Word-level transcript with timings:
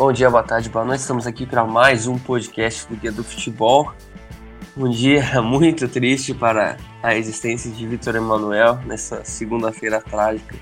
Bom 0.00 0.14
dia, 0.14 0.30
boa 0.30 0.42
tarde, 0.42 0.70
boa 0.70 0.82
noite. 0.82 1.00
Estamos 1.00 1.26
aqui 1.26 1.44
para 1.44 1.62
mais 1.62 2.06
um 2.06 2.18
podcast 2.18 2.88
do 2.88 2.96
Guia 2.96 3.12
do 3.12 3.22
Futebol. 3.22 3.92
Um 4.74 4.88
dia 4.88 5.22
muito 5.44 5.86
triste 5.88 6.32
para 6.32 6.78
a 7.02 7.14
existência 7.14 7.70
de 7.70 7.86
Vitor 7.86 8.16
Emanuel 8.16 8.76
nessa 8.86 9.22
segunda-feira 9.26 10.00
trágica, 10.00 10.56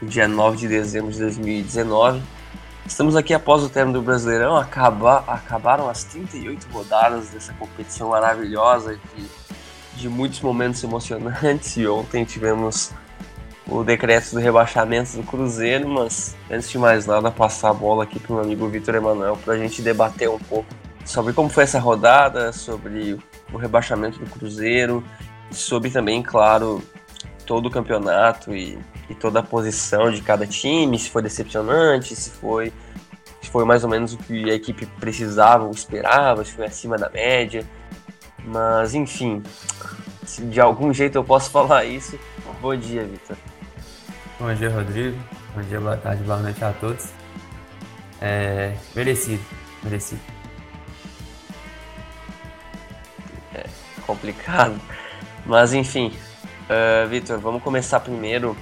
dia 0.00 0.26
9 0.26 0.56
de 0.56 0.68
dezembro 0.68 1.12
de 1.12 1.18
2019. 1.18 2.22
Estamos 2.86 3.16
aqui 3.16 3.34
após 3.34 3.62
o 3.62 3.68
término 3.68 3.98
do 3.98 4.02
Brasileirão, 4.02 4.56
acaba, 4.56 5.24
acabaram 5.26 5.86
as 5.86 6.02
38 6.04 6.66
rodadas 6.72 7.28
dessa 7.28 7.52
competição 7.52 8.08
maravilhosa 8.08 8.98
de, 9.14 9.26
de 9.94 10.08
muitos 10.08 10.40
momentos 10.40 10.82
emocionantes 10.82 11.76
e 11.76 11.86
ontem 11.86 12.24
tivemos 12.24 12.94
o 13.70 13.84
decreto 13.84 14.32
do 14.32 14.40
rebaixamento 14.40 15.16
do 15.16 15.22
Cruzeiro, 15.22 15.88
mas 15.88 16.36
antes 16.50 16.68
de 16.68 16.76
mais 16.76 17.06
nada, 17.06 17.30
passar 17.30 17.70
a 17.70 17.74
bola 17.74 18.02
aqui 18.02 18.18
para 18.18 18.32
o 18.32 18.34
meu 18.34 18.44
amigo 18.44 18.68
Vitor 18.68 18.96
Emanuel 18.96 19.36
para 19.36 19.54
a 19.54 19.58
gente 19.58 19.80
debater 19.80 20.28
um 20.28 20.40
pouco 20.40 20.66
sobre 21.04 21.32
como 21.32 21.48
foi 21.48 21.62
essa 21.62 21.78
rodada, 21.78 22.52
sobre 22.52 23.16
o 23.52 23.56
rebaixamento 23.56 24.18
do 24.18 24.26
Cruzeiro, 24.26 25.04
sobre 25.52 25.88
também, 25.88 26.20
claro, 26.20 26.82
todo 27.46 27.66
o 27.66 27.70
campeonato 27.70 28.54
e, 28.54 28.76
e 29.08 29.14
toda 29.14 29.38
a 29.38 29.42
posição 29.42 30.10
de 30.10 30.20
cada 30.20 30.46
time, 30.46 30.98
se 30.98 31.08
foi 31.08 31.22
decepcionante, 31.22 32.16
se 32.16 32.30
foi, 32.30 32.72
se 33.40 33.50
foi 33.50 33.64
mais 33.64 33.84
ou 33.84 33.90
menos 33.90 34.14
o 34.14 34.18
que 34.18 34.50
a 34.50 34.54
equipe 34.54 34.84
precisava 34.98 35.64
ou 35.64 35.70
esperava, 35.70 36.44
se 36.44 36.52
foi 36.52 36.66
acima 36.66 36.98
da 36.98 37.08
média. 37.08 37.64
Mas 38.44 38.94
enfim, 38.94 39.42
se 40.24 40.42
de 40.42 40.60
algum 40.60 40.92
jeito 40.92 41.16
eu 41.16 41.24
posso 41.24 41.50
falar 41.52 41.84
isso, 41.84 42.18
bom 42.60 42.74
dia, 42.76 43.04
Vitor. 43.04 43.36
Bom 44.40 44.54
dia, 44.54 44.70
Rodrigo. 44.70 45.18
Bom 45.54 45.60
dia, 45.60 45.78
boa 45.78 45.98
tarde, 45.98 46.24
boa 46.24 46.38
noite 46.38 46.64
a 46.64 46.72
todos. 46.72 47.10
É, 48.22 48.74
merecido, 48.96 49.44
merecido. 49.82 50.20
É 53.54 53.66
complicado. 54.06 54.80
Mas 55.44 55.74
enfim, 55.74 56.10
uh, 56.70 57.06
Vitor, 57.06 57.38
vamos 57.38 57.62
começar 57.62 58.00
primeiro 58.00 58.56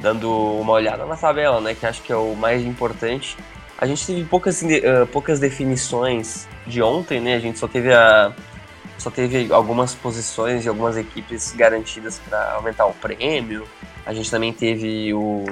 dando 0.00 0.28
uma 0.60 0.72
olhada 0.72 1.06
na 1.06 1.16
tabela, 1.16 1.60
né? 1.60 1.76
Que 1.76 1.86
acho 1.86 2.02
que 2.02 2.12
é 2.12 2.16
o 2.16 2.34
mais 2.34 2.64
importante. 2.64 3.36
A 3.78 3.86
gente 3.86 4.04
teve 4.04 4.24
poucas, 4.24 4.60
uh, 4.60 5.06
poucas 5.12 5.38
definições 5.38 6.48
de 6.66 6.82
ontem, 6.82 7.20
né? 7.20 7.36
A 7.36 7.40
gente 7.40 7.60
só 7.60 7.68
teve 7.68 7.94
a 7.94 8.32
só 8.98 9.08
teve 9.08 9.52
algumas 9.52 9.94
posições 9.94 10.64
e 10.64 10.68
algumas 10.68 10.96
equipes 10.96 11.52
garantidas 11.52 12.18
para 12.18 12.54
aumentar 12.54 12.86
o 12.86 12.94
prêmio. 12.94 13.68
A 14.04 14.12
gente 14.12 14.30
também 14.30 14.52
teve 14.52 15.14
o, 15.14 15.44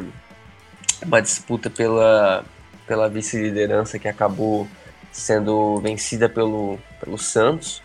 uma 1.04 1.20
disputa 1.22 1.70
pela, 1.70 2.44
pela 2.86 3.08
vice-liderança 3.08 3.98
que 3.98 4.08
acabou 4.08 4.66
sendo 5.12 5.78
vencida 5.80 6.28
pelo, 6.28 6.78
pelo 6.98 7.18
Santos. 7.18 7.82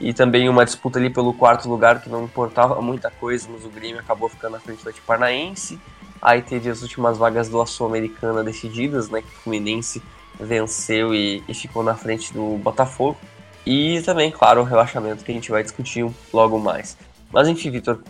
E 0.00 0.14
também 0.14 0.48
uma 0.48 0.64
disputa 0.64 0.98
ali 0.98 1.10
pelo 1.10 1.34
quarto 1.34 1.68
lugar 1.68 2.00
que 2.00 2.08
não 2.08 2.24
importava 2.24 2.80
muita 2.80 3.10
coisa, 3.10 3.46
mas 3.52 3.64
o 3.64 3.68
Grêmio 3.68 4.00
acabou 4.00 4.28
ficando 4.28 4.52
na 4.52 4.60
frente 4.60 4.82
do 4.82 4.92
Paranaense. 5.06 5.78
Aí 6.22 6.42
teve 6.42 6.70
as 6.70 6.82
últimas 6.82 7.18
vagas 7.18 7.48
do 7.48 7.64
Sul-Americana 7.66 8.42
decididas, 8.42 9.10
né? 9.10 9.20
Que 9.20 9.28
o 9.28 9.42
Fluminense 9.42 10.02
venceu 10.38 11.14
e, 11.14 11.42
e 11.46 11.54
ficou 11.54 11.82
na 11.82 11.94
frente 11.94 12.32
do 12.32 12.56
Botafogo. 12.58 13.18
E 13.64 14.00
também, 14.02 14.30
claro, 14.30 14.62
o 14.62 14.64
relaxamento 14.64 15.22
que 15.22 15.30
a 15.30 15.34
gente 15.34 15.50
vai 15.50 15.62
discutir 15.62 16.10
logo 16.32 16.58
mais. 16.58 16.96
Mas 17.30 17.46
enfim, 17.46 17.70
Vitor, 17.70 18.02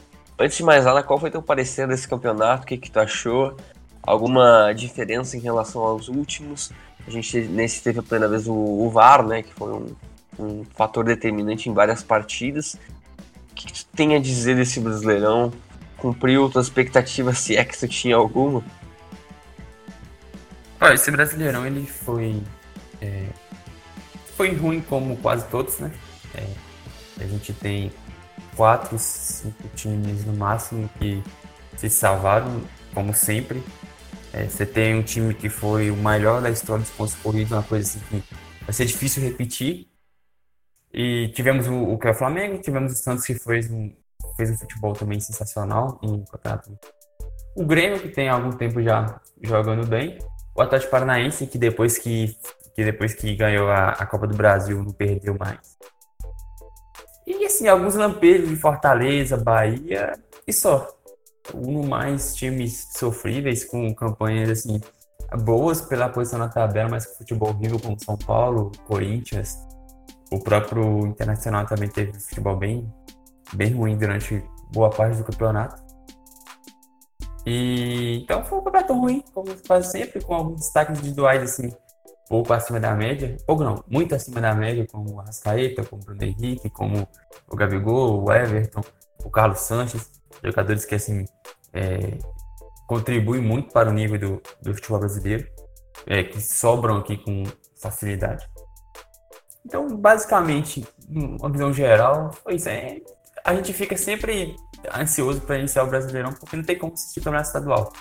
Antes 0.42 0.56
de 0.56 0.62
mais 0.62 0.86
nada, 0.86 1.02
qual 1.02 1.20
foi 1.20 1.30
teu 1.30 1.42
parecer 1.42 1.86
desse 1.86 2.08
campeonato? 2.08 2.62
O 2.62 2.66
que, 2.66 2.78
que 2.78 2.90
tu 2.90 2.98
achou? 2.98 3.54
Alguma 4.02 4.72
diferença 4.72 5.36
em 5.36 5.40
relação 5.40 5.82
aos 5.82 6.08
últimos? 6.08 6.72
A 7.06 7.10
gente 7.10 7.40
nesse 7.42 7.82
teve 7.82 7.98
a 7.98 8.02
primeira 8.02 8.26
vez 8.26 8.48
o, 8.48 8.54
o 8.54 8.88
VAR, 8.88 9.22
né? 9.22 9.42
Que 9.42 9.52
foi 9.52 9.70
um, 9.70 9.94
um 10.38 10.64
fator 10.74 11.04
determinante 11.04 11.68
em 11.68 11.74
várias 11.74 12.02
partidas. 12.02 12.78
O 13.50 13.54
que, 13.54 13.66
que 13.66 13.84
tu 13.84 13.86
tem 13.94 14.16
a 14.16 14.18
dizer 14.18 14.56
desse 14.56 14.80
Brasileirão? 14.80 15.52
Cumpriu 15.98 16.48
tuas 16.48 16.68
expectativas, 16.68 17.36
se 17.36 17.54
é 17.54 17.62
que 17.62 17.78
tu 17.78 17.86
tinha 17.86 18.16
alguma? 18.16 18.64
Ah, 20.80 20.94
esse 20.94 21.10
Brasileirão, 21.10 21.66
ele 21.66 21.84
foi... 21.84 22.42
É, 23.02 23.26
foi 24.38 24.54
ruim 24.54 24.80
como 24.80 25.18
quase 25.18 25.44
todos, 25.48 25.78
né? 25.80 25.92
É, 26.34 26.46
a 27.22 27.26
gente 27.26 27.52
tem 27.52 27.92
quatro, 28.60 28.98
cinco 28.98 29.68
times 29.74 30.26
no 30.26 30.34
máximo 30.34 30.86
que 30.98 31.22
se 31.78 31.88
salvaram, 31.88 32.60
como 32.92 33.14
sempre. 33.14 33.62
É, 34.34 34.44
você 34.44 34.66
tem 34.66 34.96
um 34.96 35.02
time 35.02 35.32
que 35.32 35.48
foi 35.48 35.90
o 35.90 35.96
melhor 35.96 36.42
da 36.42 36.50
história 36.50 36.82
dos 36.82 36.90
pontos 36.90 37.14
corridos, 37.14 37.52
uma 37.52 37.62
coisa 37.62 37.88
assim 37.88 38.00
que 38.20 38.34
vai 38.60 38.72
ser 38.74 38.84
difícil 38.84 39.22
repetir. 39.22 39.86
E 40.92 41.28
tivemos 41.28 41.68
o, 41.68 41.74
o 41.74 41.98
que 41.98 42.08
é 42.08 42.10
o 42.10 42.14
Flamengo, 42.14 42.60
tivemos 42.60 42.92
o 42.92 42.96
Santos 42.96 43.24
que 43.24 43.34
fez 43.34 43.70
um, 43.70 43.96
fez 44.36 44.50
um 44.50 44.58
futebol 44.58 44.92
também 44.92 45.18
sensacional 45.20 45.98
em 46.02 46.22
campeonato. 46.26 46.78
O 47.56 47.64
Grêmio, 47.64 47.98
que 47.98 48.10
tem 48.10 48.28
algum 48.28 48.50
tempo 48.50 48.82
já 48.82 49.22
jogando 49.42 49.86
bem. 49.86 50.18
O 50.54 50.60
Atlético 50.60 50.90
Paranaense, 50.90 51.46
que 51.46 51.56
depois 51.56 51.96
que, 51.96 52.36
que, 52.74 52.84
depois 52.84 53.14
que 53.14 53.34
ganhou 53.34 53.70
a, 53.70 53.92
a 53.92 54.04
Copa 54.04 54.26
do 54.26 54.36
Brasil 54.36 54.82
não 54.82 54.92
perdeu 54.92 55.34
mais. 55.38 55.79
Assim, 57.60 57.68
alguns 57.68 57.94
lampejos 57.94 58.48
de 58.48 58.56
Fortaleza, 58.56 59.36
Bahia 59.36 60.18
e 60.46 60.52
só. 60.52 60.88
Um 61.54 61.86
mais 61.86 62.34
times 62.34 62.88
sofríveis, 62.96 63.66
com 63.66 63.94
campanhas 63.94 64.48
assim 64.48 64.80
boas 65.42 65.82
pela 65.82 66.08
posição 66.08 66.38
na 66.38 66.48
tabela, 66.48 66.88
mas 66.88 67.04
com 67.04 67.18
futebol 67.18 67.50
horrível 67.50 67.78
como 67.78 68.02
São 68.02 68.16
Paulo, 68.16 68.72
Corinthians. 68.86 69.58
O 70.32 70.40
próprio 70.40 71.06
Internacional 71.06 71.66
também 71.66 71.90
teve 71.90 72.18
futebol 72.18 72.56
bem, 72.56 72.90
bem 73.52 73.74
ruim 73.74 73.98
durante 73.98 74.42
boa 74.72 74.88
parte 74.88 75.18
do 75.18 75.24
campeonato. 75.24 75.82
E 77.44 78.22
então 78.22 78.42
foi 78.42 78.58
um 78.58 78.62
campeonato 78.62 78.94
ruim, 78.94 79.22
como 79.34 79.54
quase 79.66 79.90
sempre, 79.90 80.24
com 80.24 80.32
alguns 80.32 80.60
destaques 80.60 80.98
individuais 80.98 81.42
assim 81.42 81.70
pouco 82.30 82.52
acima 82.52 82.78
da 82.78 82.94
média, 82.94 83.36
pouco 83.44 83.64
não, 83.64 83.82
muito 83.88 84.14
acima 84.14 84.40
da 84.40 84.54
média, 84.54 84.86
como 84.86 85.16
o 85.16 85.20
Arrascaeta, 85.20 85.82
como 85.82 86.00
o 86.00 86.04
Bruno 86.04 86.22
Henrique, 86.22 86.70
como 86.70 87.08
o 87.48 87.56
Gabigol, 87.56 88.22
o 88.22 88.32
Everton, 88.32 88.82
o 89.24 89.28
Carlos 89.28 89.58
Sanches, 89.58 90.08
jogadores 90.42 90.84
que 90.84 90.94
assim 90.94 91.24
é, 91.72 92.18
contribuem 92.86 93.42
muito 93.42 93.72
para 93.72 93.90
o 93.90 93.92
nível 93.92 94.16
do, 94.16 94.42
do 94.62 94.72
futebol 94.72 95.00
brasileiro, 95.00 95.44
é, 96.06 96.22
que 96.22 96.40
sobram 96.40 96.98
aqui 96.98 97.16
com 97.16 97.42
facilidade. 97.82 98.48
Então, 99.66 99.88
basicamente, 99.96 100.86
uma 101.08 101.50
visão 101.50 101.72
geral, 101.72 102.30
isso. 102.48 102.68
É, 102.68 103.00
a 103.44 103.54
gente 103.56 103.72
fica 103.72 103.96
sempre 103.96 104.54
ansioso 104.94 105.40
para 105.40 105.58
iniciar 105.58 105.82
o 105.82 105.88
Brasileirão, 105.88 106.32
porque 106.32 106.56
não 106.56 106.62
tem 106.62 106.78
como 106.78 106.92
assistir 106.92 107.18
o 107.18 107.24
campeonato 107.24 107.48
estadual. 107.48 107.92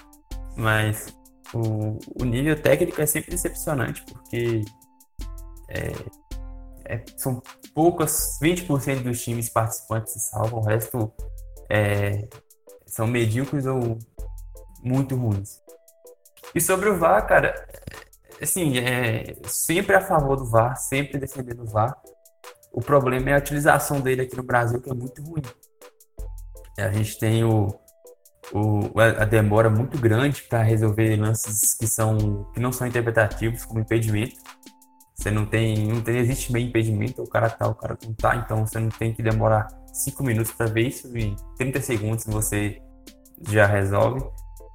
Mas 0.56 1.07
o, 1.54 1.98
o 2.22 2.26
nível 2.26 2.62
técnico 2.62 3.02
é 3.02 3.06
sempre 3.06 3.32
decepcionante, 3.32 4.04
porque 4.04 4.62
é, 5.70 5.92
é, 6.86 7.04
são 7.18 7.42
poucas, 7.74 8.40
20% 8.42 9.04
dos 9.04 9.22
times 9.22 9.50
participantes 9.50 10.14
se 10.14 10.20
salvam, 10.32 10.59
o 10.59 10.64
resto 10.64 11.12
é, 11.70 12.28
são 12.86 13.08
medíocres 13.08 13.66
ou 13.66 13.98
muito 14.84 15.16
ruins. 15.16 15.62
E 16.54 16.59
sobre 16.59 16.90
o 16.90 16.98
VAR, 16.98 17.28
cara, 17.28 17.54
assim, 18.42 18.80
é, 18.80 19.36
sempre 19.46 19.96
a 19.96 20.02
favor 20.02 20.36
do 20.36 20.46
VAR, 20.46 20.76
sempre 20.78 21.20
defendendo 21.20 21.62
o 21.62 21.68
VAR. 21.68 21.96
O 22.72 22.82
problema 22.82 23.30
é 23.30 23.36
a 23.36 23.40
utilização 23.40 24.00
dele 24.00 24.22
aqui 24.22 24.36
no 24.36 24.44
Brasil, 24.44 24.82
que 24.82 24.90
é 24.90 24.94
muito 24.94 25.22
ruim. 25.22 25.42
A 26.78 26.91
gente 26.91 27.20
tem 27.20 27.44
o, 27.44 27.68
o, 28.51 28.91
a 28.99 29.25
demora 29.25 29.69
muito 29.69 29.97
grande 29.97 30.43
para 30.43 30.63
resolver 30.63 31.16
lances 31.16 31.73
que 31.73 31.87
são 31.87 32.49
que 32.53 32.59
não 32.59 32.72
são 32.72 32.87
interpretativos 32.87 33.66
como 33.66 33.79
impedimento. 33.79 34.35
Você 35.16 35.31
não 35.31 35.46
tem, 35.46 35.87
não 35.87 36.01
tem 36.01 36.17
existe 36.17 36.51
bem 36.51 36.67
impedimento, 36.67 37.22
o 37.22 37.28
cara 37.28 37.49
tá, 37.49 37.67
o 37.67 37.75
cara 37.75 37.97
não 38.05 38.13
tá, 38.13 38.37
então 38.37 38.66
você 38.66 38.79
não 38.79 38.90
tem 38.90 39.13
que 39.13 39.22
demorar 39.22 39.67
5 39.93 40.23
minutos 40.23 40.53
para 40.53 40.67
ver 40.67 40.87
isso 40.87 41.16
e 41.17 41.35
30 41.57 41.81
segundos 41.81 42.25
você 42.25 42.81
já 43.47 43.66
resolve. 43.66 44.23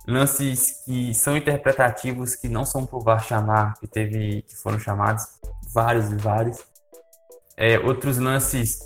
Lances 0.06 0.82
que 0.84 1.14
são 1.14 1.34
interpretativos 1.34 2.36
que 2.36 2.46
não 2.46 2.66
são 2.66 2.84
por 2.84 3.02
VAR 3.02 3.24
chamar, 3.24 3.74
que 3.80 3.86
teve 3.86 4.42
que 4.42 4.54
foram 4.56 4.78
chamados 4.78 5.24
vários 5.72 6.10
e 6.10 6.16
vários. 6.16 6.58
É, 7.56 7.78
outros 7.78 8.18
lances 8.18 8.78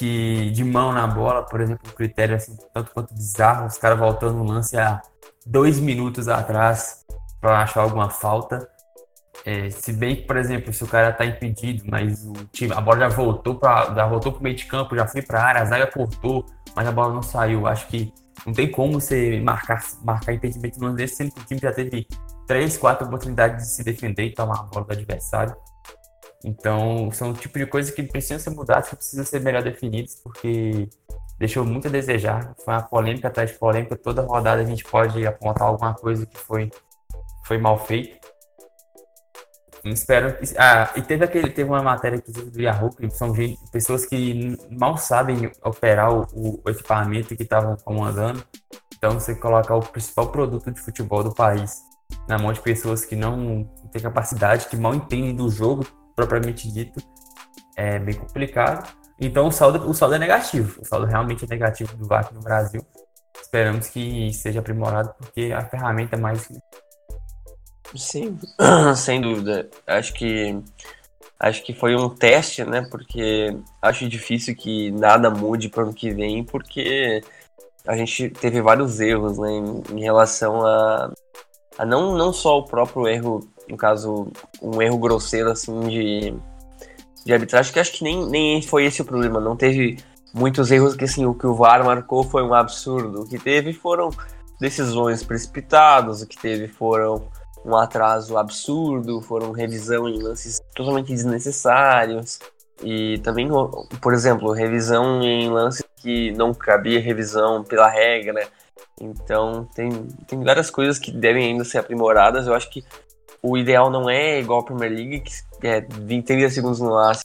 que 0.00 0.50
de 0.52 0.64
mão 0.64 0.92
na 0.92 1.06
bola, 1.06 1.42
por 1.42 1.60
exemplo, 1.60 1.86
um 1.86 1.94
critério 1.94 2.34
assim, 2.34 2.56
tanto 2.72 2.90
quanto 2.90 3.12
bizarro, 3.12 3.66
os 3.66 3.76
caras 3.76 3.98
voltando 3.98 4.38
no 4.38 4.44
lance 4.44 4.78
há 4.78 5.02
dois 5.44 5.78
minutos 5.78 6.26
atrás 6.26 7.04
para 7.38 7.60
achar 7.60 7.82
alguma 7.82 8.08
falta. 8.08 8.66
É, 9.44 9.68
se 9.68 9.92
bem 9.92 10.16
que, 10.16 10.22
por 10.22 10.38
exemplo, 10.38 10.72
se 10.72 10.82
o 10.82 10.86
cara 10.86 11.12
tá 11.12 11.26
impedido, 11.26 11.84
mas 11.86 12.24
o 12.24 12.32
time, 12.50 12.72
a 12.72 12.80
bola 12.80 13.00
já 13.00 13.08
voltou 13.08 13.56
para 13.56 13.94
já 13.94 14.06
voltou 14.06 14.32
pro 14.32 14.42
meio 14.42 14.56
de 14.56 14.64
campo, 14.64 14.96
já 14.96 15.06
foi 15.06 15.20
para 15.20 15.42
área, 15.42 15.60
a 15.60 15.64
zaga 15.66 15.86
cortou, 15.86 16.46
mas 16.74 16.88
a 16.88 16.92
bola 16.92 17.12
não 17.12 17.22
saiu. 17.22 17.66
Acho 17.66 17.86
que 17.88 18.10
Não 18.46 18.54
tem 18.54 18.70
como 18.70 18.94
você 18.94 19.38
marcar, 19.42 19.82
marcar 20.02 20.32
impedimento 20.32 20.80
no 20.80 20.94
desse, 20.94 21.16
sendo 21.16 21.32
que 21.32 21.40
o 21.40 21.44
time 21.44 21.60
já 21.60 21.72
teve 21.72 22.06
três, 22.46 22.78
quatro 22.78 23.06
oportunidades 23.06 23.66
de 23.66 23.74
se 23.74 23.84
defender 23.84 24.24
e 24.24 24.34
tomar 24.34 24.60
a 24.60 24.62
bola 24.62 24.86
do 24.86 24.92
adversário. 24.92 25.54
Então, 26.44 27.10
são 27.12 27.30
o 27.30 27.34
tipo 27.34 27.58
de 27.58 27.66
coisa 27.66 27.92
que 27.92 28.02
precisam 28.02 28.38
ser 28.38 28.50
mudadas, 28.50 28.88
que 28.88 28.96
precisam 28.96 29.24
ser 29.24 29.40
melhor 29.40 29.62
definidas, 29.62 30.14
porque 30.16 30.88
deixou 31.38 31.64
muito 31.64 31.88
a 31.88 31.90
desejar. 31.90 32.54
Foi 32.64 32.74
uma 32.74 32.82
polêmica 32.82 33.28
atrás 33.28 33.50
de 33.50 33.58
polêmica. 33.58 33.96
Toda 33.96 34.22
rodada 34.22 34.62
a 34.62 34.64
gente 34.64 34.84
pode 34.84 35.26
apontar 35.26 35.68
alguma 35.68 35.94
coisa 35.94 36.24
que 36.24 36.38
foi, 36.38 36.70
foi 37.44 37.58
mal 37.58 37.78
feita. 37.84 38.18
Espero. 39.84 40.36
Ah, 40.58 40.90
e 40.96 41.02
teve 41.02 41.24
aquele, 41.24 41.50
teve 41.50 41.68
uma 41.68 41.82
matéria 41.82 42.20
que 42.20 42.30
do 42.30 42.60
Yahoo, 42.60 42.90
que 42.90 43.08
são 43.10 43.34
gente, 43.34 43.58
pessoas 43.70 44.04
que 44.04 44.58
mal 44.70 44.96
sabem 44.98 45.50
operar 45.64 46.12
o, 46.12 46.60
o 46.64 46.70
equipamento 46.70 47.34
que 47.34 47.42
estavam 47.42 47.76
comandando. 47.76 48.44
Então 48.96 49.12
você 49.12 49.34
colocar 49.34 49.76
o 49.76 49.80
principal 49.80 50.28
produto 50.28 50.70
de 50.70 50.80
futebol 50.80 51.24
do 51.24 51.34
país 51.34 51.80
na 52.28 52.38
mão 52.38 52.52
de 52.52 52.60
pessoas 52.60 53.04
que 53.04 53.16
não 53.16 53.64
têm 53.90 54.02
capacidade, 54.02 54.66
que 54.66 54.76
mal 54.76 54.94
entendem 54.94 55.34
do 55.34 55.48
jogo 55.50 55.86
propriamente 56.20 56.70
dito, 56.70 57.00
é 57.76 57.98
bem 57.98 58.14
complicado. 58.14 58.92
Então 59.18 59.48
o 59.48 59.52
saldo, 59.52 59.88
o 59.88 59.94
saldo 59.94 60.14
é 60.14 60.18
negativo. 60.18 60.80
O 60.80 60.84
saldo 60.84 61.06
realmente 61.06 61.44
é 61.44 61.48
negativo 61.48 61.96
do 61.96 62.06
VAC 62.06 62.32
no 62.34 62.40
Brasil. 62.40 62.84
Esperamos 63.40 63.88
que 63.88 64.32
seja 64.32 64.60
aprimorado 64.60 65.14
porque 65.18 65.52
a 65.52 65.64
ferramenta 65.64 66.16
é 66.16 66.18
mais 66.18 66.48
Sim, 67.96 68.38
sem 68.96 69.20
dúvida. 69.20 69.68
Acho 69.86 70.12
que 70.14 70.56
acho 71.38 71.64
que 71.64 71.72
foi 71.72 71.96
um 71.96 72.08
teste, 72.08 72.64
né? 72.64 72.86
Porque 72.90 73.56
acho 73.82 74.08
difícil 74.08 74.54
que 74.54 74.90
nada 74.92 75.30
mude 75.30 75.68
para 75.68 75.82
o 75.82 75.86
ano 75.86 75.94
que 75.94 76.10
vem, 76.10 76.44
porque 76.44 77.22
a 77.86 77.96
gente 77.96 78.28
teve 78.30 78.60
vários 78.60 79.00
erros, 79.00 79.38
né, 79.38 79.50
em, 79.50 79.82
em 79.96 80.00
relação 80.02 80.64
a, 80.64 81.12
a, 81.78 81.86
não, 81.86 82.16
não 82.16 82.32
só 82.32 82.58
o 82.58 82.64
próprio 82.64 83.08
erro, 83.08 83.49
no 83.70 83.76
caso, 83.76 84.28
um 84.60 84.82
erro 84.82 84.98
grosseiro 84.98 85.50
assim 85.50 85.80
de, 85.88 86.34
de 87.24 87.32
arbitragem, 87.32 87.72
que 87.72 87.80
acho 87.80 87.92
que 87.92 88.04
nem, 88.04 88.28
nem 88.28 88.62
foi 88.62 88.84
esse 88.84 89.02
o 89.02 89.04
problema. 89.04 89.40
Não 89.40 89.56
teve 89.56 89.98
muitos 90.34 90.70
erros 90.70 90.96
que 90.96 91.04
assim, 91.04 91.24
o 91.26 91.34
que 91.34 91.46
o 91.46 91.54
VAR 91.54 91.84
marcou 91.84 92.24
foi 92.24 92.42
um 92.42 92.54
absurdo. 92.54 93.22
O 93.22 93.28
que 93.28 93.38
teve 93.38 93.72
foram 93.72 94.10
decisões 94.60 95.22
precipitadas, 95.22 96.22
o 96.22 96.26
que 96.26 96.36
teve 96.36 96.68
foram 96.68 97.28
um 97.64 97.76
atraso 97.76 98.36
absurdo, 98.36 99.20
foram 99.20 99.52
revisão 99.52 100.08
em 100.08 100.20
lances 100.20 100.60
totalmente 100.74 101.08
desnecessários. 101.08 102.38
E 102.82 103.18
também, 103.18 103.48
por 104.00 104.14
exemplo, 104.14 104.52
revisão 104.52 105.22
em 105.22 105.50
lances 105.50 105.84
que 105.96 106.32
não 106.32 106.54
cabia 106.54 107.00
revisão 107.00 107.62
pela 107.62 107.88
regra. 107.88 108.48
Então, 108.98 109.68
tem, 109.74 109.90
tem 110.26 110.42
várias 110.42 110.70
coisas 110.70 110.98
que 110.98 111.10
devem 111.10 111.44
ainda 111.44 111.64
ser 111.64 111.78
aprimoradas. 111.78 112.46
Eu 112.46 112.54
acho 112.54 112.70
que 112.70 112.84
o 113.42 113.56
ideal 113.56 113.90
não 113.90 114.08
é 114.08 114.40
igual 114.40 114.60
a 114.60 114.64
Premier 114.64 114.92
League, 114.92 115.22
que 115.60 115.66
é 115.66 115.80
20, 115.80 116.24
30 116.24 116.50
segundos 116.50 116.80
no 116.80 116.96
ar 116.96 117.16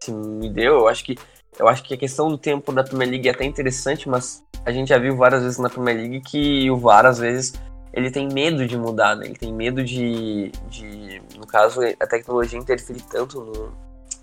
se 0.00 0.12
me 0.12 0.48
deu. 0.48 0.74
Eu 0.74 0.88
acho 0.88 1.04
que 1.04 1.16
eu 1.58 1.66
acho 1.68 1.82
que 1.82 1.94
a 1.94 1.96
questão 1.96 2.28
do 2.28 2.36
tempo 2.36 2.70
da 2.70 2.84
Premier 2.84 3.08
League 3.08 3.28
é 3.28 3.32
até 3.32 3.44
interessante, 3.44 4.08
mas 4.08 4.44
a 4.64 4.70
gente 4.70 4.88
já 4.88 4.98
viu 4.98 5.16
várias 5.16 5.42
vezes 5.42 5.58
na 5.58 5.70
Premier 5.70 5.96
League 5.96 6.20
que 6.20 6.70
o 6.70 6.76
VAR 6.76 7.06
às 7.06 7.18
vezes 7.18 7.54
ele 7.92 8.10
tem 8.10 8.28
medo 8.28 8.66
de 8.66 8.76
mudar, 8.76 9.16
né? 9.16 9.24
Ele 9.24 9.36
tem 9.36 9.54
medo 9.54 9.82
de, 9.82 10.52
de 10.68 11.22
no 11.38 11.46
caso, 11.46 11.80
a 11.98 12.06
tecnologia 12.06 12.58
interferir 12.58 13.00
tanto 13.10 13.40
no, 13.40 13.72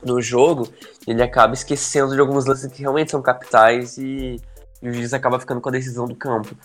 no 0.05 0.21
jogo, 0.21 0.67
ele 1.07 1.23
acaba 1.23 1.55
esquecendo 1.55 2.13
de 2.13 2.19
alguns 2.19 2.45
lances 2.45 2.71
que 2.71 2.81
realmente 2.81 3.09
são 3.09 3.21
capitais 3.21 3.97
e, 3.97 4.39
e 4.79 4.89
o 4.89 4.93
juiz 4.93 5.11
acaba 5.11 5.39
ficando 5.39 5.59
com 5.59 5.69
a 5.69 5.71
decisão 5.71 6.05
do 6.05 6.15
campo. 6.15 6.55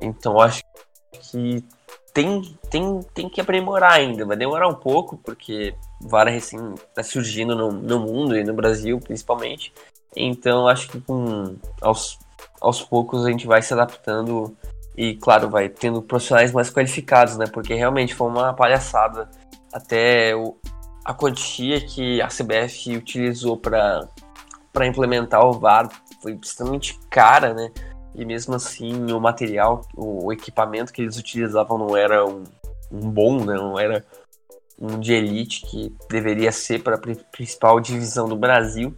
Então, 0.00 0.32
eu 0.32 0.40
acho 0.40 0.62
que 1.12 1.64
tem, 2.18 2.42
tem, 2.68 3.00
tem 3.14 3.28
que 3.28 3.40
aprimorar 3.40 3.92
ainda. 3.92 4.26
Vai 4.26 4.36
demorar 4.36 4.66
um 4.66 4.74
pouco, 4.74 5.16
porque 5.18 5.72
VAR 6.00 6.26
recém 6.26 6.74
está 6.74 7.00
surgindo 7.00 7.54
no, 7.54 7.70
no 7.70 8.00
mundo 8.00 8.36
e 8.36 8.42
no 8.42 8.52
Brasil, 8.52 8.98
principalmente. 8.98 9.72
Então, 10.16 10.66
acho 10.66 10.88
que 10.88 11.00
com, 11.00 11.54
aos, 11.80 12.18
aos 12.60 12.82
poucos 12.82 13.24
a 13.24 13.30
gente 13.30 13.46
vai 13.46 13.62
se 13.62 13.72
adaptando 13.72 14.56
e, 14.96 15.14
claro, 15.14 15.48
vai 15.48 15.68
tendo 15.68 16.02
profissionais 16.02 16.50
mais 16.50 16.70
qualificados, 16.70 17.36
né? 17.36 17.46
Porque 17.46 17.72
realmente 17.72 18.16
foi 18.16 18.26
uma 18.26 18.52
palhaçada. 18.52 19.30
Até 19.72 20.34
o, 20.34 20.56
a 21.04 21.14
quantia 21.14 21.80
que 21.80 22.20
a 22.20 22.26
CBF 22.26 22.96
utilizou 22.96 23.56
para 23.56 24.08
implementar 24.84 25.46
o 25.46 25.52
VAR 25.52 25.88
foi 26.20 26.36
extremamente 26.42 26.98
cara, 27.08 27.54
né? 27.54 27.70
E 28.18 28.24
mesmo 28.24 28.56
assim, 28.56 29.12
o 29.12 29.20
material, 29.20 29.82
o, 29.94 30.32
equipamento 30.32 30.92
que 30.92 31.00
eles 31.00 31.16
utilizavam 31.16 31.78
não 31.78 31.96
era 31.96 32.26
um, 32.26 32.42
um 32.90 33.08
bom, 33.08 33.44
né? 33.44 33.54
Não 33.54 33.78
era 33.78 34.04
um 34.76 34.98
de 34.98 35.12
elite 35.12 35.62
que 35.66 35.94
deveria 36.10 36.50
ser 36.50 36.82
para 36.82 36.96
a 36.96 37.00
principal 37.30 37.78
divisão 37.78 38.28
do 38.28 38.34
Brasil. 38.34 38.92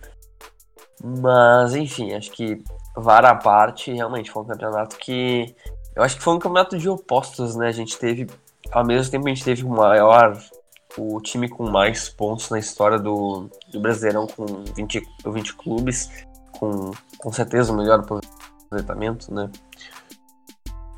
Mas, 1.04 1.74
enfim, 1.74 2.14
acho 2.14 2.30
que 2.30 2.64
VAR 2.96 3.26
à 3.26 3.34
parte, 3.34 3.92
realmente 3.92 4.30
foi 4.30 4.42
um 4.42 4.46
campeonato 4.46 4.96
que 4.96 5.54
eu 5.94 6.02
acho 6.02 6.16
que 6.16 6.22
foi 6.22 6.34
um 6.34 6.38
campeonato 6.38 6.78
de 6.78 6.88
opostos, 6.88 7.54
né? 7.54 7.68
A 7.68 7.72
gente 7.72 7.98
teve, 7.98 8.26
ao 8.72 8.86
mesmo 8.86 9.10
tempo, 9.10 9.26
a 9.26 9.28
gente 9.28 9.44
teve 9.44 9.64
o 9.64 9.68
maior, 9.68 10.40
o 10.96 11.20
time 11.20 11.46
com 11.46 11.68
mais 11.68 12.08
pontos 12.08 12.48
na 12.48 12.58
história 12.58 12.98
do, 12.98 13.50
do 13.70 13.80
Brasileirão, 13.80 14.26
com 14.26 14.46
20, 14.74 15.02
20 15.26 15.54
clubes, 15.56 16.08
com, 16.58 16.92
com 17.18 17.32
certeza 17.32 17.70
o 17.70 17.76
melhor 17.76 18.02
aproveitamento, 18.70 19.34
né? 19.34 19.50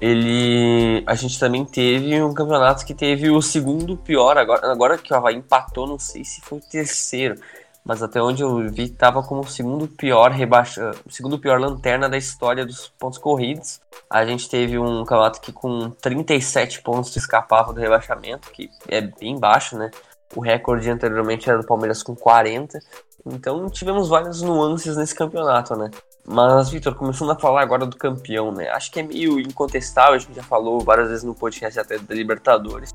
Ele, 0.01 1.03
a 1.07 1.15
gente 1.15 1.39
também 1.39 1.65
teve 1.65 2.21
um 2.23 2.35
campeonato 2.35 2.85
que 2.85 2.93
teve 2.93 3.31
o 3.31 3.41
segundo 3.41 3.97
pior, 3.97 4.37
agora, 4.37 4.71
agora 4.71 4.99
que 4.99 5.13
o 5.13 5.17
Havaí 5.17 5.37
empatou, 5.37 5.87
não 5.87 5.99
sei 5.99 6.25
se 6.25 6.41
foi 6.41 6.59
o 6.59 6.61
terceiro, 6.61 7.41
mas 7.85 8.03
até 8.03 8.21
onde 8.21 8.43
eu 8.43 8.69
vi, 8.69 8.85
estava 8.85 9.23
como 9.23 9.43
o 9.43 9.49
segundo 9.49 9.87
pior 9.87 10.33
rebaixa, 10.33 10.91
segundo 11.09 11.39
pior 11.39 11.61
lanterna 11.61 12.09
da 12.09 12.17
história 12.17 12.67
dos 12.67 12.89
pontos 12.99 13.19
corridos. 13.19 13.81
A 14.11 14.25
gente 14.25 14.49
teve 14.49 14.77
um 14.79 15.05
campeonato 15.05 15.41
que 15.41 15.53
com 15.53 15.91
37 15.91 16.83
pontos 16.83 17.15
escapava 17.17 17.73
do 17.73 17.81
rebaixamento, 17.81 18.51
que 18.51 18.69
é 18.89 19.01
bem 19.01 19.39
baixo, 19.39 19.77
né? 19.79 19.91
O 20.35 20.41
recorde 20.41 20.91
anteriormente 20.91 21.49
era 21.49 21.61
do 21.61 21.67
Palmeiras 21.67 22.03
com 22.03 22.15
40. 22.15 22.79
Então 23.27 23.69
tivemos 23.69 24.09
várias 24.09 24.43
nuances 24.43 24.97
nesse 24.97 25.15
campeonato, 25.15 25.77
né? 25.77 25.91
Mas, 26.25 26.71
Vitor, 26.71 26.95
começando 26.95 27.33
a 27.33 27.39
falar 27.39 27.63
agora 27.63 27.85
do 27.85 27.97
campeão, 27.97 28.53
né? 28.53 28.69
Acho 28.71 28.91
que 28.93 29.01
é 29.01 29.03
meio 29.03 29.41
incontestável, 29.41 30.15
a 30.15 30.19
gente 30.19 30.35
já 30.35 30.43
falou 30.43 30.81
várias 30.81 31.09
vezes 31.09 31.25
no 31.25 31.35
podcast 31.35 31.79
até 31.81 31.99
da 31.99 32.15
Libertadores. 32.15 32.91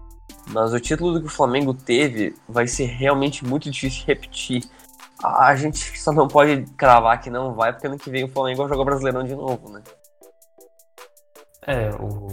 Mas 0.49 0.73
o 0.73 0.79
título 0.79 1.19
que 1.19 1.27
o 1.27 1.29
Flamengo 1.29 1.73
teve 1.73 2.35
vai 2.47 2.67
ser 2.67 2.85
realmente 2.85 3.45
muito 3.45 3.69
difícil 3.69 4.01
de 4.01 4.05
repetir. 4.07 4.63
A 5.21 5.55
gente 5.55 5.99
só 5.99 6.13
não 6.13 6.27
pode 6.27 6.63
cravar 6.77 7.19
que 7.19 7.29
não 7.29 7.53
vai, 7.53 7.73
porque 7.73 7.87
ano 7.87 7.97
que 7.97 8.09
vem 8.09 8.23
o 8.23 8.29
Flamengo 8.29 8.59
vai 8.59 8.69
jogar 8.69 8.85
Brasileirão 8.85 9.23
de 9.23 9.35
novo, 9.35 9.69
né? 9.69 9.83
É, 11.63 11.89
o 11.99 12.29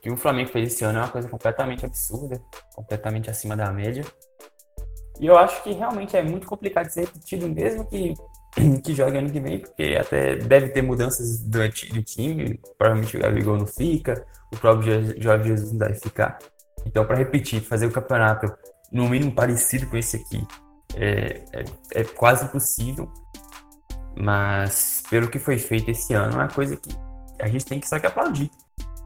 que 0.00 0.10
o 0.10 0.16
Flamengo 0.16 0.50
fez 0.50 0.72
esse 0.72 0.84
ano 0.84 0.98
é 0.98 1.02
uma 1.02 1.08
coisa 1.08 1.28
completamente 1.28 1.84
absurda, 1.84 2.40
completamente 2.74 3.28
acima 3.28 3.54
da 3.54 3.70
média. 3.70 4.02
E 5.20 5.26
eu 5.26 5.36
acho 5.38 5.62
que 5.62 5.72
realmente 5.72 6.16
é 6.16 6.22
muito 6.22 6.46
complicado 6.46 6.86
de 6.86 6.94
ser 6.94 7.00
repetido, 7.02 7.48
mesmo 7.48 7.86
que, 7.86 8.14
que 8.84 8.94
jogue 8.94 9.18
ano 9.18 9.30
que 9.30 9.40
vem, 9.40 9.58
porque 9.58 9.96
até 9.98 10.36
deve 10.36 10.68
ter 10.68 10.82
mudanças 10.82 11.40
do, 11.40 11.58
do 11.58 12.02
time. 12.02 12.60
Provavelmente 12.78 13.16
o 13.16 13.20
Gabigol 13.20 13.56
não 13.56 13.66
fica, 13.66 14.24
o 14.52 14.56
próprio 14.56 15.20
Jorge 15.20 15.48
Jesus 15.48 15.72
não 15.72 15.78
deve 15.78 15.94
ficar. 15.94 16.38
Então, 16.86 17.04
para 17.04 17.16
repetir, 17.16 17.60
fazer 17.62 17.86
o 17.86 17.92
campeonato 17.92 18.52
no 18.90 19.08
mínimo 19.08 19.32
parecido 19.32 19.86
com 19.86 19.96
esse 19.96 20.16
aqui 20.16 20.46
é, 20.94 21.42
é, 21.52 21.64
é, 21.94 22.04
quase 22.04 22.44
impossível. 22.44 23.10
Mas, 24.14 25.02
pelo 25.08 25.28
que 25.28 25.38
foi 25.38 25.58
feito 25.58 25.90
esse 25.90 26.12
ano, 26.12 26.34
é 26.34 26.36
uma 26.36 26.48
coisa 26.48 26.76
que 26.76 26.90
a 27.40 27.48
gente 27.48 27.64
tem 27.64 27.80
que 27.80 27.88
só 27.88 27.98
que 27.98 28.06
aplaudir. 28.06 28.50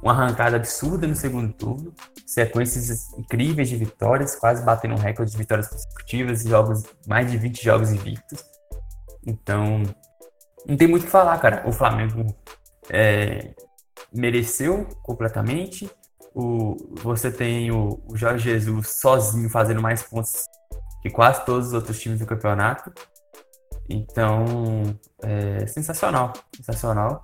Uma 0.03 0.13
arrancada 0.13 0.57
absurda 0.57 1.07
no 1.07 1.15
segundo 1.15 1.53
turno, 1.53 1.95
sequências 2.27 3.13
incríveis 3.17 3.69
de 3.69 3.77
vitórias, 3.77 4.37
quase 4.37 4.65
batendo 4.65 4.95
um 4.95 4.99
recorde 4.99 5.31
de 5.31 5.39
vitórias 5.39 5.69
consecutivas, 5.69 6.43
jogos, 6.43 6.83
mais 7.07 7.31
de 7.31 7.39
20 7.39 7.65
jogos 7.65 7.91
invictos. 7.93 8.45
Então, 9.27 9.83
não 10.67 10.77
tem 10.77 10.87
muito 10.87 11.03
o 11.03 11.07
que 11.07 11.11
falar, 11.11 11.39
cara. 11.39 11.63
O 11.67 11.73
Flamengo 11.73 12.35
é, 12.89 13.55
mereceu 14.13 14.87
completamente, 15.03 15.91
o, 16.35 16.77
você 17.03 17.31
tem 17.31 17.71
o, 17.71 18.01
o 18.07 18.17
Jorge 18.17 18.51
Jesus 18.51 19.01
sozinho 19.01 19.49
fazendo 19.49 19.81
mais 19.83 20.03
pontos 20.03 20.45
que 21.03 21.11
quase 21.11 21.45
todos 21.45 21.69
os 21.69 21.73
outros 21.73 21.99
times 21.99 22.21
do 22.21 22.27
campeonato. 22.27 22.93
Então, 23.89 24.45
é 25.23 25.67
sensacional, 25.67 26.33
sensacional. 26.55 27.23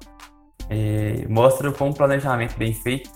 É, 0.70 1.26
mostra 1.28 1.70
como 1.72 1.90
um 1.90 1.94
planejamento 1.94 2.56
bem 2.56 2.72
feito, 2.72 3.10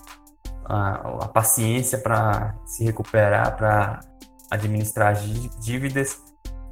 a, 0.65 1.23
a 1.23 1.27
paciência 1.29 1.97
para 1.97 2.55
se 2.65 2.83
recuperar, 2.83 3.55
para 3.55 4.01
administrar 4.51 5.13
as 5.13 5.23
dívidas 5.61 6.21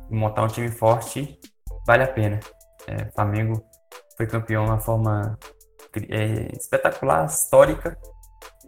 montar 0.10 0.44
um 0.44 0.48
time 0.48 0.70
forte, 0.70 1.40
vale 1.86 2.04
a 2.04 2.08
pena. 2.08 2.39
É, 2.88 3.06
Flamengo 3.12 3.63
foi 4.18 4.27
campeão 4.27 4.65
de 4.65 4.72
uma 4.72 4.80
forma 4.80 5.38
é, 6.10 6.56
espetacular, 6.56 7.25
histórica 7.25 7.98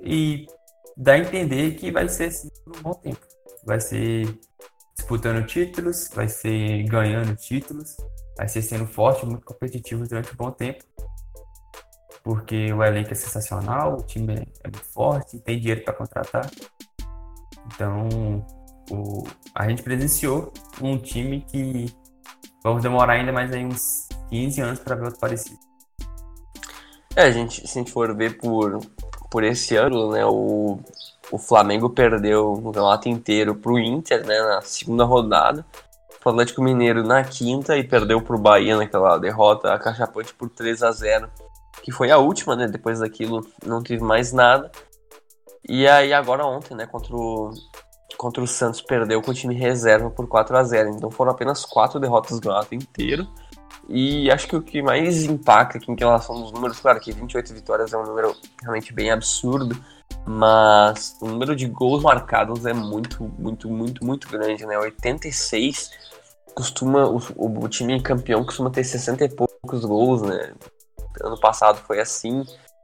e 0.02 0.46
dá 0.96 1.14
a 1.14 1.20
entender 1.20 1.76
que 1.76 1.92
vai 1.92 2.08
ser 2.10 2.26
assim 2.26 2.50
por 2.64 2.78
um 2.78 2.82
bom 2.82 2.94
tempo. 2.94 3.26
Vai 3.66 3.80
ser 3.80 4.40
disputando 4.98 5.46
títulos, 5.46 6.10
vai 6.14 6.28
ser 6.28 6.84
ganhando 6.84 7.36
títulos, 7.36 7.96
vai 8.38 8.48
ser 8.48 8.62
sendo 8.62 8.86
forte, 8.88 9.26
muito 9.26 9.46
competitivo 9.46 10.08
durante 10.08 10.34
um 10.34 10.36
bom 10.36 10.52
tempo. 10.52 10.84
Porque 12.24 12.74
o 12.74 12.84
elenco 12.84 13.12
é 13.12 13.16
sensacional, 13.16 13.98
o 13.98 14.04
time 14.04 14.34
é 14.34 14.68
muito 14.68 14.86
forte, 14.92 15.40
tem 15.40 15.60
dinheiro 15.60 15.84
para 15.84 15.94
contratar. 15.94 16.50
Então, 17.68 18.46
o, 18.92 19.24
a 19.56 19.68
gente 19.70 19.84
presenciou 19.84 20.52
um 20.82 20.98
time 20.98 21.42
que 21.42 21.86
vamos 22.64 22.82
demorar 22.82 23.14
ainda 23.14 23.32
mais 23.32 23.52
aí 23.52 23.66
uns 23.66 24.08
15 24.30 24.62
anos 24.62 24.80
para 24.80 24.96
ver 24.96 25.06
outro 25.06 25.20
parecido. 25.20 25.60
É, 27.16 27.24
a 27.24 27.32
gente, 27.32 27.68
se 27.68 27.80
a 27.80 27.82
gente 27.82 27.92
for 27.92 28.16
ver 28.16 28.38
por, 28.38 28.80
por 29.32 29.44
esse 29.44 29.76
ano, 29.76 30.12
né, 30.12 30.26
o, 30.26 30.80
o 31.32 31.38
Flamengo 31.38 31.90
perdeu 31.90 32.54
o 32.54 32.62
campeonato 32.62 33.10
inteiro 33.10 33.56
pro 33.56 33.80
Inter, 33.80 34.26
né, 34.26 34.40
na 34.40 34.62
segunda 34.62 35.04
rodada. 35.04 35.66
O 36.24 36.30
Atlético 36.30 36.62
Mineiro 36.62 37.04
na 37.04 37.24
quinta 37.24 37.78
e 37.78 37.84
perdeu 37.86 38.22
pro 38.22 38.38
Bahia 38.38 38.76
naquela 38.76 39.18
derrota 39.18 39.74
a 39.74 39.80
cachapante 39.80 40.34
por 40.34 40.50
3 40.50 40.84
a 40.84 40.92
0 40.92 41.30
que 41.82 41.92
foi 41.92 42.12
a 42.12 42.18
última, 42.18 42.54
né, 42.56 42.68
depois 42.68 43.00
daquilo 43.00 43.48
não 43.66 43.82
teve 43.82 44.04
mais 44.04 44.34
nada. 44.34 44.70
E 45.68 45.88
aí 45.88 46.14
agora 46.14 46.46
ontem, 46.46 46.76
né, 46.76 46.86
contra 46.86 47.16
o, 47.16 47.52
contra 48.18 48.44
o 48.44 48.48
Santos 48.48 48.82
perdeu 48.82 49.22
com 49.22 49.32
o 49.32 49.34
time 49.34 49.56
reserva 49.56 50.10
por 50.10 50.28
4 50.28 50.58
a 50.58 50.64
0 50.64 50.90
Então 50.90 51.12
foram 51.12 51.32
apenas 51.32 51.64
quatro 51.64 52.00
derrotas 52.00 52.32
no 52.32 52.42
campeonato 52.42 52.76
inteiro. 52.76 53.28
E 53.90 54.30
acho 54.30 54.48
que 54.48 54.56
o 54.56 54.62
que 54.62 54.82
mais 54.82 55.24
impacta 55.24 55.78
aqui 55.78 55.92
em 55.92 55.96
relação 55.98 56.36
aos 56.36 56.52
números, 56.52 56.80
claro 56.80 57.00
que 57.00 57.12
28 57.12 57.54
vitórias 57.54 57.94
é 57.94 57.98
um 57.98 58.04
número 58.04 58.36
realmente 58.62 58.92
bem 58.92 59.12
absurdo, 59.12 59.78
mas 60.26 61.18
o 61.22 61.28
número 61.28 61.56
de 61.56 61.68
gols 61.68 62.04
marcados 62.04 62.66
é 62.66 62.74
muito, 62.74 63.24
muito, 63.38 63.70
muito, 63.70 64.04
muito 64.04 64.28
grande, 64.28 64.66
né? 64.66 64.78
86 64.78 65.90
costuma, 66.54 67.08
o, 67.08 67.22
o 67.38 67.70
time 67.70 68.02
campeão 68.02 68.44
costuma 68.44 68.70
ter 68.70 68.84
60 68.84 69.24
e 69.24 69.30
poucos 69.30 69.86
gols, 69.86 70.24
né? 70.24 70.54
Ano 71.22 71.40
passado 71.40 71.80
foi 71.86 72.00
assim. 72.00 72.44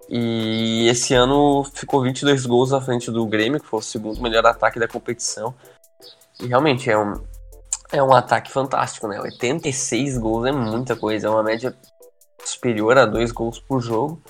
E 0.09 0.87
esse 0.89 1.13
ano 1.13 1.63
ficou 1.73 2.01
22 2.01 2.45
gols 2.45 2.73
à 2.73 2.81
frente 2.81 3.09
do 3.09 3.25
Grêmio, 3.25 3.59
que 3.59 3.67
foi 3.67 3.79
o 3.79 3.83
segundo 3.83 4.21
melhor 4.21 4.45
ataque 4.45 4.79
da 4.79 4.87
competição. 4.87 5.53
E 6.41 6.47
realmente 6.47 6.89
é 6.89 6.97
um, 6.97 7.23
é 7.91 8.03
um 8.03 8.13
ataque 8.13 8.51
fantástico, 8.51 9.07
né? 9.07 9.19
86 9.19 10.17
gols 10.17 10.45
é 10.45 10.51
muita 10.51 10.95
coisa, 10.95 11.27
é 11.27 11.29
uma 11.29 11.43
média 11.43 11.75
superior 12.43 12.97
a 12.97 13.05
dois 13.05 13.31
gols 13.31 13.59
por 13.59 13.81
jogo. 13.81 14.21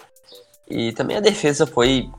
E 0.69 0.91
também 0.93 1.17
a 1.17 1.21
defesa 1.21 1.65
foi 1.65 2.09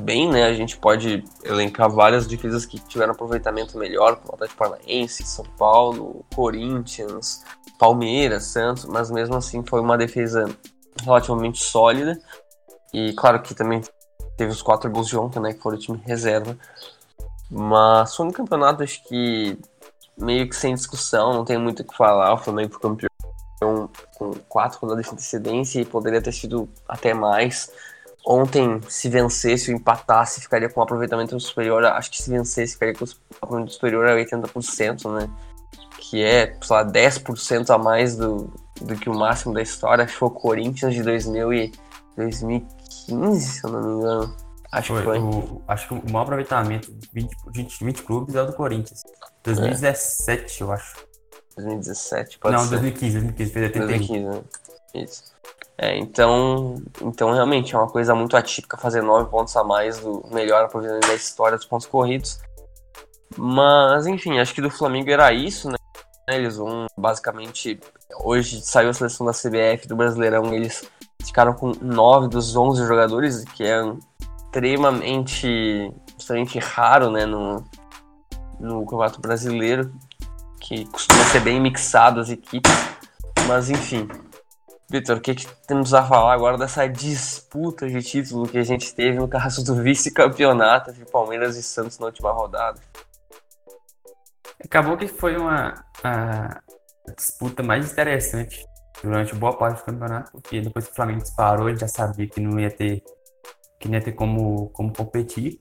bem, 0.00 0.30
né? 0.30 0.44
A 0.44 0.54
gente 0.54 0.76
pode 0.76 1.24
elencar 1.44 1.90
várias 1.90 2.26
defesas 2.26 2.66
que 2.66 2.78
tiveram 2.78 3.12
aproveitamento 3.12 3.78
melhor, 3.78 4.16
como 4.16 4.32
o 4.32 4.34
Atlético 4.34 4.58
Paranaense, 4.58 5.24
São 5.24 5.44
Paulo, 5.56 6.24
Corinthians, 6.34 7.42
Palmeiras, 7.78 8.44
Santos, 8.44 8.84
mas 8.84 9.10
mesmo 9.10 9.36
assim 9.36 9.64
foi 9.64 9.80
uma 9.80 9.96
defesa 9.96 10.48
relativamente 11.02 11.62
sólida. 11.62 12.18
E 12.92 13.12
claro 13.12 13.40
que 13.42 13.54
também 13.54 13.82
teve 14.36 14.52
os 14.52 14.62
quatro 14.62 14.90
gols 14.90 15.08
de 15.08 15.16
ontem, 15.16 15.40
né? 15.40 15.52
Que 15.52 15.60
foram 15.60 15.76
o 15.76 15.80
time 15.80 16.00
reserva. 16.06 16.56
Mas 17.50 18.14
foi 18.14 18.26
um 18.26 18.30
campeonato, 18.30 18.82
acho 18.82 19.02
que 19.04 19.58
meio 20.16 20.48
que 20.48 20.56
sem 20.56 20.74
discussão, 20.74 21.32
não 21.32 21.44
tem 21.44 21.58
muito 21.58 21.80
o 21.80 21.84
que 21.84 21.96
falar. 21.96 22.32
O 22.34 22.38
Flamengo 22.38 22.72
foi 22.72 22.80
campeão 22.80 23.90
com 24.16 24.34
quatro 24.48 24.78
rodadas 24.80 25.06
de 25.06 25.12
antecedência 25.12 25.80
e 25.80 25.84
poderia 25.84 26.20
ter 26.20 26.32
sido 26.32 26.68
até 26.88 27.14
mais. 27.14 27.70
Ontem, 28.26 28.80
se 28.88 29.08
vencesse 29.08 29.70
ou 29.70 29.76
empatasse, 29.76 30.40
ficaria 30.40 30.68
com 30.68 30.80
um 30.80 30.82
aproveitamento 30.82 31.38
superior. 31.40 31.84
Acho 31.84 32.10
que 32.10 32.22
se 32.22 32.30
vencesse, 32.30 32.74
ficaria 32.74 32.94
com 32.94 33.04
um 33.04 33.08
aproveitamento 33.40 33.72
superior 33.72 34.06
a 34.06 34.14
80%, 34.14 35.10
né? 35.10 35.30
Que 35.98 36.22
é, 36.22 36.56
sei 36.60 36.76
lá, 36.76 36.84
10% 36.84 37.70
a 37.70 37.78
mais 37.78 38.16
do, 38.16 38.52
do 38.80 38.96
que 38.96 39.08
o 39.08 39.14
máximo 39.14 39.54
da 39.54 39.62
história. 39.62 40.04
Acho 40.04 40.12
que 40.12 40.18
foi 40.18 40.28
o 40.28 40.32
Corinthians 40.32 40.94
de 40.94 41.02
2000 41.02 41.52
e 41.52 41.72
2015, 42.16 42.77
se 43.40 43.64
eu 43.64 43.70
não 43.70 43.82
me 43.82 43.98
engano. 43.98 44.36
Acho 44.70 44.88
foi, 44.88 44.98
que 44.98 45.04
foi. 45.04 45.18
O, 45.18 45.62
acho 45.66 45.88
que 45.88 45.94
o 45.94 46.12
maior 46.12 46.22
aproveitamento 46.24 46.92
de 46.92 47.08
20, 47.12 47.36
20, 47.54 47.84
20 47.84 48.02
clubes 48.02 48.34
é 48.34 48.42
o 48.42 48.46
do 48.46 48.52
Corinthians. 48.52 49.02
2017, 49.42 50.62
é. 50.62 50.66
eu 50.66 50.72
acho. 50.72 50.96
2017, 51.56 52.38
pode 52.38 52.54
Não, 52.54 52.62
ser. 52.62 52.70
2015, 52.70 53.12
2015, 53.14 53.50
fez 53.50 53.72
2015, 53.72 54.24
né? 54.24 54.42
Isso. 54.94 55.22
É, 55.76 55.96
então, 55.96 56.74
então 57.00 57.32
realmente 57.32 57.74
é 57.74 57.78
uma 57.78 57.88
coisa 57.88 58.14
muito 58.14 58.36
atípica 58.36 58.76
fazer 58.76 59.00
nove 59.00 59.30
pontos 59.30 59.56
a 59.56 59.62
mais 59.62 60.00
do 60.00 60.24
melhor 60.32 60.64
aproveitamento 60.64 61.06
da 61.06 61.14
história 61.14 61.56
dos 61.56 61.66
pontos 61.66 61.86
corridos. 61.86 62.38
Mas, 63.36 64.06
enfim, 64.06 64.38
acho 64.38 64.54
que 64.54 64.60
do 64.60 64.70
Flamengo 64.70 65.10
era 65.10 65.32
isso, 65.32 65.70
né? 65.70 65.76
Eles 66.28 66.56
vão 66.56 66.86
basicamente. 66.96 67.78
Hoje 68.22 68.60
saiu 68.60 68.90
a 68.90 68.92
seleção 68.92 69.24
da 69.24 69.32
CBF 69.32 69.86
do 69.86 69.96
Brasileirão, 69.96 70.52
eles 70.52 70.84
ficaram 71.24 71.52
com 71.52 71.72
nove 71.80 72.28
dos 72.28 72.56
11 72.56 72.86
jogadores, 72.86 73.44
que 73.44 73.64
é 73.64 73.80
extremamente, 74.46 75.92
extremamente 76.16 76.58
raro, 76.58 77.10
né? 77.10 77.26
No, 77.26 77.64
no 78.58 78.80
Campeonato 78.84 79.20
Brasileiro, 79.20 79.92
que 80.60 80.84
costuma 80.86 81.22
ser 81.24 81.40
bem 81.40 81.60
mixado 81.60 82.20
as 82.20 82.30
equipes. 82.30 82.72
Mas 83.46 83.70
enfim. 83.70 84.08
Vitor, 84.90 85.18
o 85.18 85.20
que, 85.20 85.34
que 85.34 85.46
temos 85.66 85.92
a 85.92 86.02
falar 86.02 86.32
agora 86.32 86.56
dessa 86.56 86.86
disputa 86.86 87.86
de 87.86 88.02
título 88.02 88.48
que 88.48 88.56
a 88.56 88.64
gente 88.64 88.94
teve 88.94 89.18
no 89.18 89.28
caso 89.28 89.62
do 89.62 89.74
vice-campeonato 89.74 90.94
de 90.94 91.04
Palmeiras 91.04 91.56
e 91.56 91.62
Santos 91.62 91.98
na 91.98 92.06
última 92.06 92.32
rodada? 92.32 92.80
Acabou 94.64 94.96
que 94.96 95.06
foi 95.06 95.36
uma 95.36 95.84
a 96.02 96.60
disputa 97.14 97.62
mais 97.62 97.92
interessante 97.92 98.66
durante 99.02 99.34
boa 99.34 99.56
parte 99.56 99.78
do 99.78 99.84
campeonato, 99.84 100.32
porque 100.32 100.60
depois 100.60 100.86
que 100.86 100.92
o 100.92 100.94
Flamengo 100.94 101.22
disparou, 101.22 101.68
ele 101.68 101.78
já 101.78 101.88
sabia 101.88 102.26
que 102.26 102.40
não 102.40 102.58
ia 102.58 102.70
ter, 102.70 103.02
que 103.78 103.88
não 103.88 103.94
ia 103.94 104.02
ter 104.02 104.12
como, 104.12 104.68
como 104.70 104.92
competir 104.92 105.60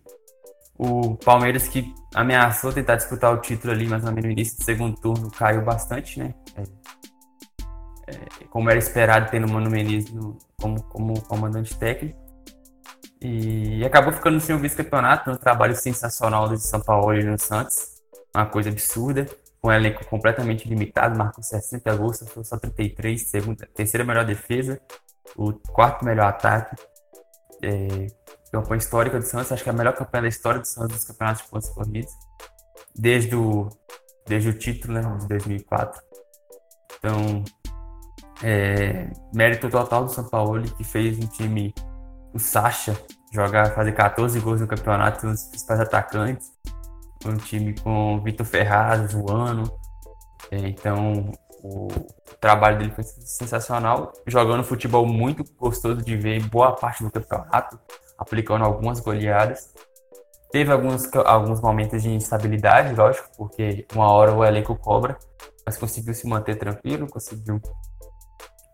o 0.78 1.16
Palmeiras 1.16 1.68
que 1.68 1.94
ameaçou 2.14 2.72
tentar 2.72 2.96
disputar 2.96 3.34
o 3.34 3.42
título 3.42 3.74
ali, 3.74 3.88
mas 3.88 4.04
no 4.04 4.20
início 4.20 4.58
do 4.58 4.64
segundo 4.64 4.96
turno 5.00 5.32
caiu 5.32 5.64
bastante, 5.64 6.20
né? 6.20 6.36
É, 6.56 8.12
é, 8.12 8.46
como 8.50 8.70
era 8.70 8.78
esperado 8.78 9.30
tendo 9.32 9.48
o 9.48 9.52
Mano 9.52 9.70
Menezes 9.70 10.14
no, 10.14 10.38
como, 10.56 10.84
como 10.84 11.22
comandante 11.24 11.76
técnico. 11.78 12.18
E, 13.20 13.80
e 13.80 13.86
acabou 13.86 14.14
ficando 14.14 14.40
sem 14.40 14.56
o 14.56 14.60
vice-campeonato, 14.60 15.32
um 15.32 15.36
trabalho 15.36 15.76
sensacional 15.76 16.48
do 16.48 16.58
São 16.58 16.80
Paulo 16.80 17.16
e 17.16 17.24
no 17.24 17.40
Santos. 17.40 17.98
Uma 18.36 18.46
coisa 18.46 18.70
absurda. 18.70 19.26
Um 19.68 19.72
elenco 19.74 20.06
completamente 20.06 20.66
limitado, 20.66 21.18
marcou 21.18 21.44
60 21.44 21.94
gols, 21.98 22.24
foi 22.30 22.42
só 22.46 22.58
33, 22.58 23.22
segunda, 23.22 23.68
terceira 23.76 24.06
melhor 24.06 24.24
defesa, 24.24 24.80
o 25.36 25.52
quarto 25.52 26.06
melhor 26.06 26.28
ataque. 26.28 26.74
É, 27.62 28.08
campanha 28.50 28.80
histórica 28.80 29.20
do 29.20 29.26
Santos, 29.26 29.52
acho 29.52 29.62
que 29.62 29.70
é 29.70 29.74
a 29.74 29.76
melhor 29.76 29.94
campanha 29.94 30.22
da 30.22 30.30
história 30.30 30.62
do 30.62 30.66
Santos 30.66 30.96
dos 30.96 31.04
campeonatos 31.04 31.44
de 31.44 31.50
pontos 31.50 31.70
corridos, 31.72 32.14
desde 32.96 33.36
o, 33.36 33.68
desde 34.26 34.48
o 34.48 34.58
título 34.58 34.94
né, 34.94 35.18
de 35.20 35.28
2004. 35.28 36.02
Então, 36.98 37.44
é, 38.42 39.10
mérito 39.34 39.70
total 39.70 40.06
do 40.06 40.14
São 40.14 40.24
Paulo, 40.30 40.64
que 40.64 40.84
fez 40.86 41.20
um 41.20 41.28
time, 41.28 41.76
o 42.34 42.40
Sacha, 42.40 42.98
jogar, 43.34 43.76
fazer 43.76 43.92
14 43.92 44.40
gols 44.40 44.62
no 44.62 44.68
campeonato, 44.68 45.28
um 45.28 45.32
dos 45.32 45.44
principais 45.44 45.82
atacantes. 45.82 46.54
Um 47.26 47.38
time 47.38 47.74
com 47.80 48.22
Vitor 48.22 48.46
Ferraz 48.46 49.14
voando. 49.14 49.72
É, 50.52 50.58
então, 50.58 51.32
o 51.64 51.88
trabalho 52.40 52.78
dele 52.78 52.92
foi 52.92 53.04
sensacional, 53.04 54.14
jogando 54.26 54.64
futebol 54.64 55.06
muito 55.06 55.44
gostoso 55.58 56.02
de 56.02 56.16
ver 56.16 56.42
boa 56.48 56.74
parte 56.74 57.04
do 57.04 57.12
campeonato 57.12 57.80
aplicando 58.18 58.64
algumas 58.64 59.00
goleadas. 59.00 59.74
Teve 60.52 60.72
alguns, 60.72 61.14
alguns 61.26 61.62
momentos 61.62 62.02
de 62.04 62.10
instabilidade, 62.10 62.96
lógico, 62.96 63.30
porque 63.38 63.86
uma 63.94 64.12
hora 64.12 64.34
o 64.34 64.44
elenco 64.44 64.76
cobra, 64.76 65.18
mas 65.66 65.78
conseguiu 65.78 66.14
se 66.14 66.26
manter 66.26 66.56
tranquilo, 66.56 67.08
conseguiu 67.08 67.62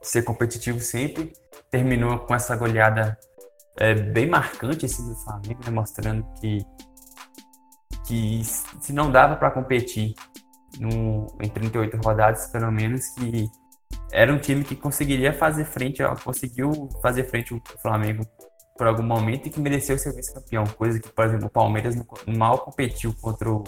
ser 0.01 0.21
competitivo 0.23 0.79
sempre. 0.79 1.33
Terminou 1.71 2.19
com 2.19 2.35
essa 2.35 2.55
goleada 2.55 3.17
é, 3.77 3.95
bem 3.95 4.27
marcante 4.27 4.85
assim, 4.85 5.07
do 5.09 5.15
Flamengo, 5.15 5.59
né, 5.65 5.71
mostrando 5.71 6.25
que, 6.39 6.59
que 8.05 8.43
se 8.43 8.91
não 8.93 9.11
dava 9.11 9.35
para 9.35 9.51
competir 9.51 10.13
no, 10.79 11.27
em 11.41 11.49
38 11.49 11.97
rodadas, 12.03 12.47
pelo 12.47 12.71
menos, 12.71 13.07
que 13.15 13.47
era 14.11 14.33
um 14.33 14.37
time 14.37 14.63
que 14.63 14.75
conseguiria 14.75 15.33
fazer 15.33 15.65
frente, 15.65 16.01
ó, 16.03 16.15
conseguiu 16.15 16.89
fazer 17.01 17.25
frente 17.25 17.53
ao 17.53 17.61
Flamengo 17.81 18.25
por 18.77 18.87
algum 18.87 19.03
momento 19.03 19.47
e 19.47 19.49
que 19.49 19.59
mereceu 19.59 19.97
ser 19.97 20.13
vice-campeão, 20.15 20.65
coisa 20.65 20.99
que, 20.99 21.09
por 21.09 21.25
exemplo, 21.25 21.47
o 21.47 21.49
Palmeiras 21.49 21.95
mal 22.27 22.59
competiu 22.59 23.13
contra 23.21 23.51
o, 23.51 23.63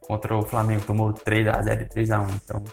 contra 0.00 0.36
o 0.36 0.42
Flamengo, 0.42 0.84
tomou 0.84 1.12
3 1.12 1.48
a 1.48 1.62
0 1.62 1.82
e 1.82 1.88
3 1.88 2.10
a 2.10 2.20
1 2.20 2.26
Então, 2.28 2.64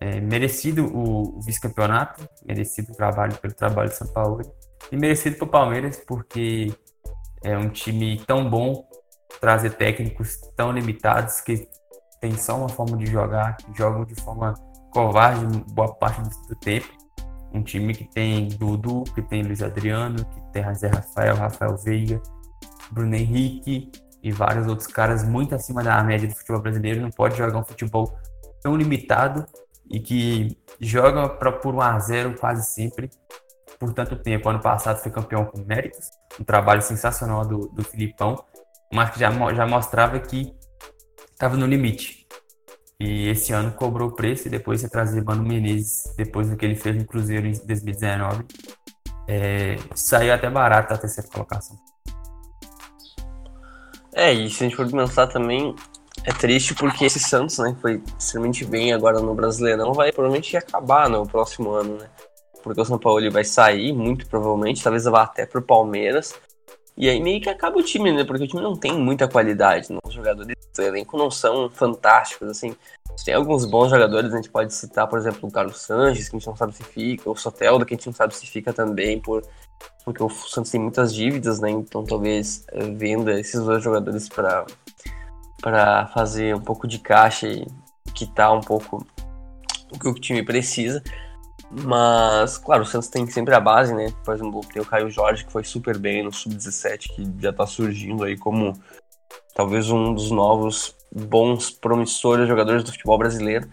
é, 0.00 0.20
merecido 0.20 0.86
o, 0.86 1.38
o 1.38 1.42
vice-campeonato, 1.42 2.26
merecido 2.44 2.92
o 2.92 2.96
trabalho 2.96 3.36
pelo 3.36 3.54
trabalho 3.54 3.88
de 3.90 3.96
São 3.96 4.06
Paulo. 4.08 4.40
E 4.90 4.96
merecido 4.96 5.36
pro 5.36 5.46
Palmeiras, 5.46 6.02
porque 6.06 6.72
é 7.42 7.56
um 7.56 7.68
time 7.68 8.18
tão 8.26 8.48
bom, 8.48 8.87
trazer 9.40 9.70
técnicos 9.70 10.36
tão 10.56 10.72
limitados 10.72 11.40
que 11.40 11.68
tem 12.20 12.36
só 12.36 12.56
uma 12.56 12.68
forma 12.68 12.96
de 12.96 13.06
jogar, 13.06 13.56
que 13.56 13.76
jogam 13.76 14.04
de 14.04 14.14
forma 14.16 14.54
covarde 14.90 15.46
boa 15.72 15.94
parte 15.94 16.22
do 16.48 16.56
tempo. 16.56 16.88
Um 17.52 17.62
time 17.62 17.94
que 17.94 18.04
tem 18.04 18.48
Dudu, 18.48 19.04
que 19.14 19.22
tem 19.22 19.42
Luiz 19.42 19.62
Adriano, 19.62 20.24
que 20.24 20.40
tem 20.52 20.74
Zé 20.74 20.88
Rafael, 20.88 21.36
Rafael 21.36 21.76
Veiga, 21.78 22.20
Bruno 22.90 23.14
Henrique 23.14 23.90
e 24.22 24.32
vários 24.32 24.66
outros 24.66 24.88
caras 24.88 25.24
muito 25.24 25.54
acima 25.54 25.82
da 25.82 26.02
média 26.02 26.28
do 26.28 26.34
futebol 26.34 26.60
brasileiro. 26.60 27.00
Não 27.00 27.10
pode 27.10 27.36
jogar 27.36 27.58
um 27.58 27.64
futebol 27.64 28.18
tão 28.60 28.76
limitado 28.76 29.46
e 29.90 30.00
que 30.00 30.58
joga 30.80 31.28
pra, 31.28 31.52
por 31.52 31.74
1 31.74 31.80
a 31.80 31.98
0 31.98 32.34
quase 32.38 32.66
sempre 32.70 33.10
por 33.78 33.92
tanto 33.94 34.16
tempo. 34.16 34.48
Ano 34.48 34.60
passado 34.60 34.98
foi 34.98 35.10
campeão 35.10 35.44
com 35.44 35.62
méritos, 35.62 36.10
um 36.38 36.44
trabalho 36.44 36.82
sensacional 36.82 37.46
do, 37.46 37.68
do 37.68 37.82
Filipão, 37.84 38.44
mas 38.92 39.10
que 39.10 39.20
já, 39.20 39.30
já 39.54 39.66
mostrava 39.66 40.18
que 40.18 40.54
estava 41.32 41.56
no 41.56 41.66
limite. 41.66 42.26
E 43.00 43.28
esse 43.28 43.52
ano 43.52 43.72
cobrou 43.72 44.08
o 44.08 44.14
preço 44.14 44.48
e 44.48 44.50
depois 44.50 44.80
você 44.80 44.88
trazer 44.88 45.22
Mano 45.22 45.44
Menezes, 45.44 46.12
depois 46.16 46.50
do 46.50 46.56
que 46.56 46.64
ele 46.64 46.74
fez 46.74 46.96
no 46.96 47.04
Cruzeiro 47.04 47.46
em 47.46 47.52
2019, 47.52 48.44
é, 49.28 49.76
saiu 49.94 50.34
até 50.34 50.50
barato 50.50 50.94
a 50.94 50.98
terceira 50.98 51.28
colocação. 51.30 51.76
É, 54.12 54.32
e 54.32 54.50
se 54.50 54.64
a 54.64 54.66
gente 54.66 54.74
for 54.74 54.90
pensar 54.90 55.28
também, 55.28 55.76
é 56.24 56.32
triste 56.32 56.74
porque 56.74 57.04
esse 57.04 57.20
Santos, 57.20 57.58
né, 57.58 57.76
foi 57.80 58.02
extremamente 58.18 58.64
bem 58.64 58.92
agora 58.92 59.20
no 59.20 59.32
Brasileirão, 59.32 59.92
vai 59.92 60.10
provavelmente 60.10 60.56
acabar 60.56 61.08
no 61.08 61.24
próximo 61.24 61.70
ano, 61.70 61.98
né? 61.98 62.08
Porque 62.64 62.80
o 62.80 62.84
São 62.84 62.98
Paulo 62.98 63.30
vai 63.30 63.44
sair, 63.44 63.92
muito 63.92 64.26
provavelmente, 64.26 64.82
talvez 64.82 65.04
vá 65.04 65.22
até 65.22 65.46
pro 65.46 65.62
Palmeiras. 65.62 66.34
E 66.98 67.08
aí 67.08 67.20
meio 67.20 67.40
que 67.40 67.48
acaba 67.48 67.78
o 67.78 67.82
time, 67.82 68.10
né? 68.10 68.24
Porque 68.24 68.42
o 68.42 68.48
time 68.48 68.60
não 68.60 68.74
tem 68.74 68.92
muita 68.92 69.28
qualidade. 69.28 69.86
Os 70.04 70.12
jogadores 70.12 70.56
do 70.74 70.82
elenco 70.82 71.16
não 71.16 71.30
são 71.30 71.70
fantásticos, 71.70 72.48
assim. 72.48 72.74
Tem 73.24 73.34
alguns 73.34 73.64
bons 73.64 73.90
jogadores, 73.90 74.32
a 74.32 74.36
gente 74.36 74.50
pode 74.50 74.72
citar, 74.74 75.06
por 75.06 75.18
exemplo, 75.18 75.48
o 75.48 75.52
Carlos 75.52 75.80
Sanches, 75.80 76.28
que 76.28 76.36
a 76.36 76.38
gente 76.38 76.46
não 76.46 76.56
sabe 76.56 76.74
se 76.74 76.84
fica, 76.84 77.30
o 77.30 77.36
Soteldo, 77.36 77.84
que 77.84 77.94
a 77.94 77.96
gente 77.96 78.06
não 78.06 78.12
sabe 78.12 78.34
se 78.34 78.46
fica 78.46 78.72
também, 78.72 79.20
por, 79.20 79.44
porque 80.04 80.22
o 80.22 80.28
Santos 80.28 80.70
tem 80.70 80.80
muitas 80.80 81.12
dívidas, 81.12 81.58
né? 81.60 81.70
Então 81.70 82.04
talvez 82.04 82.64
eh, 82.72 82.90
venda 82.90 83.38
esses 83.38 83.60
dois 83.60 83.82
jogadores 83.82 84.28
para 84.28 84.66
para 85.60 86.06
fazer 86.08 86.54
um 86.54 86.60
pouco 86.60 86.86
de 86.86 87.00
caixa 87.00 87.48
e 87.48 87.66
quitar 88.14 88.52
um 88.52 88.60
pouco 88.60 89.04
o 89.92 89.98
que 89.98 90.08
o 90.08 90.14
time 90.14 90.42
precisa. 90.44 91.02
Mas, 91.70 92.56
claro, 92.56 92.82
o 92.82 92.86
Santos 92.86 93.08
tem 93.08 93.26
sempre 93.26 93.54
a 93.54 93.60
base, 93.60 93.94
né? 93.94 94.12
Por 94.24 94.34
exemplo, 94.34 94.60
tem 94.72 94.80
o 94.80 94.86
Caio 94.86 95.10
Jorge, 95.10 95.44
que 95.44 95.52
foi 95.52 95.64
super 95.64 95.98
bem 95.98 96.22
no 96.22 96.32
Sub-17, 96.32 97.14
que 97.14 97.42
já 97.42 97.52
tá 97.52 97.66
surgindo 97.66 98.24
aí 98.24 98.36
como 98.36 98.72
talvez 99.54 99.90
um 99.90 100.14
dos 100.14 100.30
novos 100.30 100.94
bons, 101.12 101.70
promissores 101.70 102.48
jogadores 102.48 102.82
do 102.82 102.92
futebol 102.92 103.18
brasileiro. 103.18 103.68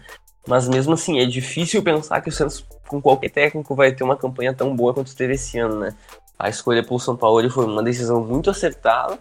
Mas 0.46 0.68
mesmo 0.68 0.94
assim, 0.94 1.18
é 1.18 1.24
difícil 1.24 1.82
pensar 1.82 2.20
que 2.20 2.28
o 2.28 2.32
Santos, 2.32 2.64
com 2.86 3.00
qualquer 3.00 3.30
técnico, 3.30 3.74
vai 3.74 3.92
ter 3.92 4.04
uma 4.04 4.16
campanha 4.16 4.54
tão 4.54 4.76
boa 4.76 4.94
quanto 4.94 5.16
teve 5.16 5.34
esse 5.34 5.58
ano, 5.58 5.80
né? 5.80 5.94
A 6.38 6.48
escolha 6.48 6.84
pelo 6.84 7.00
São 7.00 7.16
Paulo 7.16 7.48
foi 7.50 7.64
uma 7.64 7.82
decisão 7.82 8.22
muito 8.22 8.50
acertada. 8.50 9.18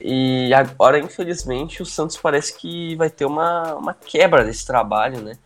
E 0.00 0.52
agora, 0.52 0.98
infelizmente, 0.98 1.80
o 1.80 1.86
Santos 1.86 2.16
parece 2.16 2.58
que 2.58 2.96
vai 2.96 3.08
ter 3.08 3.24
uma, 3.24 3.74
uma 3.76 3.94
quebra 3.94 4.44
desse 4.44 4.66
trabalho, 4.66 5.22
né? 5.22 5.38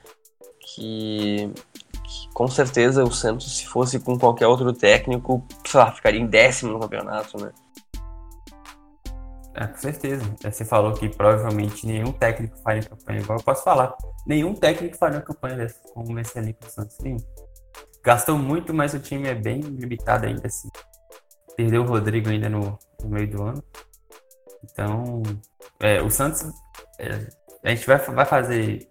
Que 0.75 1.52
com 2.32 2.49
certeza 2.49 3.02
o 3.02 3.11
Santos, 3.11 3.58
se 3.58 3.66
fosse 3.66 3.99
com 3.99 4.18
qualquer 4.18 4.46
outro 4.46 4.73
técnico, 4.73 5.46
sei 5.66 5.80
lá, 5.80 5.92
ficaria 5.92 6.20
em 6.20 6.26
décimo 6.26 6.73
no 6.73 6.80
campeonato, 6.80 7.38
né? 7.42 7.52
É, 9.55 9.66
com 9.66 9.76
certeza. 9.79 10.22
Você 10.42 10.64
falou 10.64 10.92
que 10.92 11.09
provavelmente 11.09 11.87
nenhum 11.87 12.12
técnico 12.12 12.59
faria 12.59 12.83
campanha 12.83 13.20
igual. 13.20 13.38
Eu 13.38 13.44
posso 13.44 13.64
falar, 13.64 13.96
nenhum 14.26 14.55
técnico 14.55 14.96
faria 14.96 15.20
campanha 15.22 15.57
dessa, 15.57 15.81
como 15.94 16.18
esse 16.18 16.38
ali 16.38 16.52
com 16.52 16.66
o 16.66 16.70
Santos. 16.70 16.98
Nenhum. 17.00 17.16
Gastou 18.05 18.38
muito, 18.38 18.74
mas 18.74 18.92
o 18.92 19.00
time 19.00 19.29
é 19.29 19.35
bem 19.35 19.61
limitado 19.61 20.26
ainda 20.26 20.46
assim. 20.46 20.68
Perdeu 21.57 21.83
o 21.83 21.87
Rodrigo 21.87 22.29
ainda 22.29 22.50
no, 22.50 22.79
no 23.02 23.09
meio 23.09 23.31
do 23.31 23.42
ano. 23.42 23.64
Então, 24.62 25.22
é, 25.81 26.02
o 26.02 26.11
Santos. 26.11 26.44
É, 26.98 27.26
a 27.64 27.70
gente 27.70 27.87
vai, 27.87 27.98
vai 27.98 28.26
fazer 28.26 28.87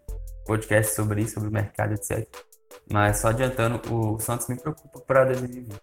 podcast 0.46 0.96
sobre 0.96 1.22
isso, 1.22 1.36
sobre 1.36 1.50
o 1.50 1.52
mercado, 1.52 1.94
etc. 1.94 2.28
Mas 2.92 3.20
só 3.20 3.30
adiantando, 3.30 3.82
o 3.94 4.20
Santos 4.20 4.48
me 4.48 4.60
preocupa 4.60 5.00
para 5.00 5.26
2020. 5.26 5.76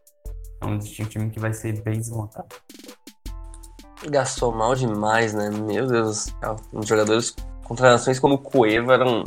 É 0.61 0.67
um 0.67 0.79
time 0.79 1.31
que 1.31 1.41
vai 1.41 1.53
ser 1.53 1.81
bem 1.83 1.99
desmontado. 1.99 2.49
Gastou 4.09 4.53
mal 4.53 4.75
demais, 4.75 5.35
né? 5.35 5.51
Meu 5.51 5.87
Deus 5.87 6.07
do 6.07 6.15
céu. 6.15 6.57
Os 6.73 6.87
jogadores 6.87 7.35
com 7.65 7.75
transações 7.75 8.19
como 8.19 8.35
o 8.35 8.39
Cueva 8.39 8.95
eram, 8.95 9.25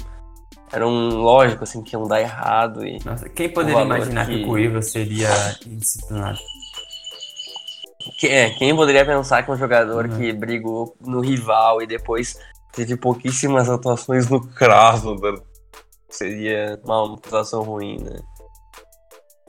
eram 0.71 1.09
lógico 1.09 1.63
assim, 1.63 1.81
que 1.81 1.95
iam 1.95 2.07
dar 2.07 2.21
errado. 2.21 2.85
E 2.85 2.99
Nossa, 3.03 3.27
quem 3.29 3.49
poderia 3.49 3.81
imaginar 3.81 4.25
que... 4.25 4.37
que 4.37 4.43
o 4.43 4.47
Cueva 4.47 4.81
seria 4.81 5.29
indisciplinado? 5.65 6.39
Que, 8.17 8.27
é, 8.27 8.49
quem 8.51 8.75
poderia 8.75 9.05
pensar 9.05 9.43
que 9.43 9.51
um 9.51 9.57
jogador 9.57 10.05
uhum. 10.05 10.17
que 10.17 10.31
brigou 10.31 10.95
no 11.01 11.21
rival 11.21 11.81
e 11.81 11.87
depois 11.87 12.37
teve 12.71 12.95
pouquíssimas 12.95 13.69
atuações 13.69 14.29
no 14.29 14.45
Krasnodar 14.45 15.35
seria 16.15 16.79
uma 16.83 17.15
situação 17.15 17.63
ruim, 17.63 17.97
né? 18.01 18.19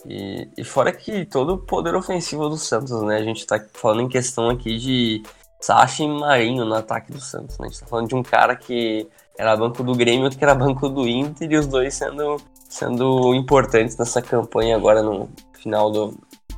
E, 0.05 0.49
e 0.57 0.65
fora 0.65 0.93
que 0.93 1.25
todo 1.25 1.55
o 1.55 1.59
poder 1.59 1.95
ofensivo 1.95 2.49
do 2.49 2.57
Santos, 2.57 3.03
né? 3.03 3.17
A 3.17 3.23
gente 3.23 3.47
tá 3.47 3.65
falando 3.75 4.03
em 4.03 4.09
questão 4.09 4.49
aqui 4.49 4.79
de 4.79 5.23
Sacha 5.61 6.03
e 6.03 6.09
Marinho 6.09 6.65
no 6.65 6.75
ataque 6.75 7.11
do 7.11 7.21
Santos, 7.21 7.59
né? 7.59 7.67
A 7.67 7.71
gente 7.71 7.81
tá 7.81 7.87
falando 7.87 8.09
de 8.09 8.15
um 8.15 8.23
cara 8.23 8.55
que 8.55 9.09
era 9.39 9.57
banco 9.57 9.83
do 9.83 9.95
Grêmio, 9.95 10.25
outro 10.25 10.39
que 10.39 10.45
era 10.45 10.55
banco 10.55 10.89
do 10.89 11.09
Inter, 11.09 11.51
e 11.51 11.57
os 11.57 11.67
dois 11.67 11.95
sendo, 11.95 12.37
sendo 12.69 13.35
importantes 13.35 13.97
nessa 13.97 14.23
campanha 14.23 14.77
agora 14.77 15.03
no 15.03 15.29
final 15.55 15.91
do 15.91 16.17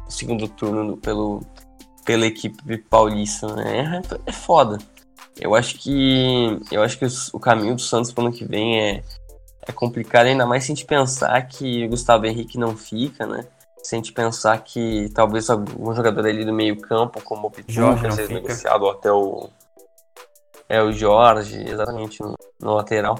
segundo 0.09 0.49
turno 0.49 0.97
pelo, 0.97 1.40
pela 2.05 2.27
equipe 2.27 2.79
paulista, 2.79 3.47
né? 3.55 4.01
É, 4.27 4.31
é 4.31 4.33
foda. 4.33 4.79
Eu 5.40 5.55
acho 5.55 5.79
que 5.79 6.59
eu 6.71 6.83
acho 6.83 6.99
que 6.99 7.07
o 7.33 7.38
caminho 7.38 7.77
do 7.77 7.81
Santos 7.81 8.12
para 8.12 8.25
ano 8.25 8.33
que 8.33 8.44
vem 8.44 8.81
é 8.81 9.03
é 9.68 9.72
complicado, 9.72 10.26
ainda 10.26 10.46
mais 10.46 10.64
se 10.64 10.72
a 10.72 10.74
gente 10.74 10.87
pensar 10.87 11.40
que 11.42 11.85
o 11.85 11.90
Gustavo 11.90 12.26
Henrique 12.26 12.59
não 12.59 12.74
fica, 12.74 13.26
né? 13.26 13.44
Se 13.83 13.94
a 13.94 13.98
gente 13.98 14.12
pensar 14.12 14.59
que 14.59 15.11
talvez 15.14 15.48
algum 15.50 15.94
jogador 15.94 16.26
ali 16.26 16.44
do 16.44 16.52
meio 16.52 16.81
campo, 16.81 17.22
como 17.22 17.46
o 17.46 17.50
Pituca, 17.50 18.11
seja 18.11 18.33
negociado 18.33 18.88
até 18.88 19.12
o... 19.12 19.48
É 20.68 20.83
o 20.83 20.92
Jorge, 20.92 21.62
exatamente, 21.66 22.20
no, 22.20 22.35
no, 22.61 22.74
lateral. 22.74 23.18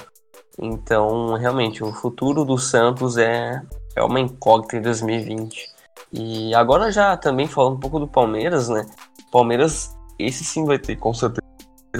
Então, 0.59 1.35
realmente, 1.35 1.83
o 1.83 1.93
futuro 1.93 2.45
do 2.45 2.59
Santos 2.59 3.17
é, 3.17 3.63
é 3.97 4.03
uma 4.03 4.21
incógnita 4.21 4.77
em 4.77 4.83
2020. 4.83 5.71
E 6.13 6.55
agora 6.55 6.91
já 6.91 7.17
também 7.17 7.47
falando 7.47 7.77
um 7.77 7.81
pouco 7.81 7.99
do 7.99 8.09
Palmeiras, 8.09 8.69
né? 8.69 8.85
Palmeiras, 9.33 9.97
esse 10.19 10.45
sim 10.45 10.65
vai 10.67 10.79
ter 10.79 10.97
com 10.97 11.15
certeza 11.15 11.48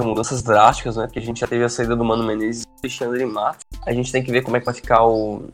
mudanças 0.05 0.43
drásticas, 0.43 0.97
né? 0.97 1.07
Porque 1.07 1.19
a 1.19 1.23
gente 1.23 1.41
já 1.41 1.47
teve 1.47 1.65
a 1.65 1.69
saída 1.69 1.97
do 1.97 2.05
Mano 2.05 2.25
Menezes 2.25 2.63
e 2.63 2.67
do 2.67 2.79
Alexandre 2.83 3.27
Matos. 3.27 3.65
A 3.87 3.93
gente 3.93 4.13
tem 4.13 4.23
que 4.23 4.31
ver 4.31 4.43
como 4.43 4.57
é 4.57 4.61
que 4.61 4.67
vai 4.67 4.75
ficar 4.75 5.05
o. 5.05 5.49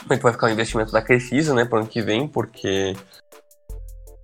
Como 0.00 0.12
é 0.12 0.16
que 0.16 0.22
vai 0.22 0.32
ficar 0.32 0.46
o 0.46 0.50
investimento 0.50 0.92
da 0.92 1.02
Crefisa, 1.02 1.54
né, 1.54 1.64
para 1.64 1.80
ano 1.80 1.88
que 1.88 2.00
vem, 2.00 2.28
porque 2.28 2.94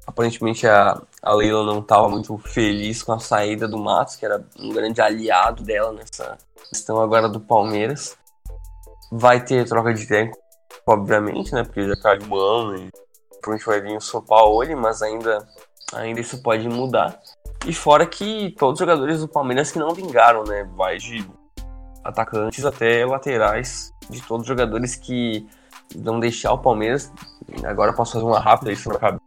aparentemente 0.06 0.66
a, 0.66 1.00
a 1.22 1.34
Leila 1.34 1.64
não 1.64 1.80
estava 1.80 2.08
muito 2.08 2.36
feliz 2.38 3.02
com 3.02 3.12
a 3.12 3.18
saída 3.18 3.66
do 3.66 3.78
Matos, 3.78 4.16
que 4.16 4.24
era 4.24 4.44
um 4.58 4.70
grande 4.70 5.00
aliado 5.00 5.64
dela 5.64 5.92
nessa 5.92 6.36
questão 6.68 7.00
agora 7.00 7.28
do 7.28 7.40
Palmeiras. 7.40 8.16
Vai 9.10 9.44
ter 9.44 9.66
troca 9.66 9.92
de 9.92 10.06
técnico, 10.06 10.38
obviamente, 10.86 11.52
né, 11.52 11.64
porque 11.64 11.88
já 11.88 11.96
caiu 11.96 12.22
um 12.30 12.36
ano 12.36 12.76
e 12.76 12.90
provavelmente 13.40 13.66
vai 13.66 13.80
vir 13.80 13.96
o 13.96 14.00
São 14.00 14.22
Paulo, 14.22 14.76
mas 14.76 15.02
ainda, 15.02 15.46
ainda 15.92 16.20
isso 16.20 16.42
pode 16.42 16.68
mudar. 16.68 17.18
E 17.64 17.72
fora 17.72 18.04
que 18.06 18.54
todos 18.58 18.80
os 18.80 18.86
jogadores 18.86 19.20
do 19.20 19.28
Palmeiras 19.28 19.70
que 19.70 19.78
não 19.78 19.94
vingaram, 19.94 20.42
né? 20.44 20.68
Vai 20.76 20.98
de 20.98 21.24
atacantes 22.02 22.64
até 22.64 23.06
laterais, 23.06 23.92
de 24.10 24.20
todos 24.22 24.42
os 24.42 24.48
jogadores 24.48 24.96
que 24.96 25.46
vão 25.96 26.18
deixar 26.18 26.52
o 26.52 26.58
Palmeiras. 26.58 27.12
Agora 27.64 27.92
posso 27.92 28.14
fazer 28.14 28.24
uma 28.24 28.40
rápida 28.40 28.72
isso 28.72 28.88
na 28.88 28.98
cabeça, 28.98 29.20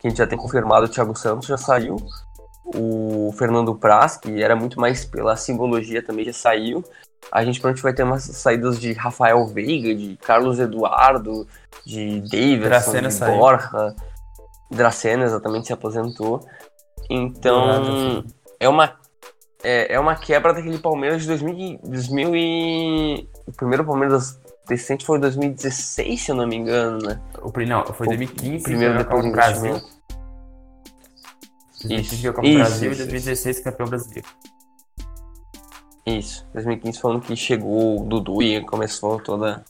que 0.00 0.06
a 0.06 0.10
gente 0.10 0.18
já 0.18 0.26
tem 0.26 0.36
confirmado, 0.36 0.86
o 0.86 0.88
Thiago 0.88 1.16
Santos 1.16 1.46
já 1.46 1.56
saiu. 1.56 1.96
O 2.74 3.32
Fernando 3.38 3.74
Praz, 3.74 4.16
que 4.16 4.42
era 4.42 4.56
muito 4.56 4.80
mais 4.80 5.04
pela 5.04 5.36
simbologia, 5.36 6.04
também 6.04 6.24
já 6.24 6.32
saiu. 6.32 6.82
A 7.30 7.44
gente 7.44 7.60
provavelmente 7.60 7.82
vai 7.82 7.94
ter 7.94 8.02
umas 8.02 8.24
saídas 8.24 8.80
de 8.80 8.92
Rafael 8.92 9.46
Veiga, 9.46 9.94
de 9.94 10.16
Carlos 10.16 10.58
Eduardo, 10.58 11.46
de 11.86 12.20
Davidson, 12.22 13.08
de 13.08 13.38
Borja. 13.38 13.94
Dracena 14.70 15.24
exatamente 15.24 15.68
se 15.68 15.72
aposentou. 15.72 16.44
Então, 17.08 18.24
é 18.58 18.68
uma, 18.68 18.96
é, 19.62 19.94
é 19.94 20.00
uma 20.00 20.16
quebra 20.16 20.54
daquele 20.54 20.78
Palmeiras 20.78 21.22
de 21.22 21.28
2000, 21.28 21.80
2000 21.82 22.36
e... 22.36 23.28
O 23.46 23.52
primeiro 23.52 23.84
Palmeiras 23.84 24.38
decente 24.66 25.04
foi 25.04 25.18
2016, 25.18 26.22
se 26.22 26.30
eu 26.30 26.34
não 26.34 26.46
me 26.46 26.56
engano, 26.56 26.98
né? 26.98 27.20
O, 27.42 27.52
não, 27.66 27.84
foi 27.86 28.06
2015, 28.06 28.62
primeiro 28.62 28.98
depois 28.98 29.24
do 29.24 29.32
Brasil. 29.32 29.80
2015 31.82 32.14
isso, 32.14 32.14
isso, 32.14 32.58
Brasil 32.58 32.92
isso, 32.92 33.02
e 33.02 33.04
2016 33.04 33.60
campeão 33.60 33.88
brasileiro. 33.88 34.28
Isso, 36.06 36.46
2015 36.52 37.00
foi 37.00 37.10
ano 37.10 37.20
que 37.20 37.36
chegou 37.36 38.00
o 38.00 38.04
Dudu 38.04 38.42
e 38.42 38.62
começou 38.64 39.20
toda, 39.20 39.64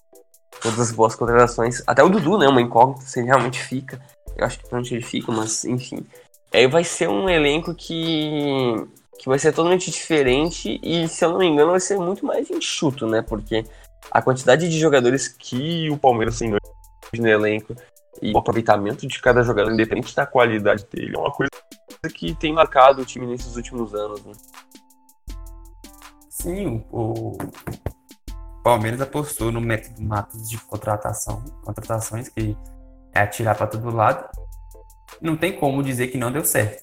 todas 0.60 0.78
as 0.78 0.92
boas 0.92 1.14
contratações. 1.14 1.82
Até 1.86 2.02
o 2.02 2.08
Dudu, 2.08 2.38
né? 2.38 2.48
Uma 2.48 2.60
incógnita 2.60 3.02
se 3.02 3.20
ele 3.20 3.26
realmente 3.26 3.60
fica. 3.60 4.00
Eu 4.36 4.46
acho 4.46 4.58
que 4.58 4.74
onde 4.74 4.94
ele 4.94 5.02
fica, 5.02 5.30
mas 5.30 5.64
enfim. 5.64 6.04
Aí 6.54 6.68
vai 6.68 6.84
ser 6.84 7.08
um 7.08 7.28
elenco 7.28 7.74
que, 7.74 8.74
que 9.18 9.28
vai 9.28 9.38
ser 9.40 9.52
totalmente 9.52 9.90
diferente 9.90 10.80
e, 10.82 11.08
se 11.08 11.24
eu 11.24 11.30
não 11.30 11.38
me 11.38 11.46
engano, 11.46 11.72
vai 11.72 11.80
ser 11.80 11.98
muito 11.98 12.24
mais 12.24 12.48
enxuto, 12.48 13.08
né? 13.08 13.22
Porque 13.22 13.64
a 14.08 14.22
quantidade 14.22 14.68
de 14.68 14.78
jogadores 14.78 15.26
que 15.26 15.90
o 15.90 15.98
Palmeiras 15.98 16.38
tem 16.38 16.50
no 16.50 17.28
elenco 17.28 17.74
e 18.22 18.32
o 18.32 18.38
aproveitamento 18.38 19.04
de 19.04 19.20
cada 19.20 19.42
jogador, 19.42 19.72
independente 19.72 20.14
da 20.14 20.24
qualidade 20.24 20.86
dele, 20.92 21.16
é 21.16 21.18
uma 21.18 21.32
coisa 21.32 21.50
que 22.14 22.34
tem 22.36 22.52
marcado 22.52 23.02
o 23.02 23.04
time 23.04 23.26
nesses 23.26 23.56
últimos 23.56 23.92
anos, 23.92 24.24
né? 24.24 24.32
Sim, 26.30 26.84
o, 26.92 27.36
Palmeiras 28.62 29.00
apostou 29.00 29.50
no 29.50 29.60
método 29.60 30.02
Matos 30.02 30.48
de 30.48 30.56
contratação, 30.58 31.44
contratações 31.64 32.28
que 32.28 32.56
é 33.12 33.20
atirar 33.20 33.56
para 33.56 33.66
todo 33.66 33.90
lado. 33.90 34.43
Não 35.20 35.36
tem 35.36 35.58
como 35.58 35.82
dizer 35.82 36.08
que 36.08 36.18
não 36.18 36.32
deu 36.32 36.44
certo. 36.44 36.82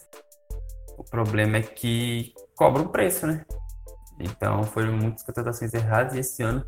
O 0.98 1.04
problema 1.04 1.58
é 1.58 1.62
que 1.62 2.34
cobra 2.56 2.82
um 2.82 2.88
preço, 2.88 3.26
né? 3.26 3.46
Então 4.20 4.64
foram 4.64 4.94
muitas 4.94 5.24
contratações 5.24 5.74
erradas 5.74 6.16
e 6.16 6.20
esse 6.20 6.44
ano, 6.44 6.64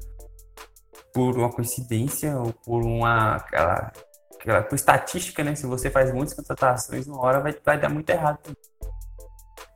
por 1.13 1.37
uma 1.37 1.51
coincidência 1.51 2.35
ou 2.37 2.51
por 2.51 2.83
uma 2.83 3.35
aquela, 3.35 3.91
aquela 4.39 4.63
por 4.63 4.75
estatística, 4.75 5.43
né? 5.43 5.55
Se 5.55 5.65
você 5.65 5.89
faz 5.89 6.11
muitas 6.11 6.33
contratações, 6.33 7.07
uma 7.07 7.21
hora 7.21 7.39
vai, 7.39 7.55
vai 7.63 7.79
dar 7.79 7.89
muito 7.89 8.09
errado. 8.09 8.39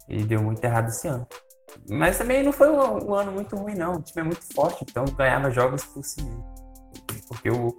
E 0.09 0.23
deu 0.23 0.41
muito 0.41 0.63
errado 0.63 0.87
esse 0.87 1.07
ano. 1.07 1.27
Mas 1.89 2.17
também 2.17 2.43
não 2.43 2.51
foi 2.51 2.69
um, 2.69 3.09
um, 3.09 3.13
ano 3.13 3.31
muito 3.31 3.55
ruim, 3.55 3.75
não. 3.75 3.95
O 3.95 4.01
time 4.01 4.21
é 4.21 4.23
muito 4.23 4.53
forte, 4.53 4.85
então 4.89 5.05
ganhava 5.05 5.51
jogos 5.51 5.83
por 5.85 6.03
si. 6.03 6.21
Porque 7.27 7.49
o 7.49 7.77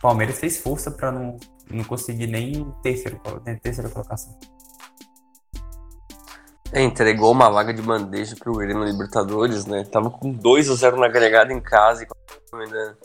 Palmeiras 0.00 0.38
fez 0.38 0.58
força 0.58 0.90
para 0.90 1.10
não, 1.10 1.36
não 1.70 1.84
conseguir 1.84 2.26
nem 2.26 2.64
terceiro, 2.82 3.20
nem 3.44 3.56
terceira 3.58 3.90
colocação. 3.90 4.38
É, 6.72 6.82
entregou 6.82 7.30
uma 7.30 7.48
vaga 7.50 7.72
de 7.72 7.80
bandeja 7.80 8.34
pro 8.36 8.54
Grêmio 8.54 8.84
Libertadores, 8.84 9.64
né? 9.64 9.84
Tava 9.84 10.10
com 10.10 10.32
2 10.32 10.70
a 10.70 10.74
0 10.74 10.96
na 10.98 11.06
agregada 11.06 11.52
em 11.52 11.60
casa 11.60 12.02
e 12.02 12.56
ainda 12.56 12.98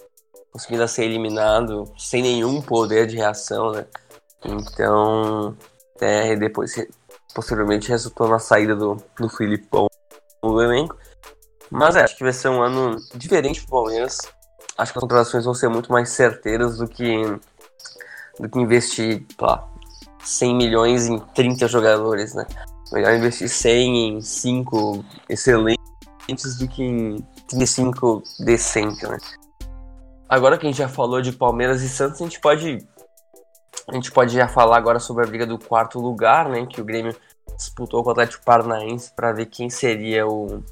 conseguindo 0.52 0.88
ser 0.88 1.04
eliminado 1.04 1.92
sem 1.96 2.24
nenhum 2.24 2.62
poder 2.62 3.06
de 3.06 3.16
reação, 3.16 3.72
né? 3.72 3.86
Então, 4.44 5.56
é, 6.02 6.36
depois, 6.36 6.74
posteriormente, 7.36 7.90
resultou 7.90 8.28
na 8.28 8.40
saída 8.40 8.76
do, 8.76 8.98
do 9.20 9.30
Filipão 9.30 9.88
no 10.44 10.62
elenco. 10.62 10.98
Mas 11.70 11.96
é, 11.96 12.04
acho 12.04 12.18
que 12.18 12.24
vai 12.24 12.34
ser 12.34 12.50
um 12.50 12.64
ano 12.64 12.98
diferente 13.14 13.62
pro 13.62 13.84
Palmeiras. 13.84 14.18
Acho 14.78 14.94
que 14.94 14.98
as 14.98 15.02
contratações 15.02 15.46
vão 15.46 15.54
ser 15.54 15.70
muito 15.70 15.92
mais 15.92 16.10
certeiras 16.10 16.78
do 16.78 16.88
que, 16.88 17.22
do 18.40 18.50
que 18.50 18.60
investir 18.60 19.26
lá, 19.40 19.68
100 20.24 20.56
milhões 20.56 21.08
em 21.08 21.20
30 21.20 21.68
jogadores, 21.68 22.34
né? 22.34 22.46
Melhor 22.92 23.14
investir 23.14 23.50
100 23.50 24.18
em 24.18 24.22
5 24.22 25.06
excelentes 25.28 25.78
do 26.58 26.68
que 26.68 26.84
em 26.84 27.18
35 27.48 28.24
decentes, 28.40 29.08
né? 29.08 29.18
Agora 30.28 30.58
que 30.58 30.66
a 30.66 30.70
gente 30.70 30.78
já 30.78 30.88
falou 30.88 31.22
de 31.22 31.32
Palmeiras 31.32 31.82
e 31.82 31.90
Santos, 31.90 32.22
a 32.22 32.24
gente 32.24 32.40
pode 32.40 32.88
a 33.88 33.94
gente 33.94 34.12
pode 34.12 34.34
já 34.34 34.48
falar 34.48 34.78
agora 34.78 35.00
sobre 35.00 35.24
a 35.24 35.28
briga 35.28 35.48
do 35.48 35.58
quarto 35.58 36.00
lugar, 36.00 36.48
né? 36.48 36.66
Que 36.68 36.80
o 36.80 36.86
Grêmio 36.86 37.16
disputou 37.58 38.04
com 38.04 38.10
o 38.10 38.12
Atlético 38.12 38.46
Paranaense 38.46 39.12
para 39.16 39.34
ver 39.34 39.48
quem 39.48 39.70
seria 39.70 40.28
o, 40.28 40.64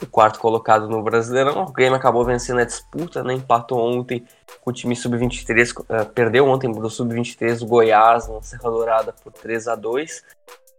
o, 0.00 0.06
quarto 0.06 0.38
colocado 0.38 0.88
no 0.88 1.02
Brasileirão. 1.02 1.64
O 1.64 1.72
Grêmio 1.72 1.96
acabou 1.96 2.24
vencendo 2.24 2.60
a 2.60 2.64
disputa, 2.64 3.22
né? 3.22 3.34
Empatou 3.34 3.78
ontem 3.78 4.24
com 4.60 4.70
o 4.70 4.72
time 4.72 4.94
sub-23, 4.94 5.80
uh, 5.80 5.84
eh, 5.88 6.04
perdeu 6.04 6.46
ontem 6.46 6.72
para 6.72 6.86
o 6.86 6.90
sub-23 6.90 7.62
o 7.62 7.66
Goiás 7.66 8.28
na 8.28 8.42
Serra 8.42 8.70
Dourada 8.70 9.14
por 9.22 9.32
3 9.32 9.68
a 9.68 9.74
2 9.74 10.22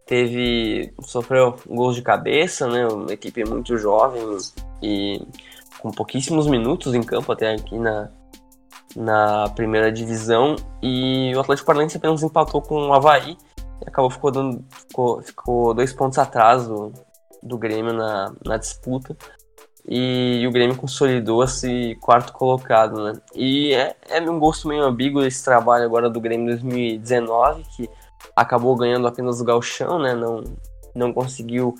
Teve. 0.06 0.92
sofreu 1.00 1.56
gols 1.66 1.96
de 1.96 2.02
cabeça, 2.02 2.66
né? 2.68 2.86
Uma 2.86 3.12
equipe 3.12 3.44
muito 3.44 3.76
jovem 3.76 4.22
e 4.82 5.20
com 5.80 5.90
pouquíssimos 5.90 6.46
minutos 6.46 6.94
em 6.94 7.02
campo 7.02 7.32
até 7.32 7.52
aqui 7.52 7.78
na, 7.78 8.10
na 8.94 9.48
primeira 9.50 9.90
divisão. 9.90 10.56
E 10.82 11.32
o 11.34 11.40
Atlético 11.40 11.66
Paranaense 11.66 11.96
apenas 11.96 12.22
empatou 12.22 12.62
com 12.62 12.88
o 12.88 12.92
Havaí 12.92 13.36
acabou 13.84 14.10
ficou, 14.10 14.30
dando, 14.30 14.64
ficou, 14.70 15.22
ficou 15.22 15.74
dois 15.74 15.92
pontos 15.92 16.18
atrás 16.18 16.66
do, 16.66 16.92
do 17.46 17.58
Grêmio 17.58 17.92
na, 17.92 18.32
na 18.44 18.56
disputa. 18.56 19.16
E, 19.88 20.40
e 20.40 20.46
o 20.46 20.50
Grêmio 20.50 20.76
consolidou-se 20.76 21.96
quarto 22.00 22.32
colocado, 22.32 23.04
né? 23.04 23.12
E 23.34 23.72
é, 23.72 23.94
é 24.08 24.20
um 24.22 24.38
gosto 24.38 24.66
meio 24.66 24.82
ambíguo 24.82 25.22
esse 25.22 25.44
trabalho 25.44 25.84
agora 25.84 26.10
do 26.10 26.20
Grêmio 26.20 26.48
2019, 26.48 27.62
que 27.76 27.88
acabou 28.34 28.74
ganhando 28.76 29.06
apenas 29.06 29.40
o 29.40 29.44
galchão, 29.44 29.98
né? 30.00 30.14
Não, 30.14 30.42
não 30.94 31.12
conseguiu 31.12 31.74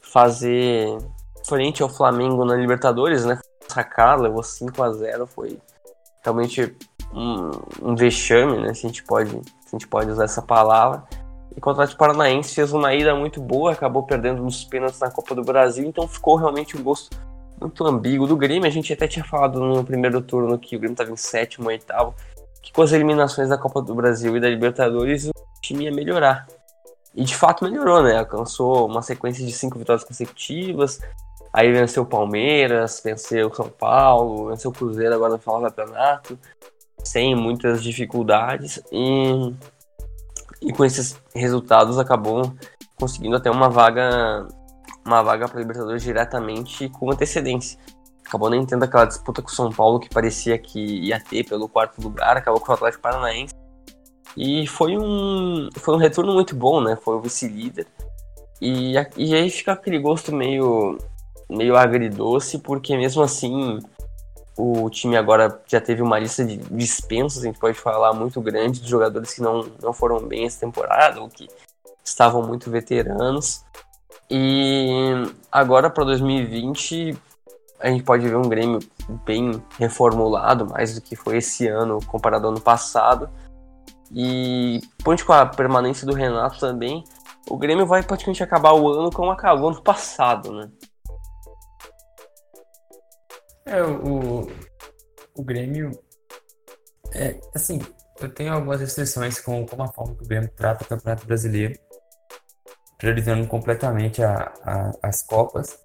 fazer 0.00 0.98
frente 1.46 1.82
ao 1.82 1.88
Flamengo 1.88 2.44
na 2.44 2.54
Libertadores, 2.54 3.24
né? 3.24 3.40
Sacar, 3.68 4.20
levou 4.20 4.42
5 4.42 4.82
a 4.82 4.92
0 4.92 5.26
foi 5.26 5.58
realmente 6.22 6.76
um, 7.14 7.50
um 7.82 7.94
vexame, 7.94 8.58
né? 8.58 8.74
Se 8.74 8.86
a 8.86 8.88
gente 8.88 9.02
pode, 9.04 9.30
se 9.30 9.68
a 9.68 9.70
gente 9.72 9.88
pode 9.88 10.10
usar 10.10 10.24
essa 10.24 10.42
palavra. 10.42 11.04
E 11.56 11.60
o 11.60 11.70
Atlético 11.70 11.98
Paranaense 11.98 12.54
fez 12.54 12.72
uma 12.72 12.94
ida 12.94 13.14
muito 13.14 13.40
boa, 13.40 13.72
acabou 13.72 14.02
perdendo 14.04 14.42
nos 14.42 14.64
pênaltis 14.64 15.00
na 15.00 15.10
Copa 15.10 15.34
do 15.34 15.42
Brasil, 15.42 15.84
então 15.84 16.06
ficou 16.06 16.36
realmente 16.36 16.76
um 16.76 16.82
gosto 16.82 17.16
muito 17.60 17.86
ambíguo 17.86 18.26
do 18.26 18.36
Grêmio. 18.36 18.66
A 18.66 18.70
gente 18.70 18.92
até 18.92 19.06
tinha 19.06 19.24
falado 19.24 19.60
no 19.60 19.84
primeiro 19.84 20.22
turno 20.22 20.58
que 20.58 20.76
o 20.76 20.78
Grêmio 20.78 20.94
estava 20.94 21.10
em 21.10 21.16
sétimo, 21.16 21.68
oitavo, 21.68 22.14
que 22.62 22.72
com 22.72 22.82
as 22.82 22.92
eliminações 22.92 23.48
da 23.48 23.58
Copa 23.58 23.82
do 23.82 23.94
Brasil 23.94 24.36
e 24.36 24.40
da 24.40 24.48
Libertadores 24.48 25.26
o 25.26 25.32
time 25.60 25.84
ia 25.84 25.92
melhorar. 25.92 26.46
E 27.14 27.24
de 27.24 27.36
fato 27.36 27.64
melhorou, 27.64 28.02
né? 28.02 28.18
Alcançou 28.18 28.86
uma 28.86 29.02
sequência 29.02 29.44
de 29.44 29.52
cinco 29.52 29.78
vitórias 29.78 30.04
consecutivas, 30.04 31.00
aí 31.52 31.72
venceu 31.72 32.04
o 32.04 32.06
Palmeiras, 32.06 33.00
venceu 33.04 33.48
o 33.48 33.54
São 33.54 33.68
Paulo, 33.68 34.48
venceu 34.48 34.70
o 34.70 34.74
Cruzeiro 34.74 35.14
agora 35.14 35.32
no 35.32 35.38
final 35.38 35.60
do 35.60 35.66
campeonato, 35.66 36.38
sem 37.02 37.34
muitas 37.34 37.82
dificuldades. 37.82 38.80
E 38.92 39.52
e 40.62 40.72
com 40.72 40.84
esses 40.84 41.20
resultados 41.34 41.98
acabou 41.98 42.52
conseguindo 42.96 43.36
até 43.36 43.50
uma 43.50 43.68
vaga 43.68 44.46
uma 45.04 45.22
vaga 45.22 45.48
para 45.48 45.60
Libertadores 45.60 46.02
diretamente 46.02 46.88
com 46.90 47.10
antecedência. 47.10 47.78
Acabou 48.26 48.50
nem 48.50 48.64
tendo 48.64 48.84
aquela 48.84 49.06
disputa 49.06 49.42
com 49.42 49.48
o 49.48 49.52
São 49.52 49.72
Paulo 49.72 49.98
que 49.98 50.08
parecia 50.08 50.56
que 50.58 50.78
ia 50.78 51.18
ter 51.18 51.44
pelo 51.44 51.68
quarto 51.68 52.00
lugar, 52.00 52.36
acabou 52.36 52.60
com 52.60 52.70
o 52.70 52.74
Atlético 52.74 53.02
Paranaense. 53.02 53.54
E 54.36 54.66
foi 54.66 54.96
um, 54.96 55.68
foi 55.76 55.94
um 55.94 55.98
retorno 55.98 56.32
muito 56.32 56.54
bom, 56.54 56.80
né? 56.80 56.96
Foi 56.96 57.16
o 57.16 57.20
vice-líder. 57.20 57.86
E, 58.60 58.92
e 59.16 59.34
aí 59.34 59.50
fica 59.50 59.72
aquele 59.72 59.98
gosto 59.98 60.32
meio, 60.32 60.98
meio 61.48 61.76
agridoce, 61.76 62.58
porque 62.58 62.96
mesmo 62.96 63.22
assim 63.22 63.80
o 64.60 64.90
time 64.90 65.16
agora 65.16 65.62
já 65.66 65.80
teve 65.80 66.02
uma 66.02 66.18
lista 66.18 66.44
de 66.44 66.58
dispensas, 66.58 67.42
a 67.42 67.46
gente 67.46 67.58
pode 67.58 67.78
falar, 67.78 68.12
muito 68.12 68.40
grande, 68.40 68.80
de 68.80 68.88
jogadores 68.88 69.32
que 69.32 69.40
não, 69.40 69.66
não 69.82 69.92
foram 69.92 70.20
bem 70.20 70.44
essa 70.44 70.60
temporada, 70.60 71.20
ou 71.20 71.28
que 71.28 71.48
estavam 72.04 72.42
muito 72.42 72.70
veteranos. 72.70 73.64
E 74.30 75.12
agora 75.50 75.88
para 75.88 76.04
2020 76.04 77.18
a 77.80 77.88
gente 77.88 78.04
pode 78.04 78.28
ver 78.28 78.36
um 78.36 78.48
Grêmio 78.48 78.78
bem 79.24 79.62
reformulado, 79.78 80.66
mais 80.66 80.94
do 80.94 81.00
que 81.00 81.16
foi 81.16 81.38
esse 81.38 81.66
ano 81.66 81.98
comparado 82.06 82.46
ao 82.46 82.52
ano 82.52 82.60
passado. 82.60 83.30
E 84.12 84.80
ponte 85.02 85.24
com 85.24 85.32
a 85.32 85.46
permanência 85.46 86.06
do 86.06 86.12
Renato 86.12 86.60
também, 86.60 87.02
o 87.48 87.56
Grêmio 87.56 87.86
vai 87.86 88.02
praticamente 88.02 88.42
acabar 88.42 88.72
o 88.74 88.88
ano 88.88 89.10
como 89.10 89.30
acabou 89.30 89.70
no 89.70 89.80
passado, 89.80 90.52
né? 90.52 90.68
É, 93.70 93.80
o, 93.84 94.48
o 95.36 95.44
Grêmio. 95.44 95.92
É, 97.14 97.40
assim, 97.54 97.80
eu 98.20 98.28
tenho 98.28 98.52
algumas 98.52 98.80
restrições 98.80 99.40
com, 99.40 99.64
com 99.64 99.80
a 99.80 99.86
forma 99.86 100.16
que 100.16 100.24
o 100.24 100.26
Grêmio 100.26 100.50
trata 100.56 100.82
o 100.82 100.88
Campeonato 100.88 101.24
Brasileiro, 101.24 101.78
priorizando 102.98 103.46
completamente 103.46 104.24
a, 104.24 104.52
a, 104.64 104.90
as 105.04 105.22
Copas, 105.22 105.78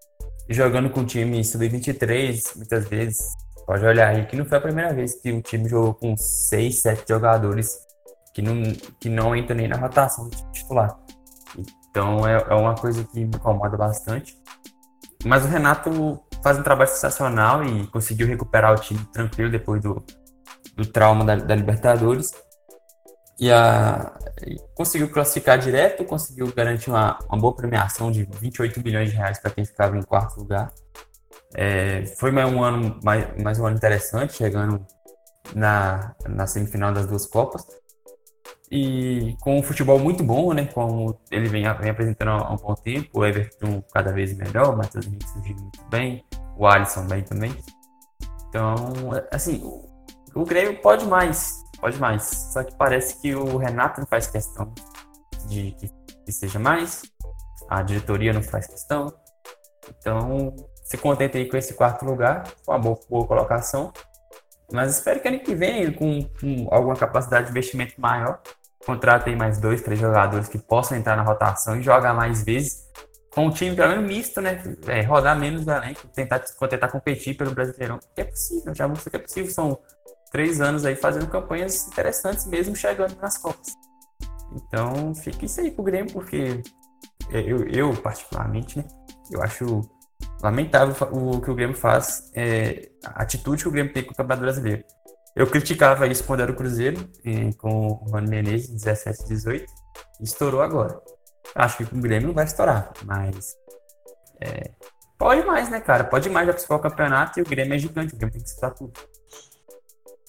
e 0.49 0.53
jogando 0.53 0.89
com 0.89 1.01
o 1.01 1.05
time 1.05 1.43
sub-23, 1.45 2.55
muitas 2.55 2.87
vezes. 2.87 3.19
Pode 3.67 3.85
olhar 3.85 4.15
aí 4.15 4.25
que 4.25 4.35
não 4.35 4.45
foi 4.45 4.57
a 4.57 4.61
primeira 4.61 4.91
vez 4.91 5.21
que 5.21 5.31
o 5.31 5.41
time 5.43 5.69
jogou 5.69 5.93
com 5.93 6.17
6, 6.17 6.81
7 6.81 7.03
jogadores 7.07 7.69
que 8.33 8.41
não, 8.41 8.63
que 8.99 9.09
não 9.09 9.35
entram 9.35 9.57
nem 9.57 9.67
na 9.67 9.77
rotação 9.77 10.27
do 10.27 10.51
titular. 10.51 10.99
Então 11.89 12.27
é, 12.27 12.33
é 12.49 12.53
uma 12.55 12.73
coisa 12.73 13.03
que 13.03 13.19
me 13.19 13.27
incomoda 13.27 13.77
bastante. 13.77 14.35
Mas 15.23 15.45
o 15.45 15.47
Renato 15.47 16.24
faz 16.45 16.60
um 16.60 16.62
trabalho 16.62 16.91
sensacional 16.91 17.63
e 17.63 17.88
conseguiu 17.88 18.27
recuperar 18.27 18.71
o 18.71 18.79
time 18.79 19.03
tranquilo 19.12 19.49
depois 19.49 19.81
do, 19.81 20.05
do 20.75 20.86
trauma 20.86 21.25
da, 21.25 21.38
da 21.38 21.55
Libertadores. 21.55 22.34
E 23.39 23.51
a, 23.51 24.13
conseguiu 24.75 25.10
classificar 25.10 25.58
direto, 25.58 26.05
conseguiu 26.05 26.53
garantir 26.53 26.91
uma, 26.91 27.17
uma 27.27 27.41
boa 27.41 27.55
premiação 27.55 28.12
de 28.12 28.29
28 28.39 28.79
milhões 28.84 29.10
de 29.10 29.17
reais 29.17 29.39
para 29.39 29.49
quem 29.49 29.65
ficava 29.65 29.97
em 29.97 30.03
quarto 30.03 30.38
lugar. 30.38 30.71
É, 31.55 32.05
foi 32.19 32.29
mais 32.29 32.53
um 32.53 32.63
ano 32.63 32.99
mais, 33.03 33.41
mais 33.41 33.60
um 33.60 33.65
ano 33.65 33.77
interessante, 33.77 34.34
chegando 34.34 34.86
na, 35.55 36.13
na 36.29 36.45
semifinal 36.45 36.93
das 36.93 37.08
duas 37.08 37.25
Copas. 37.25 37.65
E 38.71 39.38
com 39.41 39.60
um 39.60 39.63
futebol 39.63 39.99
muito 39.99 40.23
bom, 40.23 40.54
né? 40.54 40.65
Como 40.65 41.17
ele 41.30 41.47
vem, 41.47 41.63
vem 41.75 41.89
apresentando 41.89 42.32
há 42.32 42.51
um 42.51 42.58
bom 42.58 42.73
tempo, 42.73 43.19
o 43.19 43.25
Everton 43.25 43.84
cada 43.93 44.12
vez 44.12 44.36
melhor, 44.36 44.73
o 44.73 44.78
Matheus 44.78 45.06
Henrique 45.06 45.30
surgindo 45.30 45.62
muito 45.62 45.86
bem, 45.89 46.25
o 46.58 46.65
Alisson 46.65 47.06
bem 47.06 47.23
também. 47.23 47.56
Então, 48.49 48.75
assim, 49.32 49.62
o, 50.34 50.45
Grêmio 50.45 50.82
pode 50.82 51.06
mais, 51.06 51.63
pode 51.80 51.99
mais. 51.99 52.23
Só 52.54 52.63
que 52.63 52.75
parece 52.75 53.21
que 53.21 53.36
o 53.36 53.58
Renato 53.58 53.99
não 53.99 54.08
faz 54.08 54.28
questão 54.28 54.73
de 55.47 55.71
que, 55.73 55.89
que 56.25 56.32
seja 56.32 56.58
mais, 56.58 57.04
a 57.69 57.84
diretoria 57.84 58.34
não 58.34 58.41
faz 58.41 58.65
questão. 58.65 59.13
Então, 59.99 60.56
se 60.86 60.97
contente 60.97 61.38
aí 61.38 61.49
com 61.49 61.58
esse 61.58 61.73
quarto 61.73 62.06
lugar, 62.06 62.43
com 62.65 62.71
uma 62.71 62.80
boa, 62.80 62.99
boa 63.10 63.28
colocação. 63.28 63.91
Mas 64.71 64.97
espero 64.97 65.19
que 65.19 65.28
ano 65.28 65.39
que 65.39 65.56
vem, 65.56 65.91
com, 65.91 66.23
com 66.39 66.67
alguma 66.71 66.95
capacidade 66.95 67.45
de 67.45 67.51
investimento 67.51 67.99
maior, 67.99 68.41
contratem 68.86 69.36
mais 69.36 69.58
dois, 69.58 69.82
três 69.82 69.99
jogadores 69.99 70.47
que 70.47 70.58
possam 70.58 70.97
entrar 70.97 71.15
na 71.15 71.23
rotação 71.23 71.78
e 71.78 71.82
jogar 71.82 72.13
mais 72.13 72.43
vezes 72.43 72.86
com 73.36 73.47
um 73.47 73.51
time 73.51 73.75
pelo 73.75 73.89
menos 73.89 74.08
misto, 74.08 74.39
né? 74.39 74.63
É, 74.88 75.01
rodar 75.01 75.38
menos 75.38 75.63
o 75.63 76.08
tentar, 76.13 76.39
tentar 76.39 76.88
competir 76.88 77.36
pelo 77.36 77.51
Brasileirão, 77.51 77.99
que 77.99 78.21
é 78.21 78.23
possível, 78.23 78.73
já 78.73 78.88
mostrou 78.88 79.12
que 79.12 79.17
é 79.17 79.19
possível. 79.19 79.51
São 79.51 79.78
três 80.32 80.62
anos 80.62 80.86
aí 80.86 80.95
fazendo 80.95 81.28
campanhas 81.28 81.88
interessantes 81.88 82.45
mesmo 82.45 82.75
chegando 82.75 83.15
nas 83.21 83.38
Copas. 83.38 83.73
Então 84.54 85.13
fica 85.13 85.45
isso 85.45 85.60
aí 85.60 85.69
pro 85.69 85.84
Grêmio, 85.84 86.13
porque 86.13 86.62
eu, 87.30 87.67
eu 87.67 87.93
particularmente, 87.97 88.78
né? 88.78 88.86
Eu 89.30 89.43
acho 89.43 89.82
lamentável 90.45 90.95
o 91.12 91.41
que 91.41 91.51
o 91.51 91.55
Grêmio 91.55 91.75
faz, 91.75 92.31
é, 92.36 92.89
a 93.03 93.23
atitude 93.23 93.63
que 93.63 93.67
o 93.67 93.71
Grêmio 93.71 93.93
tem 93.93 94.03
com 94.03 94.12
o 94.12 94.15
Campeonato 94.15 94.41
Brasileiro. 94.41 94.84
Eu 95.36 95.47
criticava 95.47 96.08
isso 96.08 96.23
quando 96.23 96.41
era 96.41 96.51
o 96.51 96.55
Cruzeiro, 96.55 97.10
com 97.58 97.88
o 97.88 97.93
Rony 98.10 98.29
Menezes, 98.29 98.69
17, 98.69 99.27
18, 99.27 99.65
e 100.21 100.23
estourou 100.23 100.62
agora. 100.62 100.97
Acho 101.53 101.77
que 101.77 101.84
o 101.84 102.01
Grêmio 102.01 102.27
não 102.27 102.34
vai 102.34 102.45
estourar, 102.45 102.93
mas 103.03 103.53
é, 104.39 104.71
pode 105.17 105.45
mais, 105.45 105.69
né, 105.69 105.81
cara? 105.81 106.05
Pode 106.05 106.29
mais 106.29 106.47
já 106.47 106.53
participar 106.53 106.75
o 106.75 106.79
campeonato 106.79 107.39
e 107.39 107.41
o 107.41 107.45
Grêmio 107.45 107.73
é 107.73 107.77
gigante, 107.77 108.13
o 108.13 108.17
Grêmio 108.17 108.34
tem 108.34 108.41
que 108.41 108.47
disputar 108.47 108.73
tudo. 108.73 108.93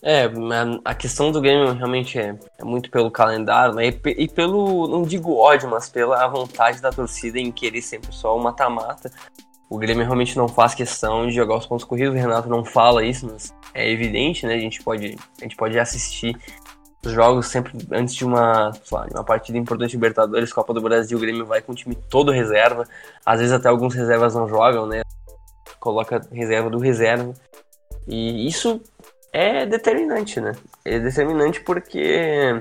É, 0.02 0.30
a 0.84 0.94
questão 0.94 1.32
do 1.32 1.40
Grêmio 1.40 1.72
realmente 1.72 2.18
é, 2.18 2.38
é 2.58 2.64
muito 2.64 2.90
pelo 2.90 3.10
calendário, 3.10 3.74
né? 3.74 3.88
E, 3.88 4.24
e, 4.24 4.28
pelo, 4.28 4.86
não 4.86 5.02
digo 5.02 5.36
ódio, 5.36 5.68
mas 5.68 5.88
pela 5.88 6.26
vontade 6.28 6.80
da 6.80 6.90
torcida 6.90 7.38
em 7.38 7.50
querer 7.50 7.82
sempre 7.82 8.12
só 8.12 8.36
o 8.36 8.42
mata-mata. 8.42 9.10
O 9.68 9.78
Grêmio 9.78 10.04
realmente 10.04 10.36
não 10.36 10.46
faz 10.46 10.74
questão 10.74 11.26
de 11.26 11.34
jogar 11.34 11.56
os 11.56 11.66
pontos 11.66 11.84
corridos, 11.84 12.14
o 12.14 12.16
Renato 12.16 12.48
não 12.48 12.64
fala 12.64 13.04
isso, 13.04 13.26
mas 13.26 13.52
é 13.74 13.90
evidente, 13.90 14.46
né? 14.46 14.54
A 14.54 14.58
gente 14.58 14.82
pode, 14.82 15.16
a 15.40 15.42
gente 15.42 15.56
pode 15.56 15.78
assistir 15.78 16.36
os 17.04 17.12
jogos 17.12 17.46
sempre 17.46 17.72
antes 17.92 18.14
de 18.14 18.24
uma, 18.24 18.72
lá, 18.90 19.06
uma 19.12 19.24
partida 19.24 19.58
importante 19.58 19.92
Libertadores, 19.92 20.52
Copa 20.52 20.72
do 20.72 20.80
Brasil, 20.80 21.16
o 21.16 21.20
Grêmio 21.20 21.46
vai 21.46 21.62
com 21.62 21.72
o 21.72 21.74
time 21.74 21.94
todo 21.94 22.32
reserva. 22.32 22.84
Às 23.24 23.40
vezes 23.40 23.52
até 23.52 23.68
alguns 23.68 23.94
reservas 23.94 24.34
não 24.34 24.48
jogam, 24.48 24.86
né? 24.86 25.02
Coloca 25.80 26.20
reserva 26.32 26.70
do 26.70 26.78
reserva. 26.78 27.32
E 28.06 28.46
isso 28.46 28.80
é 29.32 29.66
determinante, 29.66 30.40
né? 30.40 30.52
É 30.84 30.98
determinante 30.98 31.60
porque 31.60 32.58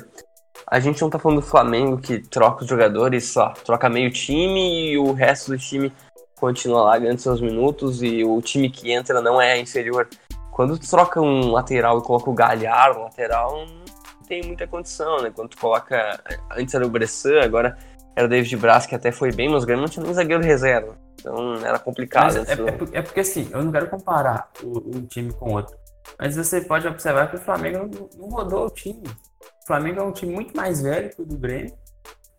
a 0.67 0.79
gente 0.79 1.01
não 1.01 1.09
tá 1.09 1.19
falando 1.19 1.41
do 1.41 1.45
Flamengo 1.45 1.97
que 1.97 2.19
troca 2.19 2.63
os 2.63 2.69
jogadores, 2.69 3.25
só 3.25 3.49
troca 3.49 3.89
meio 3.89 4.11
time 4.11 4.91
e 4.91 4.97
o 4.97 5.11
resto 5.13 5.51
do 5.51 5.57
time 5.57 5.91
continua 6.39 6.83
lá 6.83 6.97
ganhando 6.97 7.19
seus 7.19 7.41
minutos 7.41 8.01
e 8.01 8.23
o 8.23 8.41
time 8.41 8.69
que 8.69 8.91
entra 8.91 9.21
não 9.21 9.41
é 9.41 9.59
inferior. 9.59 10.07
Quando 10.51 10.77
tu 10.77 10.89
troca 10.89 11.19
um 11.19 11.51
lateral 11.51 11.99
e 11.99 12.01
coloca 12.01 12.29
o 12.29 12.33
Galhardo 12.33 13.01
lateral, 13.01 13.65
não 13.65 14.25
tem 14.27 14.43
muita 14.43 14.67
condição, 14.67 15.21
né? 15.21 15.31
Quando 15.33 15.49
tu 15.49 15.57
coloca. 15.57 16.19
Antes 16.51 16.73
era 16.73 16.85
o 16.85 16.89
Bressan, 16.89 17.41
agora 17.41 17.77
era 18.15 18.25
o 18.25 18.29
David 18.29 18.55
Braz, 18.57 18.85
que 18.85 18.95
até 18.95 19.11
foi 19.11 19.31
bem, 19.31 19.49
mas 19.49 19.63
o 19.63 19.65
Grêmio 19.65 19.81
não 19.81 19.89
tinha 19.89 20.03
nem 20.03 20.13
zagueiro 20.13 20.43
reserva. 20.43 20.97
Então 21.19 21.55
era 21.55 21.77
complicado. 21.77 22.37
É, 22.37 22.41
é, 22.41 22.99
é, 22.99 23.01
porque 23.01 23.19
assim, 23.19 23.49
eu 23.51 23.63
não 23.63 23.71
quero 23.71 23.89
comparar 23.89 24.49
um 24.63 25.05
time 25.05 25.33
com 25.33 25.53
outro. 25.53 25.75
Mas 26.19 26.35
você 26.35 26.61
pode 26.61 26.87
observar 26.87 27.29
que 27.29 27.35
o 27.35 27.39
Flamengo 27.39 27.79
não, 27.79 28.09
não 28.17 28.29
rodou 28.29 28.67
o 28.67 28.69
time. 28.69 29.03
O 29.03 29.67
Flamengo 29.67 29.99
é 29.99 30.03
um 30.03 30.11
time 30.11 30.33
muito 30.33 30.55
mais 30.55 30.81
velho 30.81 31.09
que 31.09 31.21
o 31.21 31.25
do 31.25 31.37
Grêmio 31.37 31.75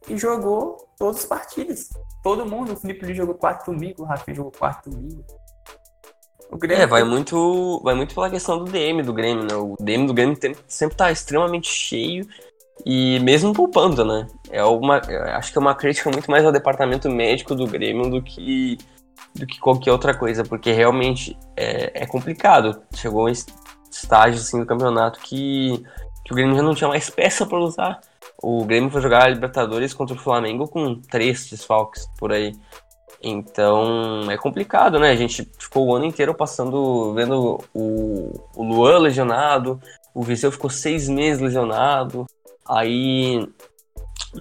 e 0.09 0.17
jogou 0.17 0.77
todas 0.99 1.19
as 1.19 1.25
partidas. 1.25 1.91
Todo 2.23 2.47
mundo, 2.47 2.73
o 2.73 2.77
Felipe 2.77 3.15
jogou 3.15 3.35
quatro 3.35 3.73
domingo, 3.73 4.03
o 4.03 4.07
Rafinha 4.07 4.37
jogou 4.37 4.53
quatro 4.53 4.91
domingo. 4.91 5.25
O 6.51 6.57
Grêmio 6.57 6.85
é, 6.85 6.87
vai 6.87 7.03
muito, 7.03 7.81
vai 7.83 7.95
muito 7.95 8.15
pela 8.15 8.31
questão 8.31 8.59
do 8.59 8.71
DM 8.71 9.03
do 9.03 9.13
Grêmio, 9.13 9.45
né? 9.45 9.55
O 9.55 9.77
DM 9.81 10.07
do 10.07 10.15
Grêmio 10.15 10.37
sempre 10.69 10.97
tá 10.97 11.11
extremamente 11.11 11.69
cheio 11.69 12.27
e 12.85 13.19
mesmo 13.21 13.53
poupando, 13.53 14.05
né? 14.05 14.29
É 14.51 14.63
uma, 14.65 15.01
acho 15.37 15.51
que 15.51 15.59
é 15.59 15.61
uma 15.61 15.75
crítica 15.75 16.11
muito 16.11 16.31
mais 16.31 16.45
ao 16.45 16.53
departamento 16.53 17.11
médico 17.11 17.55
do 17.55 17.67
Grêmio 17.67 18.11
do 18.11 18.23
que 18.23 18.79
do 19.35 19.47
que 19.47 19.59
qualquer 19.59 19.93
outra 19.93 20.15
coisa, 20.15 20.45
porque 20.45 20.73
realmente 20.73 21.37
é, 21.57 22.03
é 22.03 22.07
complicado. 22.07 22.83
Chegou 22.95 23.27
um 23.27 23.33
estágio 23.91 24.41
assim 24.41 24.61
do 24.61 24.67
campeonato 24.67 25.21
que, 25.21 25.85
que 26.25 26.33
o 26.33 26.35
Grêmio 26.35 26.57
já 26.57 26.63
não 26.63 26.75
tinha 26.75 26.89
mais 26.89 27.11
peça 27.11 27.45
para 27.45 27.59
usar. 27.59 28.01
O 28.43 28.65
Grêmio 28.65 28.91
foi 28.91 29.01
jogar 29.01 29.25
a 29.25 29.29
Libertadores 29.29 29.95
contra 29.95 30.15
o 30.15 30.19
Flamengo 30.19 30.69
com 30.69 30.95
três 31.01 31.49
desfalques 31.49 32.07
por 32.19 32.33
aí. 32.33 32.53
Então 33.23 34.31
é 34.31 34.37
complicado, 34.37 34.99
né? 34.99 35.11
A 35.11 35.17
gente 35.17 35.49
ficou 35.59 35.87
o 35.87 35.95
ano 35.95 36.05
inteiro 36.05 36.35
passando, 36.35 37.15
vendo 37.15 37.59
o, 37.75 38.33
o 38.55 38.63
Luan 38.63 38.99
lesionado, 38.99 39.81
o 40.15 40.23
Viseu 40.23 40.53
ficou 40.53 40.71
seis 40.71 41.09
meses 41.09 41.43
lesionado, 41.43 42.27
aí 42.69 43.47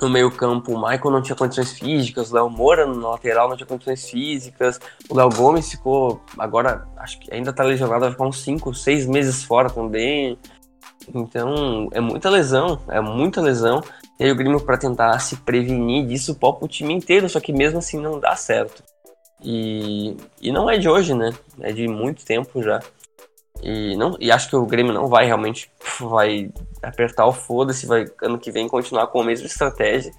no 0.01 0.09
meio-campo 0.09 0.73
o 0.73 0.77
Michael 0.77 1.11
não 1.11 1.21
tinha 1.21 1.35
condições 1.35 1.73
físicas, 1.73 2.31
o 2.31 2.35
Léo 2.35 2.49
Moura 2.49 2.85
no 2.85 3.09
lateral 3.09 3.47
não 3.47 3.55
tinha 3.55 3.67
condições 3.67 4.09
físicas, 4.09 4.79
o 5.09 5.15
Léo 5.15 5.29
Gomes 5.29 5.71
ficou, 5.71 6.21
agora 6.37 6.85
acho 6.97 7.19
que 7.19 7.33
ainda 7.33 7.53
tá 7.53 7.63
lesionado, 7.63 8.01
vai 8.01 8.11
ficar 8.11 8.25
uns 8.25 8.41
cinco, 8.43 8.73
seis 8.73 9.05
meses 9.05 9.43
fora 9.43 9.69
também. 9.69 10.37
Então, 11.13 11.87
é 11.91 11.99
muita 11.99 12.29
lesão, 12.29 12.79
é 12.87 12.99
muita 12.99 13.41
lesão. 13.41 13.81
E 14.19 14.23
aí 14.23 14.31
o 14.31 14.35
Grêmio, 14.35 14.59
para 14.59 14.77
tentar 14.77 15.17
se 15.19 15.37
prevenir 15.37 16.07
disso, 16.07 16.35
popa 16.35 16.65
o 16.65 16.67
time 16.67 16.93
inteiro, 16.93 17.29
só 17.29 17.39
que 17.39 17.53
mesmo 17.53 17.79
assim 17.79 17.99
não 17.99 18.19
dá 18.19 18.35
certo. 18.35 18.83
E, 19.43 20.15
e 20.41 20.51
não 20.51 20.69
é 20.69 20.77
de 20.77 20.89
hoje, 20.89 21.13
né? 21.13 21.31
É 21.59 21.71
de 21.71 21.87
muito 21.87 22.25
tempo 22.25 22.63
já. 22.63 22.79
E, 23.61 23.95
não, 23.95 24.15
e 24.19 24.31
acho 24.31 24.49
que 24.49 24.55
o 24.55 24.65
Grêmio 24.65 24.93
não 24.93 25.07
vai 25.07 25.25
realmente 25.25 25.71
vai 25.99 26.51
apertar 26.81 27.25
o 27.25 27.33
foda-se, 27.33 27.85
vai 27.85 28.05
ano 28.21 28.37
que 28.37 28.51
vem 28.51 28.67
continuar 28.67 29.07
com 29.07 29.21
a 29.21 29.25
mesma 29.25 29.47
estratégia. 29.47 30.11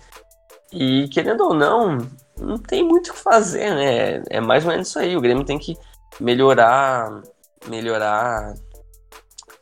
E 0.73 1.09
querendo 1.09 1.43
ou 1.45 1.55
não, 1.55 1.99
não 2.39 2.59
tem 2.59 2.83
muito 2.83 3.11
o 3.11 3.15
que 3.15 3.19
fazer, 3.19 3.75
né? 3.75 4.23
É 4.29 4.41
mais 4.41 4.65
ou 4.65 4.71
menos 4.71 4.89
isso 4.89 4.99
aí. 4.99 5.17
O 5.17 5.21
Grêmio 5.21 5.45
tem 5.45 5.59
que 5.59 5.77
melhorar, 6.21 7.23
melhorar 7.69 8.55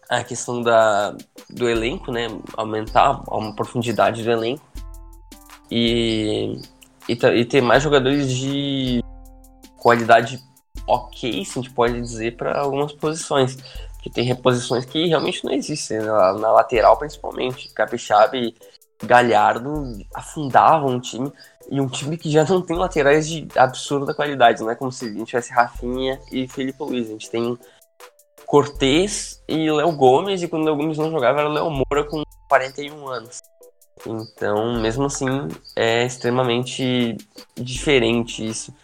a 0.08 0.22
questão 0.22 0.62
da, 0.62 1.16
do 1.50 1.68
elenco, 1.68 2.12
né? 2.12 2.28
Aumentar 2.56 3.22
a 3.26 3.52
profundidade 3.52 4.22
do 4.22 4.30
elenco 4.30 4.64
e, 5.70 6.60
e, 7.08 7.12
e 7.12 7.44
ter 7.44 7.60
mais 7.60 7.82
jogadores 7.82 8.30
de 8.30 9.02
qualidade 9.78 10.42
ok, 10.86 11.44
se 11.44 11.58
a 11.58 11.62
gente 11.62 11.74
pode 11.74 12.00
dizer, 12.00 12.36
para 12.36 12.58
algumas 12.58 12.92
posições. 12.92 13.56
Que 14.02 14.10
tem 14.10 14.24
reposições 14.24 14.84
que 14.84 15.06
realmente 15.06 15.42
não 15.44 15.52
existem, 15.52 15.98
né? 15.98 16.04
na, 16.04 16.34
na 16.34 16.52
lateral 16.52 16.96
principalmente. 16.98 17.72
Capixaba 17.72 18.36
e 18.36 18.54
Galhardo 19.02 19.98
afundavam 20.14 20.90
um 20.90 21.00
time, 21.00 21.32
e 21.70 21.80
um 21.80 21.88
time 21.88 22.16
que 22.16 22.30
já 22.30 22.44
não 22.44 22.60
tem 22.60 22.76
laterais 22.76 23.26
de 23.26 23.48
absurda 23.56 24.14
qualidade, 24.14 24.60
não 24.60 24.70
é 24.70 24.74
como 24.74 24.92
se 24.92 25.06
a 25.06 25.08
gente 25.08 25.24
tivesse 25.24 25.52
Rafinha 25.52 26.20
e 26.30 26.46
Felipe 26.46 26.82
Luiz. 26.82 27.08
A 27.08 27.12
gente 27.12 27.30
tem 27.30 27.58
Cortez 28.46 29.42
e 29.48 29.70
Léo 29.70 29.92
Gomes, 29.92 30.42
e 30.42 30.48
quando 30.48 30.62
o 30.62 30.66
Léo 30.66 30.76
Gomes 30.76 30.98
não 30.98 31.10
jogava 31.10 31.40
era 31.40 31.48
o 31.48 31.52
Léo 31.52 31.70
Moura 31.70 32.04
com 32.04 32.22
41 32.48 33.08
anos. 33.08 33.38
Então, 34.06 34.80
mesmo 34.80 35.04
assim, 35.04 35.48
é 35.76 36.04
extremamente 36.04 37.16
diferente 37.56 38.46
isso 38.46 38.74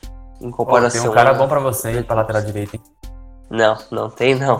em 0.40 0.50
comparação. 0.50 1.00
Pô, 1.00 1.02
tem 1.02 1.10
um 1.10 1.14
cara 1.14 1.30
a... 1.30 1.34
bom 1.34 1.48
para 1.48 1.60
você 1.60 1.92
ir 1.92 2.04
pra 2.04 2.16
lateral 2.16 2.42
direita, 2.42 2.76
hein? 2.76 2.82
Não, 3.50 3.76
não 3.90 4.08
tem 4.08 4.34
não. 4.34 4.58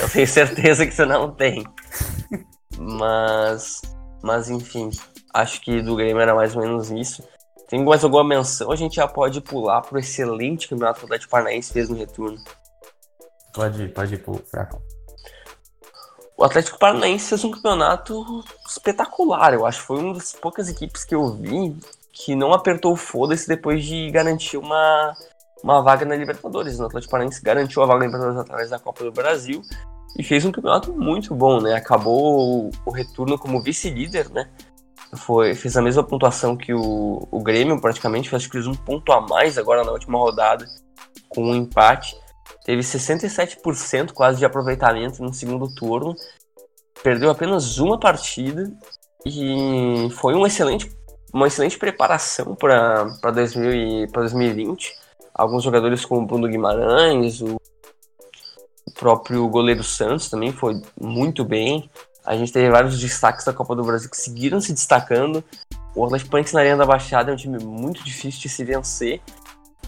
Eu 0.00 0.08
tenho 0.08 0.26
certeza 0.26 0.86
que 0.86 0.92
você 0.92 1.04
não 1.04 1.32
tem. 1.32 1.66
Mas, 2.78 3.82
mas 4.22 4.48
enfim, 4.48 4.88
acho 5.34 5.60
que 5.60 5.82
do 5.82 5.96
Grêmio 5.96 6.22
era 6.22 6.34
mais 6.34 6.54
ou 6.54 6.62
menos 6.62 6.90
isso. 6.90 7.22
Tem 7.68 7.84
mais 7.84 8.02
alguma 8.02 8.24
menção? 8.24 8.72
A 8.72 8.76
gente 8.76 8.96
já 8.96 9.06
pode 9.06 9.40
pular 9.40 9.82
pro 9.82 9.98
excelente 9.98 10.68
campeonato 10.68 10.98
que 10.98 11.04
o 11.04 11.06
Atlético 11.06 11.30
Paranaense 11.30 11.72
fez 11.72 11.88
no 11.88 11.96
retorno. 11.96 12.38
Pode, 13.52 13.88
pode 13.88 14.14
ir 14.14 14.18
pro. 14.18 14.42
O 16.36 16.44
Atlético 16.44 16.78
Paranaense 16.78 17.28
fez 17.28 17.44
um 17.44 17.50
campeonato 17.50 18.42
espetacular. 18.66 19.52
Eu 19.52 19.66
acho 19.66 19.82
foi 19.82 19.98
uma 19.98 20.14
das 20.14 20.32
poucas 20.32 20.68
equipes 20.68 21.04
que 21.04 21.14
eu 21.14 21.36
vi 21.36 21.76
que 22.12 22.34
não 22.34 22.52
apertou 22.52 22.92
o 22.92 22.96
foda-se 22.96 23.46
depois 23.46 23.84
de 23.84 24.10
garantir 24.10 24.56
uma, 24.56 25.14
uma 25.62 25.82
vaga 25.82 26.04
na 26.06 26.16
Libertadores. 26.16 26.80
O 26.80 26.84
Atlético 26.84 27.10
Paranaense 27.10 27.42
garantiu 27.42 27.82
a 27.82 27.86
vaga 27.86 28.00
na 28.00 28.06
Libertadores 28.06 28.40
através 28.40 28.70
da 28.70 28.78
Copa 28.78 29.04
do 29.04 29.12
Brasil 29.12 29.62
e 30.18 30.22
fez 30.22 30.44
um 30.44 30.52
campeonato 30.52 30.92
muito 30.92 31.34
bom, 31.34 31.60
né? 31.60 31.74
Acabou 31.74 32.68
o, 32.68 32.70
o 32.84 32.90
retorno 32.90 33.38
como 33.38 33.62
vice-líder, 33.62 34.30
né? 34.30 34.48
Foi, 35.16 35.54
fez 35.54 35.76
a 35.76 35.82
mesma 35.82 36.04
pontuação 36.04 36.56
que 36.56 36.72
o, 36.72 37.26
o 37.30 37.42
Grêmio, 37.42 37.80
praticamente, 37.80 38.34
acho 38.34 38.46
que 38.46 38.52
fez 38.52 38.66
um 38.66 38.74
ponto 38.74 39.12
a 39.12 39.20
mais 39.20 39.58
agora 39.58 39.84
na 39.84 39.92
última 39.92 40.18
rodada, 40.18 40.66
com 41.28 41.44
um 41.44 41.54
empate. 41.54 42.16
Teve 42.70 42.82
67% 42.82 44.12
quase 44.12 44.38
de 44.38 44.44
aproveitamento 44.44 45.20
no 45.24 45.34
segundo 45.34 45.66
turno. 45.74 46.14
Perdeu 47.02 47.28
apenas 47.28 47.78
uma 47.78 47.98
partida 47.98 48.72
e 49.26 50.08
foi 50.12 50.36
um 50.36 50.46
excelente, 50.46 50.88
uma 51.34 51.48
excelente 51.48 51.76
preparação 51.76 52.54
para 52.54 53.06
2020. 53.32 54.94
Alguns 55.34 55.64
jogadores 55.64 56.04
como 56.04 56.20
o 56.20 56.26
Bruno 56.26 56.46
Guimarães, 56.46 57.40
o 57.40 57.56
próprio 58.94 59.48
goleiro 59.48 59.82
Santos 59.82 60.30
também 60.30 60.52
foi 60.52 60.80
muito 60.96 61.44
bem. 61.44 61.90
A 62.24 62.36
gente 62.36 62.52
teve 62.52 62.70
vários 62.70 63.00
destaques 63.00 63.44
da 63.44 63.52
Copa 63.52 63.74
do 63.74 63.82
Brasil 63.82 64.08
que 64.08 64.16
seguiram 64.16 64.60
se 64.60 64.72
destacando. 64.72 65.42
O 65.92 66.04
Atlético 66.04 66.30
Paranaense 66.30 66.54
na 66.54 66.60
Arena 66.60 66.76
da 66.76 66.86
Baixada 66.86 67.32
é 67.32 67.34
um 67.34 67.36
time 67.36 67.58
muito 67.58 68.04
difícil 68.04 68.42
de 68.42 68.48
se 68.48 68.62
vencer. 68.62 69.20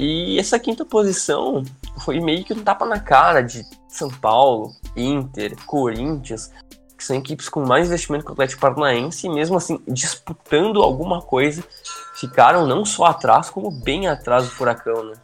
E 0.04 0.36
essa 0.36 0.58
quinta 0.58 0.84
posição 0.84 1.62
foi 2.04 2.18
meio 2.18 2.44
que 2.44 2.52
um 2.52 2.64
tapa 2.64 2.84
na 2.84 2.98
cara 2.98 3.40
de 3.40 3.64
São 3.88 4.10
Paulo, 4.10 4.74
Inter, 4.96 5.54
Corinthians, 5.64 6.50
que 6.98 7.04
são 7.04 7.14
equipes 7.14 7.48
com 7.48 7.64
mais 7.64 7.86
investimento 7.86 8.24
que 8.24 8.30
o 8.32 8.34
Atlético 8.34 8.62
Paranaense, 8.62 9.28
e 9.28 9.30
mesmo 9.30 9.56
assim, 9.56 9.80
disputando 9.86 10.82
alguma 10.82 11.22
coisa, 11.22 11.62
ficaram 12.16 12.66
não 12.66 12.84
só 12.84 13.04
atrás, 13.04 13.48
como 13.48 13.70
bem 13.70 14.08
atrás 14.08 14.46
do 14.46 14.50
Furacão, 14.50 15.04
né? 15.04 15.14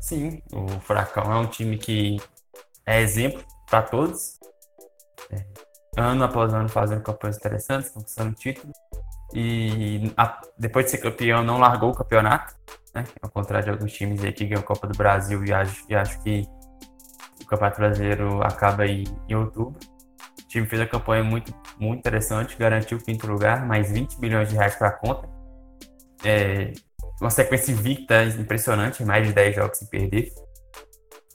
Sim, 0.00 0.42
o 0.50 0.80
Furacão 0.80 1.30
é 1.30 1.36
um 1.36 1.46
time 1.46 1.76
que 1.76 2.18
é 2.86 3.02
exemplo 3.02 3.44
para 3.68 3.82
todos. 3.82 4.40
É, 5.30 5.44
ano 5.98 6.24
após 6.24 6.54
ano 6.54 6.70
fazendo 6.70 7.02
campanhas 7.02 7.36
interessantes, 7.36 7.90
conquistando 7.90 8.34
título. 8.34 8.72
E 9.34 10.10
a, 10.16 10.40
depois 10.58 10.86
de 10.86 10.92
ser 10.92 10.98
campeão, 10.98 11.44
não 11.44 11.58
largou 11.58 11.90
o 11.90 11.94
campeonato, 11.94 12.54
né? 12.94 13.04
Ao 13.20 13.30
contrário 13.30 13.64
de 13.64 13.70
alguns 13.70 13.92
times 13.92 14.22
aí 14.24 14.32
que 14.32 14.44
ganham 14.44 14.60
a 14.60 14.64
Copa 14.64 14.86
do 14.86 14.96
Brasil 14.96 15.44
e 15.44 15.52
acho, 15.52 15.84
e 15.88 15.94
acho 15.94 16.22
que 16.22 16.46
o 17.40 17.46
Campeonato 17.46 17.78
Brasileiro 17.78 18.42
acaba 18.42 18.84
aí 18.84 19.04
em 19.28 19.34
outubro. 19.34 19.78
O 20.38 20.48
time 20.48 20.66
fez 20.66 20.82
a 20.82 20.86
campanha 20.86 21.24
muito, 21.24 21.54
muito 21.78 22.00
interessante, 22.00 22.56
garantiu 22.56 22.98
o 22.98 23.00
quinto 23.02 23.26
lugar, 23.26 23.66
mais 23.66 23.90
20 23.90 24.18
milhões 24.20 24.48
de 24.48 24.56
reais 24.56 24.74
para 24.74 24.88
a 24.88 24.92
conta. 24.92 25.28
É, 26.24 26.72
uma 27.20 27.30
sequência 27.30 27.72
invicta 27.72 28.24
impressionante, 28.24 29.04
mais 29.04 29.26
de 29.26 29.32
10 29.32 29.54
jogos 29.54 29.78
sem 29.78 29.88
perder. 29.88 30.32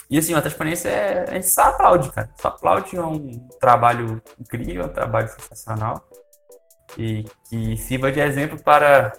E 0.10 0.17
assim, 0.17 0.34
o 0.34 0.38
Atlético 0.38 0.60
Paranaense 0.60 0.88
é, 0.88 1.26
a 1.28 1.34
gente 1.34 1.50
só 1.50 1.63
aplaude, 1.63 2.12
cara. 2.12 2.30
Só 2.39 2.48
aplaude 2.50 2.96
é 2.96 3.02
um 3.02 3.48
trabalho 3.60 4.22
incrível, 4.39 4.86
um 4.86 4.89
trabalho 4.89 5.28
sensacional. 5.28 6.08
E 6.98 7.26
que 7.50 7.76
sirva 7.78 8.12
de 8.12 8.20
exemplo 8.20 8.62
para, 8.62 9.12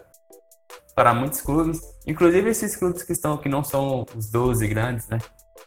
para 0.99 1.15
muitos 1.15 1.41
clubes, 1.41 1.81
inclusive 2.05 2.51
esses 2.51 2.75
clubes 2.75 3.05
que 3.05 3.13
estão 3.13 3.39
que 3.39 3.49
não 3.49 3.63
são 3.63 4.05
os 4.17 4.33
12 4.33 4.67
grandes, 4.67 5.07
né? 5.07 5.19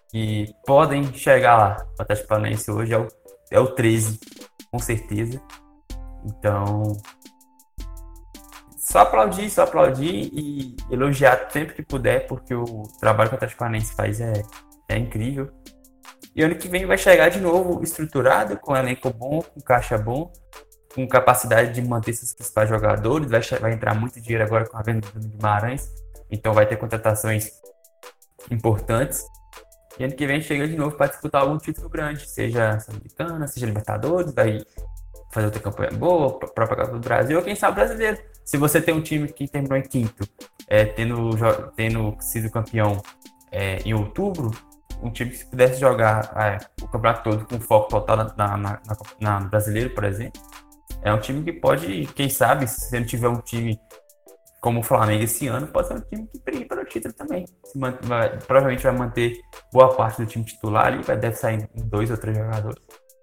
Que 0.09 0.53
podem 0.67 1.05
chegar 1.13 1.57
lá. 1.57 1.87
O 1.97 2.01
Atlético 2.01 2.27
Paranaense 2.27 2.69
hoje 2.69 2.93
é 2.93 2.97
o, 2.97 3.07
é 3.49 3.57
o 3.57 3.67
13, 3.67 4.19
com 4.69 4.77
certeza. 4.77 5.41
Então, 6.25 6.97
só 8.77 8.99
aplaudir, 8.99 9.49
só 9.49 9.63
aplaudir 9.63 10.29
e 10.33 10.75
elogiar 10.91 11.49
sempre 11.49 11.75
que 11.75 11.81
puder, 11.81 12.27
porque 12.27 12.53
o 12.53 12.83
trabalho 12.99 13.29
que 13.29 13.35
o 13.35 13.37
Atlético 13.37 13.59
Paranaense 13.59 13.95
faz 13.95 14.19
é, 14.19 14.33
é 14.89 14.97
incrível. 14.97 15.49
E 16.35 16.43
ano 16.43 16.55
que 16.55 16.67
vem 16.67 16.85
vai 16.85 16.97
chegar 16.97 17.29
de 17.29 17.39
novo 17.39 17.81
estruturado, 17.81 18.59
com 18.59 18.75
elenco 18.75 19.09
bom, 19.13 19.41
com 19.41 19.61
caixa 19.61 19.97
bom, 19.97 20.29
com 20.93 21.07
capacidade 21.07 21.73
de 21.73 21.81
manter 21.81 22.13
seus 22.13 22.33
principais 22.33 22.69
jogadores. 22.69 23.29
Vai, 23.29 23.41
vai 23.59 23.73
entrar 23.73 23.95
muito 23.95 24.19
dinheiro 24.19 24.43
agora 24.43 24.67
com 24.67 24.77
a 24.77 24.81
venda 24.81 25.07
do 25.13 25.27
Guimarães, 25.27 25.89
então 26.29 26.53
vai 26.53 26.65
ter 26.65 26.77
contratações 26.77 27.51
importantes. 28.49 29.23
E 29.99 30.03
ano 30.03 30.15
que 30.15 30.25
vem 30.25 30.41
chega 30.41 30.67
de 30.67 30.75
novo 30.75 30.95
para 30.95 31.07
disputar 31.07 31.41
algum 31.41 31.57
título 31.57 31.89
grande, 31.89 32.27
seja 32.27 32.79
Sul-Americana, 32.79 33.47
seja 33.47 33.65
Libertadores, 33.65 34.33
vai 34.33 34.63
fazer 35.31 35.45
outra 35.45 35.61
campanha 35.61 35.91
boa, 35.91 36.39
própria 36.39 36.67
Copa 36.67 36.91
do 36.91 36.99
Brasil, 36.99 37.37
ou 37.37 37.43
quem 37.43 37.55
sabe 37.55 37.75
brasileiro. 37.75 38.17
Se 38.43 38.57
você 38.57 38.81
tem 38.81 38.93
um 38.93 39.01
time 39.01 39.27
que 39.27 39.47
terminou 39.47 39.77
em 39.77 39.83
quinto, 39.83 40.27
é, 40.67 40.85
tendo, 40.85 41.31
tendo 41.75 42.15
sido 42.19 42.49
campeão 42.49 43.01
é, 43.51 43.77
em 43.85 43.93
outubro, 43.93 44.51
um 45.01 45.09
time 45.09 45.31
que 45.31 45.45
pudesse 45.45 45.79
jogar 45.79 46.31
é, 46.35 46.57
o 46.83 46.87
campeonato 46.87 47.23
todo 47.29 47.45
com 47.45 47.59
foco 47.59 47.89
total 47.89 48.17
na, 48.17 48.33
na, 48.35 48.57
na, 48.57 48.79
na, 49.19 49.39
brasileiro, 49.39 49.89
por 49.91 50.03
exemplo, 50.03 50.41
é 51.03 51.13
um 51.13 51.19
time 51.19 51.43
que 51.43 51.53
pode, 51.53 52.07
quem 52.15 52.29
sabe, 52.29 52.67
se 52.67 52.97
não 52.97 53.05
tiver 53.05 53.27
um 53.27 53.41
time 53.41 53.79
como 54.61 54.81
o 54.81 54.83
Flamengo 54.83 55.23
esse 55.23 55.47
ano, 55.47 55.67
pode 55.67 55.87
ser 55.87 55.95
um 55.95 56.01
time 56.01 56.27
que 56.27 56.39
brigue 56.39 56.65
pelo 56.65 56.85
título 56.85 57.13
também. 57.15 57.45
Vai, 58.03 58.37
provavelmente 58.37 58.83
vai 58.83 58.93
manter 58.93 59.33
boa 59.73 59.95
parte 59.95 60.21
do 60.21 60.27
time 60.27 60.45
titular 60.45 60.87
ali, 60.87 61.01
vai, 61.01 61.17
deve 61.17 61.35
sair 61.35 61.67
dois 61.73 62.11
ou 62.11 62.17
três 62.17 62.37
jogadores, 62.37 62.77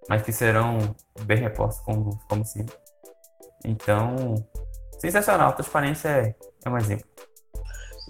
mas 0.08 0.22
que 0.22 0.32
serão 0.32 0.96
bem 1.22 1.38
repostos 1.38 1.84
como, 1.84 2.18
como 2.28 2.44
sempre. 2.44 2.74
Então, 3.64 4.34
sensacional. 4.98 5.52
Transparência 5.52 6.08
é, 6.08 6.34
é 6.64 6.70
um 6.70 6.76
exemplo. 6.76 7.06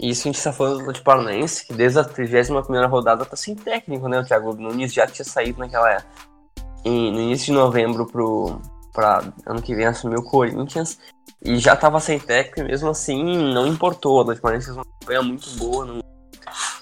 Isso 0.00 0.22
a 0.22 0.28
gente 0.28 0.38
está 0.38 0.52
falando 0.52 0.90
do 0.90 1.02
Paranaense, 1.02 1.66
que 1.66 1.74
desde 1.74 1.98
a 1.98 2.04
31 2.04 2.88
rodada 2.88 3.24
está 3.24 3.36
sem 3.36 3.54
técnico, 3.54 4.08
né? 4.08 4.20
O 4.20 4.24
Thiago 4.24 4.54
Nunes 4.54 4.92
já 4.92 5.06
tinha 5.06 5.24
saído 5.24 5.58
naquela. 5.58 6.02
Em, 6.84 7.12
no 7.12 7.20
início 7.20 7.46
de 7.46 7.52
novembro 7.52 8.06
para 8.92 9.22
ano 9.46 9.62
que 9.62 9.74
vem 9.74 9.86
assumir 9.86 10.16
o 10.16 10.22
Corinthians 10.22 10.98
e 11.42 11.58
já 11.58 11.74
estava 11.74 12.00
sem 12.00 12.18
técnico 12.18 12.60
e 12.60 12.64
mesmo 12.64 12.88
assim 12.88 13.22
não 13.52 13.66
importou. 13.66 14.18
O 14.18 14.20
Atlético 14.20 14.42
Paranaense 14.42 14.66
fez 14.66 14.76
uma 14.76 14.84
campanha 14.84 15.22
muito 15.22 15.50
boa 15.56 15.84
no, 15.84 16.04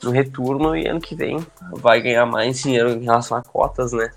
no 0.02 0.10
retorno 0.10 0.76
e 0.76 0.86
ano 0.86 1.00
que 1.00 1.14
vem 1.14 1.44
vai 1.72 2.00
ganhar 2.00 2.26
mais 2.26 2.60
dinheiro 2.60 2.90
em 2.90 3.04
relação 3.04 3.36
a 3.36 3.42
cotas, 3.42 3.92
né? 3.92 4.10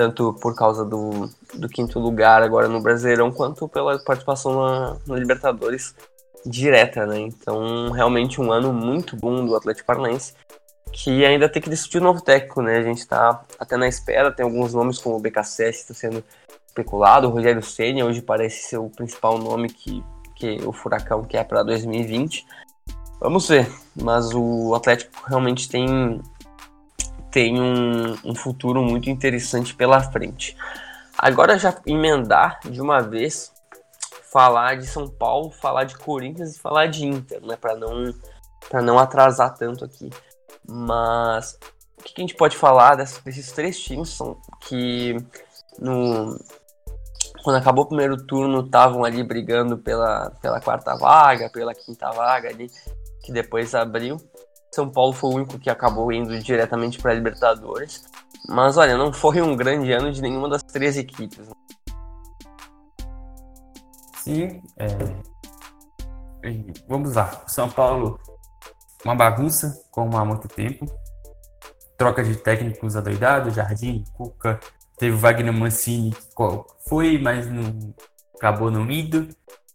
tanto 0.00 0.32
por 0.40 0.56
causa 0.56 0.82
do, 0.82 1.28
do 1.52 1.68
quinto 1.68 1.98
lugar 1.98 2.42
agora 2.42 2.66
no 2.66 2.80
Brasileirão, 2.80 3.30
quanto 3.30 3.68
pela 3.68 3.98
participação 4.02 4.54
na, 4.54 4.96
na 5.06 5.16
Libertadores 5.16 5.94
direta, 6.46 7.04
né? 7.04 7.20
Então, 7.20 7.90
realmente 7.90 8.40
um 8.40 8.50
ano 8.50 8.72
muito 8.72 9.14
bom 9.14 9.44
do 9.44 9.54
Atlético 9.54 9.86
Paranaense, 9.86 10.32
que 10.90 11.22
ainda 11.22 11.50
tem 11.50 11.60
que 11.60 11.68
decidir 11.68 11.98
um 11.98 12.04
novo 12.04 12.22
técnico, 12.22 12.62
né? 12.62 12.78
A 12.78 12.82
gente 12.82 13.06
tá 13.06 13.44
até 13.58 13.76
na 13.76 13.86
espera, 13.86 14.32
tem 14.32 14.42
alguns 14.42 14.72
nomes 14.72 14.98
como 14.98 15.16
o 15.16 15.20
BKSS 15.20 15.80
está 15.80 15.92
sendo 15.92 16.24
especulado, 16.70 17.28
o 17.28 17.30
Rogério 17.30 17.62
Senna 17.62 18.04
hoje 18.04 18.22
parece 18.22 18.68
ser 18.68 18.78
o 18.78 18.88
principal 18.88 19.38
nome 19.38 19.68
que, 19.68 20.02
que 20.34 20.60
o 20.64 20.72
Furacão 20.72 21.24
quer 21.24 21.44
para 21.44 21.62
2020. 21.62 22.46
Vamos 23.20 23.48
ver, 23.48 23.70
mas 23.94 24.32
o 24.32 24.74
Atlético 24.74 25.12
realmente 25.26 25.68
tem 25.68 26.20
tem 27.30 27.60
um, 27.60 28.16
um 28.24 28.34
futuro 28.34 28.82
muito 28.82 29.08
interessante 29.08 29.74
pela 29.74 30.00
frente. 30.00 30.56
Agora 31.16 31.58
já 31.58 31.76
emendar 31.86 32.58
de 32.64 32.80
uma 32.80 33.00
vez 33.00 33.52
falar 34.32 34.76
de 34.76 34.86
São 34.86 35.08
Paulo, 35.08 35.50
falar 35.50 35.84
de 35.84 35.96
Corinthians 35.96 36.56
e 36.56 36.58
falar 36.58 36.86
de 36.86 37.06
Inter, 37.06 37.44
né, 37.44 37.56
para 37.56 37.76
não 37.76 38.14
para 38.68 38.82
não 38.82 38.98
atrasar 38.98 39.54
tanto 39.56 39.84
aqui. 39.84 40.10
Mas 40.66 41.58
o 41.98 42.02
que, 42.02 42.14
a 42.16 42.20
gente 42.20 42.34
pode 42.34 42.56
falar 42.56 42.94
desses 42.94 43.52
três 43.52 43.78
times 43.80 44.10
são 44.10 44.40
que 44.60 45.16
no 45.78 46.38
quando 47.42 47.56
acabou 47.56 47.84
o 47.84 47.88
primeiro 47.88 48.16
turno 48.26 48.64
estavam 48.64 49.04
ali 49.04 49.22
brigando 49.22 49.78
pela, 49.78 50.30
pela 50.42 50.60
quarta 50.60 50.96
vaga, 50.96 51.50
pela 51.50 51.74
quinta 51.74 52.10
vaga 52.10 52.48
ali, 52.48 52.70
que 53.22 53.32
depois 53.32 53.74
abriu. 53.74 54.16
São 54.72 54.88
Paulo 54.88 55.12
foi 55.12 55.30
o 55.30 55.34
único 55.34 55.58
que 55.58 55.68
acabou 55.68 56.12
indo 56.12 56.38
diretamente 56.38 56.98
para 56.98 57.10
a 57.10 57.14
Libertadores. 57.14 58.04
Mas 58.48 58.76
olha, 58.76 58.96
não 58.96 59.12
foi 59.12 59.40
um 59.42 59.56
grande 59.56 59.92
ano 59.92 60.12
de 60.12 60.22
nenhuma 60.22 60.48
das 60.48 60.62
três 60.62 60.96
equipes. 60.96 61.48
Né? 61.48 61.54
Sim, 64.16 64.62
é... 64.76 64.86
vamos 66.88 67.14
lá. 67.14 67.42
São 67.46 67.68
Paulo, 67.68 68.18
uma 69.04 69.14
bagunça, 69.14 69.72
como 69.90 70.16
há 70.16 70.24
muito 70.24 70.46
tempo. 70.46 70.86
Troca 71.96 72.22
de 72.22 72.36
técnicos 72.36 72.96
adoidado, 72.96 73.50
Jardim, 73.50 74.04
Cuca. 74.12 74.58
Teve 75.00 75.16
o 75.16 75.18
Wagner 75.18 75.50
Mancini, 75.50 76.10
que 76.10 76.86
foi, 76.86 77.16
mas 77.16 77.50
não, 77.50 77.94
acabou 78.36 78.70
não 78.70 78.88
indo. 78.90 79.28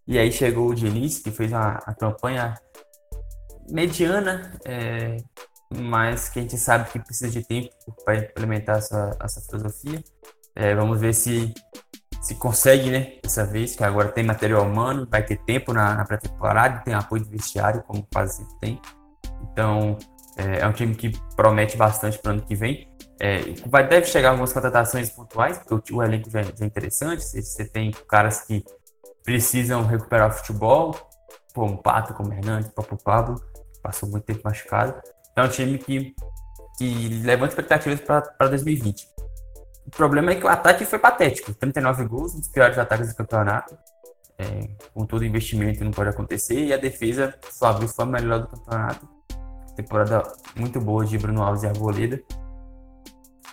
E 0.08 0.20
aí 0.20 0.32
chegou 0.32 0.70
o 0.70 0.76
Diniz, 0.76 1.18
que 1.18 1.32
fez 1.32 1.52
uma, 1.52 1.80
uma 1.88 1.96
campanha 1.96 2.54
mediana, 3.68 4.54
é, 4.64 5.18
mas 5.76 6.30
que 6.30 6.38
a 6.38 6.42
gente 6.44 6.60
sabe 6.60 6.92
que 6.92 7.00
precisa 7.00 7.32
de 7.32 7.44
tempo 7.44 7.70
para 8.06 8.18
implementar 8.18 8.78
essa, 8.78 9.18
essa 9.20 9.42
filosofia. 9.42 10.04
É, 10.56 10.76
vamos 10.76 11.00
ver 11.00 11.16
se 11.16 11.52
se 12.22 12.36
consegue, 12.36 12.92
né, 12.92 13.20
dessa 13.22 13.46
vez, 13.46 13.76
que 13.76 13.84
agora 13.84 14.10
tem 14.10 14.24
material 14.24 14.64
humano, 14.64 15.08
vai 15.10 15.24
ter 15.24 15.38
tempo 15.38 15.74
na, 15.74 15.96
na 15.96 16.06
pré-temporada, 16.06 16.82
tem 16.84 16.94
apoio 16.94 17.24
do 17.24 17.30
vestiário, 17.30 17.84
como 17.84 18.08
quase 18.12 18.38
sempre 18.38 18.56
tem. 18.60 18.82
Então, 19.44 19.98
é, 20.38 20.60
é 20.60 20.68
um 20.68 20.72
time 20.72 20.96
que 20.96 21.12
promete 21.36 21.78
bastante 21.78 22.20
para 22.20 22.30
o 22.30 22.34
ano 22.34 22.42
que 22.44 22.56
vem. 22.56 22.88
É, 23.20 23.40
vai, 23.68 23.88
deve 23.88 24.08
chegar 24.08 24.30
algumas 24.32 24.52
contratações 24.52 25.10
pontuais, 25.10 25.58
porque 25.58 25.94
o, 25.94 25.98
o 25.98 26.04
elenco 26.04 26.30
já, 26.30 26.42
já, 26.42 26.52
é 26.62 26.66
interessante. 26.66 27.24
Você 27.24 27.66
tem 27.66 27.92
caras 28.08 28.42
que 28.42 28.64
precisam 29.24 29.86
recuperar 29.86 30.30
o 30.30 30.34
futebol, 30.34 30.96
pô, 31.54 31.66
um 31.66 31.78
Pato 31.78 32.14
como 32.14 32.34
Hernandes, 32.34 32.70
o 32.70 32.74
próprio 32.74 32.98
Pablo, 32.98 33.42
passou 33.82 34.10
muito 34.10 34.26
tempo 34.26 34.42
machucado. 34.44 35.02
É 35.36 35.42
um 35.42 35.48
time 35.48 35.78
que, 35.78 36.16
que 36.78 37.22
levanta 37.24 37.52
expectativas 37.52 38.00
para 38.02 38.48
2020. 38.48 39.08
O 39.88 39.92
problema 39.92 40.32
é 40.32 40.36
que 40.36 40.46
o 40.46 40.48
ataque 40.48 40.86
foi 40.86 40.98
patético. 40.98 41.54
39 41.54 42.06
gols, 42.06 42.34
um 42.34 42.40
dos 42.40 42.50
piores 42.50 42.78
ataques 42.78 43.10
do 43.10 43.16
campeonato. 43.16 43.78
É, 44.38 44.68
com 44.94 45.06
todo 45.06 45.24
investimento 45.24 45.84
não 45.84 45.92
pode 45.92 46.10
acontecer. 46.10 46.66
E 46.66 46.74
a 46.74 46.78
defesa, 46.78 47.34
só 47.52 47.78
foi 47.88 48.06
a 48.06 48.08
melhor 48.08 48.42
do 48.42 48.48
campeonato. 48.48 49.08
Temporada 49.76 50.24
muito 50.56 50.80
boa 50.80 51.06
de 51.06 51.18
Bruno 51.18 51.44
Alves 51.44 51.64
e 51.64 51.68
Arboleda. 51.68 52.22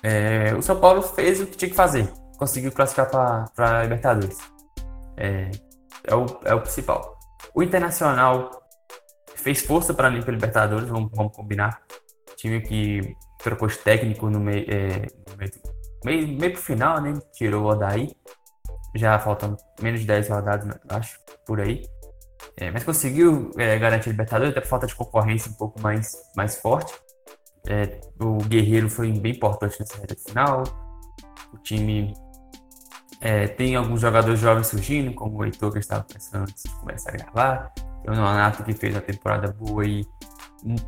É, 0.03 0.55
o 0.55 0.63
São 0.63 0.79
Paulo 0.81 1.03
fez 1.03 1.41
o 1.41 1.47
que 1.47 1.57
tinha 1.57 1.71
que 1.71 1.77
fazer. 1.77 2.09
Conseguiu 2.39 2.73
classificar 2.73 3.09
para 3.55 3.79
a 3.79 3.83
Libertadores. 3.83 4.39
É, 5.17 5.51
é, 6.05 6.15
o, 6.15 6.27
é 6.45 6.55
o 6.55 6.61
principal. 6.61 7.19
O 7.55 7.63
Internacional 7.63 8.51
fez 9.37 9.63
força 9.63 9.95
para 9.95 10.09
a 10.09 10.11
Libertadores, 10.11 10.89
vamos, 10.89 11.11
vamos 11.15 11.37
combinar. 11.37 11.83
Time 12.37 12.61
que 12.61 13.17
trocou 13.39 13.69
de 13.69 13.79
técnico 13.79 14.29
no 14.29 14.41
meio, 14.41 14.67
é, 14.69 15.07
no 15.31 15.37
meio 15.37 15.51
meio, 16.05 16.29
meio 16.29 16.53
pro 16.53 16.63
final, 16.63 17.01
né? 17.01 17.19
Tirou 17.33 17.65
o 17.65 17.67
Odaí. 17.69 18.11
Já 18.95 19.19
faltam 19.19 19.57
menos 19.81 20.01
de 20.01 20.07
10 20.07 20.29
rodadas, 20.29 20.77
acho, 20.89 21.19
por 21.47 21.61
aí. 21.61 21.83
É, 22.57 22.71
mas 22.71 22.85
conseguiu 22.85 23.51
é, 23.57 23.79
garantir 23.79 24.11
a 24.11 24.13
Libertadores, 24.13 24.51
até 24.51 24.61
por 24.61 24.69
falta 24.69 24.87
de 24.87 24.95
concorrência 24.95 25.51
um 25.51 25.55
pouco 25.55 25.81
mais, 25.81 26.13
mais 26.37 26.57
forte. 26.57 26.93
É, 27.67 28.01
o 28.21 28.39
Guerreiro 28.39 28.91
foi 28.91 29.11
bem 29.13 29.33
importante 29.33 29.79
nessa 29.81 29.99
reta 29.99 30.17
final. 30.17 30.65
O 31.53 31.59
time 31.59 32.15
é, 33.21 33.47
tem 33.47 33.77
alguns 33.77 34.01
jogadores 34.01 34.41
jovens 34.41 34.67
surgindo, 34.67 35.15
como 35.15 35.39
o 35.39 35.45
Heitor, 35.45 35.73
que 35.73 35.79
estava 35.79 36.05
pensando 36.05 36.43
antes 36.43 36.65
de 36.65 36.71
começar 36.77 37.11
a 37.11 37.17
gravar. 37.17 37.73
Tem 38.03 38.13
o 38.13 38.17
Nonato, 38.17 38.65
que 38.65 38.73
fez 38.73 38.95
uma 38.95 39.01
temporada 39.01 39.53
boa 39.53 39.85
e 39.85 40.05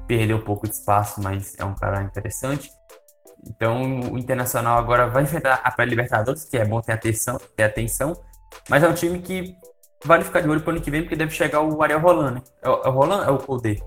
perdeu 0.06 0.38
um 0.38 0.42
pouco 0.42 0.66
de 0.66 0.74
espaço, 0.74 1.22
mas 1.22 1.54
é 1.58 1.64
um 1.64 1.74
cara 1.74 2.02
interessante. 2.02 2.70
Então 3.46 4.00
o 4.12 4.18
Internacional 4.18 4.78
agora 4.78 5.06
vai 5.06 5.22
enfrentar 5.22 5.60
a 5.62 5.70
pré-Libertadores, 5.70 6.44
que 6.44 6.56
é 6.56 6.64
bom 6.64 6.80
ter 6.80 6.92
atenção, 6.92 7.38
ter 7.56 7.64
atenção, 7.64 8.14
mas 8.68 8.82
é 8.82 8.88
um 8.88 8.94
time 8.94 9.20
que 9.20 9.54
vale 10.04 10.24
ficar 10.24 10.40
de 10.40 10.48
olho 10.48 10.60
para 10.60 10.70
o 10.70 10.74
ano 10.74 10.82
que 10.82 10.90
vem, 10.90 11.02
porque 11.02 11.16
deve 11.16 11.30
chegar 11.30 11.60
o 11.60 11.82
Ariel 11.82 12.00
Roland, 12.00 12.32
né? 12.32 12.42
É 12.62 12.68
o, 12.68 12.82
é 12.82 12.88
o 12.88 12.90
Roland 12.90 13.24
é 13.26 13.30
o 13.30 13.38
Kudê? 13.38 13.82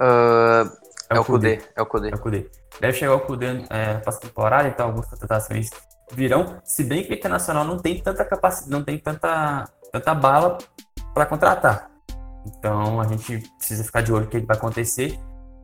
Uh, 0.00 0.83
é, 1.10 1.16
é, 1.16 1.20
o 1.20 1.24
Kudê, 1.24 1.60
é 1.76 1.82
o 1.82 1.86
Kudê. 1.86 2.10
É 2.10 2.14
o 2.14 2.18
Kudê. 2.18 2.50
Deve 2.80 2.98
chegar 2.98 3.14
o 3.14 3.20
Kudê 3.20 3.46
é, 3.70 3.94
para 3.94 4.14
a 4.14 4.16
temporada, 4.16 4.68
então 4.68 4.86
algumas 4.86 5.08
contratações 5.08 5.70
virão, 6.12 6.60
se 6.64 6.84
bem 6.84 7.04
que 7.04 7.10
o 7.10 7.14
Internacional 7.14 7.64
não 7.64 7.78
tem 7.78 8.00
tanta 8.00 8.24
capacidade, 8.24 8.70
não 8.70 8.82
tem 8.82 8.98
tanta, 8.98 9.64
tanta 9.92 10.14
bala 10.14 10.58
para 11.12 11.26
contratar. 11.26 11.90
Então 12.46 13.00
a 13.00 13.06
gente 13.06 13.38
precisa 13.58 13.84
ficar 13.84 14.02
de 14.02 14.12
olho 14.12 14.24
no 14.24 14.30
que 14.30 14.38
vai 14.40 14.56
acontecer. 14.56 15.18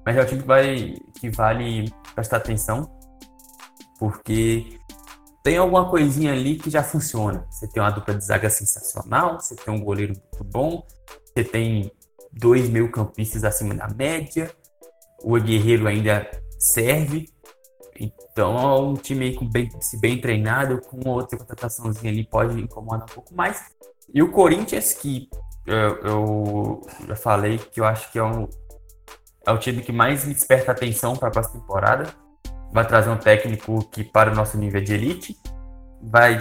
Mas 0.05 0.17
é 0.17 0.23
o 0.23 0.27
time 0.27 0.41
que, 0.41 0.47
vai, 0.47 0.95
que 1.21 1.31
vale 1.31 1.93
prestar 2.15 2.39
atenção, 2.39 2.91
porque 3.99 4.79
tem 5.43 5.59
alguma 5.59 5.89
coisinha 5.91 6.33
ali 6.33 6.57
que 6.57 6.71
já 6.71 6.83
funciona. 6.83 7.47
Você 7.51 7.69
tem 7.69 7.83
uma 7.83 7.91
dupla 7.91 8.15
de 8.15 8.25
zaga 8.25 8.49
sensacional, 8.49 9.39
você 9.39 9.55
tem 9.55 9.73
um 9.73 9.81
goleiro 9.81 10.15
muito 10.15 10.45
bom, 10.45 10.87
você 11.27 11.45
tem 11.45 11.93
dois 12.33 12.69
meio 12.69 12.91
campistas 12.91 13.45
acima 13.45 13.75
da 13.75 13.89
média, 13.89 14.51
o 15.23 15.39
Guerreiro 15.41 15.87
ainda 15.87 16.31
serve. 16.59 17.29
Então 17.99 18.59
é 18.59 18.81
um 18.81 18.95
time 18.95 19.35
com 19.35 19.47
bem, 19.47 19.69
se 19.81 20.01
bem 20.01 20.21
treinado, 20.21 20.81
com 20.81 21.09
outra 21.09 21.39
contrataçãozinha 21.39 22.11
ali 22.11 22.25
pode 22.25 22.61
incomodar 22.61 23.03
um 23.03 23.15
pouco 23.15 23.35
mais. 23.35 23.63
E 24.13 24.23
o 24.23 24.31
Corinthians, 24.31 24.93
que 24.95 25.29
eu, 25.67 25.97
eu 26.03 26.81
já 27.07 27.17
falei 27.17 27.59
que 27.59 27.81
eu 27.81 27.85
acho 27.85 28.11
que 28.11 28.19
é 28.19 28.25
um, 28.25 28.49
é 29.47 29.53
o 29.53 29.59
time 29.59 29.83
que 29.83 29.93
mais 29.93 30.25
me 30.25 30.35
desperta 30.35 30.73
atenção 30.73 31.17
para 31.17 31.29
a 31.29 31.31
próxima 31.31 31.61
temporada. 31.61 32.13
Vai 32.73 32.87
trazer 32.87 33.11
um 33.11 33.17
técnico 33.17 33.89
que 33.91 34.05
para 34.05 34.33
o 34.33 34.35
nosso 34.35 34.57
nível 34.57 34.83
de 34.83 34.95
elite. 34.95 35.37
Vai. 36.03 36.37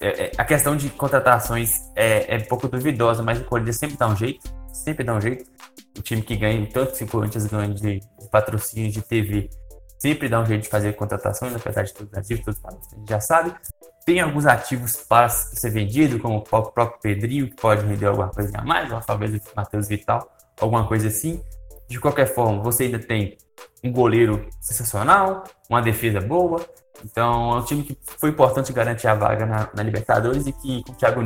É, 0.00 0.24
é, 0.24 0.32
a 0.36 0.44
questão 0.44 0.76
de 0.76 0.88
contratações 0.90 1.80
é, 1.94 2.34
é 2.34 2.38
um 2.38 2.44
pouco 2.48 2.66
duvidosa, 2.68 3.22
mas 3.22 3.40
o 3.40 3.44
Corinthians 3.44 3.76
sempre 3.76 3.96
dá 3.96 4.08
um 4.08 4.16
jeito. 4.16 4.52
Sempre 4.72 5.04
dá 5.04 5.14
um 5.14 5.20
jeito. 5.20 5.50
O 5.98 6.02
time 6.02 6.22
que 6.22 6.36
ganha, 6.36 6.66
tanto 6.72 6.96
que 6.96 7.04
o 7.04 7.08
Corinthians 7.08 7.46
ganha 7.46 7.74
de, 7.74 8.00
patrocínio 8.30 8.90
de 8.90 9.02
TV, 9.02 9.50
sempre 9.98 10.28
dá 10.28 10.40
um 10.40 10.46
jeito 10.46 10.62
de 10.62 10.68
fazer 10.68 10.94
contratações, 10.94 11.54
apesar 11.54 11.82
de 11.82 11.92
tudo 11.92 12.10
ativo, 12.16 12.42
todos 12.44 12.60
a 12.64 12.70
gente 12.70 13.08
já 13.08 13.20
sabe. 13.20 13.54
Tem 14.06 14.20
alguns 14.20 14.46
ativos 14.46 14.96
para 14.96 15.28
ser 15.28 15.70
vendido, 15.70 16.18
como 16.18 16.38
o 16.38 16.42
próprio 16.42 16.98
Pedrinho, 17.02 17.48
que 17.48 17.56
pode 17.56 17.84
render 17.84 18.06
alguma 18.06 18.28
coisa 18.28 18.50
a 18.56 18.62
mais, 18.62 18.90
ou 18.90 19.00
talvez 19.00 19.34
o 19.34 19.40
Matheus 19.54 19.88
Vital, 19.88 20.26
alguma 20.60 20.86
coisa 20.86 21.08
assim. 21.08 21.42
De 21.88 21.98
qualquer 21.98 22.26
forma, 22.26 22.62
você 22.62 22.84
ainda 22.84 22.98
tem 22.98 23.36
um 23.84 23.92
goleiro 23.92 24.48
sensacional, 24.60 25.44
uma 25.68 25.82
defesa 25.82 26.20
boa. 26.20 26.64
Então, 27.04 27.52
é 27.52 27.56
um 27.56 27.64
time 27.64 27.82
que 27.82 27.98
foi 28.02 28.30
importante 28.30 28.72
garantir 28.72 29.08
a 29.08 29.14
vaga 29.14 29.46
na, 29.46 29.70
na 29.74 29.82
Libertadores 29.82 30.46
e 30.46 30.52
que 30.52 30.82
com 30.84 30.92
o 30.92 30.94
Thiago, 30.94 31.20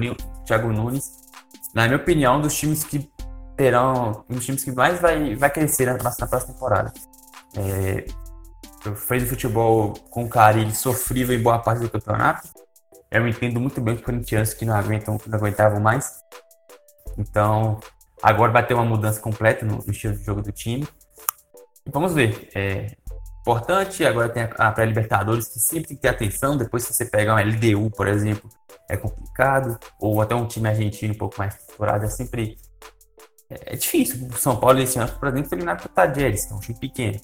Thiago 0.44 0.72
Nunes, 0.72 1.10
na 1.74 1.84
minha 1.86 1.96
opinião, 1.96 2.38
um 2.38 2.40
dos 2.40 2.56
times 2.56 2.84
que 2.84 3.10
terão, 3.56 4.24
um 4.28 4.34
dos 4.34 4.44
times 4.44 4.64
que 4.64 4.72
mais 4.72 5.00
vai, 5.00 5.34
vai 5.36 5.50
crescer 5.50 5.86
na, 5.86 5.94
na 5.94 6.26
próxima 6.26 6.54
temporada. 6.54 6.92
É, 7.56 8.04
fez 8.96 9.22
o 9.22 9.26
futebol 9.26 9.94
com 10.10 10.28
carinho 10.28 10.74
sofrível 10.74 11.36
em 11.36 11.42
boa 11.42 11.58
parte 11.58 11.80
do 11.80 11.90
campeonato. 11.90 12.48
Eu 13.10 13.26
entendo 13.28 13.60
muito 13.60 13.80
bem 13.80 13.94
os 13.94 14.00
corintianos 14.00 14.54
que 14.54 14.64
não 14.64 14.74
aguentam, 14.74 15.18
não 15.26 15.38
aguentavam 15.38 15.80
mais. 15.80 16.20
Então, 17.16 17.78
Agora 18.24 18.50
vai 18.50 18.66
ter 18.66 18.72
uma 18.72 18.86
mudança 18.86 19.20
completa 19.20 19.66
no, 19.66 19.84
estilo 19.86 20.16
de 20.16 20.24
jogo 20.24 20.40
do 20.40 20.50
time. 20.50 20.88
Vamos 21.86 22.14
ver. 22.14 22.48
É 22.54 22.96
importante. 23.42 24.02
Agora 24.02 24.30
tem 24.30 24.48
a, 24.56 24.72
pré-Libertadores, 24.72 25.48
que 25.48 25.58
sempre 25.58 25.88
tem 25.88 25.96
que 25.98 26.02
ter 26.02 26.08
atenção. 26.08 26.56
Depois, 26.56 26.84
se 26.84 26.94
você 26.94 27.04
pegar 27.04 27.34
um 27.34 27.38
LDU, 27.38 27.90
por 27.90 28.08
exemplo, 28.08 28.48
é 28.88 28.96
complicado. 28.96 29.78
Ou 30.00 30.22
até 30.22 30.34
um 30.34 30.46
time 30.46 30.66
argentino 30.66 31.12
um 31.12 31.18
pouco 31.18 31.34
mais 31.36 31.54
explorado, 31.54 32.06
é 32.06 32.08
sempre. 32.08 32.56
É, 33.54 33.74
é 33.74 33.76
difícil. 33.76 34.28
O 34.28 34.36
São 34.36 34.56
Paulo 34.56 34.80
esse 34.80 34.98
ano, 34.98 35.12
por 35.12 35.28
exemplo, 35.28 35.48
foi 35.48 35.58
eliminado 35.58 35.82
para 35.82 35.86
o 35.90 35.94
Tajeres, 35.94 36.46
que 36.46 36.52
é 36.52 36.56
um 36.56 36.60
time 36.60 36.78
pequeno. 36.78 37.20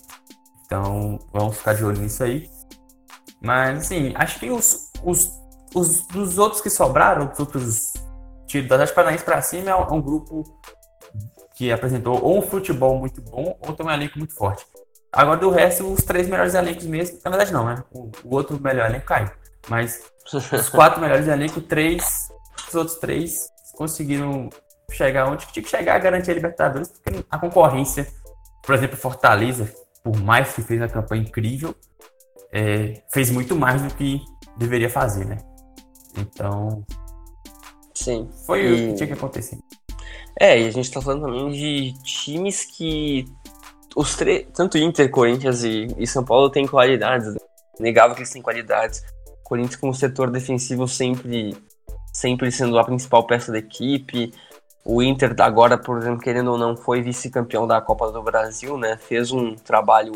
Então, 0.64 1.18
vamos 1.32 1.56
ficar 1.56 1.74
de 1.74 1.84
olho 1.84 2.00
nisso 2.00 2.22
aí. 2.22 2.48
Mas, 3.42 3.80
assim, 3.80 4.12
acho 4.14 4.38
que 4.38 4.50
os, 4.50 4.90
os, 5.02 5.30
os 5.74 6.06
dos 6.06 6.38
outros 6.38 6.60
que 6.60 6.70
sobraram, 6.70 7.30
os 7.32 7.40
outros 7.40 7.92
tiros 8.46 8.68
da 8.68 8.76
Atlético 8.76 8.96
Paranaense 8.96 9.24
para 9.24 9.42
cima, 9.42 9.70
é 9.70 9.74
um, 9.74 9.82
é 9.82 9.92
um 9.92 10.00
grupo 10.00 10.44
que 11.56 11.72
apresentou 11.72 12.22
ou 12.22 12.38
um 12.38 12.42
futebol 12.42 12.98
muito 12.98 13.20
bom 13.20 13.58
ou 13.60 13.74
tem 13.74 13.84
um 13.84 13.90
elenco 13.90 14.18
muito 14.18 14.34
forte. 14.34 14.64
Agora, 15.12 15.38
do 15.38 15.50
resto, 15.50 15.92
os 15.92 16.02
três 16.04 16.28
melhores 16.28 16.54
elencos 16.54 16.86
mesmo, 16.86 17.18
na 17.24 17.30
verdade 17.30 17.52
não, 17.52 17.66
né? 17.66 17.82
O, 17.90 18.10
o 18.24 18.34
outro 18.34 18.60
melhor 18.60 18.88
elenco 18.88 19.06
caiu. 19.06 19.30
Mas 19.68 20.02
os 20.32 20.68
quatro 20.68 21.00
melhores 21.00 21.26
elencos, 21.26 21.64
três, 21.64 22.28
os 22.68 22.74
outros 22.74 22.98
três 22.98 23.48
conseguiram 23.74 24.48
chegar 24.96 25.30
onde 25.30 25.46
tinha 25.46 25.62
que 25.62 25.68
chegar 25.68 25.96
a 25.96 25.98
garantir 25.98 26.30
a 26.30 26.34
Libertadores, 26.34 26.88
porque 26.88 27.24
a 27.30 27.38
concorrência, 27.38 28.06
por 28.62 28.74
exemplo, 28.74 28.96
Fortaleza, 28.96 29.72
por 30.02 30.16
mais 30.20 30.52
que 30.52 30.62
fez 30.62 30.80
uma 30.80 30.88
campanha 30.88 31.22
incrível, 31.22 31.74
é, 32.52 33.02
fez 33.12 33.30
muito 33.30 33.54
mais 33.54 33.82
do 33.82 33.94
que 33.94 34.20
deveria 34.56 34.90
fazer, 34.90 35.24
né? 35.24 35.38
Então. 36.16 36.84
Sim. 37.94 38.28
Foi 38.46 38.62
e... 38.62 38.72
o 38.72 38.76
que 38.76 38.94
tinha 38.94 39.06
que 39.06 39.12
acontecer. 39.12 39.58
É, 40.38 40.60
e 40.60 40.66
a 40.66 40.70
gente 40.70 40.90
tá 40.90 41.00
falando 41.00 41.22
também 41.22 41.50
de 41.50 41.92
times 42.02 42.64
que. 42.64 43.26
Os 43.96 44.14
três. 44.16 44.46
Tanto 44.54 44.78
Inter, 44.78 45.10
Corinthians 45.10 45.64
e, 45.64 45.88
e 45.98 46.06
São 46.06 46.24
Paulo 46.24 46.50
têm 46.50 46.66
qualidades. 46.66 47.34
Né? 47.34 47.40
Negava 47.78 48.14
que 48.14 48.20
eles 48.20 48.30
têm 48.30 48.42
qualidades. 48.42 49.02
Corinthians 49.44 49.76
com 49.76 49.88
o 49.88 49.94
setor 49.94 50.30
defensivo 50.30 50.86
sempre, 50.86 51.56
sempre 52.12 52.52
sendo 52.52 52.78
a 52.78 52.84
principal 52.84 53.26
peça 53.26 53.50
da 53.50 53.58
equipe. 53.58 54.32
O 54.84 55.02
Inter 55.02 55.34
agora, 55.40 55.76
por 55.76 55.98
exemplo, 55.98 56.20
querendo 56.20 56.52
ou 56.52 56.58
não, 56.58 56.76
foi 56.76 57.02
vice-campeão 57.02 57.66
da 57.66 57.80
Copa 57.80 58.10
do 58.10 58.22
Brasil, 58.22 58.78
né? 58.78 58.96
Fez 58.96 59.30
um 59.30 59.54
trabalho 59.54 60.12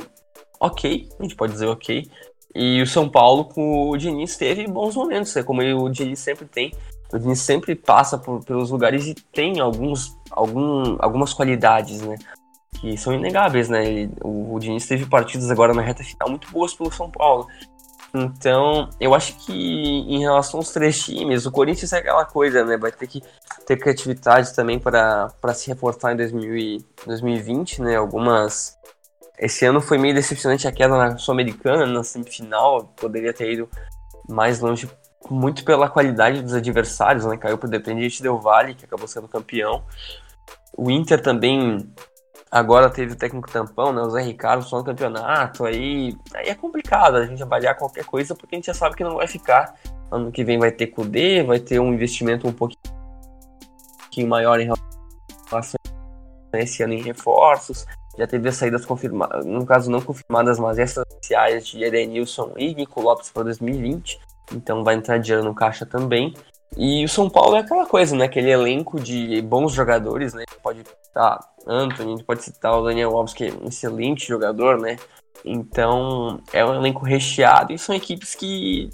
ok, 0.59 1.09
a 1.19 1.23
gente 1.23 1.37
pode 1.37 1.53
dizer 1.53 1.67
ok. 1.67 2.09
E 2.55 2.81
o 2.81 2.87
São 2.87 3.09
Paulo 3.09 3.47
com 3.47 3.91
o 3.91 3.97
Diniz 3.97 4.37
teve 4.37 4.67
bons 4.67 4.95
momentos, 4.95 5.35
né? 5.35 5.43
como 5.43 5.61
o 5.61 5.89
Diniz 5.91 6.21
sempre 6.21 6.47
tem. 6.47 6.73
O 7.13 7.19
Diniz 7.19 7.41
sempre 7.41 7.75
passa 7.75 8.17
por, 8.17 8.45
pelos 8.45 8.71
lugares 8.71 9.07
e 9.07 9.15
tem 9.15 9.61
alguns, 9.61 10.17
algum, 10.31 10.97
algumas 11.01 11.35
qualidades, 11.35 12.01
né? 12.01 12.17
que 12.81 12.97
são 12.97 13.13
inegáveis, 13.13 13.69
né? 13.69 13.87
Ele, 13.87 14.11
o, 14.23 14.55
o 14.55 14.61
Diniz 14.61 14.87
teve 14.87 15.07
partidas 15.07 15.51
agora 15.51 15.75
na 15.75 15.83
reta 15.83 16.05
final 16.05 16.29
muito 16.29 16.51
boas 16.51 16.75
pelo 16.75 16.93
São 16.93 17.11
Paulo. 17.11 17.47
Então, 18.15 18.89
eu 19.01 19.13
acho 19.13 19.37
que 19.45 19.53
em 19.53 20.21
relação 20.21 20.61
aos 20.61 20.71
três 20.71 21.03
times, 21.03 21.47
o 21.47 21.51
Corinthians 21.51 21.93
é 21.93 21.99
aquela 21.99 22.25
coisa, 22.25 22.65
né? 22.65 22.77
Vai 22.77 22.93
ter 22.93 23.09
que 23.09 23.21
ter 23.67 23.77
criatividade 23.77 24.55
também 24.55 24.79
para 24.79 25.33
se 25.53 25.67
reforçar 25.67 26.13
em 26.13 26.17
2000 26.17 26.57
e 26.57 26.87
2020, 27.05 27.83
né? 27.83 27.97
Algumas. 27.97 28.79
Esse 29.37 29.67
ano 29.67 29.81
foi 29.81 29.99
meio 29.99 30.15
decepcionante 30.15 30.69
a 30.69 30.71
queda 30.71 30.97
na 30.97 31.19
Sul-Americana, 31.19 31.87
na 31.87 32.05
semifinal, 32.05 32.85
poderia 32.97 33.33
ter 33.33 33.53
ido 33.53 33.69
mais 34.29 34.61
longe, 34.61 34.89
muito 35.29 35.65
pela 35.65 35.89
qualidade 35.89 36.41
dos 36.41 36.55
adversários, 36.55 37.25
né? 37.27 37.37
Caiu 37.37 37.59
para 37.59 37.67
o 37.67 37.69
Independiente 37.69 38.23
Del 38.23 38.39
Valle, 38.39 38.77
que 38.77 38.85
acabou 38.85 39.09
sendo 39.09 39.27
campeão. 39.27 39.83
O 40.77 40.89
Inter 40.89 41.21
também 41.21 41.93
Agora 42.55 42.89
teve 42.89 43.15
o 43.15 43.17
técnico 43.17 43.51
tampão, 43.51 43.93
né? 43.93 44.01
O 44.01 44.11
Zé 44.11 44.23
Ricardo 44.23 44.63
só 44.63 44.79
no 44.79 44.85
campeonato. 44.85 45.65
Aí, 45.65 46.17
aí 46.33 46.47
é 46.47 46.55
complicado 46.55 47.17
a 47.17 47.27
gente 47.27 47.43
avaliar 47.43 47.77
qualquer 47.77 48.05
coisa 48.05 48.33
porque 48.33 48.55
a 48.55 48.59
gente 48.59 48.67
já 48.67 48.75
sabe 48.75 48.95
que 48.95 49.03
não 49.03 49.17
vai 49.17 49.27
ficar. 49.27 49.75
Ano 50.09 50.31
que 50.31 50.45
vem 50.45 50.57
vai 50.57 50.71
ter 50.71 50.87
CUDE, 50.87 51.43
vai 51.43 51.59
ter 51.59 51.81
um 51.81 51.93
investimento 51.93 52.47
um 52.47 52.53
pouquinho 52.53 52.79
maior 54.29 54.61
em 54.61 54.71
relação 55.51 55.81
a 56.53 56.59
esse 56.61 56.81
ano 56.85 56.93
em 56.93 57.03
reforços. 57.03 57.85
Já 58.17 58.25
teve 58.29 58.49
as 58.49 58.55
saídas 58.55 58.87
confirmadas, 58.87 59.45
no 59.45 59.67
caso 59.67 59.91
não 59.91 60.01
confirmadas, 60.01 60.57
mas 60.61 60.79
essenciais 60.79 61.67
de 61.67 61.83
Edenilson 61.83 62.53
e 62.57 62.73
Nico 62.73 63.01
Lopes 63.01 63.33
para 63.33 63.43
2020. 63.43 64.21
Então 64.53 64.85
vai 64.85 64.95
entrar 64.95 65.19
dinheiro 65.19 65.45
no 65.45 65.57
caixa 65.57 65.85
também. 65.85 66.33
E 66.77 67.05
o 67.05 67.09
São 67.09 67.31
Paulo 67.31 67.57
é 67.57 67.61
aquela 67.61 67.87
coisa, 67.87 68.17
né? 68.17 68.25
Aquele 68.25 68.51
elenco 68.51 68.99
de 68.99 69.41
bons 69.43 69.73
jogadores, 69.73 70.35
né? 70.35 70.45
Pode 70.63 70.83
citar 71.03 71.39
Anthony, 71.67 72.23
pode 72.23 72.43
citar 72.43 72.79
o 72.79 72.85
Daniel 72.85 73.17
Alves, 73.17 73.33
que 73.33 73.45
é 73.47 73.53
um 73.53 73.69
excelente 73.69 74.27
jogador, 74.27 74.79
né? 74.79 74.97
Então, 75.45 76.41
é 76.53 76.65
um 76.65 76.75
elenco 76.75 77.05
recheado 77.05 77.73
e 77.73 77.79
são 77.79 77.95
equipes 77.95 78.35
que 78.35 78.89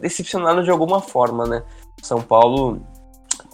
decepcionaram 0.00 0.62
de 0.62 0.70
alguma 0.70 1.00
forma, 1.00 1.46
né? 1.46 1.64
São 2.02 2.20
Paulo 2.20 2.80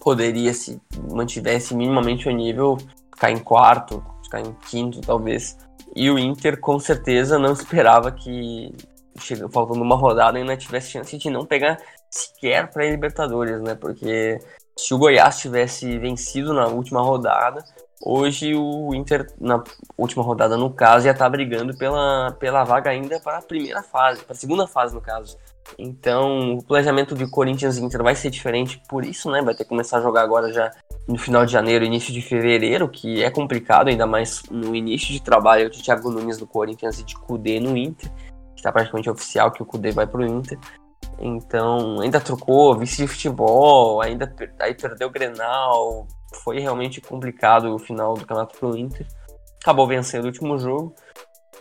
poderia, 0.02 0.52
se 0.52 0.80
mantivesse 1.12 1.74
minimamente 1.74 2.28
o 2.28 2.32
nível, 2.32 2.76
ficar 3.14 3.30
em 3.30 3.38
quarto, 3.38 4.04
ficar 4.24 4.40
em 4.40 4.52
quinto, 4.68 5.00
talvez. 5.00 5.56
E 5.94 6.10
o 6.10 6.18
Inter, 6.18 6.58
com 6.58 6.78
certeza, 6.78 7.38
não 7.38 7.52
esperava 7.52 8.10
que, 8.10 8.74
faltando 9.52 9.82
uma 9.82 9.96
rodada, 9.96 10.38
ainda 10.38 10.56
tivesse 10.56 10.90
chance 10.90 11.16
de 11.16 11.30
não 11.30 11.46
pegar 11.46 11.78
sequer 12.12 12.70
para 12.70 12.88
Libertadores, 12.88 13.60
né? 13.60 13.74
Porque 13.74 14.38
se 14.76 14.94
o 14.94 14.98
Goiás 14.98 15.38
tivesse 15.38 15.98
vencido 15.98 16.52
na 16.52 16.66
última 16.66 17.00
rodada, 17.00 17.64
hoje 18.04 18.54
o 18.54 18.94
Inter, 18.94 19.26
na 19.40 19.62
última 19.96 20.22
rodada 20.22 20.56
no 20.56 20.70
caso, 20.70 21.04
já 21.04 21.12
está 21.12 21.28
brigando 21.28 21.76
pela, 21.76 22.32
pela 22.38 22.64
vaga 22.64 22.90
ainda 22.90 23.18
para 23.20 23.38
a 23.38 23.42
primeira 23.42 23.82
fase, 23.82 24.22
para 24.24 24.32
a 24.32 24.38
segunda 24.38 24.66
fase 24.66 24.94
no 24.94 25.00
caso. 25.00 25.38
Então, 25.78 26.54
o 26.54 26.62
planejamento 26.62 27.14
de 27.14 27.26
Corinthians 27.26 27.78
e 27.78 27.82
Inter 27.82 28.02
vai 28.02 28.14
ser 28.14 28.30
diferente 28.30 28.82
por 28.88 29.04
isso, 29.04 29.30
né? 29.30 29.40
Vai 29.40 29.54
ter 29.54 29.64
que 29.64 29.70
começar 29.70 29.98
a 29.98 30.02
jogar 30.02 30.22
agora 30.22 30.52
já 30.52 30.70
no 31.06 31.16
final 31.16 31.46
de 31.46 31.52
janeiro, 31.52 31.84
início 31.84 32.12
de 32.12 32.20
fevereiro, 32.20 32.88
que 32.88 33.22
é 33.22 33.30
complicado, 33.30 33.88
ainda 33.88 34.06
mais 34.06 34.42
no 34.50 34.74
início 34.74 35.12
de 35.12 35.22
trabalho 35.22 35.70
de 35.70 35.82
Thiago 35.82 36.10
Nunes 36.10 36.38
no 36.38 36.46
Corinthians 36.46 37.00
e 37.00 37.04
de 37.04 37.16
Cudê 37.16 37.58
no 37.58 37.76
Inter, 37.76 38.10
que 38.10 38.60
está 38.60 38.70
praticamente 38.70 39.08
oficial 39.08 39.50
que 39.50 39.62
o 39.62 39.66
Cudê 39.66 39.92
vai 39.92 40.06
para 40.06 40.20
o 40.20 40.26
Inter. 40.26 40.58
Então, 41.22 42.00
ainda 42.00 42.20
trocou 42.20 42.76
vice 42.76 42.96
de 42.96 43.06
futebol, 43.06 44.02
ainda 44.02 44.34
aí 44.58 44.74
perdeu 44.74 45.06
o 45.06 45.10
Grenal. 45.10 46.08
Foi 46.42 46.58
realmente 46.58 47.00
complicado 47.00 47.72
o 47.72 47.78
final 47.78 48.14
do 48.14 48.20
campeonato 48.20 48.58
pro 48.58 48.76
Inter. 48.76 49.06
Acabou 49.62 49.86
vencendo 49.86 50.24
o 50.24 50.26
último 50.26 50.58
jogo. 50.58 50.94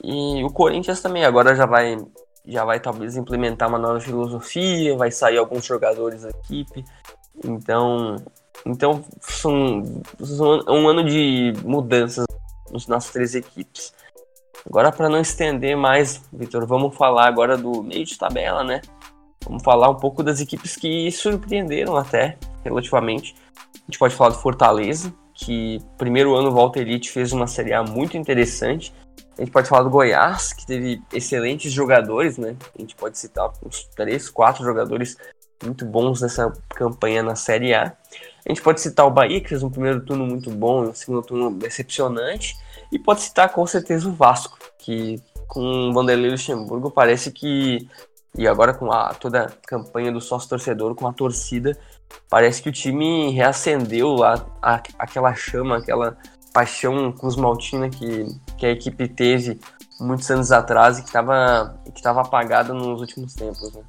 E 0.04 0.44
o 0.44 0.50
Corinthians 0.50 1.00
também 1.00 1.24
agora 1.24 1.56
já 1.56 1.68
vai 1.68 1.98
já 2.44 2.66
vai 2.66 2.80
talvez 2.80 3.16
implementar 3.16 3.70
uma 3.70 3.78
nova 3.78 4.00
filosofia, 4.00 4.98
vai 4.98 5.12
sair 5.12 5.38
alguns 5.38 5.64
jogadores 5.64 6.24
da 6.24 6.30
equipe. 6.30 6.84
Então, 7.46 8.16
então 8.66 9.06
são, 9.22 9.84
são 10.20 10.60
um 10.68 10.88
ano 10.88 11.04
de 11.04 11.54
mudanças 11.64 12.26
nas 12.88 13.12
três 13.12 13.36
equipes. 13.36 13.94
Agora 14.66 14.92
para 14.92 15.08
não 15.08 15.20
estender 15.20 15.78
mais, 15.78 16.24
Vitor, 16.34 16.66
vamos 16.66 16.96
falar 16.96 17.28
agora 17.28 17.56
do 17.56 17.84
meio 17.84 18.06
de 18.06 18.18
tabela, 18.18 18.64
né? 18.64 18.82
Vamos 19.46 19.64
falar 19.64 19.90
um 19.90 19.96
pouco 19.96 20.24
das 20.24 20.40
equipes 20.40 20.76
que 20.76 21.12
surpreenderam 21.12 21.96
até, 21.96 22.38
relativamente. 22.64 23.36
A 23.76 23.86
gente 23.88 24.00
pode 24.00 24.16
falar 24.16 24.32
do 24.32 24.40
Fortaleza, 24.40 25.14
que 25.34 25.80
primeiro 25.98 26.36
ano 26.36 26.52
Volta 26.52 26.80
Elite 26.80 27.10
fez 27.10 27.32
uma 27.32 27.48
Série 27.48 27.74
A 27.74 27.84
muito 27.84 28.16
interessante. 28.16 28.94
A 29.38 29.42
gente 29.42 29.52
pode 29.52 29.68
falar 29.68 29.84
do 29.84 29.90
Goiás, 29.90 30.54
que 30.54 30.66
teve 30.66 31.02
excelentes 31.12 31.72
jogadores, 31.72 32.38
né? 32.38 32.56
A 32.78 32.82
gente 32.82 32.96
pode 32.96 33.18
citar 33.18 33.52
uns 33.66 33.86
três, 33.96 34.30
quatro 34.30 34.64
jogadores 34.64 35.18
muito 35.64 35.86
bons 35.86 36.22
nessa 36.22 36.52
campanha 36.70 37.24
na 37.24 37.36
Série 37.36 37.74
A. 37.74 37.94
A 38.46 38.50
gente 38.50 38.62
pode 38.62 38.82
citar 38.82 39.06
o 39.06 39.12
Bahia, 39.12 39.42
que 39.42 39.50
fez 39.50 39.64
um 39.64 39.70
primeiro 39.70 40.02
turno 40.02 40.26
muito 40.26 40.50
bom, 40.52 40.90
um 40.90 40.94
segundo 40.94 41.22
turno 41.22 41.52
decepcionante. 41.52 42.56
E 42.92 43.00
pode 43.00 43.22
citar 43.22 43.50
com 43.50 43.66
certeza 43.66 44.10
o 44.10 44.14
Vasco, 44.14 44.58
que 44.78 45.22
com 45.48 45.90
o 45.90 45.94
Vanderlei 45.94 46.32
Luxemburgo 46.32 46.92
parece 46.92 47.32
que 47.32 47.88
e 48.38 48.48
agora 48.48 48.74
com 48.74 48.92
a, 48.92 49.14
toda 49.14 49.46
a 49.46 49.50
campanha 49.68 50.12
do 50.12 50.22
sócio 50.22 50.50
torcedor, 50.50 50.96
com 50.96 51.08
a 51.08 51.14
torcida, 51.14 51.78
parece 52.30 52.62
que 52.62 52.70
o 52.70 52.72
time 52.72 53.32
reacendeu 53.32 54.14
lá 54.14 54.46
aquela 54.62 55.34
chama, 55.34 55.78
aquela 55.78 56.18
paixão 56.54 57.12
com 57.12 57.28
os 57.28 57.36
Maltina 57.36 57.90
que, 57.90 58.26
que 58.58 58.66
a 58.66 58.72
equipe 58.72 59.08
teve 59.08 59.60
muitos 60.00 60.30
anos 60.32 60.52
atrás 60.52 60.98
e 60.98 61.02
que 61.02 61.08
estava 61.08 61.80
que 61.94 62.02
tava 62.02 62.22
apagada 62.22 62.74
nos 62.74 63.02
últimos 63.02 63.34
tempos. 63.34 63.74
Né? 63.74 63.84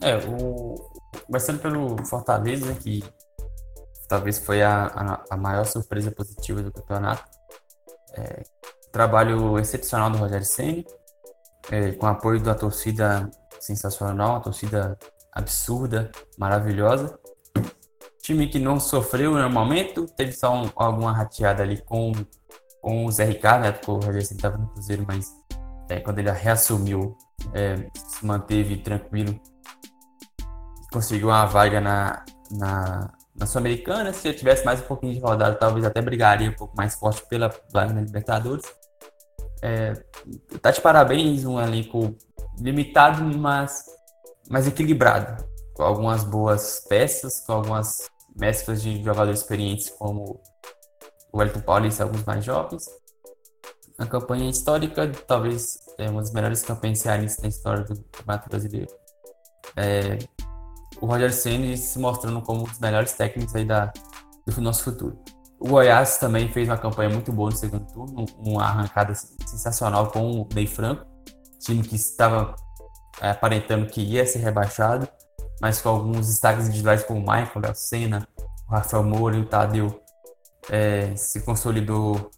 É, 0.00 0.16
o, 0.16 0.74
começando 1.26 1.60
pelo 1.60 2.04
Fortaleza, 2.04 2.74
que 2.74 3.02
talvez 4.08 4.38
foi 4.38 4.62
a, 4.62 4.86
a, 4.86 5.24
a 5.30 5.36
maior 5.36 5.64
surpresa 5.64 6.10
positiva 6.10 6.62
do 6.62 6.72
campeonato. 6.72 7.24
É, 8.12 8.42
trabalho 8.92 9.58
excepcional 9.58 10.10
do 10.10 10.18
Rogério 10.18 10.46
Senna, 10.46 10.84
é, 11.70 11.92
com 11.92 12.06
apoio 12.06 12.40
da 12.40 12.54
torcida 12.54 13.30
sensacional, 13.60 14.36
a 14.36 14.40
torcida 14.40 14.98
absurda, 15.32 16.10
maravilhosa. 16.38 17.18
Time 18.22 18.46
que 18.46 18.58
não 18.58 18.80
sofreu 18.80 19.32
no 19.32 19.50
momento, 19.50 20.06
teve 20.16 20.32
só 20.32 20.54
um, 20.54 20.70
alguma 20.76 21.12
rateada 21.12 21.62
ali 21.62 21.82
com, 21.82 22.12
com 22.80 23.04
o 23.04 23.12
Zé 23.12 23.24
Ricardo, 23.24 23.62
né? 23.62 23.72
Porque 23.72 23.90
o 23.90 23.94
Rogério 23.94 24.18
estava 24.18 24.56
no 24.56 24.68
Cruzeiro, 24.68 25.04
mas 25.06 25.30
é, 25.90 26.00
quando 26.00 26.18
ele 26.20 26.30
reassumiu, 26.30 27.16
é, 27.52 27.86
se 27.94 28.24
manteve 28.24 28.78
tranquilo, 28.78 29.38
conseguiu 30.90 31.28
uma 31.28 31.44
vaga 31.44 31.80
na, 31.80 32.24
na, 32.50 33.12
na 33.36 33.46
Sul-Americana. 33.46 34.12
Se 34.12 34.28
eu 34.28 34.34
tivesse 34.34 34.64
mais 34.64 34.80
um 34.80 34.84
pouquinho 34.84 35.12
de 35.12 35.20
rodada, 35.20 35.54
talvez 35.56 35.84
até 35.84 36.00
brigaria 36.00 36.48
um 36.48 36.54
pouco 36.54 36.74
mais 36.76 36.94
forte 36.94 37.26
pela 37.28 37.52
vaga 37.72 37.92
na 37.92 38.00
Libertadores. 38.00 38.64
É, 39.66 39.94
tá 40.60 40.70
de 40.70 40.80
parabéns, 40.82 41.46
um 41.46 41.58
elenco 41.58 42.14
limitado, 42.58 43.24
mas, 43.24 43.86
mas 44.46 44.66
equilibrado. 44.66 45.42
Com 45.72 45.82
algumas 45.82 46.22
boas 46.22 46.84
peças, 46.86 47.40
com 47.40 47.54
algumas 47.54 48.10
mesclas 48.36 48.82
de 48.82 49.02
jogadores 49.02 49.40
experientes 49.40 49.88
como 49.88 50.38
o 51.32 51.42
Elton 51.42 51.60
Paulista 51.60 52.02
e 52.02 52.04
alguns 52.04 52.24
mais 52.24 52.44
jovens. 52.44 52.84
A 53.96 54.04
campanha 54.04 54.50
histórica, 54.50 55.10
talvez 55.26 55.78
é 55.96 56.10
uma 56.10 56.20
das 56.20 56.32
melhores 56.32 56.60
campanhas 56.60 56.98
cearenses 56.98 57.38
na 57.38 57.48
história 57.48 57.84
do 57.84 57.96
Campeonato 58.02 58.50
Brasileiro. 58.50 58.92
É, 59.76 60.18
o 61.00 61.06
Roger 61.06 61.32
Senna 61.32 61.74
se 61.78 61.98
mostrando 61.98 62.42
como 62.42 62.60
um 62.60 62.64
dos 62.64 62.78
melhores 62.78 63.14
técnicos 63.14 63.54
aí 63.54 63.64
da, 63.64 63.90
do 64.46 64.60
nosso 64.60 64.84
futuro. 64.84 65.18
O 65.64 65.66
Goiás 65.66 66.18
também 66.18 66.46
fez 66.50 66.68
uma 66.68 66.76
campanha 66.76 67.08
muito 67.08 67.32
boa 67.32 67.48
no 67.48 67.56
segundo 67.56 67.90
turno, 67.90 68.26
uma 68.36 68.64
arrancada 68.64 69.14
sensacional 69.14 70.08
com 70.10 70.42
o 70.42 70.48
Ney 70.54 70.66
Franco, 70.66 71.06
time 71.58 71.82
que 71.82 71.96
estava 71.96 72.54
é, 73.18 73.30
aparentando 73.30 73.86
que 73.86 74.02
ia 74.02 74.26
ser 74.26 74.40
rebaixado, 74.40 75.08
mas 75.62 75.80
com 75.80 75.88
alguns 75.88 76.26
destaques 76.26 76.68
individuais 76.68 77.02
como 77.02 77.18
o 77.18 77.22
Michael, 77.22 77.50
o 77.56 77.60
Léo 77.60 77.74
Senna, 77.74 78.28
o 78.68 78.72
Rafael 78.72 79.02
Moura 79.04 79.36
e 79.36 79.40
o 79.40 79.46
Tadeu 79.46 80.02
é, 80.68 81.16
se 81.16 81.40
consolidou 81.40 82.30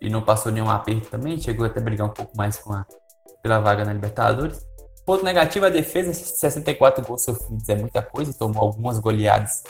e 0.00 0.10
não 0.10 0.22
passou 0.22 0.50
nenhum 0.50 0.68
aperto 0.68 1.08
também, 1.08 1.40
chegou 1.40 1.64
até 1.64 1.78
a 1.78 1.84
brigar 1.84 2.08
um 2.08 2.12
pouco 2.12 2.36
mais 2.36 2.58
com 2.58 2.72
a, 2.72 2.84
pela 3.44 3.60
vaga 3.60 3.84
na 3.84 3.92
Libertadores. 3.92 4.60
Ponto 5.04 5.24
negativo, 5.24 5.66
a 5.66 5.70
defesa, 5.70 6.12
64 6.12 7.06
gols 7.06 7.22
sofridos 7.22 7.68
é 7.68 7.76
muita 7.76 8.02
coisa, 8.02 8.34
tomou 8.34 8.64
algumas 8.64 8.98
goleadas 8.98 9.62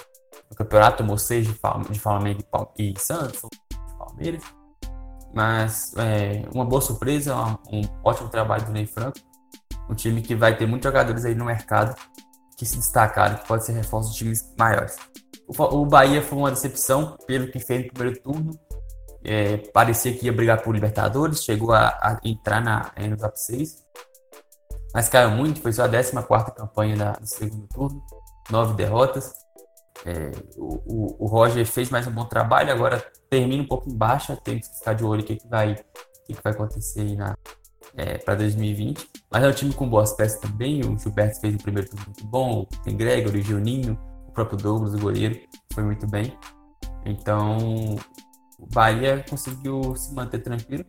no 0.51 0.57
campeonato, 0.57 0.99
tomou 0.99 1.19
seis 1.19 1.47
de 1.47 1.99
Flamengo 1.99 2.43
e 2.79 2.95
Santos, 2.99 3.43
de 3.71 3.99
Palmeiras. 3.99 4.43
Mas 5.35 5.93
é, 5.97 6.49
uma 6.55 6.65
boa 6.65 6.81
surpresa, 6.81 7.37
um, 7.71 7.83
ótimo 8.05 8.29
trabalho 8.29 8.65
do 8.65 8.73
Ney 8.73 8.87
Franco. 8.87 9.19
Um 9.89 9.95
time 9.95 10.23
que 10.23 10.35
vai 10.35 10.57
ter 10.57 10.67
muitos 10.67 10.89
jogadores 10.89 11.25
aí 11.25 11.35
no 11.35 11.45
mercado 11.45 11.95
que 12.57 12.65
se 12.65 12.77
destacaram, 12.77 13.37
que 13.37 13.47
pode 13.47 13.65
ser 13.65 13.73
reforço 13.73 14.13
de 14.13 14.19
times 14.19 14.55
maiores. 14.59 14.97
O, 15.47 15.63
o 15.63 15.87
Bahia 15.87 16.23
foi 16.23 16.39
uma 16.39 16.51
decepção 16.51 17.17
pelo 17.27 17.51
que 17.51 17.61
fez 17.61 17.85
no 17.85 17.93
primeiro 17.93 18.21
turno. 18.21 18.59
é, 19.23 19.59
parecia 19.59 20.17
que 20.17 20.27
ia 20.27 20.33
brigar 20.33 20.63
por 20.63 20.75
Libertadores, 20.75 21.45
chegou 21.45 21.73
a, 21.73 21.89
a 21.89 22.19
entrar 22.25 22.63
na, 22.63 22.93
no 23.09 23.17
top 23.17 23.39
6, 23.39 23.85
mas 24.95 25.09
caiu 25.09 25.31
muito, 25.31 25.61
foi 25.61 25.73
só 25.73 25.85
a 25.85 25.89
14 25.89 26.13
campanha 26.55 26.97
da, 26.97 27.13
do 27.13 27.27
segundo 27.27 27.67
turno, 27.69 28.03
nove 28.51 28.75
derrotas. 28.75 29.46
É, 30.07 30.31
o, 30.57 31.25
o, 31.25 31.27
Roger 31.27 31.67
fez 31.67 31.91
mais 31.91 32.07
um 32.07 32.13
bom 32.13 32.25
trabalho, 32.27 32.71
agora 32.71 33.05
termina 33.29 33.65
um 33.65 33.67
pouco 33.67 33.91
em 33.91 33.97
baixa, 33.97 34.37
tem 34.37 34.61
que 34.61 34.69
ficar 34.79 34.93
de 34.93 35.05
olho 35.05 35.23
o 35.23 35.25
que, 35.25 35.35
que, 35.35 35.49
vai, 35.49 35.75
que, 36.25 36.33
que 36.33 36.43
vai 36.45 36.53
acontecer 36.53 37.01
aí 37.01 37.17
é, 37.97 38.17
para 38.19 38.37
2020. 38.37 39.05
Mas 39.29 39.43
é 39.43 39.49
um 39.49 39.53
time 39.53 39.75
com 39.75 39.89
boas 39.89 40.13
peças 40.13 40.39
também. 40.39 40.81
O 40.83 40.97
Gilberto 40.97 41.41
fez 41.41 41.57
o 41.57 41.59
primeiro 41.59 41.91
turno 41.91 42.05
muito 42.07 42.25
bom, 42.25 42.65
tem 42.85 42.97
Gregory, 42.97 43.43
Juninho, 43.43 43.99
o 44.29 44.31
próprio 44.31 44.57
Douglas, 44.57 44.95
o 44.95 44.99
goleiro, 44.99 45.41
foi 45.75 45.83
muito 45.83 46.07
bem. 46.07 46.39
Então, 47.05 47.97
o 48.61 48.67
Bahia 48.73 49.25
conseguiu 49.29 49.97
se 49.97 50.15
manter 50.15 50.39
tranquilo. 50.39 50.85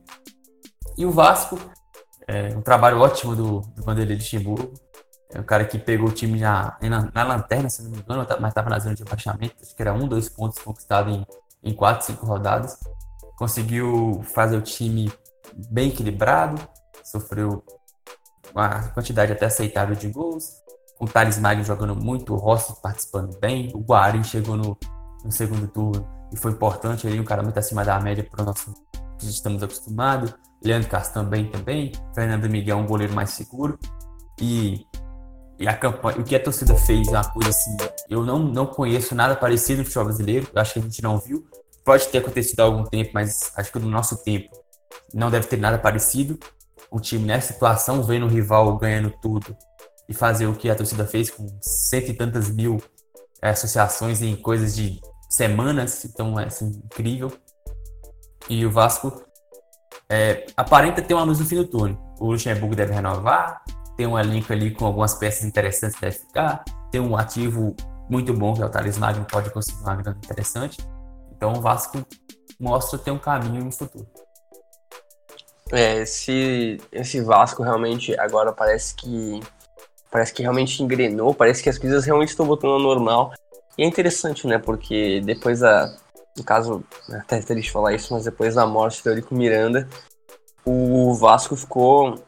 E 0.95 1.07
o 1.07 1.11
Vasco, 1.11 1.57
é, 2.27 2.55
um 2.55 2.61
trabalho 2.61 2.99
ótimo 2.99 3.35
do, 3.35 3.61
do 3.61 3.83
Vanderlei 3.83 4.17
de 4.17 4.23
Chimburgo. 4.23 4.73
É 5.33 5.39
um 5.39 5.43
cara 5.43 5.65
que 5.65 5.77
pegou 5.77 6.09
o 6.09 6.11
time 6.11 6.39
na, 6.39 6.77
na, 6.81 7.11
na 7.13 7.23
lanterna, 7.23 7.69
se 7.69 7.83
não 7.83 7.91
me 7.91 7.97
engano, 7.97 8.25
mas 8.39 8.49
estava 8.49 8.69
na 8.69 8.79
zona 8.79 8.95
de 8.95 9.03
abaixamento. 9.03 9.55
Acho 9.61 9.75
que 9.75 9.81
era 9.81 9.93
um, 9.93 10.07
dois 10.07 10.29
pontos 10.29 10.59
conquistados 10.59 11.13
em, 11.13 11.25
em 11.63 11.73
quatro, 11.73 12.05
cinco 12.05 12.25
rodadas. 12.25 12.77
Conseguiu 13.37 14.21
fazer 14.23 14.57
o 14.57 14.61
time 14.61 15.11
bem 15.69 15.89
equilibrado, 15.89 16.61
sofreu 17.03 17.63
uma 18.53 18.83
quantidade 18.89 19.31
até 19.31 19.45
aceitável 19.45 19.95
de 19.95 20.07
gols. 20.09 20.53
O 20.99 21.05
Thales 21.05 21.37
Magno 21.37 21.63
jogando 21.63 21.95
muito, 21.95 22.33
o 22.33 22.37
Rossi 22.37 22.73
participando 22.81 23.37
bem, 23.39 23.71
o 23.75 23.79
Guarim 23.79 24.23
chegou 24.23 24.57
no, 24.57 24.77
no 25.23 25.31
segundo 25.31 25.67
turno 25.67 26.07
e 26.31 26.37
foi 26.37 26.51
importante 26.51 27.05
ali, 27.07 27.19
um 27.19 27.23
cara 27.23 27.43
muito 27.43 27.57
acima 27.57 27.85
da 27.85 27.99
média 27.99 28.23
para 28.29 28.41
o 28.41 28.45
nosso 28.45 28.73
que 29.17 29.25
estamos 29.25 29.61
acostumados. 29.61 30.33
Leandro 30.63 30.89
Castan 30.89 31.25
bem 31.25 31.49
também, 31.49 31.91
Fernando 32.15 32.49
Miguel 32.49 32.77
um 32.77 32.87
goleiro 32.87 33.13
mais 33.13 33.31
seguro. 33.31 33.77
E, 34.41 34.85
e 35.59 35.67
a 35.67 35.75
campanha, 35.75 36.19
o 36.19 36.23
que 36.23 36.35
a 36.35 36.43
torcida 36.43 36.75
fez 36.75 37.07
uma 37.07 37.23
coisa 37.23 37.49
assim, 37.49 37.75
eu 38.09 38.23
não, 38.23 38.39
não 38.39 38.65
conheço 38.65 39.15
nada 39.15 39.35
parecido 39.35 39.79
no 39.79 39.85
futebol 39.85 40.05
brasileiro, 40.05 40.47
acho 40.55 40.73
que 40.73 40.79
a 40.79 40.81
gente 40.81 41.01
não 41.01 41.17
viu. 41.17 41.47
Pode 41.83 42.07
ter 42.09 42.19
acontecido 42.19 42.59
há 42.59 42.63
algum 42.63 42.83
tempo, 42.83 43.11
mas 43.13 43.51
acho 43.55 43.71
que 43.71 43.79
no 43.79 43.89
nosso 43.89 44.17
tempo 44.23 44.49
não 45.13 45.31
deve 45.31 45.47
ter 45.47 45.57
nada 45.57 45.77
parecido. 45.77 46.37
O 46.91 46.99
time 46.99 47.25
nessa 47.25 47.53
situação, 47.53 48.03
vendo 48.03 48.25
o 48.25 48.29
rival 48.29 48.77
ganhando 48.77 49.11
tudo 49.21 49.55
e 50.07 50.13
fazer 50.13 50.47
o 50.47 50.53
que 50.53 50.69
a 50.69 50.75
torcida 50.75 51.05
fez 51.05 51.29
com 51.29 51.47
cento 51.61 52.11
e 52.11 52.13
tantas 52.13 52.49
mil 52.49 52.81
é, 53.41 53.49
associações 53.49 54.21
em 54.21 54.35
coisas 54.35 54.75
de 54.75 55.01
semanas, 55.29 56.05
então 56.05 56.39
é 56.39 56.45
assim, 56.45 56.81
incrível. 56.85 57.31
E 58.49 58.65
o 58.65 58.71
Vasco 58.71 59.21
é, 60.09 60.45
aparenta 60.55 61.01
ter 61.01 61.13
uma 61.13 61.23
luz 61.23 61.39
no 61.39 61.45
fim 61.45 61.55
do 61.55 61.65
túnel. 61.65 61.97
O 62.19 62.31
Luxemburgo 62.31 62.75
deve 62.75 62.93
renovar, 62.93 63.61
tem 63.97 64.07
um 64.07 64.17
elenco 64.17 64.53
ali 64.53 64.71
com 64.71 64.85
algumas 64.85 65.15
peças 65.15 65.43
interessantes 65.43 65.99
deve 65.99 66.19
ficar, 66.19 66.63
tem 66.91 67.01
um 67.01 67.17
ativo 67.17 67.75
muito 68.09 68.33
bom 68.33 68.53
que 68.53 68.61
é 68.61 68.65
o 68.65 68.69
Thales 68.69 68.97
Magno, 68.97 69.25
pode 69.25 69.49
conseguir 69.49 69.81
uma 69.81 69.95
grana 69.95 70.17
interessante. 70.23 70.77
Então 71.35 71.53
o 71.53 71.61
Vasco 71.61 72.05
mostra 72.59 72.97
ter 72.97 73.11
um 73.11 73.19
caminho 73.19 73.65
no 73.65 73.71
futuro. 73.71 74.07
É, 75.71 75.97
esse, 75.97 76.77
esse 76.91 77.19
Vasco 77.21 77.61
realmente 77.61 78.17
agora 78.17 78.53
parece 78.53 78.95
que 78.95 79.41
parece 80.09 80.33
que 80.33 80.41
realmente 80.41 80.81
engrenou, 80.81 81.33
parece 81.33 81.61
que 81.61 81.69
as 81.69 81.77
coisas 81.77 82.05
realmente 82.05 82.29
estão 82.29 82.45
voltando 82.45 82.73
ao 82.73 82.79
normal. 82.79 83.33
E 83.77 83.83
é 83.83 83.85
interessante, 83.85 84.47
né? 84.47 84.57
Porque 84.57 85.21
depois 85.21 85.59
da. 85.59 85.95
No 86.35 86.43
caso, 86.43 86.83
é 87.09 87.17
até 87.17 87.39
triste 87.39 87.71
falar 87.71 87.93
isso, 87.93 88.13
mas 88.13 88.23
depois 88.23 88.55
da 88.55 88.65
morte 88.65 89.03
do 89.03 89.09
Eurico 89.09 89.35
Miranda, 89.35 89.87
o 90.65 91.13
Vasco 91.15 91.55
ficou. 91.55 92.23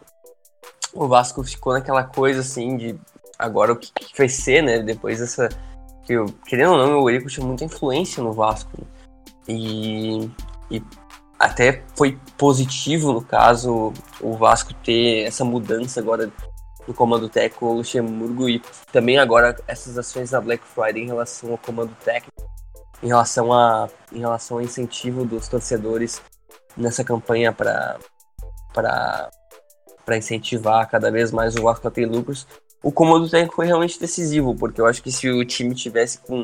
O 0.93 1.07
Vasco 1.07 1.43
ficou 1.43 1.73
naquela 1.73 2.03
coisa 2.03 2.41
assim 2.41 2.77
de 2.77 2.99
agora 3.37 3.73
o 3.73 3.75
que, 3.75 3.91
que 3.91 4.17
vai 4.17 4.29
ser, 4.29 4.61
né? 4.61 4.79
Depois 4.79 5.19
dessa. 5.19 5.49
Que, 6.05 6.15
querendo 6.47 6.71
ou 6.71 6.77
não, 6.77 6.99
o 7.01 7.09
Eurico 7.09 7.29
tinha 7.29 7.45
muita 7.45 7.63
influência 7.63 8.21
no 8.23 8.33
Vasco. 8.33 8.69
Né? 8.77 8.87
E, 9.47 10.29
e 10.71 10.83
até 11.39 11.83
foi 11.95 12.19
positivo, 12.37 13.13
no 13.13 13.21
caso, 13.21 13.93
o 14.19 14.33
Vasco 14.33 14.73
ter 14.73 15.23
essa 15.23 15.45
mudança 15.45 15.99
agora 15.99 16.31
do 16.85 16.93
comando 16.93 17.29
técnico 17.29 17.67
o 17.67 17.73
Luxemburgo 17.73 18.49
e 18.49 18.61
também 18.91 19.19
agora 19.19 19.55
essas 19.67 19.97
ações 19.97 20.31
da 20.31 20.41
Black 20.41 20.63
Friday 20.65 21.03
em 21.03 21.07
relação 21.07 21.51
ao 21.51 21.57
comando 21.57 21.95
técnico, 22.03 22.49
em 23.03 23.07
relação 23.07 23.53
a 23.53 23.87
em 24.11 24.19
relação 24.19 24.57
ao 24.57 24.63
incentivo 24.63 25.23
dos 25.23 25.47
torcedores 25.47 26.19
nessa 26.75 27.03
campanha 27.03 27.53
para 27.53 27.99
para 30.09 30.15
para 30.15 30.17
incentivar 30.17 30.89
cada 30.89 31.11
vez 31.11 31.31
mais 31.31 31.55
o 31.55 31.61
Vasco 31.61 31.87
a 31.87 31.91
ter 31.91 32.07
lucros. 32.07 32.47
O 32.81 32.91
comando 32.91 33.29
técnico 33.29 33.57
foi 33.57 33.67
realmente 33.67 33.99
decisivo, 33.99 34.55
porque 34.55 34.81
eu 34.81 34.87
acho 34.87 35.03
que 35.03 35.11
se 35.11 35.29
o 35.29 35.45
time 35.45 35.75
tivesse 35.75 36.17
com 36.19 36.43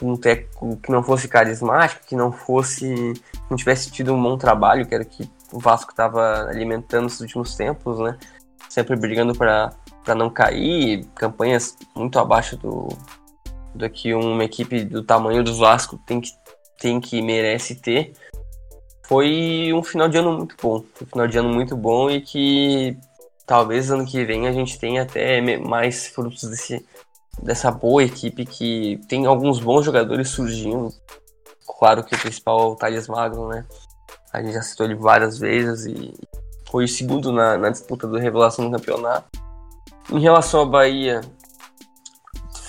um 0.00 0.16
técnico 0.16 0.76
que 0.78 0.90
não 0.90 1.02
fosse 1.02 1.28
carismático, 1.28 2.06
que 2.06 2.16
não 2.16 2.32
fosse 2.32 3.12
não 3.50 3.56
tivesse 3.56 3.90
tido 3.90 4.14
um 4.14 4.22
bom 4.22 4.38
trabalho, 4.38 4.86
que 4.86 4.94
era 4.94 5.04
que 5.04 5.30
o 5.52 5.58
Vasco 5.58 5.90
estava 5.90 6.48
alimentando 6.48 7.04
nos 7.04 7.20
últimos 7.20 7.54
tempos, 7.54 7.98
né? 7.98 8.16
sempre 8.68 8.96
brigando 8.96 9.34
para 9.34 10.14
não 10.16 10.30
cair, 10.30 11.04
campanhas 11.14 11.76
muito 11.94 12.18
abaixo 12.18 12.56
do, 12.56 12.88
do 13.74 13.90
que 13.90 14.14
uma 14.14 14.44
equipe 14.44 14.82
do 14.84 15.04
tamanho 15.04 15.44
do 15.44 15.54
Vasco 15.54 15.98
tem 16.06 16.20
que, 16.20 16.30
tem 16.80 17.00
que 17.00 17.20
merece 17.20 17.74
ter. 17.74 18.14
Foi 19.04 19.70
um 19.74 19.82
final 19.82 20.08
de 20.08 20.16
ano 20.16 20.32
muito 20.32 20.56
bom. 20.60 20.82
um 21.00 21.06
final 21.06 21.26
de 21.26 21.38
ano 21.38 21.48
muito 21.50 21.76
bom 21.76 22.10
e 22.10 22.20
que 22.20 22.96
talvez 23.46 23.90
ano 23.90 24.06
que 24.06 24.24
vem 24.24 24.48
a 24.48 24.52
gente 24.52 24.78
tenha 24.78 25.02
até 25.02 25.40
mais 25.58 26.06
frutos 26.08 26.42
desse, 26.44 26.84
dessa 27.42 27.70
boa 27.70 28.02
equipe 28.02 28.46
que 28.46 28.98
tem 29.08 29.26
alguns 29.26 29.60
bons 29.60 29.84
jogadores 29.84 30.30
surgindo. 30.30 30.88
Claro 31.78 32.02
que 32.02 32.14
o 32.14 32.18
principal 32.18 32.60
é 32.60 32.64
o 32.64 32.76
Thales 32.76 33.06
Magno, 33.06 33.48
né? 33.48 33.66
A 34.32 34.42
gente 34.42 34.54
já 34.54 34.62
citou 34.62 34.86
ele 34.86 34.94
várias 34.94 35.38
vezes 35.38 35.84
e 35.86 36.14
foi 36.70 36.84
o 36.84 36.88
segundo 36.88 37.30
na, 37.30 37.58
na 37.58 37.70
disputa 37.70 38.06
do 38.06 38.18
revelação 38.18 38.68
do 38.70 38.76
campeonato. 38.76 39.26
Em 40.10 40.20
relação 40.20 40.60
ao 40.60 40.66
Bahia, 40.66 41.20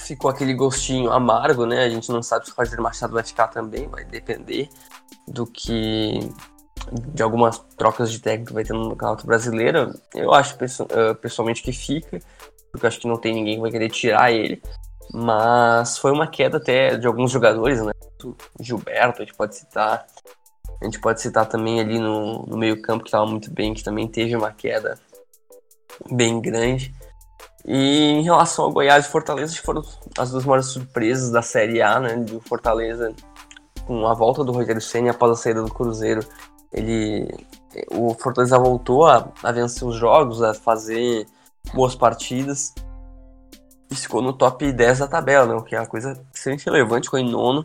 ficou 0.06 0.30
aquele 0.30 0.54
gostinho 0.54 1.12
amargo, 1.12 1.66
né? 1.66 1.84
A 1.84 1.90
gente 1.90 2.12
não 2.12 2.22
sabe 2.22 2.46
se 2.46 2.52
o 2.52 2.56
Roger 2.56 2.80
Machado 2.82 3.14
vai 3.14 3.24
ficar 3.24 3.48
também, 3.48 3.88
vai 3.88 4.04
depender 4.04 4.70
do 5.28 5.45
que 5.45 6.19
de 6.91 7.23
algumas 7.23 7.59
trocas 7.78 8.11
de 8.11 8.19
técnico 8.19 8.53
vai 8.53 8.63
ter 8.63 8.73
no 8.73 8.89
Campeonato 8.89 9.26
Brasileiro. 9.26 9.93
Eu 10.13 10.34
acho 10.34 10.55
eh, 10.61 11.13
pessoalmente 11.15 11.63
que 11.63 11.71
fica, 11.71 12.19
porque 12.71 12.88
acho 12.88 12.99
que 12.99 13.07
não 13.07 13.17
tem 13.17 13.34
ninguém 13.34 13.55
que 13.55 13.61
vai 13.61 13.71
querer 13.71 13.89
tirar 13.89 14.32
ele. 14.32 14.61
Mas 15.11 15.97
foi 15.97 16.11
uma 16.11 16.28
queda 16.28 16.57
até 16.57 16.97
de 16.97 17.07
alguns 17.07 17.32
jogadores, 17.32 17.82
né? 17.82 17.91
Gilberto, 18.59 19.21
a 19.21 19.26
gente 19.26 19.36
pode 19.36 19.55
citar, 19.55 20.05
a 20.82 20.86
gente 20.86 20.99
pode 20.99 21.21
citar 21.21 21.45
também 21.45 21.80
ali 21.80 21.99
no, 21.99 22.43
no 22.45 22.57
meio-campo, 22.57 23.03
que 23.03 23.09
estava 23.09 23.26
muito 23.26 23.51
bem, 23.51 23.73
que 23.73 23.84
também 23.84 24.07
teve 24.07 24.36
uma 24.36 24.51
queda 24.51 24.97
bem 26.11 26.41
grande. 26.41 26.93
E 27.67 28.11
em 28.11 28.23
relação 28.23 28.65
ao 28.65 28.71
Goiás 28.71 29.05
e 29.05 29.09
Fortaleza, 29.09 29.55
foram 29.63 29.84
as 30.17 30.32
duas 30.32 30.45
maiores 30.45 30.67
surpresas 30.67 31.32
da 31.32 31.41
Série 31.41 31.82
A, 31.82 31.99
né? 31.99 32.15
Do 32.15 32.39
Fortaleza, 32.41 33.13
com 33.86 34.08
a 34.08 34.14
volta 34.14 34.44
do 34.44 34.52
Rogério 34.52 34.82
Senna 34.82 35.12
após 35.12 35.32
a 35.32 35.36
saída 35.36 35.62
do 35.62 35.74
Cruzeiro, 35.74 36.26
ele, 36.72 37.28
o 37.92 38.14
Fortaleza 38.16 38.58
voltou 38.58 39.06
a, 39.06 39.32
a 39.42 39.52
vencer 39.52 39.88
os 39.88 39.96
jogos, 39.96 40.42
a 40.42 40.54
fazer 40.54 41.26
boas 41.74 41.96
partidas 41.96 42.74
e 43.92 43.96
ficou 43.96 44.22
no 44.22 44.34
top 44.34 44.72
10 44.72 45.00
da 45.00 45.08
tabela, 45.08 45.46
né? 45.46 45.56
O 45.56 45.64
que 45.64 45.76
é 45.76 45.80
uma 45.80 45.88
coisa 45.88 46.22
extremamente 46.34 46.66
relevante, 46.66 47.08
ficou 47.08 47.20
em 47.20 47.30
nono. 47.30 47.64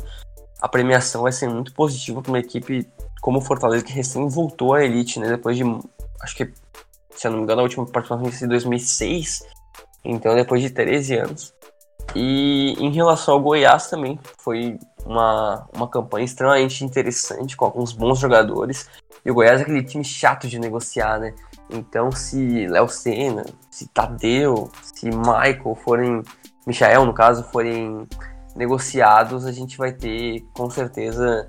A 0.60 0.68
premiação 0.68 1.22
vai 1.22 1.32
ser 1.32 1.48
muito 1.48 1.72
positiva 1.72 2.20
para 2.20 2.30
uma 2.30 2.38
equipe 2.38 2.86
como 3.20 3.38
o 3.38 3.42
Fortaleza, 3.42 3.84
que 3.84 3.92
recém 3.92 4.28
voltou 4.28 4.74
à 4.74 4.84
elite, 4.84 5.18
né? 5.18 5.28
Depois 5.28 5.56
de, 5.56 5.64
acho 6.22 6.36
que, 6.36 6.52
se 7.10 7.26
eu 7.26 7.30
não 7.30 7.38
me 7.38 7.44
engano, 7.44 7.60
a 7.60 7.64
última 7.64 7.86
participação 7.86 8.30
foi 8.30 8.46
em 8.46 8.48
2006. 8.48 9.42
Então, 10.04 10.34
depois 10.34 10.62
de 10.62 10.70
13 10.70 11.16
anos. 11.16 11.54
E 12.14 12.74
em 12.78 12.90
relação 12.90 13.34
ao 13.34 13.40
Goiás 13.40 13.88
também, 13.88 14.18
foi 14.38 14.78
uma, 15.04 15.66
uma 15.74 15.88
campanha 15.88 16.24
extremamente 16.24 16.84
interessante, 16.84 17.56
com 17.56 17.64
alguns 17.64 17.92
bons 17.92 18.18
jogadores. 18.18 18.88
E 19.24 19.30
o 19.30 19.34
Goiás 19.34 19.60
é 19.60 19.62
aquele 19.62 19.82
time 19.82 20.04
chato 20.04 20.48
de 20.48 20.58
negociar, 20.58 21.18
né? 21.18 21.34
Então, 21.68 22.10
se 22.10 22.66
Léo 22.66 22.88
Senna, 22.88 23.44
se 23.70 23.86
Tadeu, 23.88 24.70
se 24.82 25.06
Michael 25.06 25.74
forem, 25.76 26.22
Michael 26.66 27.04
no 27.04 27.14
caso, 27.14 27.44
forem 27.44 28.06
negociados, 28.56 29.46
a 29.46 29.52
gente 29.52 29.78
vai 29.78 29.92
ter 29.92 30.44
com 30.54 30.68
certeza 30.68 31.48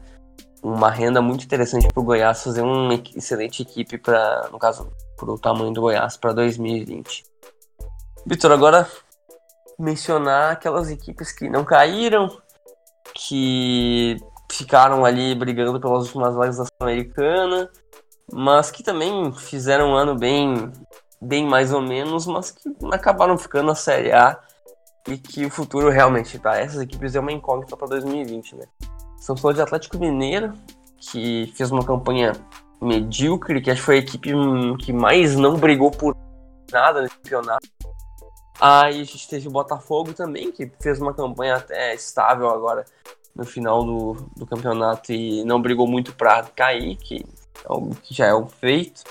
uma 0.61 0.91
renda 0.91 1.21
muito 1.21 1.43
interessante 1.43 1.87
para 1.87 1.99
o 1.99 2.03
Goiás 2.03 2.43
fazer 2.43 2.61
uma 2.61 2.93
excelente 3.15 3.63
equipe 3.63 3.97
para, 3.97 4.47
no 4.51 4.59
caso, 4.59 4.91
para 5.17 5.31
o 5.31 5.39
tamanho 5.39 5.73
do 5.73 5.81
Goiás 5.81 6.17
para 6.17 6.33
2020. 6.33 7.23
Vitor, 8.25 8.51
agora 8.51 8.87
mencionar 9.79 10.51
aquelas 10.51 10.91
equipes 10.91 11.31
que 11.31 11.49
não 11.49 11.65
caíram, 11.65 12.39
que 13.13 14.17
ficaram 14.51 15.05
ali 15.05 15.33
brigando 15.35 15.79
pelas 15.79 16.07
últimas 16.07 16.35
vagas 16.35 16.57
da 16.57 16.65
Sul-Americana, 16.65 17.69
mas 18.31 18.71
que 18.71 18.83
também 18.83 19.31
fizeram 19.33 19.91
um 19.91 19.95
ano 19.95 20.15
bem, 20.15 20.71
bem 21.21 21.45
mais 21.45 21.73
ou 21.73 21.81
menos, 21.81 22.25
mas 22.25 22.51
que 22.51 22.69
acabaram 22.91 23.37
ficando 23.37 23.67
na 23.67 23.75
Série 23.75 24.11
A 24.11 24.39
e 25.07 25.17
que 25.17 25.45
o 25.45 25.49
futuro 25.49 25.89
realmente 25.89 26.37
para 26.37 26.59
essas 26.59 26.81
equipes 26.81 27.15
é 27.15 27.19
uma 27.19 27.31
incógnita 27.31 27.75
para 27.75 27.87
2020, 27.87 28.55
né? 28.55 28.65
Estamos 29.19 29.41
falando 29.41 29.57
de 29.57 29.61
Atlético 29.61 29.97
Mineiro, 29.97 30.53
que 30.97 31.51
fez 31.55 31.71
uma 31.71 31.85
campanha 31.85 32.33
medíocre, 32.81 33.61
que 33.61 33.69
acho 33.69 33.81
que 33.81 33.85
foi 33.85 33.95
a 33.95 33.99
equipe 33.99 34.31
que 34.79 34.91
mais 34.91 35.35
não 35.35 35.57
brigou 35.57 35.91
por 35.91 36.15
nada 36.71 37.01
nesse 37.01 37.15
campeonato. 37.15 37.67
Aí 38.61 39.01
a 39.01 39.03
gente 39.03 39.27
teve 39.27 39.47
o 39.47 39.51
Botafogo 39.51 40.13
também, 40.13 40.51
que 40.51 40.71
fez 40.79 41.01
uma 41.01 41.15
campanha 41.15 41.55
até 41.55 41.95
estável 41.95 42.47
agora 42.47 42.85
no 43.35 43.43
final 43.43 43.83
do, 43.83 44.13
do 44.37 44.45
campeonato 44.45 45.11
e 45.11 45.43
não 45.43 45.59
brigou 45.59 45.87
muito 45.87 46.13
para 46.13 46.43
cair, 46.43 46.95
que, 46.97 47.25
é 47.67 47.73
o, 47.73 47.89
que 47.89 48.13
já 48.13 48.27
é 48.27 48.33
o 48.35 48.45
feito. 48.45 49.03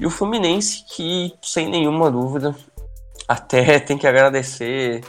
E 0.00 0.04
o 0.04 0.10
Fluminense, 0.10 0.84
que 0.88 1.32
sem 1.40 1.70
nenhuma 1.70 2.10
dúvida, 2.10 2.52
até 3.28 3.78
tem 3.80 3.96
que 3.96 4.08
agradecer 4.08 5.04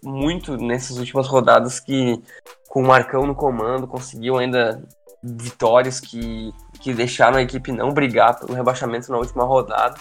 muito 0.00 0.56
nessas 0.56 0.96
últimas 0.96 1.26
rodadas 1.26 1.80
que 1.80 2.22
com 2.68 2.82
o 2.82 2.86
Marcão 2.86 3.26
no 3.26 3.34
comando 3.34 3.88
conseguiu 3.88 4.38
ainda 4.38 4.80
vitórias 5.24 5.98
que, 5.98 6.52
que 6.80 6.94
deixaram 6.94 7.38
a 7.38 7.42
equipe 7.42 7.72
não 7.72 7.92
brigar 7.92 8.38
pelo 8.38 8.54
rebaixamento 8.54 9.10
na 9.10 9.18
última 9.18 9.42
rodada. 9.42 9.98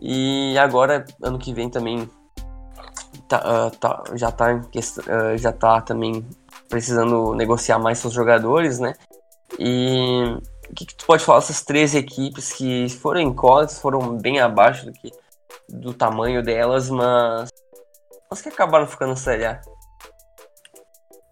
E 0.00 0.56
agora, 0.58 1.04
ano 1.22 1.38
que 1.38 1.52
vem 1.52 1.70
também 1.70 2.08
tá, 3.28 3.38
uh, 3.38 3.76
tá, 3.76 4.04
já, 4.14 4.30
tá, 4.30 4.54
uh, 4.54 5.38
já 5.38 5.52
tá 5.52 5.80
também 5.80 6.26
precisando 6.68 7.34
negociar 7.34 7.78
mais 7.78 7.98
seus 7.98 8.12
jogadores, 8.12 8.78
né? 8.78 8.94
E 9.58 10.38
o 10.70 10.74
que, 10.74 10.86
que 10.86 10.94
tu 10.94 11.06
pode 11.06 11.24
falar 11.24 11.38
dessas 11.40 11.62
três 11.62 11.94
equipes 11.94 12.52
que 12.52 12.88
foram 12.88 13.20
incógnitas, 13.20 13.78
foram 13.78 14.16
bem 14.18 14.40
abaixo 14.40 14.86
do 14.86 14.92
que 14.92 15.12
do 15.68 15.92
tamanho 15.92 16.42
delas, 16.42 16.90
mas, 16.90 17.50
mas 18.30 18.40
que 18.42 18.48
acabaram 18.48 18.86
ficando 18.86 19.10
na 19.10 19.16
Série 19.16 19.46
A? 19.46 19.60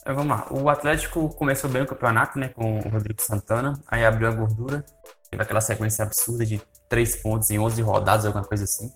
É, 0.04 0.12
vamos 0.12 0.36
lá. 0.36 0.46
O 0.50 0.68
Atlético 0.68 1.28
começou 1.30 1.70
bem 1.70 1.82
o 1.82 1.86
campeonato, 1.86 2.38
né? 2.38 2.48
Com 2.48 2.78
o 2.78 2.88
Rodrigo 2.88 3.22
Santana. 3.22 3.80
Aí 3.88 4.04
abriu 4.04 4.28
a 4.28 4.32
gordura. 4.32 4.84
Teve 5.30 5.42
aquela 5.42 5.60
sequência 5.60 6.04
absurda 6.04 6.44
de 6.44 6.60
três 6.88 7.16
pontos 7.16 7.50
em 7.50 7.58
11 7.58 7.82
rodadas, 7.82 8.26
alguma 8.26 8.44
coisa 8.44 8.64
assim. 8.64 8.90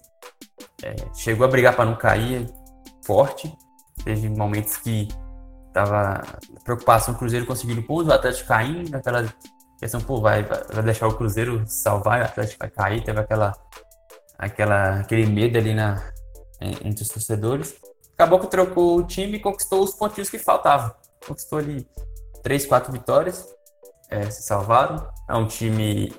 É, 0.82 0.94
chegou 1.14 1.46
a 1.46 1.48
brigar 1.48 1.74
para 1.74 1.84
não 1.84 1.96
cair 1.96 2.46
forte. 3.04 3.52
Teve 4.04 4.28
momentos 4.28 4.76
que 4.76 5.08
tava 5.72 6.22
preocupação 6.64 7.14
o 7.14 7.18
Cruzeiro 7.18 7.46
conseguindo 7.46 7.82
pontos, 7.82 8.08
o 8.08 8.12
Atlético 8.12 8.48
caindo, 8.48 8.94
aquela 8.94 9.32
questão, 9.78 10.00
pô, 10.00 10.20
vai, 10.20 10.42
vai 10.42 10.82
deixar 10.82 11.06
o 11.06 11.14
Cruzeiro 11.14 11.64
salvar, 11.66 12.20
o 12.20 12.24
Atlético 12.24 12.58
vai 12.60 12.70
cair, 12.70 13.04
teve 13.04 13.20
aquela, 13.20 13.54
aquela, 14.38 15.00
aquele 15.00 15.26
medo 15.26 15.58
ali 15.58 15.74
na, 15.74 16.02
entre 16.60 17.02
os 17.02 17.08
torcedores. 17.08 17.76
Acabou 18.14 18.40
que 18.40 18.48
trocou 18.48 18.96
o 18.96 19.06
time 19.06 19.36
e 19.36 19.40
conquistou 19.40 19.82
os 19.82 19.94
pontinhos 19.94 20.28
que 20.28 20.38
faltavam. 20.38 20.92
Conquistou 21.26 21.58
ali 21.58 21.88
três, 22.42 22.66
quatro 22.66 22.92
vitórias, 22.92 23.46
é, 24.10 24.28
se 24.30 24.42
salvaram. 24.42 25.08
É 25.28 25.34
um 25.34 25.46
time 25.46 26.12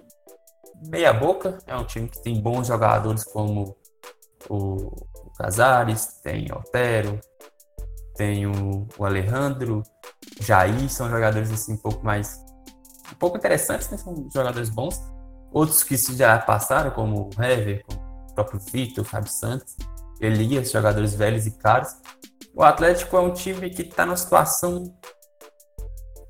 meia 0.87 1.13
boca, 1.13 1.57
é 1.65 1.75
um 1.75 1.85
time 1.85 2.07
que 2.07 2.21
tem 2.21 2.41
bons 2.41 2.67
jogadores 2.67 3.23
como 3.23 3.75
o, 4.49 5.09
Casares, 5.39 6.19
tem 6.21 6.51
Otero, 6.51 7.17
tem 8.15 8.45
o, 8.45 8.85
o 8.97 9.05
Alejandro, 9.05 9.81
Jair, 10.41 10.89
são 10.89 11.09
jogadores 11.09 11.49
assim 11.49 11.73
um 11.73 11.77
pouco 11.77 12.05
mais 12.05 12.43
um 13.09 13.15
pouco 13.17 13.37
interessantes, 13.37 13.89
né? 13.89 13.97
São 13.97 14.27
jogadores 14.33 14.69
bons. 14.69 15.01
Outros 15.51 15.81
que 15.81 15.95
já 15.97 16.37
passaram, 16.37 16.91
como 16.91 17.29
o 17.29 17.41
Hever, 17.41 17.83
como 17.85 18.01
o 18.01 18.35
próprio 18.35 18.59
Vitor, 18.59 19.03
o 19.03 19.07
Fábio 19.07 19.31
Santos, 19.31 19.77
Elias, 20.19 20.69
jogadores 20.71 21.15
velhos 21.15 21.47
e 21.47 21.51
caros. 21.51 21.95
O 22.53 22.61
Atlético 22.61 23.15
é 23.15 23.21
um 23.21 23.33
time 23.33 23.69
que 23.69 23.83
está 23.83 24.05
numa 24.05 24.17
situação. 24.17 24.93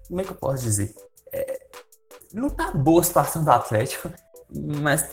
Como 0.07 0.21
é 0.21 0.23
que 0.23 0.31
eu 0.31 0.35
posso 0.35 0.63
dizer? 0.63 0.93
É... 1.33 1.67
Não 2.31 2.49
tá 2.49 2.71
boa 2.71 3.01
a 3.01 3.03
situação 3.03 3.43
do 3.43 3.51
Atlético, 3.51 4.09
mas 4.53 5.09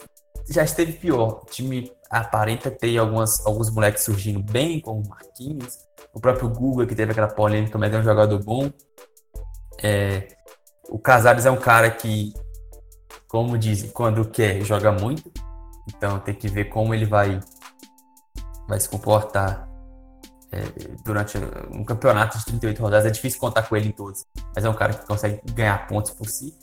já 0.49 0.64
esteve 0.64 0.93
pior. 0.93 1.41
O 1.43 1.47
time 1.47 1.91
aparenta 2.11 2.70
ter 2.70 2.99
algumas, 2.99 3.45
alguns 3.47 3.70
moleques 3.70 4.05
surgindo 4.05 4.43
bem, 4.43 4.80
como 4.80 5.03
o 5.03 5.09
Marquinhos, 5.09 5.78
o 6.12 6.20
próprio 6.20 6.49
Guga, 6.49 6.87
que 6.87 6.95
teve 6.95 7.12
aquela 7.12 7.28
polêmica, 7.28 7.78
mas 7.78 7.93
é 7.93 7.99
um 7.99 8.03
jogador 8.03 8.43
bom. 8.43 8.70
É, 9.82 10.28
o 10.89 10.99
Casares 10.99 11.47
é 11.47 11.51
um 11.51 11.57
cara 11.57 11.91
que, 11.91 12.32
como 13.28 13.59
dizem, 13.59 13.91
quando 13.91 14.24
quer, 14.24 14.62
joga 14.62 14.93
muito. 14.93 15.30
Então 15.89 16.18
tem 16.20 16.34
que 16.34 16.49
ver 16.49 16.66
como 16.66 16.95
ele 16.95 17.05
vai, 17.05 17.41
vai 18.68 18.80
se 18.80 18.89
comportar 18.89 19.68
é, 20.51 20.62
durante 21.05 21.39
um 21.70 21.84
campeonato 21.84 22.39
de 22.39 22.45
38 22.47 22.82
rodadas. 22.82 23.07
É 23.07 23.11
difícil 23.11 23.39
contar 23.39 23.62
com 23.62 23.76
ele 23.76 23.89
em 23.89 23.93
todos, 23.93 24.24
mas 24.55 24.64
é 24.64 24.68
um 24.68 24.74
cara 24.74 24.95
que 24.95 25.07
consegue 25.07 25.41
ganhar 25.53 25.87
pontos 25.87 26.12
por 26.12 26.28
si. 26.28 26.57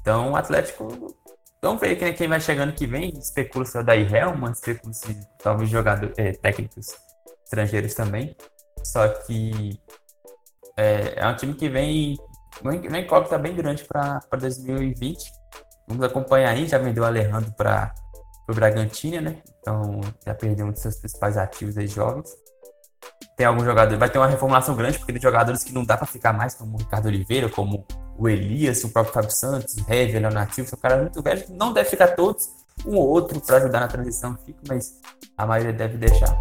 Então 0.00 0.32
o 0.32 0.36
Atlético. 0.36 1.16
Vamos 1.60 1.80
ver 1.80 1.96
quem, 1.96 2.12
quem 2.14 2.28
vai 2.28 2.40
chegando 2.40 2.72
que 2.72 2.86
vem. 2.86 3.10
Especula 3.18 3.64
se 3.64 3.76
é 3.76 3.80
o 3.80 3.84
Daí 3.84 4.02
Helman, 4.02 4.52
especula 4.52 4.92
se 4.92 5.18
talvez 5.42 5.68
jogador, 5.68 6.12
é, 6.16 6.32
técnicos 6.32 6.94
estrangeiros 7.44 7.94
também. 7.94 8.36
Só 8.84 9.08
que 9.08 9.80
é, 10.76 11.14
é 11.16 11.26
um 11.26 11.36
time 11.36 11.54
que 11.54 11.68
vem 11.68 12.16
uma 12.62 12.98
incógnita 12.98 13.38
bem 13.38 13.54
grande 13.54 13.84
para 13.84 14.20
2020. 14.38 15.32
Vamos 15.86 16.04
acompanhar 16.04 16.50
aí, 16.50 16.66
já 16.66 16.78
vendeu 16.78 17.02
o 17.02 17.06
Alejandro 17.06 17.52
para 17.52 17.94
o 18.48 18.54
Bragantino, 18.54 19.20
né? 19.20 19.42
Então 19.60 20.00
já 20.24 20.34
perdeu 20.34 20.66
um 20.66 20.72
dos 20.72 20.80
seus 20.80 20.96
principais 20.96 21.36
ativos 21.36 21.76
aí 21.78 21.86
jovens. 21.86 22.30
Tem 23.36 23.46
alguns 23.46 23.64
jogadores, 23.64 23.98
vai 23.98 24.10
ter 24.10 24.18
uma 24.18 24.26
reformulação 24.26 24.74
grande, 24.74 24.98
porque 24.98 25.12
tem 25.12 25.22
jogadores 25.22 25.62
que 25.62 25.72
não 25.72 25.84
dá 25.84 25.96
para 25.96 26.06
ficar 26.06 26.32
mais, 26.32 26.54
como 26.54 26.74
o 26.74 26.78
Ricardo 26.78 27.06
Oliveira, 27.06 27.48
como 27.48 27.86
o 28.18 28.28
Elias, 28.28 28.82
o 28.82 28.88
próprio 28.90 29.14
Fábio 29.14 29.30
Santos, 29.30 29.76
o 29.76 29.92
Hever, 29.92 30.20
Leonativo, 30.20 30.68
são 30.68 30.78
caras 30.78 31.00
muito 31.00 31.22
velhos, 31.22 31.48
não 31.48 31.72
deve 31.72 31.88
ficar 31.88 32.08
todos, 32.08 32.48
um 32.84 32.96
ou 32.96 33.08
outro 33.08 33.40
para 33.40 33.58
ajudar 33.58 33.80
na 33.80 33.88
transição 33.88 34.36
fica, 34.44 34.58
mas 34.68 35.00
a 35.36 35.46
maioria 35.46 35.72
deve 35.72 35.96
deixar. 35.96 36.36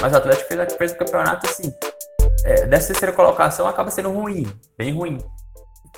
Mas 0.00 0.12
o 0.12 0.16
Atlético 0.16 0.48
fez, 0.48 0.74
fez 0.74 0.92
o 0.92 0.96
campeonato 0.96 1.46
assim. 1.46 1.72
É, 2.44 2.66
dessa 2.66 2.88
terceira 2.88 3.14
colocação 3.14 3.66
acaba 3.66 3.90
sendo 3.90 4.10
ruim, 4.10 4.52
bem 4.76 4.92
ruim. 4.92 5.18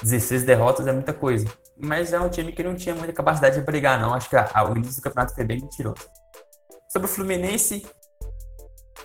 16 0.02 0.44
derrotas 0.44 0.86
é 0.86 0.92
muita 0.92 1.12
coisa. 1.12 1.46
Mas 1.78 2.12
é 2.12 2.20
um 2.20 2.28
time 2.28 2.52
que 2.52 2.62
não 2.62 2.74
tinha 2.74 2.94
muita 2.94 3.12
capacidade 3.12 3.56
de 3.56 3.62
brigar, 3.62 4.00
não. 4.00 4.12
Acho 4.12 4.28
que 4.28 4.36
a, 4.36 4.50
a, 4.52 4.70
o 4.70 4.76
início 4.76 5.00
do 5.00 5.04
campeonato 5.04 5.34
foi 5.34 5.44
bem 5.44 5.60
mentiroso. 5.60 6.08
Sobre 6.88 7.06
o 7.06 7.10
Fluminense, 7.10 7.86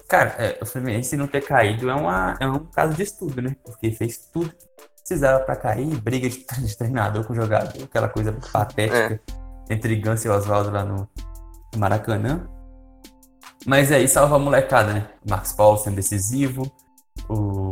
cara, 0.08 0.36
é, 0.38 0.58
o 0.62 0.66
Fluminense 0.66 1.16
não 1.16 1.28
ter 1.28 1.42
caído 1.42 1.90
é, 1.90 1.96
uma, 1.96 2.38
é 2.40 2.48
um 2.48 2.66
caso 2.66 2.94
de 2.94 3.04
estudo, 3.04 3.42
né? 3.42 3.56
Porque 3.64 3.92
fez 3.92 4.18
tudo 4.18 4.52
precisava 5.08 5.42
para 5.42 5.56
cair, 5.56 6.02
briga 6.02 6.30
de, 6.30 6.46
de, 6.46 6.78
treinador 6.78 7.26
com 7.26 7.34
jogador, 7.34 7.82
aquela 7.82 8.10
coisa 8.10 8.34
patética 8.52 9.22
é. 9.70 9.74
entre 9.74 9.96
Gans 9.96 10.26
e 10.26 10.30
Oswaldo 10.30 10.70
lá 10.70 10.84
no 10.84 11.10
Maracanã. 11.78 12.46
Mas 13.66 13.90
aí 13.92 14.08
salva 14.08 14.36
a 14.36 14.40
molecada, 14.40 14.94
né? 14.94 15.10
O 15.26 15.30
Marcos 15.30 15.54
Paulo 15.54 15.78
sendo 15.78 15.96
decisivo, 15.96 16.70
o, 17.30 17.72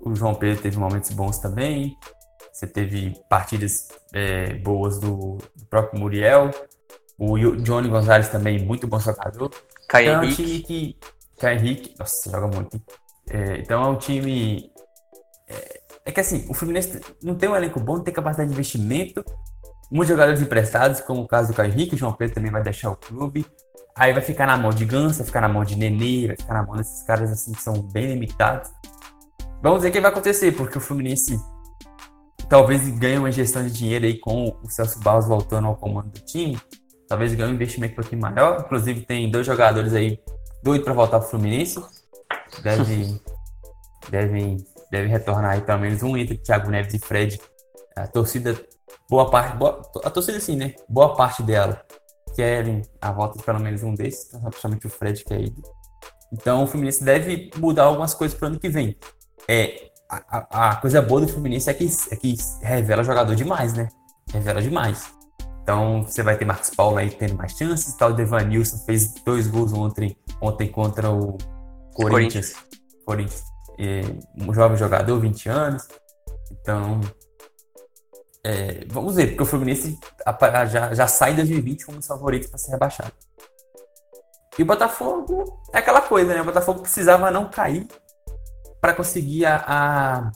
o 0.00 0.14
João 0.14 0.34
Pedro 0.34 0.60
teve 0.60 0.76
momentos 0.76 1.10
bons 1.10 1.38
também. 1.38 1.96
Você 2.52 2.66
teve 2.66 3.14
partidas 3.30 3.86
é, 4.12 4.54
boas 4.54 4.98
do, 4.98 5.38
do, 5.54 5.66
próprio 5.66 6.00
Muriel. 6.00 6.50
O 7.16 7.38
Johnny 7.38 7.88
Gonzalez 7.88 8.28
também, 8.28 8.58
muito 8.64 8.88
bom 8.88 8.98
jogador. 8.98 9.50
Caio 9.88 10.10
então, 10.10 10.24
Henrique. 10.24 10.42
É 10.42 10.44
um 10.44 10.46
time 10.46 10.62
que. 10.62 10.98
Caio 11.38 11.58
Henrique, 11.58 11.94
nossa, 11.96 12.30
joga 12.30 12.48
muito. 12.48 12.82
É, 13.30 13.58
então 13.58 13.84
é 13.84 13.88
um 13.88 13.96
time. 13.96 14.72
É, 16.08 16.10
que 16.10 16.20
assim, 16.20 16.46
o 16.48 16.54
Fluminense 16.54 16.98
não 17.22 17.34
tem 17.34 17.50
um 17.50 17.54
elenco 17.54 17.78
bom, 17.78 17.96
não 17.96 18.02
tem 18.02 18.14
capacidade 18.14 18.48
de 18.48 18.54
investimento. 18.54 19.22
Muitos 19.90 20.08
jogadores 20.08 20.40
emprestados, 20.40 21.02
como 21.02 21.20
o 21.20 21.28
caso 21.28 21.52
do 21.52 21.54
Caio 21.54 21.70
Henrique, 21.70 21.96
o 21.96 21.98
João 21.98 22.14
Pedro 22.14 22.36
também 22.36 22.50
vai 22.50 22.62
deixar 22.62 22.90
o 22.90 22.96
clube. 22.96 23.44
Aí 23.94 24.14
vai 24.14 24.22
ficar 24.22 24.46
na 24.46 24.56
mão 24.56 24.70
de 24.70 24.86
Ganso, 24.86 25.18
vai 25.18 25.26
ficar 25.26 25.42
na 25.42 25.50
mão 25.50 25.64
de 25.64 25.76
Nenê, 25.76 26.28
vai 26.28 26.36
ficar 26.36 26.54
na 26.54 26.62
mão 26.62 26.76
desses 26.76 27.02
caras 27.02 27.30
assim 27.30 27.52
que 27.52 27.60
são 27.60 27.82
bem 27.82 28.06
limitados. 28.06 28.70
Vamos 29.62 29.82
ver 29.82 29.90
o 29.90 29.92
que 29.92 30.00
vai 30.00 30.10
acontecer, 30.10 30.52
porque 30.52 30.78
o 30.78 30.80
Fluminense 30.80 31.38
talvez 32.48 32.88
ganhe 32.98 33.18
uma 33.18 33.28
injeção 33.28 33.62
de 33.62 33.70
dinheiro 33.70 34.06
aí 34.06 34.18
com 34.18 34.56
o 34.62 34.70
Celso 34.70 34.98
Barros 35.00 35.26
voltando 35.26 35.68
ao 35.68 35.76
comando 35.76 36.08
do 36.08 36.20
time. 36.20 36.58
Talvez 37.06 37.34
ganhe 37.34 37.52
um 37.52 37.54
investimento 37.54 37.92
um 37.92 37.96
pouquinho 37.96 38.22
maior. 38.22 38.62
Inclusive, 38.64 39.02
tem 39.02 39.30
dois 39.30 39.44
jogadores 39.44 39.92
aí 39.92 40.18
doidos 40.62 40.86
para 40.86 40.94
voltar 40.94 41.20
pro 41.20 41.28
Fluminense. 41.28 41.78
Deve, 42.62 43.20
devem, 44.10 44.56
devem 44.90 45.10
retornar 45.10 45.52
aí 45.52 45.60
pelo 45.60 45.80
menos 45.80 46.02
um 46.02 46.16
entre 46.16 46.36
Thiago 46.38 46.70
Neves 46.70 46.94
e 46.94 46.98
Fred. 46.98 47.40
A 47.96 48.06
torcida, 48.06 48.58
boa 49.08 49.30
parte, 49.30 49.56
boa, 49.56 49.82
a 50.04 50.10
torcida 50.10 50.38
sim, 50.40 50.56
né? 50.56 50.74
Boa 50.88 51.14
parte 51.14 51.42
dela 51.42 51.84
querem 52.34 52.82
a 53.00 53.10
volta 53.10 53.38
de 53.38 53.44
pelo 53.44 53.58
menos 53.58 53.82
um 53.82 53.94
desses, 53.94 54.30
principalmente 54.30 54.86
o 54.86 54.90
Fred 54.90 55.24
que 55.24 55.34
é 55.34 55.40
ido. 55.40 55.62
Então 56.32 56.62
o 56.62 56.66
Fluminense 56.66 57.02
deve 57.02 57.50
mudar 57.56 57.84
algumas 57.84 58.14
coisas 58.14 58.38
para 58.38 58.46
o 58.46 58.50
ano 58.50 58.60
que 58.60 58.68
vem. 58.68 58.96
É, 59.48 59.90
a, 60.08 60.70
a, 60.70 60.76
coisa 60.76 61.02
boa 61.02 61.22
do 61.22 61.28
Fluminense 61.28 61.68
é 61.68 61.74
que, 61.74 61.88
é 62.10 62.16
que 62.16 62.36
revela 62.62 63.02
jogador 63.02 63.34
demais, 63.34 63.74
né? 63.74 63.88
Revela 64.30 64.62
demais. 64.62 65.12
Então 65.62 66.02
você 66.02 66.22
vai 66.22 66.36
ter 66.36 66.44
Marcos 66.44 66.70
Paulo 66.70 66.96
aí 66.96 67.10
tendo 67.10 67.34
mais 67.34 67.52
chances. 67.52 67.94
Tal, 67.94 68.12
Devanilson 68.12 68.78
fez 68.86 69.14
dois 69.24 69.46
gols 69.46 69.72
ontem, 69.72 70.16
ontem 70.40 70.68
contra 70.68 71.10
o 71.10 71.36
Corinthians. 71.94 72.52
Corinthians. 72.52 72.54
Corinthians. 73.04 73.42
Um 74.36 74.52
jovem 74.52 74.76
jogador, 74.76 75.18
20 75.20 75.48
anos. 75.48 75.88
Então, 76.50 77.00
é, 78.44 78.84
vamos 78.88 79.14
ver, 79.14 79.28
porque 79.28 79.42
o 79.42 79.46
Fluminense 79.46 79.98
já, 80.70 80.94
já 80.94 81.06
sai 81.06 81.32
em 81.32 81.36
2020 81.36 81.84
como 81.84 81.96
um 81.96 82.00
dos 82.00 82.08
favoritos 82.08 82.48
para 82.48 82.58
ser 82.58 82.70
rebaixado. 82.70 83.12
E 84.58 84.62
o 84.62 84.66
Botafogo 84.66 85.62
é 85.72 85.78
aquela 85.78 86.00
coisa, 86.00 86.34
né? 86.34 86.40
O 86.40 86.44
Botafogo 86.44 86.80
precisava 86.80 87.30
não 87.30 87.48
cair 87.48 87.86
para 88.80 88.94
conseguir 88.94 89.44
a, 89.46 89.64
a, 89.66 90.32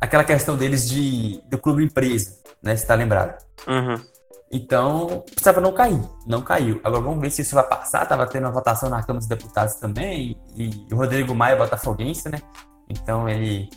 aquela 0.00 0.24
questão 0.24 0.56
deles 0.56 0.88
de 0.88 1.40
do 1.48 1.58
clube 1.58 1.84
empresa, 1.84 2.38
né? 2.62 2.74
Se 2.74 2.86
tá 2.86 2.94
lembrado. 2.94 3.44
Uhum. 3.68 4.13
Então, 4.54 5.24
precisava 5.26 5.60
não 5.60 5.72
cair. 5.72 6.00
Não 6.24 6.40
caiu. 6.40 6.80
Agora 6.84 7.02
vamos 7.02 7.20
ver 7.20 7.28
se 7.28 7.42
isso 7.42 7.56
vai 7.56 7.66
passar. 7.66 8.06
Tava 8.06 8.24
tendo 8.24 8.44
uma 8.44 8.52
votação 8.52 8.88
na 8.88 9.02
Câmara 9.02 9.18
dos 9.18 9.26
Deputados 9.26 9.74
também. 9.74 10.40
E 10.54 10.86
o 10.92 10.96
Rodrigo 10.96 11.34
Maia 11.34 11.54
é 11.54 11.58
botafoguense, 11.58 12.28
né? 12.28 12.40
Então 12.88 13.28
ele 13.28 13.68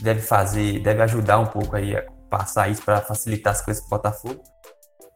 deve 0.00 0.20
fazer, 0.20 0.78
deve 0.78 1.02
ajudar 1.02 1.40
um 1.40 1.46
pouco 1.46 1.74
aí 1.74 1.96
a 1.96 2.04
passar 2.30 2.70
isso 2.70 2.82
para 2.84 3.00
facilitar 3.00 3.52
as 3.52 3.62
coisas 3.62 3.82
para 3.82 3.96
o 3.96 3.98
Botafogo. 3.98 4.44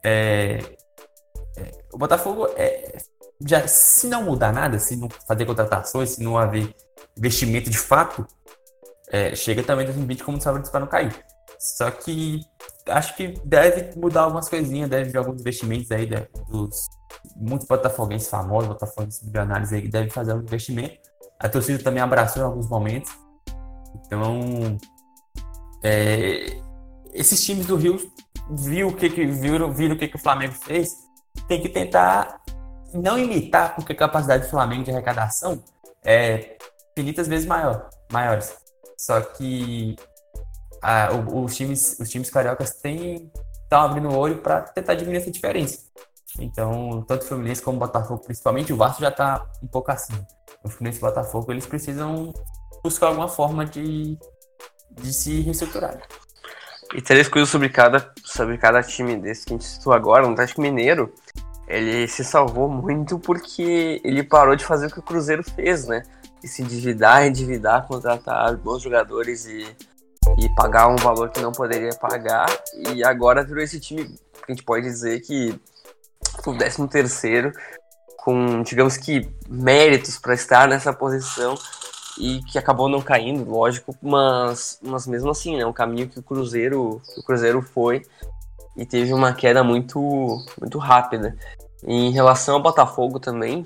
É, 0.04 0.58
é, 1.56 1.70
o 1.92 1.98
Botafogo, 1.98 2.48
é, 2.56 2.98
já, 3.46 3.64
se 3.68 4.08
não 4.08 4.24
mudar 4.24 4.52
nada, 4.52 4.76
se 4.80 4.96
não 4.96 5.08
fazer 5.28 5.46
contratações, 5.46 6.10
se 6.10 6.22
não 6.22 6.36
haver 6.36 6.74
investimento 7.16 7.70
de 7.70 7.78
fato, 7.78 8.26
é, 9.08 9.36
chega 9.36 9.62
também 9.62 9.86
2020 9.86 10.24
como 10.24 10.40
favorito 10.40 10.68
para 10.68 10.80
não 10.80 10.88
cair. 10.88 11.14
Só 11.60 11.92
que 11.92 12.40
acho 12.88 13.16
que 13.16 13.34
deve 13.44 13.98
mudar 13.98 14.22
algumas 14.22 14.48
coisinhas, 14.48 14.88
deve 14.88 15.10
vir 15.10 15.18
alguns 15.18 15.40
investimentos 15.40 15.90
aí 15.90 16.08
né, 16.08 16.26
dos 16.48 16.88
muitos 17.36 17.66
botafoguenses 17.66 18.28
famosos, 18.28 18.68
botafoguenses 18.68 19.22
milionários 19.22 19.72
aí 19.72 19.82
que 19.82 19.88
devem 19.88 20.10
fazer 20.10 20.34
um 20.34 20.40
investimento. 20.40 20.98
A 21.38 21.48
torcida 21.48 21.82
também 21.82 22.02
abraçou 22.02 22.42
em 22.42 22.46
alguns 22.46 22.68
momentos. 22.68 23.12
Então, 24.06 24.78
é, 25.82 26.60
esses 27.12 27.44
times 27.44 27.66
do 27.66 27.76
Rio 27.76 27.98
viu 28.50 28.88
o 28.88 28.94
que, 28.94 29.10
que 29.10 29.26
viram, 29.26 29.72
viram 29.72 29.94
o 29.94 29.98
que, 29.98 30.08
que 30.08 30.16
o 30.16 30.20
Flamengo 30.20 30.54
fez, 30.54 30.90
tem 31.48 31.60
que 31.60 31.68
tentar 31.68 32.40
não 32.94 33.18
imitar, 33.18 33.74
porque 33.74 33.92
a 33.92 33.96
capacidade 33.96 34.44
do 34.44 34.50
Flamengo 34.50 34.84
de 34.84 34.90
arrecadação 34.90 35.62
é 36.04 36.56
infinitas 36.92 37.28
vezes 37.28 37.46
maior, 37.46 37.90
maiores. 38.10 38.56
Só 38.98 39.20
que 39.20 39.96
a, 40.86 41.10
os, 41.12 41.56
times, 41.56 41.98
os 41.98 42.08
times 42.08 42.30
cariocas 42.30 42.74
têm 42.74 43.28
estão 43.64 43.80
abrindo 43.80 44.08
o 44.08 44.16
olho 44.16 44.38
para 44.38 44.60
tentar 44.60 44.94
diminuir 44.94 45.20
essa 45.20 45.30
diferença. 45.32 45.80
Então, 46.38 47.04
tanto 47.08 47.22
o 47.24 47.26
Fluminense 47.26 47.60
como 47.60 47.76
o 47.76 47.80
Botafogo, 47.80 48.22
principalmente, 48.22 48.72
o 48.72 48.76
Vasco 48.76 49.00
já 49.00 49.08
está 49.08 49.44
um 49.60 49.66
pouco 49.66 49.90
acima. 49.90 50.24
O 50.62 50.68
Fluminense 50.68 51.00
e 51.00 51.02
o 51.02 51.06
Botafogo, 51.06 51.50
eles 51.50 51.66
precisam 51.66 52.32
buscar 52.84 53.08
alguma 53.08 53.26
forma 53.26 53.66
de, 53.66 54.16
de 54.92 55.12
se 55.12 55.40
reestruturar. 55.40 56.00
E 56.94 57.02
três 57.02 57.26
coisas 57.26 57.50
sobre 57.50 57.68
cada, 57.68 58.12
sobre 58.24 58.56
cada 58.56 58.80
time 58.80 59.16
desse 59.16 59.44
que 59.44 59.54
a 59.54 59.56
gente 59.56 59.66
citou 59.66 59.92
agora. 59.92 60.24
No 60.24 60.34
Atlético 60.34 60.60
Mineiro, 60.60 61.12
ele 61.66 62.06
se 62.06 62.22
salvou 62.22 62.68
muito 62.68 63.18
porque 63.18 64.00
ele 64.04 64.22
parou 64.22 64.54
de 64.54 64.64
fazer 64.64 64.86
o 64.86 64.90
que 64.90 65.00
o 65.00 65.02
Cruzeiro 65.02 65.42
fez, 65.42 65.88
né? 65.88 66.04
E 66.44 66.46
se 66.46 66.62
endividar, 66.62 67.26
endividar, 67.26 67.88
contratar 67.88 68.56
bons 68.56 68.82
jogadores 68.82 69.46
e, 69.46 69.66
e 70.38 70.48
pagar 70.54 70.88
um 70.88 70.96
valor 70.96 71.30
que 71.30 71.40
não 71.40 71.52
poderia 71.52 71.94
pagar. 71.94 72.46
E 72.94 73.04
agora 73.04 73.44
virou 73.44 73.62
esse 73.62 73.80
time 73.80 74.04
que 74.04 74.52
a 74.52 74.52
gente 74.52 74.64
pode 74.64 74.84
dizer 74.84 75.20
que 75.20 75.58
o 76.46 76.56
13 76.56 76.88
terceiro 76.88 77.52
com, 78.26 78.60
digamos 78.62 78.96
que, 78.96 79.30
méritos 79.48 80.18
para 80.18 80.34
estar 80.34 80.66
nessa 80.66 80.92
posição 80.92 81.54
e 82.18 82.40
que 82.42 82.58
acabou 82.58 82.88
não 82.88 83.00
caindo, 83.00 83.48
lógico, 83.48 83.94
mas, 84.02 84.80
mas 84.82 85.06
mesmo 85.06 85.30
assim, 85.30 85.56
né, 85.56 85.64
um 85.64 85.72
caminho 85.72 86.08
que 86.08 86.18
o 86.18 86.22
Cruzeiro, 86.24 87.00
o 87.16 87.22
Cruzeiro 87.22 87.62
foi 87.62 88.02
e 88.76 88.84
teve 88.84 89.12
uma 89.12 89.32
queda 89.32 89.62
muito, 89.62 90.44
muito 90.60 90.76
rápida. 90.76 91.36
Em 91.84 92.10
relação 92.10 92.56
ao 92.56 92.62
Botafogo 92.62 93.20
também, 93.20 93.64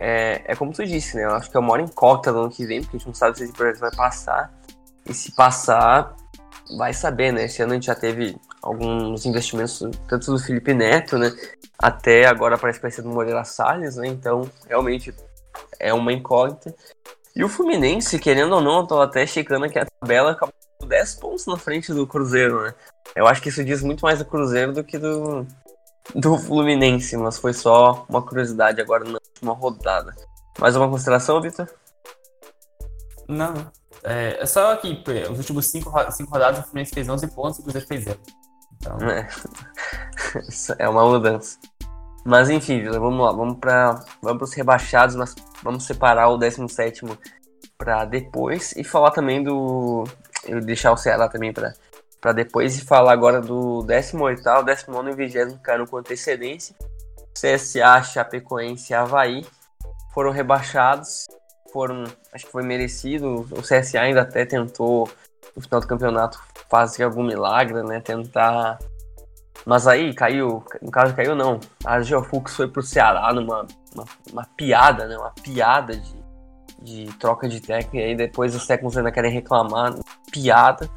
é, 0.00 0.40
é 0.46 0.56
como 0.56 0.72
tu 0.72 0.82
disse, 0.86 1.16
né, 1.18 1.24
eu 1.24 1.34
acho 1.34 1.50
que 1.50 1.56
é 1.58 1.60
uma 1.60 1.72
hora 1.72 1.82
incógnita 1.82 2.32
no 2.32 2.40
ano 2.40 2.50
que 2.50 2.64
vem, 2.64 2.80
porque 2.80 2.96
a 2.96 2.98
gente 2.98 3.06
não 3.06 3.14
sabe 3.14 3.36
se 3.36 3.44
esse 3.44 3.52
projeto 3.52 3.80
vai 3.80 3.94
passar, 3.94 4.50
e 5.06 5.14
se 5.14 5.32
passar, 5.34 6.14
vai 6.76 6.92
saber, 6.94 7.32
né, 7.32 7.44
esse 7.44 7.62
ano 7.62 7.72
a 7.72 7.74
gente 7.74 7.86
já 7.86 7.94
teve 7.94 8.36
alguns 8.62 9.26
investimentos, 9.26 9.80
tanto 10.08 10.32
do 10.32 10.38
Felipe 10.38 10.72
Neto, 10.72 11.18
né, 11.18 11.32
até 11.78 12.26
agora 12.26 12.58
parece 12.58 12.78
que 12.78 12.82
vai 12.82 12.90
ser 12.90 13.02
do 13.02 13.10
Moreira 13.10 13.44
Salles, 13.44 13.96
né, 13.96 14.06
então 14.06 14.50
realmente 14.66 15.14
é 15.78 15.92
uma 15.92 16.12
incógnita. 16.12 16.74
E 17.36 17.42
o 17.42 17.48
Fluminense, 17.48 18.18
querendo 18.18 18.54
ou 18.54 18.60
não, 18.60 18.80
eu 18.80 18.86
tô 18.86 19.00
até 19.00 19.26
checando 19.26 19.64
aqui 19.64 19.78
a 19.78 19.86
tabela, 20.00 20.32
acabou 20.32 20.54
com 20.80 20.86
10 20.86 21.14
pontos 21.16 21.46
na 21.46 21.56
frente 21.56 21.92
do 21.92 22.06
Cruzeiro, 22.06 22.62
né? 22.62 22.74
Eu 23.14 23.26
acho 23.26 23.42
que 23.42 23.48
isso 23.48 23.64
diz 23.64 23.82
muito 23.82 24.02
mais 24.02 24.20
do 24.20 24.24
Cruzeiro 24.24 24.72
do 24.72 24.84
que 24.84 24.98
do, 24.98 25.44
do 26.14 26.38
Fluminense, 26.38 27.16
mas 27.16 27.38
foi 27.38 27.52
só 27.52 28.06
uma 28.08 28.22
curiosidade 28.22 28.80
agora 28.80 29.04
na 29.04 29.18
última 29.18 29.52
rodada. 29.52 30.14
Mais 30.60 30.76
uma 30.76 30.88
consideração, 30.88 31.40
Vitor? 31.40 31.68
Não. 33.28 33.54
É, 34.04 34.42
é 34.42 34.46
só 34.46 34.76
que 34.76 35.02
os 35.30 35.38
últimos 35.38 35.66
5 35.66 35.90
cinco, 35.90 36.12
cinco 36.12 36.30
rodadas 36.30 36.60
o 36.60 36.62
Fluminense 36.64 36.92
fez 36.92 37.08
11 37.08 37.26
pontos 37.28 37.58
e 37.58 37.60
o 37.60 37.64
Cruzeiro 37.64 37.86
fez 37.86 38.04
0. 38.04 38.20
Então... 38.74 38.98
É. 39.08 39.28
é 40.78 40.88
uma 40.88 41.04
mudança. 41.06 41.58
Mas 42.24 42.48
enfim, 42.48 42.82
vamos 42.88 43.24
lá, 43.24 43.32
vamos 43.32 43.58
para 43.58 44.02
vamos 44.22 44.48
os 44.48 44.54
rebaixados, 44.54 45.14
mas 45.14 45.34
vamos 45.62 45.84
separar 45.84 46.28
o 46.28 46.38
17 46.38 47.02
para 47.76 48.04
depois 48.06 48.72
e 48.72 48.82
falar 48.82 49.10
também 49.10 49.42
do. 49.42 50.04
Eu 50.46 50.60
deixar 50.60 50.92
o 50.92 50.96
Ceará 50.96 51.28
também 51.28 51.52
para 51.52 52.32
depois 52.32 52.78
e 52.78 52.84
falar 52.84 53.12
agora 53.12 53.40
do 53.40 53.82
18, 53.82 54.42
19 54.64 55.10
e 55.10 55.28
20 55.28 55.58
caíram 55.60 55.86
com 55.86 55.98
antecedência. 55.98 56.74
CSA, 57.34 58.02
Chapecoense 58.02 58.92
e 58.92 58.96
Havaí 58.96 59.44
foram 60.14 60.30
rebaixados, 60.30 61.26
foram, 61.74 62.04
acho 62.32 62.46
que 62.46 62.52
foi 62.52 62.62
merecido. 62.62 63.46
O 63.50 63.60
CSA 63.60 64.00
ainda 64.00 64.22
até 64.22 64.46
tentou 64.46 65.10
no 65.56 65.60
final 65.60 65.80
do 65.80 65.86
campeonato 65.88 66.40
fazer 66.70 67.02
algum 67.02 67.24
milagre, 67.24 67.82
né? 67.82 68.00
Tentar 68.00 68.78
mas 69.66 69.86
aí 69.86 70.12
caiu, 70.12 70.62
no 70.82 70.90
caso 70.90 71.14
caiu 71.14 71.34
não, 71.34 71.58
a 71.84 72.00
Geofux 72.02 72.54
foi 72.54 72.68
pro 72.68 72.82
Ceará 72.82 73.32
numa 73.32 73.66
uma, 73.94 74.04
uma 74.30 74.44
piada, 74.56 75.06
né? 75.06 75.16
Uma 75.16 75.30
piada 75.42 75.96
de, 75.96 76.24
de 76.82 77.06
troca 77.18 77.48
de 77.48 77.60
técnico, 77.60 77.96
e 77.96 78.02
aí 78.02 78.16
depois 78.16 78.54
os 78.54 78.66
técnicos 78.66 78.96
ainda 78.96 79.12
querem 79.12 79.32
reclamar, 79.32 79.94
piada. 80.30 80.88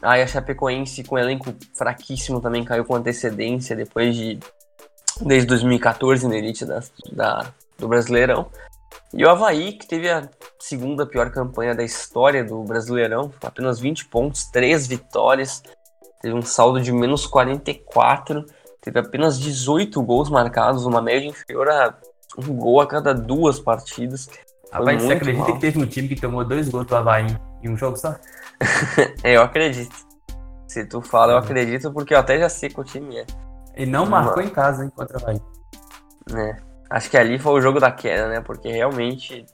Aí 0.00 0.22
a 0.22 0.26
Chapecoense 0.26 1.04
com 1.04 1.18
elenco 1.18 1.54
fraquíssimo 1.76 2.40
também 2.40 2.64
caiu 2.64 2.84
com 2.86 2.94
antecedência 2.94 3.76
depois 3.76 4.16
de. 4.16 4.38
desde 5.20 5.46
2014 5.48 6.26
na 6.26 6.36
elite 6.36 6.64
da, 6.64 6.80
da, 7.12 7.52
do 7.78 7.86
Brasileirão. 7.86 8.48
E 9.12 9.24
o 9.24 9.30
Havaí, 9.30 9.72
que 9.72 9.86
teve 9.86 10.08
a 10.08 10.28
segunda 10.58 11.04
pior 11.04 11.30
campanha 11.30 11.74
da 11.74 11.82
história 11.82 12.44
do 12.44 12.62
Brasileirão, 12.62 13.32
apenas 13.42 13.80
20 13.80 14.06
pontos, 14.06 14.44
3 14.44 14.86
vitórias, 14.86 15.62
teve 16.22 16.34
um 16.34 16.42
saldo 16.42 16.80
de 16.80 16.92
menos 16.92 17.26
44, 17.26 18.44
teve 18.80 18.98
apenas 19.00 19.38
18 19.38 20.00
gols 20.02 20.30
marcados, 20.30 20.86
uma 20.86 21.02
média 21.02 21.28
inferior 21.28 21.68
a 21.68 21.94
um 22.38 22.54
gol 22.56 22.80
a 22.80 22.86
cada 22.86 23.12
duas 23.12 23.58
partidas. 23.58 24.28
Rapaz, 24.70 25.02
você 25.02 25.12
acredita 25.14 25.44
mal. 25.44 25.54
que 25.54 25.60
teve 25.60 25.82
um 25.82 25.86
time 25.86 26.08
que 26.08 26.20
tomou 26.20 26.44
dois 26.44 26.68
gols 26.68 26.86
do 26.86 26.94
Havaí 26.94 27.26
em 27.62 27.68
um 27.68 27.76
jogo 27.76 27.96
só? 27.96 28.14
é, 29.24 29.36
eu 29.36 29.42
acredito. 29.42 29.94
Se 30.68 30.86
tu 30.86 31.00
fala, 31.00 31.32
eu 31.32 31.38
acredito, 31.38 31.92
porque 31.92 32.14
eu 32.14 32.18
até 32.18 32.38
já 32.38 32.48
sei 32.48 32.68
que 32.68 32.80
o 32.80 32.84
time 32.84 33.16
é. 33.16 33.26
E 33.76 33.84
não 33.84 34.06
marcou 34.06 34.40
em 34.40 34.48
casa, 34.48 34.84
hein, 34.84 34.92
contra 34.94 35.18
o 35.18 35.20
Havaí. 35.20 35.42
É. 36.32 36.69
Acho 36.90 37.08
que 37.08 37.16
ali 37.16 37.38
foi 37.38 37.52
o 37.52 37.60
jogo 37.60 37.78
da 37.78 37.92
queda, 37.92 38.28
né? 38.28 38.40
Porque 38.40 38.68
realmente 38.68 39.46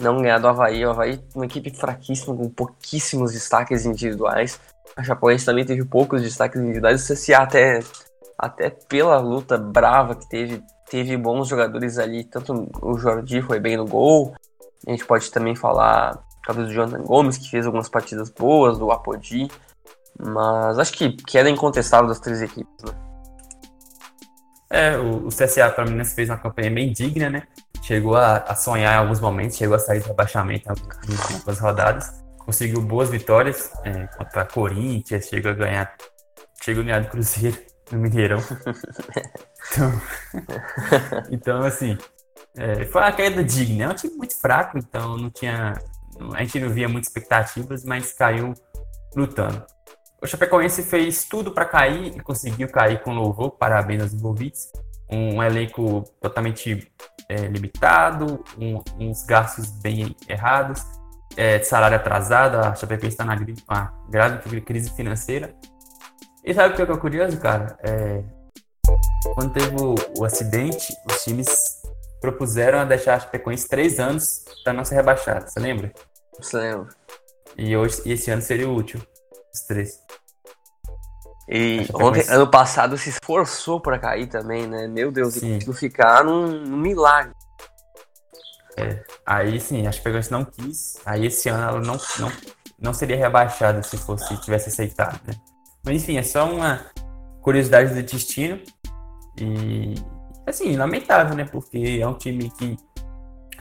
não 0.00 0.22
ganhar 0.22 0.38
do 0.38 0.48
Havaí. 0.48 0.84
O 0.86 0.90
Havaí 0.90 1.22
uma 1.34 1.44
equipe 1.44 1.70
fraquíssima, 1.76 2.34
com 2.34 2.48
pouquíssimos 2.48 3.32
destaques 3.32 3.84
individuais. 3.84 4.58
A 4.96 5.02
Chapecoense 5.02 5.44
também 5.44 5.66
teve 5.66 5.84
poucos 5.84 6.22
destaques 6.22 6.58
individuais. 6.58 7.02
O 7.02 7.12
CSA 7.12 7.38
até, 7.38 7.80
até 8.38 8.70
pela 8.70 9.18
luta 9.18 9.58
brava 9.58 10.14
que 10.14 10.26
teve, 10.28 10.64
teve 10.90 11.16
bons 11.18 11.48
jogadores 11.48 11.98
ali. 11.98 12.24
Tanto 12.24 12.66
o 12.80 12.96
Jordi 12.96 13.42
foi 13.42 13.60
bem 13.60 13.76
no 13.76 13.84
gol. 13.84 14.34
A 14.86 14.90
gente 14.90 15.04
pode 15.04 15.30
também 15.30 15.54
falar 15.54 16.18
talvez 16.46 16.68
do 16.68 16.72
Jonathan 16.72 17.02
Gomes, 17.02 17.36
que 17.36 17.50
fez 17.50 17.66
algumas 17.66 17.90
partidas 17.90 18.30
boas, 18.30 18.78
do 18.78 18.90
Apodi. 18.90 19.48
Mas 20.18 20.78
acho 20.78 20.94
que 20.94 21.12
queda 21.12 21.50
incontestável 21.50 22.08
das 22.08 22.18
três 22.18 22.40
equipes, 22.40 22.84
né? 22.84 23.07
É, 24.70 24.96
o, 24.98 25.26
o 25.26 25.28
CSA 25.28 25.70
para 25.70 25.86
mim 25.86 26.04
fez 26.04 26.28
uma 26.28 26.38
campanha 26.38 26.70
bem 26.70 26.92
digna, 26.92 27.30
né? 27.30 27.42
Chegou 27.82 28.16
a, 28.16 28.36
a, 28.38 28.54
sonhar 28.54 28.94
em 28.94 28.98
alguns 28.98 29.20
momentos, 29.20 29.56
chegou 29.56 29.76
a 29.76 29.78
sair 29.78 30.00
do 30.00 30.08
rebaixamento 30.08 30.68
em 31.08 31.34
algumas 31.34 31.58
rodadas 31.58 32.28
conseguiu 32.48 32.80
boas 32.80 33.10
vitórias 33.10 33.70
é, 33.84 34.06
contra 34.06 34.40
a 34.40 34.46
Corinthians, 34.46 35.28
chegou 35.28 35.50
a 35.50 35.54
ganhar, 35.54 35.94
chegou 36.64 36.82
a 36.82 36.86
ganhar 36.86 37.00
do 37.00 37.08
Cruzeiro 37.08 37.58
no 37.92 37.98
Mineirão. 37.98 38.38
Então, 39.70 40.02
então 41.30 41.62
assim, 41.62 41.98
é, 42.56 42.86
foi 42.86 43.02
uma 43.02 43.12
queda 43.12 43.44
digna. 43.44 43.84
É 43.84 43.88
um 43.90 43.94
time 43.94 44.16
muito 44.16 44.34
fraco, 44.40 44.78
então 44.78 45.18
não 45.18 45.28
tinha. 45.28 45.74
A 46.32 46.42
gente 46.42 46.58
não 46.58 46.70
via 46.70 46.88
muitas 46.88 47.08
expectativas, 47.08 47.84
mas 47.84 48.14
caiu 48.14 48.54
lutando. 49.14 49.62
O 50.20 50.26
Chapecoense 50.26 50.82
fez 50.82 51.24
tudo 51.24 51.52
para 51.52 51.64
cair 51.64 52.16
e 52.16 52.20
conseguiu 52.20 52.68
cair 52.68 53.00
com 53.02 53.14
louvor. 53.14 53.52
Parabéns 53.52 54.02
aos 54.02 54.12
envolvidos. 54.12 54.70
Um 55.08 55.42
elenco 55.42 56.04
totalmente 56.20 56.90
é, 57.28 57.46
limitado, 57.46 58.44
um, 58.58 58.82
uns 58.98 59.24
gastos 59.24 59.70
bem 59.80 60.14
errados, 60.28 60.82
é, 61.36 61.62
salário 61.62 61.96
atrasado. 61.96 62.56
A 62.56 62.74
Chapecoense 62.74 63.14
está 63.14 63.24
na 63.24 63.38
uma 63.68 63.94
grave 64.08 64.60
crise 64.60 64.90
financeira. 64.90 65.54
E 66.44 66.52
sabe 66.52 66.74
o 66.74 66.76
que 66.76 66.82
é 66.82 66.96
curioso, 66.96 67.38
cara? 67.38 67.78
É, 67.82 68.22
quando 69.34 69.52
teve 69.52 69.76
o, 69.80 69.94
o, 70.18 70.24
acidente, 70.24 70.92
os 71.08 71.22
times 71.22 71.48
propuseram 72.20 72.80
a 72.80 72.84
deixar 72.84 73.14
a 73.14 73.20
Chapecoense 73.20 73.68
três 73.68 74.00
anos 74.00 74.44
para 74.64 74.72
não 74.72 74.84
ser 74.84 74.96
rebaixada. 74.96 75.46
Você 75.46 75.60
lembra? 75.60 75.92
Você 76.40 76.56
lembra. 76.56 76.88
E, 77.56 77.76
hoje, 77.76 78.02
e 78.04 78.12
esse 78.12 78.30
ano 78.30 78.42
seria 78.42 78.68
o 78.68 78.74
último. 78.74 79.02
Os 79.58 79.66
três. 79.66 79.98
E 81.48 81.86
ontem, 81.94 82.24
ano 82.28 82.50
passado 82.50 82.96
se 82.98 83.08
esforçou 83.08 83.80
para 83.80 83.98
cair 83.98 84.26
também, 84.26 84.66
né? 84.66 84.86
Meu 84.86 85.10
Deus, 85.10 85.34
sim. 85.34 85.38
e 85.38 85.52
conseguiu 85.54 85.74
ficar 85.74 86.22
num, 86.22 86.46
num 86.46 86.76
milagre. 86.76 87.32
É, 88.76 89.02
aí 89.26 89.58
sim, 89.58 89.86
a 89.86 89.92
Chapecoense 89.92 90.30
não 90.30 90.44
quis. 90.44 90.98
Aí 91.04 91.26
esse 91.26 91.48
ano 91.48 91.62
ela 91.62 91.80
não, 91.80 91.98
não, 92.18 92.32
não 92.78 92.94
seria 92.94 93.16
rebaixada 93.16 93.82
se 93.82 93.96
fosse 93.96 94.36
tivesse 94.42 94.68
aceitado, 94.68 95.18
né? 95.26 95.34
Mas 95.84 96.02
enfim, 96.02 96.18
é 96.18 96.22
só 96.22 96.48
uma 96.48 96.84
curiosidade 97.40 97.94
do 97.94 98.02
destino. 98.02 98.60
E 99.40 99.94
assim, 100.46 100.76
lamentável, 100.76 101.34
né? 101.34 101.44
Porque 101.44 101.98
é 102.00 102.06
um 102.06 102.14
time 102.14 102.50
que 102.50 102.76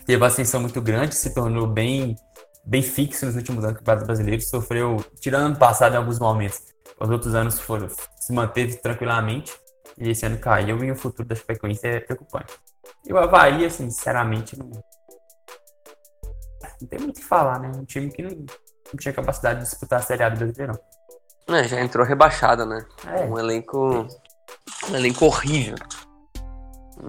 teve 0.05 0.25
ascensão 0.25 0.59
muito 0.59 0.81
grande, 0.81 1.15
se 1.15 1.33
tornou 1.33 1.67
bem, 1.67 2.15
bem 2.67 2.81
fixo 2.81 3.25
nos 3.25 3.35
últimos 3.35 3.63
anos 3.63 3.75
do 3.75 3.79
Campeonato 3.79 4.05
Brasileiro, 4.05 4.41
sofreu, 4.41 4.97
tirando 5.21 5.45
ano 5.45 5.55
passado 5.55 5.93
em 5.93 5.97
alguns 5.97 6.19
momentos, 6.19 6.61
os 6.99 7.09
outros 7.09 7.33
anos 7.33 7.59
foram, 7.59 7.87
se 8.19 8.33
manteve 8.33 8.75
tranquilamente 8.75 9.55
e 9.97 10.09
esse 10.09 10.25
ano 10.25 10.37
caiu 10.37 10.83
e 10.83 10.91
o 10.91 10.95
futuro 10.95 11.27
da 11.27 11.33
Chapecoense 11.33 11.87
é 11.87 12.01
preocupante. 12.01 12.53
E 13.05 13.13
o 13.13 13.17
Havaí, 13.17 13.65
assim, 13.65 13.89
sinceramente, 13.89 14.59
não, 14.59 14.69
não 14.69 14.83
tem 16.89 16.99
muito 16.99 17.17
o 17.17 17.21
que 17.21 17.25
falar, 17.25 17.59
né? 17.59 17.71
Um 17.73 17.85
time 17.85 18.11
que 18.11 18.21
não, 18.21 18.31
não 18.31 18.99
tinha 18.99 19.13
capacidade 19.13 19.61
de 19.61 19.65
disputar 19.65 19.99
a 19.99 20.03
Série 20.03 20.23
A 20.23 20.29
do 20.29 20.37
Brasileirão. 20.37 20.77
É, 21.47 21.63
já 21.63 21.79
entrou 21.79 22.05
rebaixada, 22.05 22.65
né? 22.65 22.85
É. 23.07 23.23
Um 23.23 23.39
elenco. 23.39 24.05
Um 24.89 24.95
elenco 24.95 25.25
horrível. 25.25 25.77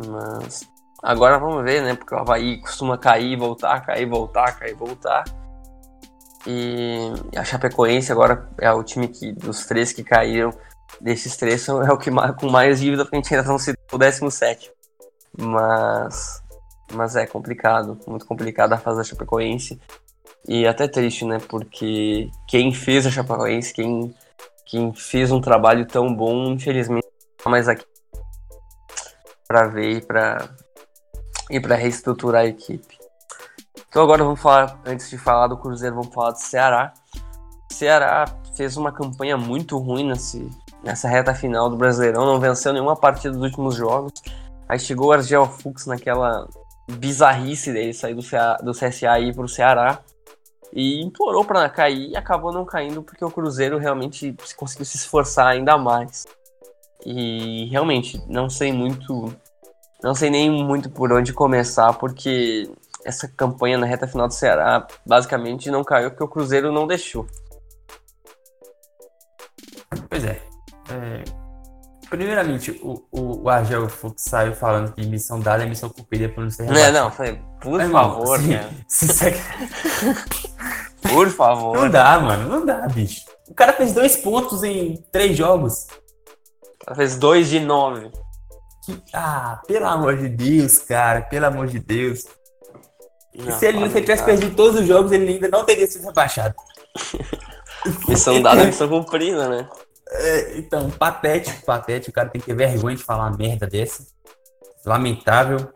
Mas. 0.06 0.64
Agora 1.02 1.38
vamos 1.38 1.64
ver, 1.64 1.82
né? 1.82 1.94
Porque 1.94 2.14
o 2.14 2.18
Havaí 2.18 2.60
costuma 2.60 2.96
cair, 2.96 3.36
voltar, 3.36 3.84
cair, 3.84 4.06
voltar, 4.06 4.58
cair, 4.58 4.74
voltar. 4.74 5.24
E 6.46 7.12
a 7.36 7.44
Chapecoense 7.44 8.12
agora 8.12 8.48
é 8.58 8.70
o 8.72 8.82
time 8.82 9.08
que, 9.08 9.32
dos 9.32 9.66
três 9.66 9.92
que 9.92 10.04
caíram, 10.04 10.52
desses 11.00 11.36
três, 11.36 11.66
é 11.68 11.72
o 11.92 11.98
que 11.98 12.10
com 12.38 12.48
mais 12.48 12.80
dívida, 12.80 13.04
porque 13.04 13.16
a 13.16 13.20
gente 13.20 13.34
ainda 13.34 13.48
não 13.48 13.58
se 13.58 13.74
o 13.92 13.98
17. 13.98 14.72
Mas, 15.36 16.42
mas 16.92 17.16
é 17.16 17.26
complicado, 17.26 17.98
muito 18.06 18.26
complicado 18.26 18.72
a 18.72 18.78
fase 18.78 18.98
da 18.98 19.04
Chapecoense. 19.04 19.80
E 20.46 20.66
até 20.66 20.88
triste, 20.88 21.24
né? 21.24 21.38
Porque 21.48 22.30
quem 22.46 22.72
fez 22.72 23.06
a 23.06 23.10
Chapecoense, 23.10 23.72
quem, 23.72 24.14
quem 24.64 24.92
fez 24.94 25.30
um 25.30 25.40
trabalho 25.40 25.86
tão 25.86 26.14
bom, 26.14 26.52
infelizmente, 26.52 27.04
não 27.04 27.44
tá 27.44 27.50
mais 27.50 27.68
aqui 27.68 27.84
para 29.46 29.66
ver 29.66 29.96
e 29.96 30.00
para 30.02 30.48
e 31.50 31.58
para 31.58 31.74
reestruturar 31.74 32.42
a 32.42 32.46
equipe. 32.46 32.97
Então 33.98 34.04
agora 34.04 34.22
vamos 34.22 34.40
falar, 34.40 34.80
antes 34.86 35.10
de 35.10 35.18
falar 35.18 35.48
do 35.48 35.56
Cruzeiro, 35.56 35.96
vamos 35.96 36.14
falar 36.14 36.30
do 36.30 36.38
Ceará. 36.38 36.94
O 37.68 37.74
Ceará 37.74 38.26
fez 38.56 38.76
uma 38.76 38.92
campanha 38.92 39.36
muito 39.36 39.76
ruim 39.76 40.06
nesse, 40.06 40.48
nessa 40.84 41.08
reta 41.08 41.34
final 41.34 41.68
do 41.68 41.76
Brasileirão, 41.76 42.24
não 42.24 42.38
venceu 42.38 42.72
nenhuma 42.72 42.94
partida 42.94 43.34
dos 43.34 43.42
últimos 43.42 43.74
jogos. 43.74 44.12
Aí 44.68 44.78
chegou 44.78 45.08
o 45.08 45.12
Argel 45.12 45.46
Fux 45.46 45.84
naquela 45.86 46.46
bizarrice 46.88 47.72
dele 47.72 47.92
sair 47.92 48.14
do, 48.14 48.22
CA, 48.22 48.56
do 48.62 48.70
CSA 48.70 49.18
e 49.18 49.30
ir 49.30 49.34
pro 49.34 49.48
Ceará 49.48 49.98
e 50.72 51.02
implorou 51.02 51.44
para 51.44 51.68
cair 51.68 52.10
e 52.10 52.16
acabou 52.16 52.52
não 52.52 52.64
caindo 52.64 53.02
porque 53.02 53.24
o 53.24 53.30
Cruzeiro 53.32 53.78
realmente 53.78 54.32
conseguiu 54.56 54.86
se 54.86 54.96
esforçar 54.96 55.48
ainda 55.48 55.76
mais. 55.76 56.24
E 57.04 57.66
realmente 57.68 58.22
não 58.28 58.48
sei 58.48 58.72
muito, 58.72 59.34
não 60.00 60.14
sei 60.14 60.30
nem 60.30 60.48
muito 60.48 60.88
por 60.88 61.12
onde 61.12 61.32
começar 61.32 61.92
porque 61.94 62.70
essa 63.08 63.26
campanha 63.26 63.78
na 63.78 63.86
reta 63.86 64.06
final 64.06 64.28
do 64.28 64.34
Ceará 64.34 64.86
basicamente 65.04 65.70
não 65.70 65.82
caiu 65.82 66.10
porque 66.10 66.24
o 66.24 66.28
Cruzeiro 66.28 66.70
não 66.70 66.86
deixou. 66.86 67.26
Pois 70.10 70.24
é. 70.24 70.40
é 70.90 71.24
primeiramente, 72.10 72.70
o, 72.82 73.06
o, 73.10 73.42
o 73.44 73.48
Argel 73.48 73.88
Fux 73.88 74.22
saiu 74.22 74.54
falando 74.54 74.92
que 74.92 75.06
missão 75.06 75.40
dada 75.40 75.64
é 75.64 75.66
missão 75.66 75.88
cumprida 75.88 76.28
por 76.28 76.44
não 76.44 76.50
ser. 76.50 76.66
Não, 76.66 76.92
não, 76.92 77.10
foi, 77.10 77.40
por 77.60 77.80
é, 77.80 77.88
favor, 77.88 78.38
mano, 78.38 78.48
cara. 79.18 79.38
por 81.02 81.30
favor. 81.30 81.78
Não 81.78 81.90
dá, 81.90 82.18
mano, 82.20 82.48
não 82.48 82.66
dá, 82.66 82.86
bicho. 82.88 83.24
O 83.48 83.54
cara 83.54 83.72
fez 83.72 83.94
dois 83.94 84.16
pontos 84.16 84.62
em 84.62 84.96
três 85.10 85.36
jogos. 85.36 85.86
O 86.82 86.84
cara 86.84 86.96
fez 86.96 87.16
dois 87.16 87.48
de 87.48 87.60
nove. 87.60 88.10
Que... 88.84 89.02
Ah, 89.14 89.60
pelo 89.66 89.86
amor 89.86 90.16
de 90.16 90.28
Deus, 90.28 90.78
cara, 90.78 91.22
pelo 91.22 91.46
amor 91.46 91.66
de 91.66 91.78
Deus. 91.78 92.24
Não, 93.38 93.58
se 93.58 93.66
ele, 93.66 93.78
ele 93.78 94.00
tivesse 94.00 94.24
perdido 94.24 94.54
todos 94.54 94.80
os 94.80 94.86
jogos, 94.86 95.12
ele 95.12 95.34
ainda 95.34 95.48
não 95.48 95.64
teria 95.64 95.86
sido 95.86 96.06
rebaixado. 96.06 96.54
missão 98.08 98.42
dada, 98.42 98.64
missão 98.64 98.88
cumprida, 98.88 99.48
né? 99.48 99.68
É, 100.10 100.58
então, 100.58 100.90
patético, 100.90 101.64
patético. 101.64 102.10
O 102.10 102.14
cara 102.14 102.28
tem 102.28 102.40
que 102.40 102.46
ter 102.46 102.54
vergonha 102.54 102.96
de 102.96 103.02
falar 103.02 103.28
uma 103.28 103.36
merda 103.36 103.66
dessa. 103.66 104.04
Lamentável. 104.84 105.72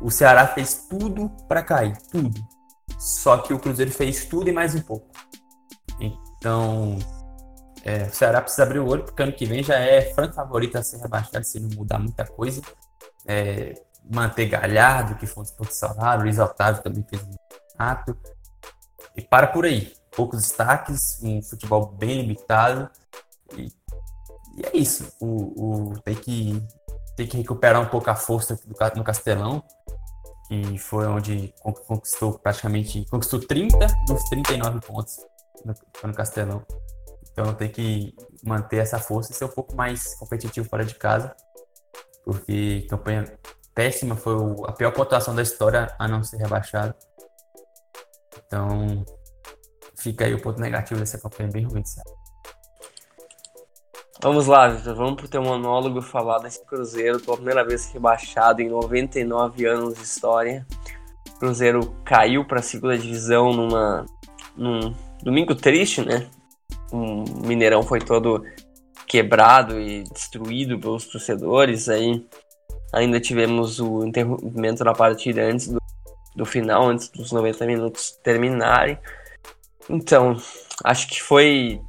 O 0.00 0.10
Ceará 0.10 0.46
fez 0.46 0.86
tudo 0.88 1.30
para 1.48 1.62
cair, 1.62 1.96
tudo. 2.10 2.40
Só 2.98 3.38
que 3.38 3.52
o 3.52 3.58
Cruzeiro 3.58 3.90
fez 3.90 4.24
tudo 4.24 4.48
e 4.48 4.52
mais 4.52 4.74
um 4.74 4.80
pouco. 4.80 5.10
Então, 6.00 6.98
é, 7.84 8.04
o 8.04 8.14
Ceará 8.14 8.40
precisa 8.40 8.62
abrir 8.62 8.78
o 8.78 8.88
olho, 8.88 9.04
porque 9.04 9.22
ano 9.22 9.32
que 9.32 9.44
vem 9.44 9.62
já 9.62 9.76
é 9.76 10.12
franco 10.14 10.34
favorito 10.34 10.76
a 10.76 10.82
ser 10.82 10.98
rebaixado 10.98 11.44
se 11.44 11.60
não 11.60 11.68
mudar 11.76 11.98
muita 11.98 12.24
coisa. 12.24 12.62
É, 13.26 13.74
manter 14.12 14.46
Galhardo, 14.46 15.14
que 15.16 15.26
foi 15.26 15.40
um 15.40 15.44
disputa 15.44 15.72
salário, 15.72 16.24
Luiz 16.24 16.38
Otávio 16.38 16.82
também 16.82 17.04
fez 17.08 17.22
um 17.22 17.34
ato. 17.78 18.16
E 19.16 19.22
para 19.22 19.46
por 19.46 19.64
aí. 19.64 19.92
Poucos 20.14 20.42
destaques, 20.42 21.18
um 21.22 21.42
futebol 21.42 21.86
bem 21.86 22.20
limitado. 22.20 22.90
E, 23.56 23.72
e 24.56 24.66
é 24.66 24.76
isso. 24.76 25.10
O, 25.18 25.92
o, 25.92 26.00
tem, 26.00 26.14
que, 26.14 26.62
tem 27.16 27.26
que 27.26 27.38
recuperar 27.38 27.80
um 27.80 27.86
pouco 27.86 28.10
a 28.10 28.14
força 28.14 28.54
do, 28.54 28.76
no 28.96 29.04
Castelão, 29.04 29.64
que 30.46 30.78
foi 30.78 31.06
onde 31.06 31.54
conquistou 31.62 32.38
praticamente 32.38 33.06
conquistou 33.10 33.40
30 33.40 33.86
dos 34.06 34.22
39 34.24 34.80
pontos 34.80 35.16
no, 35.64 35.74
no 36.06 36.14
Castelão. 36.14 36.62
Então 37.32 37.54
tem 37.54 37.70
que 37.70 38.14
manter 38.44 38.76
essa 38.76 38.98
força 38.98 39.32
e 39.32 39.34
ser 39.34 39.46
um 39.46 39.48
pouco 39.48 39.74
mais 39.74 40.14
competitivo 40.16 40.68
fora 40.68 40.84
de 40.84 40.94
casa, 40.94 41.34
porque 42.26 42.86
campanha 42.90 43.24
péssima 43.74 44.16
foi 44.16 44.34
a 44.66 44.72
pior 44.72 44.92
pontuação 44.92 45.34
da 45.34 45.42
história 45.42 45.94
a 45.98 46.08
não 46.08 46.22
ser 46.22 46.38
rebaixado. 46.38 46.94
Então 48.46 49.04
fica 49.96 50.24
aí 50.24 50.34
o 50.34 50.42
ponto 50.42 50.60
negativo 50.60 51.00
dessa 51.00 51.18
campanha 51.18 51.50
bem 51.50 51.64
ruim, 51.64 51.84
sabe? 51.84 52.10
Vamos 54.20 54.46
lá, 54.46 54.68
Vitor, 54.68 54.94
vamos 54.94 55.14
pro 55.14 55.28
teu 55.28 55.42
monólogo 55.42 56.00
falar 56.00 56.38
desse 56.38 56.64
Cruzeiro, 56.64 57.18
pela 57.18 57.36
primeira 57.36 57.64
vez 57.64 57.86
rebaixado 57.86 58.62
em 58.62 58.68
99 58.68 59.66
anos 59.66 59.94
de 59.94 60.02
história. 60.02 60.64
O 61.28 61.38
Cruzeiro 61.40 61.92
caiu 62.04 62.46
para 62.46 62.60
a 62.60 62.62
segunda 62.62 62.96
divisão 62.96 63.52
numa 63.52 64.06
num 64.56 64.94
domingo 65.22 65.54
triste, 65.54 66.02
né? 66.02 66.28
O 66.92 67.24
Mineirão 67.46 67.82
foi 67.82 67.98
todo 67.98 68.44
quebrado 69.08 69.80
e 69.80 70.04
destruído 70.04 70.78
pelos 70.78 71.06
torcedores. 71.06 71.88
Aí 71.88 72.24
ainda 72.92 73.18
tivemos 73.18 73.80
o 73.80 74.04
interrompimento 74.04 74.84
da 74.84 74.92
partida 74.92 75.42
antes 75.42 75.68
do, 75.68 75.80
do 76.36 76.44
final, 76.44 76.88
antes 76.88 77.08
dos 77.08 77.32
90 77.32 77.66
minutos 77.66 78.12
terminarem. 78.22 78.98
Então, 79.88 80.36
acho 80.84 81.08
que 81.08 81.22
foi 81.22 81.80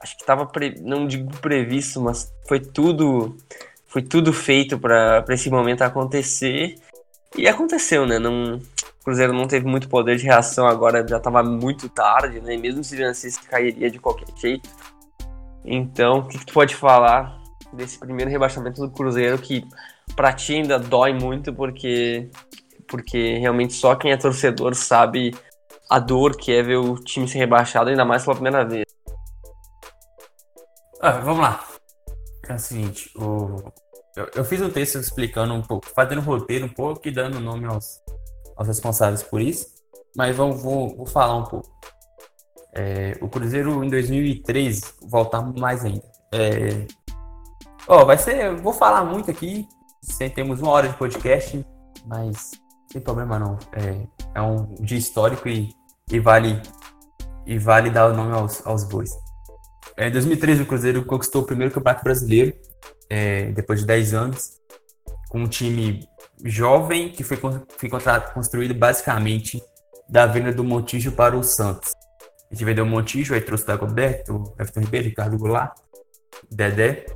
acho 0.00 0.16
que 0.16 0.22
estava 0.22 0.50
não 0.80 1.06
digo 1.06 1.30
previsto, 1.38 2.00
mas 2.00 2.32
foi 2.48 2.60
tudo 2.60 3.36
foi 3.86 4.02
tudo 4.02 4.32
feito 4.32 4.78
para 4.78 5.24
esse 5.30 5.50
momento 5.50 5.82
acontecer 5.82 6.76
e 7.36 7.48
aconteceu, 7.48 8.06
né? 8.06 8.18
Não, 8.18 8.56
o 8.56 9.04
Cruzeiro 9.04 9.32
não 9.32 9.46
teve 9.46 9.66
muito 9.66 9.88
poder 9.88 10.16
de 10.16 10.24
reação 10.24 10.66
agora, 10.66 11.06
já 11.06 11.16
estava 11.16 11.42
muito 11.42 11.88
tarde, 11.88 12.40
né? 12.40 12.56
Mesmo 12.56 12.84
se 12.84 12.96
vencesse, 12.96 13.42
cairia 13.42 13.90
de 13.90 13.98
qualquer 13.98 14.28
jeito. 14.36 14.68
Então, 15.64 16.20
o 16.20 16.28
que, 16.28 16.38
que 16.38 16.46
tu 16.46 16.54
pode 16.54 16.74
falar 16.74 17.38
desse 17.72 17.98
primeiro 17.98 18.30
rebaixamento 18.30 18.80
do 18.80 18.90
Cruzeiro 18.90 19.38
que 19.38 19.64
pra 20.14 20.32
ti 20.32 20.54
ainda 20.54 20.78
dói 20.78 21.12
muito 21.12 21.52
porque 21.52 22.30
porque 22.88 23.38
realmente 23.38 23.72
só 23.72 23.94
quem 23.94 24.10
é 24.10 24.16
torcedor 24.16 24.74
sabe 24.74 25.32
a 25.88 25.98
dor 25.98 26.36
que 26.36 26.52
é 26.52 26.62
ver 26.62 26.76
o 26.76 26.94
time 26.96 27.28
ser 27.28 27.38
rebaixado, 27.38 27.90
ainda 27.90 28.04
mais 28.04 28.22
pela 28.24 28.36
primeira 28.36 28.64
vez. 28.64 28.84
Ah, 31.00 31.18
vamos 31.18 31.40
lá. 31.40 31.64
É 32.48 32.54
o 32.54 32.58
seguinte, 32.58 33.10
o... 33.16 33.72
eu, 34.16 34.28
eu, 34.36 34.44
fiz 34.44 34.60
um 34.60 34.70
texto 34.70 34.98
explicando 34.98 35.54
um 35.54 35.62
pouco, 35.62 35.88
fazendo 35.88 36.20
um 36.20 36.24
roteiro 36.24 36.66
um 36.66 36.68
pouco 36.68 37.06
e 37.08 37.10
dando 37.10 37.40
nome 37.40 37.66
aos, 37.66 38.00
aos 38.56 38.68
responsáveis 38.68 39.22
por 39.22 39.40
isso, 39.40 39.66
mas 40.16 40.36
vamos, 40.36 40.62
vou, 40.62 40.96
vou 40.96 41.06
falar 41.06 41.36
um 41.36 41.44
pouco. 41.44 41.70
É, 42.72 43.16
o 43.20 43.28
Cruzeiro 43.28 43.82
em 43.82 43.88
2013, 43.88 44.82
voltar 45.02 45.42
mais 45.42 45.84
ainda. 45.84 46.04
É, 46.32 46.86
ó, 47.88 48.04
vai 48.04 48.18
ser, 48.18 48.54
vou 48.56 48.72
falar 48.72 49.04
muito 49.04 49.30
aqui, 49.30 49.66
temos 50.34 50.60
uma 50.60 50.70
hora 50.70 50.88
de 50.88 50.96
podcast, 50.96 51.64
mas 52.06 52.50
sem 52.90 53.00
problema 53.00 53.38
não. 53.38 53.58
É, 53.72 54.06
é 54.34 54.42
um 54.42 54.74
dia 54.80 54.98
histórico 54.98 55.48
e, 55.48 55.70
e 56.10 56.18
vale 56.18 56.60
e 57.46 57.58
vale 57.58 57.90
dar 57.90 58.08
o 58.08 58.14
nome 58.14 58.32
aos, 58.32 58.64
aos 58.66 58.84
bois. 58.84 59.10
É, 59.96 60.08
em 60.08 60.12
2013 60.12 60.62
o 60.62 60.66
Cruzeiro 60.66 61.04
conquistou 61.04 61.42
o 61.42 61.46
primeiro 61.46 61.72
campeonato 61.72 62.04
brasileiro, 62.04 62.54
é, 63.08 63.50
depois 63.52 63.80
de 63.80 63.86
10 63.86 64.14
anos, 64.14 64.52
com 65.28 65.40
um 65.40 65.48
time 65.48 66.06
jovem 66.44 67.10
que 67.10 67.22
foi, 67.22 67.36
foi 67.36 67.90
construído 68.32 68.74
basicamente 68.74 69.62
da 70.08 70.26
venda 70.26 70.52
do 70.52 70.64
Montijo 70.64 71.12
para 71.12 71.36
o 71.36 71.42
Santos. 71.42 71.92
A 72.50 72.54
gente 72.54 72.64
vendeu 72.64 72.84
o 72.84 72.86
Montijo, 72.86 73.34
aí 73.34 73.40
trouxe 73.40 73.64
o 73.64 73.66
Dagoberto, 73.66 74.54
Everton 74.58 74.80
Ribeiro, 74.80 75.08
Ricardo 75.08 75.38
Goulart, 75.38 75.76
Dedé. 76.50 77.06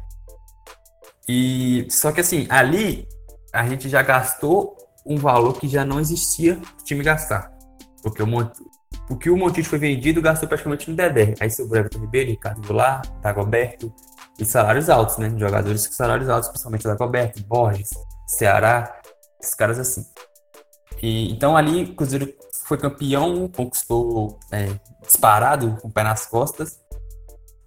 E 1.29 1.87
só 1.91 2.13
que 2.13 2.21
assim, 2.21 2.47
ali 2.49 3.07
a 3.53 3.67
gente 3.67 3.89
já 3.89 4.03
gastou 4.03 4.77
um 5.07 5.17
valor 5.17 5.59
que 5.59 5.69
já 5.69 5.85
não 5.85 6.01
existia 6.01 6.61
o 6.81 6.85
time 6.85 7.03
gastar. 7.03 7.53
Porque 8.03 8.23
o, 8.23 8.27
Mont... 8.27 8.53
o 9.09 9.17
que 9.17 9.31
o 9.31 9.37
Montijo 9.37 9.69
foi 9.69 9.79
vendido 9.79 10.21
gastou 10.21 10.49
praticamente 10.49 10.91
no 10.91 10.97
Dedé. 10.97 11.35
Aí 11.41 11.51
sobrou 11.51 11.79
Everton 11.79 12.01
Ribeiro, 12.01 12.31
Ricardo 12.31 12.67
Goulart, 12.67 13.09
Dagoberto 13.21 13.93
e 14.39 14.45
salários 14.45 14.89
altos, 14.89 15.19
né? 15.19 15.33
Jogadores 15.39 15.87
com 15.87 15.95
salários 15.95 16.29
altos, 16.29 16.49
principalmente 16.49 16.85
Dagoberto, 16.85 17.43
Borges, 17.45 17.91
Ceará, 18.27 19.01
esses 19.41 19.55
caras 19.55 19.79
assim. 19.79 20.05
E, 21.03 21.31
então 21.33 21.57
ali 21.57 21.85
o 21.85 21.95
Cruzeiro 21.95 22.33
foi 22.65 22.79
campeão, 22.79 23.49
conquistou 23.49 24.39
é, 24.51 24.71
disparado, 25.03 25.77
com 25.81 25.89
o 25.89 25.93
pé 25.93 26.03
nas 26.03 26.27
costas. 26.27 26.81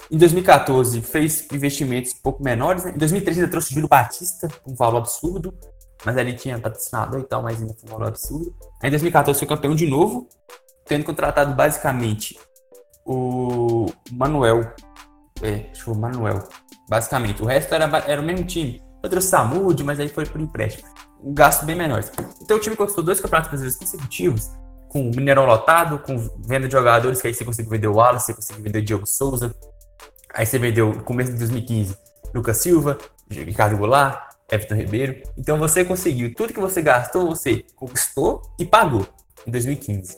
Em 0.10 0.18
2014 0.18 1.02
fez 1.02 1.48
investimentos 1.52 2.14
um 2.14 2.22
pouco 2.22 2.44
menores. 2.44 2.84
Né? 2.86 2.92
Em 2.96 2.98
2013 2.98 3.42
ele 3.42 3.52
trouxe 3.52 3.72
o 3.72 3.74
Júlio 3.74 3.90
Batista, 3.90 4.48
um 4.66 4.76
valor 4.76 5.00
absurdo. 5.00 5.54
Mas 6.06 6.18
ali 6.18 6.34
tinha 6.34 6.60
patrocinador 6.60 7.22
e 7.22 7.24
tal, 7.24 7.42
mas 7.42 7.60
ainda 7.60 7.74
foi 7.74 7.90
um 7.90 7.92
valor 7.94 8.08
absurdo. 8.08 8.56
Em 8.84 8.90
2014 8.90 9.40
foi 9.40 9.48
campeão 9.48 9.76
de 9.76 9.88
novo, 9.88 10.30
tendo 10.86 11.04
contratado 11.04 11.54
basicamente 11.54 12.40
o 13.06 13.88
Manuel. 14.12 14.74
É, 15.42 15.66
acho 15.72 15.92
o 15.92 15.96
Manuel. 15.96 16.48
Basicamente. 16.88 17.42
O 17.42 17.46
resto 17.46 17.74
era, 17.74 17.86
era 18.08 18.22
o 18.22 18.24
mesmo 18.24 18.46
time. 18.46 18.82
Eu 19.04 19.10
trouxe 19.10 19.30
Samud, 19.30 19.84
mas 19.84 20.00
aí 20.00 20.08
foi 20.08 20.26
por 20.26 20.40
empréstimo. 20.40 20.88
Um 21.22 21.34
gasto 21.34 21.66
bem 21.66 21.76
menor. 21.76 22.04
Então 22.42 22.58
o 22.58 22.60
time 22.60 22.76
conquistou 22.76 23.04
dois 23.04 23.20
campeonatos 23.20 23.50
brasileiros 23.50 23.78
consecutivos 23.78 24.52
com 24.88 25.10
o 25.10 25.12
Mineirão 25.16 25.46
lotado, 25.46 26.00
com 26.00 26.18
venda 26.40 26.68
de 26.68 26.74
jogadores, 26.74 27.22
que 27.22 27.28
aí 27.28 27.34
você 27.34 27.44
conseguiu 27.44 27.72
vender 27.72 27.88
o 27.88 27.96
Wallace, 27.96 28.28
você 28.28 28.34
conseguiu 28.34 28.64
vender 28.64 28.80
o 28.80 28.86
Diogo 28.86 29.06
Souza. 29.06 29.54
Aí 30.34 30.46
você 30.46 30.60
vendeu, 30.60 30.94
no 30.94 31.04
começo 31.04 31.32
de 31.32 31.38
2015, 31.38 31.98
Lucas 32.34 32.58
Silva, 32.58 32.98
Ricardo 33.30 33.78
Goulart, 33.78 34.36
Everton 34.52 34.76
Ribeiro. 34.76 35.22
Então 35.38 35.58
você 35.58 35.84
conseguiu 35.84 36.34
tudo 36.34 36.54
que 36.54 36.60
você 36.60 36.82
gastou, 36.82 37.30
você 37.30 37.66
conquistou 37.76 38.42
e 38.60 38.66
pagou 38.66 39.08
em 39.46 39.52
2015. 39.52 40.18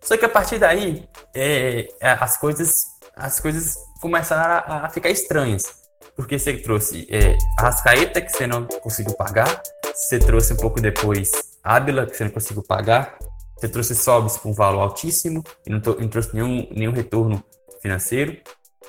Só 0.00 0.16
que 0.16 0.24
a 0.24 0.28
partir 0.28 0.58
daí, 0.58 1.08
é, 1.34 1.88
é, 2.00 2.10
as 2.10 2.36
coisas 2.36 2.92
as 3.14 3.38
coisas 3.40 3.76
começaram 4.00 4.64
a, 4.66 4.86
a 4.86 4.88
ficar 4.88 5.10
estranhas. 5.10 5.82
Porque 6.16 6.38
você 6.38 6.56
trouxe 6.56 7.06
é, 7.10 7.36
a 7.58 7.62
Rascaeta, 7.62 8.20
que 8.20 8.30
você 8.30 8.46
não 8.46 8.66
conseguiu 8.66 9.14
pagar. 9.14 9.62
Você 9.94 10.18
trouxe 10.18 10.52
um 10.52 10.56
pouco 10.56 10.80
depois 10.80 11.30
Ábila, 11.62 12.06
que 12.06 12.16
você 12.16 12.24
não 12.24 12.30
conseguiu 12.30 12.62
pagar. 12.62 13.16
Você 13.56 13.68
trouxe 13.68 13.94
Sobs 13.94 14.36
com 14.36 14.50
um 14.50 14.54
valor 14.54 14.80
altíssimo 14.80 15.44
e 15.66 15.70
não, 15.70 15.78
não 15.78 16.08
trouxe 16.08 16.34
nenhum, 16.34 16.66
nenhum 16.74 16.92
retorno 16.92 17.42
financeiro. 17.80 18.36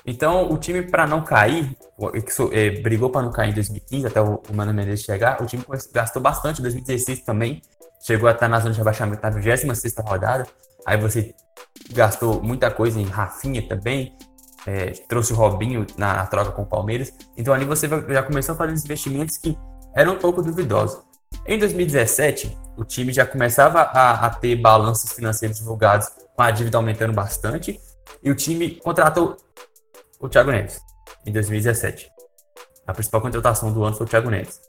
Então, 0.06 0.52
o 0.52 0.58
time, 0.58 0.82
para 0.82 1.08
não 1.08 1.24
cair, 1.24 1.76
é, 2.52 2.82
brigou 2.82 3.10
para 3.10 3.22
não 3.22 3.32
cair 3.32 3.52
em 3.52 3.54
2015, 3.54 4.08
até 4.08 4.22
o, 4.22 4.42
o 4.50 4.54
Mano 4.54 4.74
Menezes 4.74 5.06
chegar. 5.06 5.42
O 5.42 5.46
time 5.46 5.64
gastou 5.94 6.22
bastante 6.22 6.60
em 6.60 6.64
2016 6.64 7.22
também. 7.22 7.62
Chegou 8.02 8.28
a 8.28 8.34
estar 8.34 8.50
na 8.50 8.60
zona 8.60 8.72
de 8.72 8.78
rebaixamento 8.78 9.22
na 9.22 9.30
26 9.30 9.96
rodada. 10.00 10.46
Aí 10.86 10.98
você 10.98 11.34
gastou 11.94 12.42
muita 12.44 12.70
coisa 12.70 13.00
em 13.00 13.06
Rafinha 13.06 13.66
também. 13.68 14.16
É, 14.68 14.92
trouxe 15.08 15.34
o 15.34 15.36
Robinho 15.36 15.86
na, 15.98 16.16
na, 16.16 16.26
troca 16.26 16.52
com 16.52 16.64
o 16.64 16.66
Palmeiras. 16.66 17.14
Então 17.38 17.54
ali 17.54 17.64
você 17.64 17.88
já 17.88 18.24
começou 18.24 18.56
a 18.56 18.58
fazer 18.58 18.74
investimentos 18.74 19.38
que 19.38 19.58
eram 19.96 20.14
um 20.14 20.18
pouco 20.18 20.42
duvidosos. 20.42 21.02
Em 21.46 21.58
2017, 21.58 22.58
o 22.78 22.84
time 22.84 23.12
já 23.12 23.26
começava 23.26 23.82
a, 23.82 24.26
a 24.26 24.30
ter 24.30 24.56
balanços 24.56 25.14
financeiros 25.14 25.58
divulgados 25.58 26.10
com 26.36 26.42
a 26.42 26.52
dívida 26.52 26.78
aumentando 26.78 27.14
bastante 27.14 27.80
e 28.22 28.32
o 28.32 28.36
time 28.36 28.76
contratou 28.84 29.38
o 30.26 30.30
Thiago 30.30 30.52
Neves 30.52 30.82
em 31.26 31.32
2017. 31.32 32.10
A 32.88 32.94
principal 32.94 33.22
contratação 33.22 33.72
do 33.72 33.84
ano 33.84 33.96
foi 33.96 34.06
o 34.06 34.10
Thiago 34.10 34.30
Neves. 34.30 34.60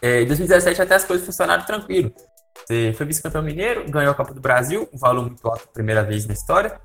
É, 0.00 0.22
em 0.22 0.26
2017 0.26 0.80
até 0.80 0.94
as 0.94 1.04
coisas 1.04 1.26
funcionaram 1.26 1.64
tranquilo. 1.64 2.12
Você 2.56 2.92
foi 2.92 3.06
vice-campeão 3.06 3.42
mineiro, 3.42 3.90
ganhou 3.90 4.12
a 4.12 4.14
Copa 4.14 4.32
do 4.32 4.40
Brasil, 4.40 4.88
um 4.92 4.98
valor 4.98 5.22
muito 5.22 5.46
alto, 5.46 5.68
primeira 5.72 6.02
vez 6.02 6.26
na 6.26 6.34
história. 6.34 6.80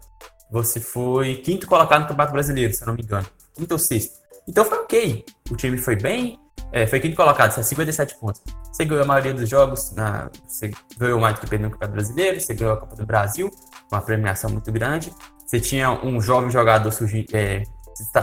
Você 0.52 0.80
foi 0.80 1.36
quinto 1.36 1.68
colocado 1.68 2.02
no 2.02 2.08
Campeonato 2.08 2.34
Brasileiro, 2.34 2.74
se 2.74 2.82
eu 2.82 2.88
não 2.88 2.96
me 2.96 3.04
engano. 3.04 3.28
Quinto 3.56 3.74
ou 3.74 3.80
sexto. 3.80 4.18
Então 4.48 4.66
foi 4.66 4.78
ok. 4.80 5.26
O 5.52 5.56
time 5.56 5.78
foi 5.78 5.96
bem, 5.96 6.40
é, 6.72 6.88
foi 6.88 7.00
quinto 7.00 7.16
colocado, 7.16 7.52
57 7.52 8.16
pontos. 8.16 8.42
Você 8.72 8.86
ganhou 8.86 9.04
a 9.04 9.08
maioria 9.08 9.34
dos 9.34 9.48
jogos, 9.48 9.92
na, 9.92 10.30
você 10.48 10.72
ganhou 10.98 11.20
mais 11.20 11.36
do 11.36 11.42
que 11.42 11.48
perdeu 11.48 11.68
no 11.68 11.74
Campeonato 11.74 11.96
Brasileiro, 11.96 12.40
você 12.40 12.54
ganhou 12.54 12.74
a 12.74 12.78
Copa 12.78 12.96
do 12.96 13.06
Brasil, 13.06 13.52
uma 13.92 14.02
premiação 14.02 14.50
muito 14.50 14.72
grande. 14.72 15.14
Você 15.48 15.62
tinha 15.62 15.90
um 15.92 16.20
jovem 16.20 16.52
jogador 16.52 16.92
surgindo, 16.92 17.28
é, 17.34 17.64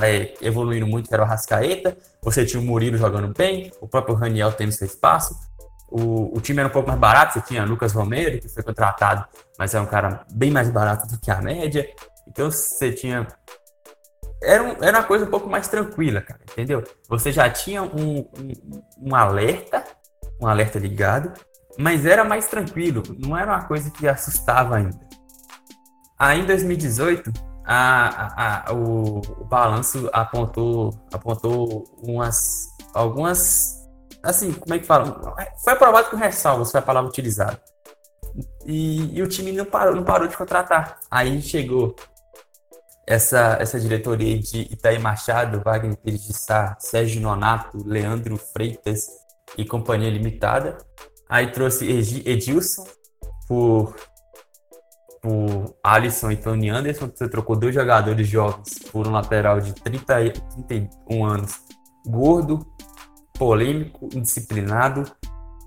é, 0.03 0.35
evoluindo 0.43 0.87
muito, 0.87 1.09
que 1.09 1.15
era 1.15 1.23
o 1.23 1.27
Rascaeta. 1.27 1.97
Você 2.23 2.45
tinha 2.45 2.61
o 2.61 2.65
Murilo 2.65 2.99
jogando 2.99 3.33
bem, 3.33 3.73
o 3.81 3.89
próprio 3.89 4.15
Raniel 4.15 4.53
tendo 4.53 4.73
seu 4.73 4.87
espaço. 4.87 5.35
O, 5.89 6.37
o 6.37 6.41
time 6.41 6.61
era 6.61 6.69
um 6.69 6.73
pouco 6.73 6.89
mais 6.89 7.01
barato, 7.01 7.33
você 7.33 7.41
tinha 7.41 7.65
Lucas 7.65 7.93
Romero, 7.93 8.39
que 8.41 8.49
foi 8.49 8.63
contratado, 8.63 9.25
mas 9.59 9.75
é 9.75 9.81
um 9.81 9.87
cara 9.87 10.27
bem 10.33 10.51
mais 10.51 10.69
barato 10.69 11.07
do 11.07 11.19
que 11.19 11.31
a 11.31 11.41
média. 11.41 11.89
Então 12.29 12.51
você 12.51 12.93
tinha 12.93 13.27
era, 14.43 14.63
um, 14.63 14.85
era 14.85 14.99
uma 14.99 15.05
coisa 15.05 15.25
um 15.25 15.31
pouco 15.31 15.49
mais 15.49 15.69
tranquila, 15.69 16.21
cara, 16.21 16.41
entendeu? 16.53 16.85
Você 17.09 17.33
já 17.33 17.49
tinha 17.49 17.83
um, 17.83 18.19
um, 18.19 18.53
um, 19.01 19.15
alerta, 19.15 19.83
um 20.41 20.47
alerta 20.47 20.79
ligado, 20.79 21.33
mas 21.79 22.05
era 22.05 22.23
mais 22.25 22.47
tranquilo, 22.49 23.03
não 23.19 23.37
era 23.37 23.53
uma 23.53 23.65
coisa 23.65 23.91
que 23.91 24.07
assustava 24.07 24.77
ainda. 24.77 25.04
Aí 26.19 26.41
em 26.41 26.47
2018, 26.47 27.33
a, 27.65 28.09
a, 28.09 28.71
a, 28.71 28.75
o, 28.75 29.19
o 29.19 29.45
balanço 29.45 30.09
apontou, 30.13 30.95
apontou 31.13 31.85
umas, 32.03 32.69
algumas, 32.93 33.89
assim, 34.23 34.53
como 34.53 34.75
é 34.75 34.79
que 34.79 34.87
fala? 34.87 35.35
Foi 35.63 35.73
aprovado 35.73 36.11
com 36.11 36.17
ressalvas, 36.17 36.71
foi 36.71 36.81
a 36.81 36.83
palavra 36.83 37.09
utilizada. 37.09 37.61
E, 38.67 39.17
e, 39.17 39.23
o 39.23 39.29
time 39.29 39.53
não 39.53 39.65
parou, 39.65 39.95
não 39.95 40.05
parou 40.05 40.27
de 40.27 40.37
contratar. 40.37 40.99
Aí 41.11 41.41
chegou 41.41 41.95
essa, 43.07 43.57
essa 43.61 43.79
diretoria 43.79 44.39
de 44.39 44.63
Itaí 44.63 44.99
Machado, 44.99 45.63
Wagner 45.65 45.97
Pires 45.97 46.25
de 46.25 46.33
Sá, 46.33 46.77
Sérgio 46.81 47.21
Nonato, 47.21 47.83
Leandro 47.87 48.37
Freitas 48.37 49.07
e 49.57 49.65
Companhia 49.65 50.11
Limitada. 50.11 50.79
Aí 51.29 51.51
trouxe 51.53 51.87
Edilson 52.27 52.87
por, 53.47 53.95
por 55.25 55.75
Alisson 55.83 56.33
e 56.33 56.37
Tony 56.37 56.69
Anderson. 56.69 57.11
Você 57.13 57.27
trocou 57.27 57.57
dois 57.57 57.75
jogadores 57.75 58.29
jovens 58.29 58.79
por 58.93 59.09
um 59.09 59.11
lateral 59.11 59.59
de 59.59 59.73
30, 59.73 60.33
31 60.69 61.25
anos, 61.25 61.63
gordo, 62.07 62.61
polêmico, 63.39 64.07
indisciplinado, 64.13 65.11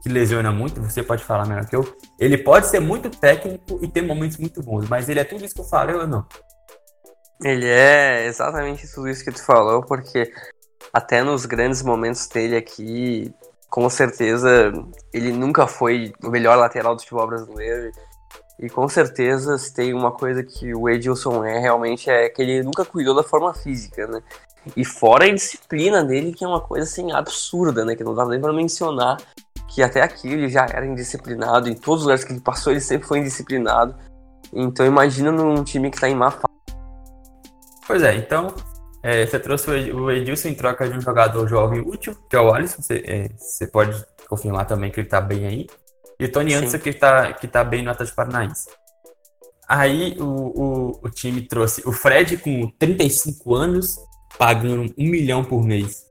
que 0.03 0.09
lesiona 0.09 0.51
muito. 0.51 0.79
Você 0.79 1.01
pode 1.01 1.23
falar 1.23 1.47
melhor 1.47 1.65
que 1.65 1.75
eu. 1.75 1.97
Ele 2.19 2.37
pode 2.37 2.67
ser 2.67 2.79
muito 2.79 3.09
técnico 3.09 3.79
e 3.81 3.87
ter 3.87 4.03
momentos 4.03 4.37
muito 4.37 4.61
bons, 4.61 4.87
mas 4.87 5.09
ele 5.09 5.21
é 5.21 5.23
tudo 5.23 5.43
isso 5.43 5.55
que 5.55 5.61
eu 5.61 5.65
falei 5.65 5.95
ou 5.95 6.05
não? 6.05 6.23
Ele 7.43 7.67
é 7.67 8.27
exatamente 8.27 8.87
tudo 8.93 9.09
isso 9.09 9.23
que 9.23 9.31
tu 9.31 9.43
falou, 9.43 9.81
porque 9.81 10.31
até 10.93 11.23
nos 11.23 11.47
grandes 11.47 11.81
momentos 11.81 12.27
dele 12.27 12.55
aqui, 12.55 13.33
com 13.71 13.89
certeza 13.89 14.71
ele 15.11 15.31
nunca 15.31 15.65
foi 15.65 16.13
o 16.23 16.29
melhor 16.29 16.57
lateral 16.57 16.95
do 16.95 17.01
futebol 17.01 17.25
brasileiro. 17.25 17.91
E 18.59 18.69
com 18.69 18.87
certeza, 18.89 19.57
se 19.57 19.73
tem 19.73 19.93
uma 19.93 20.11
coisa 20.11 20.43
que 20.43 20.73
o 20.73 20.89
Edilson 20.89 21.43
é 21.43 21.59
realmente 21.59 22.09
é 22.09 22.27
que 22.27 22.41
ele 22.41 22.63
nunca 22.63 22.83
cuidou 22.83 23.15
da 23.15 23.23
forma 23.23 23.53
física, 23.53 24.07
né? 24.07 24.21
E 24.75 24.83
fora 24.83 25.25
a 25.25 25.33
disciplina 25.33 26.03
dele, 26.03 26.33
que 26.33 26.43
é 26.43 26.47
uma 26.47 26.59
coisa 26.59 26.83
assim 26.83 27.11
absurda, 27.11 27.85
né? 27.85 27.95
Que 27.95 28.03
não 28.03 28.15
dá 28.15 28.25
nem 28.25 28.41
pra 28.41 28.51
mencionar 28.51 29.17
que 29.67 29.83
até 29.83 30.01
aqui 30.01 30.27
ele 30.27 30.49
já 30.49 30.65
era 30.65 30.85
indisciplinado, 30.85 31.69
em 31.69 31.75
todos 31.75 32.01
os 32.01 32.05
lugares 32.05 32.23
que 32.23 32.33
ele 32.33 32.41
passou 32.41 32.71
ele 32.71 32.81
sempre 32.81 33.07
foi 33.07 33.19
indisciplinado. 33.19 33.95
Então 34.51 34.85
imagina 34.85 35.31
num 35.31 35.63
time 35.63 35.91
que 35.91 35.99
tá 35.99 36.09
em 36.09 36.15
má 36.15 36.31
fase. 36.31 36.47
Pois 37.85 38.01
é, 38.01 38.15
então 38.15 38.53
é, 39.03 39.25
você 39.25 39.39
trouxe 39.39 39.69
o 39.91 40.09
Edilson 40.09 40.49
em 40.49 40.55
troca 40.55 40.89
de 40.89 40.97
um 40.97 41.01
jogador 41.01 41.47
jovem 41.47 41.81
útil, 41.81 42.15
que 42.29 42.35
é 42.35 42.39
o 42.39 42.51
Alisson, 42.51 42.81
você, 42.81 43.03
é, 43.05 43.29
você 43.37 43.67
pode 43.67 44.03
confirmar 44.27 44.65
também 44.65 44.91
que 44.91 44.99
ele 44.99 45.07
tá 45.07 45.21
bem 45.21 45.45
aí. 45.45 45.67
E 46.19 46.25
o 46.25 46.31
Tony 46.31 46.53
Anderson, 46.53 46.79
que 46.79 46.93
tá, 46.93 47.33
que 47.33 47.47
tá 47.47 47.63
bem 47.63 47.83
no 47.83 47.91
Atlético 47.91 48.15
Paranaense. 48.15 48.69
Aí 49.67 50.15
o, 50.19 50.23
o, 50.23 50.99
o, 51.03 51.09
time 51.09 51.41
trouxe 51.41 51.81
o 51.85 51.91
Fred 51.91 52.37
com 52.37 52.69
35 52.79 53.53
anos, 53.53 53.95
pagando 54.37 54.93
um 54.97 55.03
milhão 55.03 55.43
por 55.43 55.63
mês. 55.63 56.05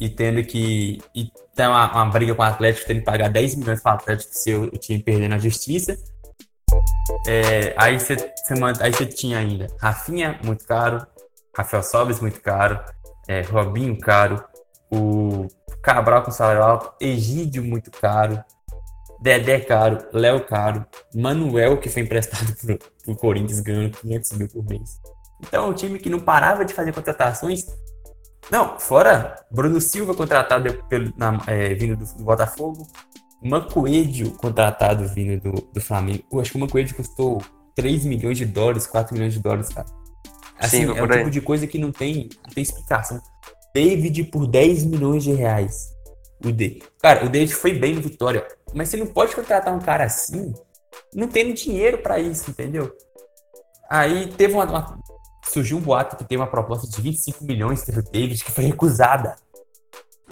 E 0.00 0.08
tendo 0.08 0.44
que. 0.44 1.00
E 1.14 1.30
tem 1.54 1.66
uma, 1.66 1.90
uma 1.92 2.06
briga 2.06 2.34
com 2.34 2.42
o 2.42 2.44
Atlético, 2.44 2.86
tendo 2.86 2.98
que 2.98 3.04
pagar 3.04 3.28
10 3.30 3.56
milhões 3.56 3.80
para 3.80 3.92
o 3.92 3.94
Atlético 3.94 4.34
se 4.34 4.54
o, 4.54 4.64
o 4.64 4.78
time 4.78 5.02
perder 5.02 5.28
na 5.28 5.38
justiça. 5.38 5.96
É, 7.26 7.74
aí 7.76 7.98
você 7.98 8.16
aí 8.80 9.06
tinha 9.06 9.38
ainda 9.38 9.66
Rafinha, 9.80 10.38
muito 10.44 10.66
caro. 10.66 11.06
Rafael 11.56 11.82
Sobes, 11.82 12.20
muito 12.20 12.40
caro. 12.40 12.80
É, 13.26 13.42
Robinho, 13.42 13.98
caro. 13.98 14.44
O 14.90 15.48
Cabral 15.82 16.22
com 16.22 16.30
salário 16.30 16.62
alto. 16.62 16.92
Egídio, 17.00 17.62
muito 17.64 17.90
caro. 17.90 18.42
Dedé 19.20 19.60
caro, 19.60 19.98
Léo 20.12 20.44
caro, 20.46 20.86
Manuel, 21.14 21.78
que 21.78 21.88
foi 21.88 22.02
emprestado 22.02 22.54
pro, 22.56 22.78
pro 23.04 23.16
Corinthians, 23.16 23.60
ganhando 23.60 23.96
500 23.98 24.32
mil 24.32 24.48
por 24.48 24.64
mês. 24.64 25.00
Então, 25.40 25.70
um 25.70 25.72
time 25.72 25.98
que 25.98 26.08
não 26.08 26.20
parava 26.20 26.64
de 26.64 26.72
fazer 26.72 26.92
contratações. 26.92 27.64
Não, 28.50 28.78
fora 28.78 29.36
Bruno 29.50 29.80
Silva 29.80 30.14
contratado 30.14 30.72
pelo, 30.84 31.12
na, 31.16 31.42
é, 31.46 31.74
vindo 31.74 31.96
do, 31.96 32.04
do, 32.04 32.24
Botafogo, 32.24 32.86
Mancoedio 33.42 34.30
contratado 34.32 35.06
vindo 35.08 35.40
do, 35.40 35.68
do 35.72 35.80
Flamengo. 35.80 36.24
Eu 36.32 36.40
acho 36.40 36.50
que 36.50 36.56
o 36.56 36.60
Mancoedio 36.60 36.96
custou 36.96 37.42
3 37.76 38.04
milhões 38.04 38.38
de 38.38 38.46
dólares, 38.46 38.86
4 38.86 39.14
milhões 39.14 39.34
de 39.34 39.40
dólares, 39.40 39.68
cara. 39.68 39.86
Assim, 40.58 40.86
Sim, 40.86 40.96
é 40.96 41.02
o 41.02 41.08
tipo 41.08 41.30
de 41.30 41.40
coisa 41.40 41.66
que 41.66 41.78
não 41.78 41.92
tem, 41.92 42.28
não 42.44 42.52
tem 42.52 42.62
explicação. 42.62 43.20
David 43.74 44.24
por 44.24 44.46
10 44.46 44.84
milhões 44.86 45.22
de 45.22 45.32
reais. 45.32 45.88
O 46.44 46.52
David. 46.52 46.84
Cara, 47.00 47.24
o 47.24 47.28
David 47.28 47.54
foi 47.54 47.72
bem 47.72 47.94
no 47.94 48.02
Vitória. 48.02 48.46
Mas 48.74 48.88
você 48.88 48.96
não 48.96 49.06
pode 49.06 49.34
contratar 49.34 49.74
um 49.74 49.80
cara 49.80 50.04
assim, 50.04 50.54
não 51.14 51.26
tendo 51.26 51.54
dinheiro 51.54 51.98
para 51.98 52.18
isso, 52.18 52.50
entendeu? 52.50 52.94
Aí 53.90 54.28
teve 54.36 54.52
uma, 54.52 54.64
uma, 54.64 54.98
Surgiu 55.48 55.78
um 55.78 55.80
boato 55.80 56.16
que 56.16 56.24
tem 56.24 56.36
uma 56.36 56.46
proposta 56.46 56.86
de 56.86 57.00
25 57.00 57.44
milhões 57.44 57.84
pelo 57.84 58.02
David 58.02 58.44
que 58.44 58.52
foi 58.52 58.64
recusada. 58.64 59.36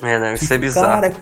É, 0.02 0.20
deve 0.20 0.36
ser 0.36 0.58
bizarro. 0.58 1.00
Cara, 1.00 1.16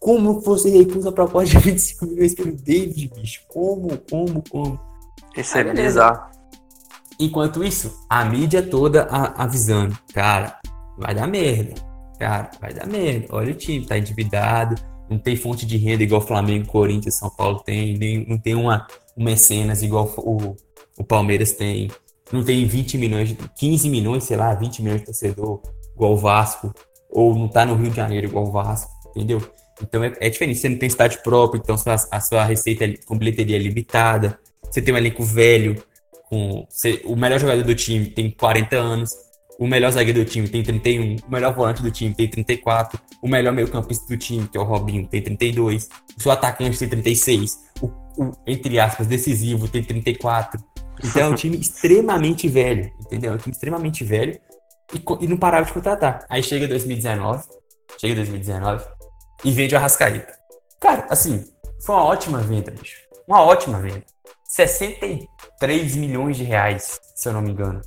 como 0.00 0.40
você 0.40 0.70
recusa 0.70 1.10
a 1.10 1.12
proposta 1.12 1.58
de 1.58 1.58
25 1.58 2.06
milhões 2.06 2.34
pelo 2.34 2.52
David, 2.52 3.10
bicho? 3.14 3.42
Como, 3.48 3.98
como, 4.10 4.42
como? 4.48 4.80
Isso 5.36 5.58
é 5.58 5.64
bizarro. 5.64 6.30
Enquanto 7.20 7.62
isso, 7.62 8.04
a 8.08 8.24
mídia 8.24 8.62
toda 8.62 9.04
avisando, 9.36 9.96
cara, 10.12 10.58
vai 10.98 11.14
dar 11.14 11.26
merda. 11.26 11.74
Cara, 12.18 12.50
vai 12.60 12.72
dar 12.72 12.86
merda. 12.86 13.26
Olha 13.30 13.52
o 13.52 13.54
time, 13.54 13.86
tá 13.86 13.98
endividado 13.98 14.76
não 15.08 15.18
tem 15.18 15.36
fonte 15.36 15.66
de 15.66 15.76
renda 15.76 16.02
igual 16.02 16.20
Flamengo, 16.20 16.66
Corinthians, 16.66 17.18
São 17.18 17.30
Paulo 17.30 17.60
tem, 17.60 17.96
nem, 17.96 18.26
não 18.26 18.38
tem 18.38 18.54
uma, 18.54 18.86
uma 19.16 19.30
mecenas 19.30 19.82
igual 19.82 20.12
o, 20.16 20.56
o 20.98 21.04
Palmeiras 21.04 21.52
tem, 21.52 21.90
não 22.32 22.42
tem 22.42 22.64
20 22.66 22.98
milhões, 22.98 23.36
15 23.58 23.88
milhões, 23.88 24.24
sei 24.24 24.36
lá, 24.36 24.54
20 24.54 24.82
milhões 24.82 25.00
de 25.00 25.06
torcedor 25.06 25.60
igual 25.94 26.12
o 26.12 26.16
Vasco, 26.16 26.72
ou 27.10 27.34
não 27.34 27.48
tá 27.48 27.64
no 27.64 27.74
Rio 27.74 27.90
de 27.90 27.96
Janeiro 27.96 28.26
igual 28.26 28.46
o 28.46 28.52
Vasco, 28.52 28.90
entendeu? 29.10 29.40
Então 29.82 30.02
é, 30.02 30.12
é 30.20 30.30
diferente, 30.30 30.58
você 30.58 30.68
não 30.68 30.78
tem 30.78 30.86
estádio 30.86 31.22
próprio, 31.22 31.60
então 31.62 31.76
sua, 31.76 31.96
a 32.10 32.20
sua 32.20 32.44
receita 32.44 32.84
é 32.84 32.96
com 33.06 33.18
bilheteria 33.18 33.56
é 33.56 33.58
limitada, 33.58 34.38
você 34.62 34.80
tem 34.80 34.94
um 34.94 34.98
elenco 34.98 35.22
velho, 35.22 35.82
com 36.28 36.66
você, 36.68 37.02
o 37.04 37.14
melhor 37.14 37.38
jogador 37.38 37.62
do 37.62 37.74
time 37.74 38.06
tem 38.06 38.30
40 38.30 38.76
anos, 38.76 39.10
o 39.58 39.66
melhor 39.66 39.90
zagueiro 39.90 40.24
do 40.24 40.24
time 40.24 40.48
tem 40.48 40.62
31, 40.62 41.16
o 41.26 41.30
melhor 41.30 41.54
volante 41.54 41.82
do 41.82 41.90
time 41.90 42.14
tem 42.14 42.28
34, 42.28 42.98
o 43.22 43.28
melhor 43.28 43.52
meio-campista 43.52 44.06
do 44.08 44.16
time, 44.16 44.48
que 44.48 44.56
é 44.56 44.60
o 44.60 44.64
Robinho, 44.64 45.06
tem 45.06 45.22
32, 45.22 45.88
o 46.16 46.22
seu 46.22 46.32
atacante 46.32 46.78
tem 46.78 46.88
36, 46.88 47.58
o, 47.80 47.86
o 48.18 48.32
entre 48.46 48.78
aspas, 48.78 49.06
decisivo 49.06 49.68
tem 49.68 49.82
34. 49.82 50.62
Então 51.04 51.22
é 51.22 51.28
um 51.28 51.34
time 51.34 51.56
extremamente 51.58 52.48
velho, 52.48 52.90
entendeu? 53.00 53.32
É 53.32 53.34
um 53.34 53.38
time 53.38 53.52
extremamente 53.52 54.04
velho 54.04 54.38
e, 54.92 55.24
e 55.24 55.28
não 55.28 55.36
parava 55.36 55.66
de 55.66 55.72
contratar. 55.72 56.24
Aí 56.28 56.42
chega 56.42 56.66
2019, 56.66 57.44
chega 58.00 58.14
2019 58.16 58.84
e 59.44 59.50
vende 59.52 59.74
o 59.74 59.78
Arrascaeta. 59.78 60.34
Cara, 60.80 61.06
assim, 61.08 61.44
foi 61.84 61.94
uma 61.94 62.04
ótima 62.04 62.38
venda, 62.38 62.70
bicho. 62.70 62.98
Uma 63.26 63.42
ótima 63.42 63.80
venda. 63.80 64.04
63 64.48 65.96
milhões 65.96 66.36
de 66.36 66.44
reais, 66.44 67.00
se 67.14 67.28
eu 67.28 67.32
não 67.32 67.42
me 67.42 67.50
engano 67.50 67.80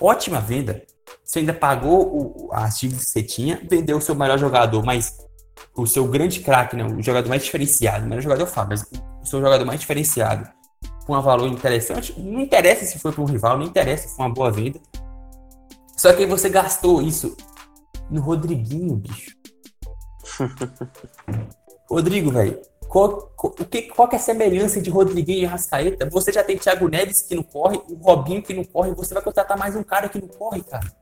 ótima 0.00 0.40
venda. 0.40 0.82
Você 1.24 1.40
ainda 1.40 1.52
pagou 1.52 2.46
o, 2.46 2.50
as 2.52 2.78
dívidas 2.78 3.04
que 3.04 3.10
você 3.10 3.22
tinha, 3.22 3.60
vendeu 3.68 3.98
o 3.98 4.00
seu 4.00 4.14
melhor 4.14 4.38
jogador, 4.38 4.84
mas 4.84 5.16
o 5.76 5.86
seu 5.86 6.06
grande 6.06 6.40
craque, 6.40 6.76
né, 6.76 6.84
o 6.84 7.02
jogador 7.02 7.28
mais 7.28 7.44
diferenciado, 7.44 8.04
o 8.04 8.08
melhor 8.08 8.22
jogador 8.22 8.42
eu 8.42 8.46
falo, 8.46 8.68
mas 8.70 8.82
o 9.22 9.26
seu 9.26 9.40
jogador 9.40 9.64
mais 9.64 9.80
diferenciado, 9.80 10.48
com 11.06 11.16
um 11.16 11.22
valor 11.22 11.48
interessante, 11.48 12.18
não 12.20 12.40
interessa 12.40 12.84
se 12.84 12.98
foi 12.98 13.12
para 13.12 13.22
um 13.22 13.26
rival, 13.26 13.58
não 13.58 13.66
interessa 13.66 14.08
se 14.08 14.16
foi 14.16 14.26
uma 14.26 14.34
boa 14.34 14.50
venda. 14.50 14.80
Só 15.96 16.12
que 16.12 16.26
você 16.26 16.48
gastou 16.48 17.00
isso 17.00 17.36
no 18.10 18.20
Rodriguinho, 18.20 18.96
bicho. 18.96 19.36
Rodrigo, 21.88 22.30
velho, 22.30 22.60
qual, 22.92 23.32
qual, 23.34 23.52
que, 23.54 23.82
qual 23.84 24.06
que 24.06 24.16
é 24.16 24.18
a 24.18 24.22
semelhança 24.22 24.78
de 24.78 24.90
Rodriguinho 24.90 25.44
e 25.44 25.46
Rascaeta? 25.46 26.10
Você 26.10 26.30
já 26.30 26.44
tem 26.44 26.58
Thiago 26.58 26.90
Neves 26.90 27.22
que 27.22 27.34
não 27.34 27.42
corre, 27.42 27.80
o 27.88 27.94
Robinho 27.94 28.42
que 28.42 28.52
não 28.52 28.64
corre, 28.64 28.92
você 28.92 29.14
vai 29.14 29.22
contratar 29.22 29.56
mais 29.56 29.74
um 29.74 29.82
cara 29.82 30.10
que 30.10 30.20
não 30.20 30.28
corre, 30.28 30.62
cara. 30.62 30.92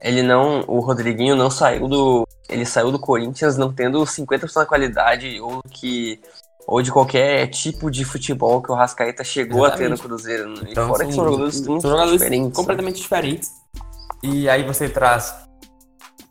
Ele 0.00 0.22
não. 0.22 0.64
O 0.66 0.80
Rodriguinho 0.80 1.36
não 1.36 1.50
saiu 1.50 1.86
do. 1.86 2.26
Ele 2.48 2.64
saiu 2.64 2.90
do 2.90 2.98
Corinthians 2.98 3.58
não 3.58 3.74
tendo 3.74 4.02
50% 4.02 4.54
da 4.54 4.64
qualidade 4.64 5.38
ou 5.38 5.62
que. 5.70 6.18
Ou 6.66 6.80
de 6.80 6.90
qualquer 6.90 7.46
tipo 7.48 7.90
de 7.90 8.06
futebol 8.06 8.62
que 8.62 8.72
o 8.72 8.74
Rascaeta 8.74 9.22
chegou 9.22 9.66
Exatamente. 9.66 9.74
a 9.74 9.84
ter 9.84 9.90
no 9.90 9.98
Cruzeiro. 9.98 10.54
Então, 10.66 10.84
e 10.84 10.88
fora 10.88 10.96
são, 10.96 11.06
que 11.08 11.12
são 11.12 11.24
jogadores, 11.24 11.56
são 11.56 11.80
jogadores 11.80 12.12
diferentes, 12.12 12.48
né? 12.48 12.54
completamente 12.54 12.96
né? 12.96 13.02
diferentes. 13.02 13.50
E 14.22 14.48
aí 14.48 14.62
você 14.62 14.88
traz. 14.88 15.34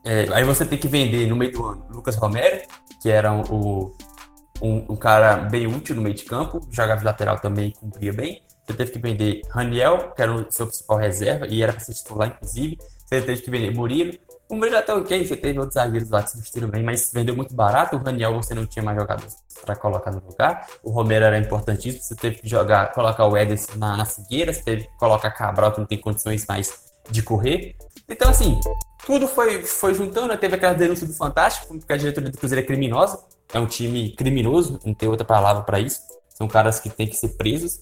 É, 0.03 0.27
aí 0.34 0.43
você 0.43 0.65
tem 0.65 0.80
que 0.80 0.88
vender 0.88 1.27
no 1.27 1.35
meio 1.35 1.51
do 1.51 1.65
ano 1.65 1.85
Lucas 1.89 2.15
Romero, 2.15 2.61
que 3.03 3.11
era 3.11 3.34
o, 3.34 3.93
um, 4.61 4.93
um, 4.93 4.95
cara 4.95 5.35
bem 5.35 5.67
útil 5.67 5.97
no 5.97 6.01
meio 6.01 6.15
de 6.15 6.23
campo, 6.23 6.65
jogava 6.71 6.99
de 6.99 7.05
lateral 7.05 7.38
também 7.38 7.71
cumpria 7.71 8.13
bem. 8.13 8.41
Você 8.65 8.77
teve 8.77 8.91
que 8.91 8.99
vender 8.99 9.41
Raniel, 9.51 10.13
que 10.15 10.21
era 10.21 10.34
o 10.34 10.49
seu 10.49 10.65
principal 10.65 10.97
reserva, 10.97 11.45
e 11.47 11.61
era 11.61 11.73
para 11.73 11.81
ser 11.81 11.93
titular, 11.95 12.30
inclusive. 12.30 12.77
Você 13.05 13.21
teve 13.21 13.41
que 13.41 13.51
vender 13.51 13.75
Murilo. 13.75 14.17
O 14.47 14.55
Murilo 14.55 14.77
até 14.77 14.93
ok, 14.93 15.27
você 15.27 15.35
teve 15.35 15.59
outros 15.59 15.73
zagueiros 15.73 16.09
lá 16.09 16.23
que 16.23 16.31
substituíram 16.31 16.69
bem, 16.69 16.81
mas 16.81 17.11
vendeu 17.13 17.35
muito 17.35 17.53
barato. 17.53 17.97
O 17.97 17.99
Raniel 17.99 18.34
você 18.35 18.55
não 18.55 18.65
tinha 18.65 18.81
mais 18.81 18.97
jogadores 18.97 19.35
para 19.65 19.75
colocar 19.75 20.11
no 20.11 20.25
lugar. 20.25 20.65
O 20.81 20.89
Romero 20.89 21.25
era 21.25 21.38
importantíssimo, 21.38 22.01
você 22.01 22.15
teve 22.15 22.38
que 22.38 22.47
jogar, 22.47 22.93
colocar 22.93 23.27
o 23.27 23.35
Ederson 23.35 23.77
na, 23.77 23.97
na 23.97 24.05
fogueira, 24.05 24.53
você 24.53 24.63
teve 24.63 24.84
que 24.84 24.97
colocar 24.97 25.30
Cabral, 25.31 25.73
que 25.73 25.80
não 25.80 25.85
tem 25.85 25.99
condições 25.99 26.45
mais 26.47 26.93
de 27.09 27.21
correr. 27.21 27.75
Então, 28.07 28.30
assim, 28.30 28.59
tudo 29.05 29.27
foi, 29.27 29.63
foi 29.63 29.93
juntando, 29.93 30.27
né? 30.27 30.38
teve 30.38 30.55
aquela 30.55 30.73
denúncia 30.73 31.05
do 31.05 31.13
Fantástico, 31.13 31.67
porque 31.77 31.93
a 31.93 31.97
diretoria 31.97 32.30
do 32.30 32.38
Cruzeiro 32.38 32.63
é 32.63 32.65
criminosa, 32.65 33.19
é 33.53 33.59
um 33.59 33.65
time 33.65 34.11
criminoso, 34.15 34.80
não 34.85 34.93
tem 34.93 35.09
outra 35.09 35.25
palavra 35.25 35.63
para 35.63 35.80
isso. 35.80 36.01
São 36.30 36.47
caras 36.47 36.80
que 36.80 36.89
têm 36.89 37.07
que 37.07 37.15
ser 37.15 37.30
presos. 37.30 37.80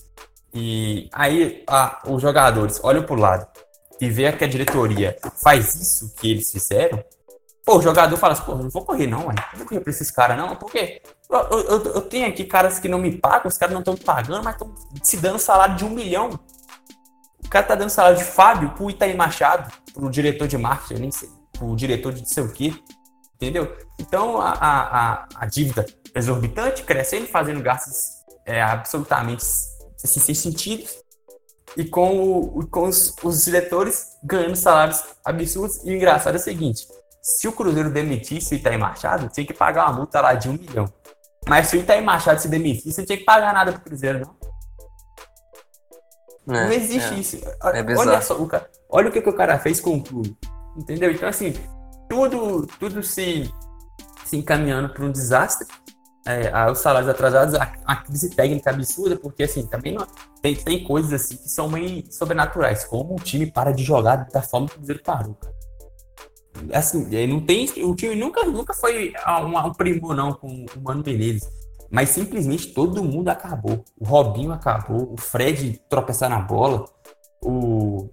E 0.54 1.10
aí 1.14 1.64
os 2.06 2.22
jogadores 2.22 2.80
olham 2.84 3.04
pro 3.04 3.16
lado 3.16 3.48
e 4.00 4.10
vê 4.10 4.32
que 4.34 4.44
a 4.44 4.48
diretoria 4.48 5.16
faz 5.42 5.76
isso 5.76 6.14
que 6.16 6.30
eles 6.30 6.52
fizeram. 6.52 7.04
Pô, 7.64 7.78
o 7.78 7.82
jogador 7.82 8.18
fala 8.18 8.34
assim, 8.34 8.44
pô, 8.44 8.56
não 8.56 8.70
vou 8.70 8.84
correr 8.84 9.08
não, 9.08 9.20
mano. 9.28 9.36
Não 9.52 9.60
vou 9.60 9.68
correr 9.68 9.80
pra 9.80 9.92
esses 9.92 10.10
caras 10.12 10.36
não, 10.36 10.56
porque 10.56 11.02
eu, 11.30 11.40
eu, 11.40 11.84
eu, 11.94 12.02
tenho 12.02 12.28
aqui 12.28 12.44
caras 12.44 12.80
que 12.80 12.90
não 12.90 12.98
me 12.98 13.16
pagam, 13.16 13.48
os 13.48 13.58
caras 13.58 13.74
não 13.74 13.82
estão 13.82 13.96
pagando, 13.96 14.44
mas 14.44 14.56
estão 14.56 14.74
se 15.02 15.18
dando 15.18 15.40
salário 15.40 15.76
de 15.76 15.86
um 15.86 15.90
milhão 15.90 16.32
cara 17.52 17.68
tá 17.68 17.76
dando 17.76 17.90
salário 17.90 18.18
de 18.18 18.24
Fábio 18.24 18.72
pro 18.72 18.90
Itaí 18.90 19.16
Machado, 19.16 19.72
pro 19.94 20.10
diretor 20.10 20.48
de 20.48 20.58
marketing, 20.58 21.02
nem 21.02 21.12
sei, 21.12 21.30
pro 21.52 21.76
diretor 21.76 22.14
de 22.14 22.22
não 22.22 22.28
sei 22.28 22.44
o 22.44 22.52
quê. 22.52 22.74
Entendeu? 23.36 23.76
Então 24.00 24.40
a, 24.40 24.52
a, 24.52 25.28
a 25.36 25.46
dívida 25.46 25.86
exorbitante, 26.16 26.84
crescendo, 26.84 27.28
fazendo 27.28 27.62
gastos 27.62 27.96
é, 28.46 28.62
absolutamente 28.62 29.44
sem 29.98 30.34
sentido. 30.34 30.90
E 31.76 31.86
com, 31.86 32.22
o, 32.22 32.68
com 32.68 32.88
os, 32.88 33.16
os, 33.24 33.46
diretores 33.46 34.18
ganhando 34.24 34.56
salários 34.56 35.04
absurdos. 35.24 35.84
E 35.86 35.92
o 35.92 35.96
engraçado 35.96 36.36
é 36.36 36.38
o 36.38 36.42
seguinte: 36.42 36.86
Se 37.22 37.48
o 37.48 37.52
Cruzeiro 37.52 37.90
demitisse 37.90 38.54
o 38.54 38.58
Itaí 38.58 38.78
Machado, 38.78 39.30
tinha 39.30 39.46
que 39.46 39.54
pagar 39.54 39.88
uma 39.88 39.98
multa 40.00 40.20
lá 40.20 40.34
de 40.34 40.50
um 40.50 40.54
milhão. 40.54 40.92
Mas 41.48 41.68
se 41.68 41.78
o 41.78 41.80
Itaí 41.80 42.02
Machado 42.02 42.40
se 42.40 42.50
demitisse, 42.50 43.00
não 43.00 43.06
tinha 43.06 43.18
que 43.18 43.24
pagar 43.24 43.54
nada 43.54 43.72
pro 43.72 43.82
Cruzeiro, 43.82 44.20
não. 44.20 44.41
É, 46.48 46.66
não 46.66 46.72
existe 46.72 47.14
é. 47.14 47.20
isso. 47.20 47.38
É 47.38 47.96
olha 47.96 48.22
só, 48.22 48.36
o 48.42 48.48
cara, 48.48 48.70
olha 48.90 49.10
o 49.10 49.12
que, 49.12 49.22
que 49.22 49.30
o 49.30 49.36
cara 49.36 49.60
fez 49.60 49.80
com 49.80 49.98
o 49.98 50.04
clube. 50.04 50.36
Entendeu? 50.76 51.12
Então, 51.12 51.28
assim, 51.28 51.54
tudo, 52.10 52.68
tudo 52.80 53.04
se, 53.04 53.52
se 54.26 54.38
encaminhando 54.38 54.90
para 54.90 55.06
um 55.06 55.12
desastre. 55.12 55.68
É, 56.24 56.70
os 56.70 56.78
salários 56.78 57.10
atrasados, 57.10 57.56
a, 57.56 57.74
a, 57.84 57.96
crise 57.96 58.30
técnica 58.30 58.70
absurda, 58.70 59.16
porque 59.18 59.42
assim, 59.42 59.66
também 59.66 59.96
não, 59.96 60.06
tem, 60.40 60.56
tem 60.56 60.84
coisas 60.84 61.12
assim 61.14 61.36
que 61.36 61.50
são 61.50 61.68
meio 61.68 62.04
sobrenaturais, 62.14 62.84
como 62.84 63.16
o 63.16 63.20
time 63.20 63.52
para 63.52 63.72
de 63.72 63.84
jogar 63.84 64.28
da 64.32 64.40
forma 64.40 64.68
que 64.68 64.76
o 64.76 64.78
Cruzeiro 64.78 65.02
parou, 65.04 65.34
cara. 65.34 65.56
Assim, 66.74 67.08
não 67.26 67.42
tem, 67.42 67.68
o 67.84 67.96
time 67.96 68.14
nunca, 68.14 68.44
nunca 68.44 68.72
foi 68.72 69.14
um, 69.28 69.58
um 69.58 69.74
primor 69.74 70.16
não 70.16 70.32
com 70.32 70.48
o 70.48 70.82
Mano 70.84 71.04
Menezes, 71.04 71.50
mas 71.92 72.10
simplesmente 72.10 72.74
todo 72.74 73.04
mundo 73.04 73.30
acabou. 73.30 73.84
O 74.00 74.06
Robinho 74.06 74.54
acabou, 74.54 75.14
o 75.14 75.20
Fred 75.20 75.82
tropeçar 75.90 76.30
na 76.30 76.40
bola, 76.40 76.86
o, 77.44 78.10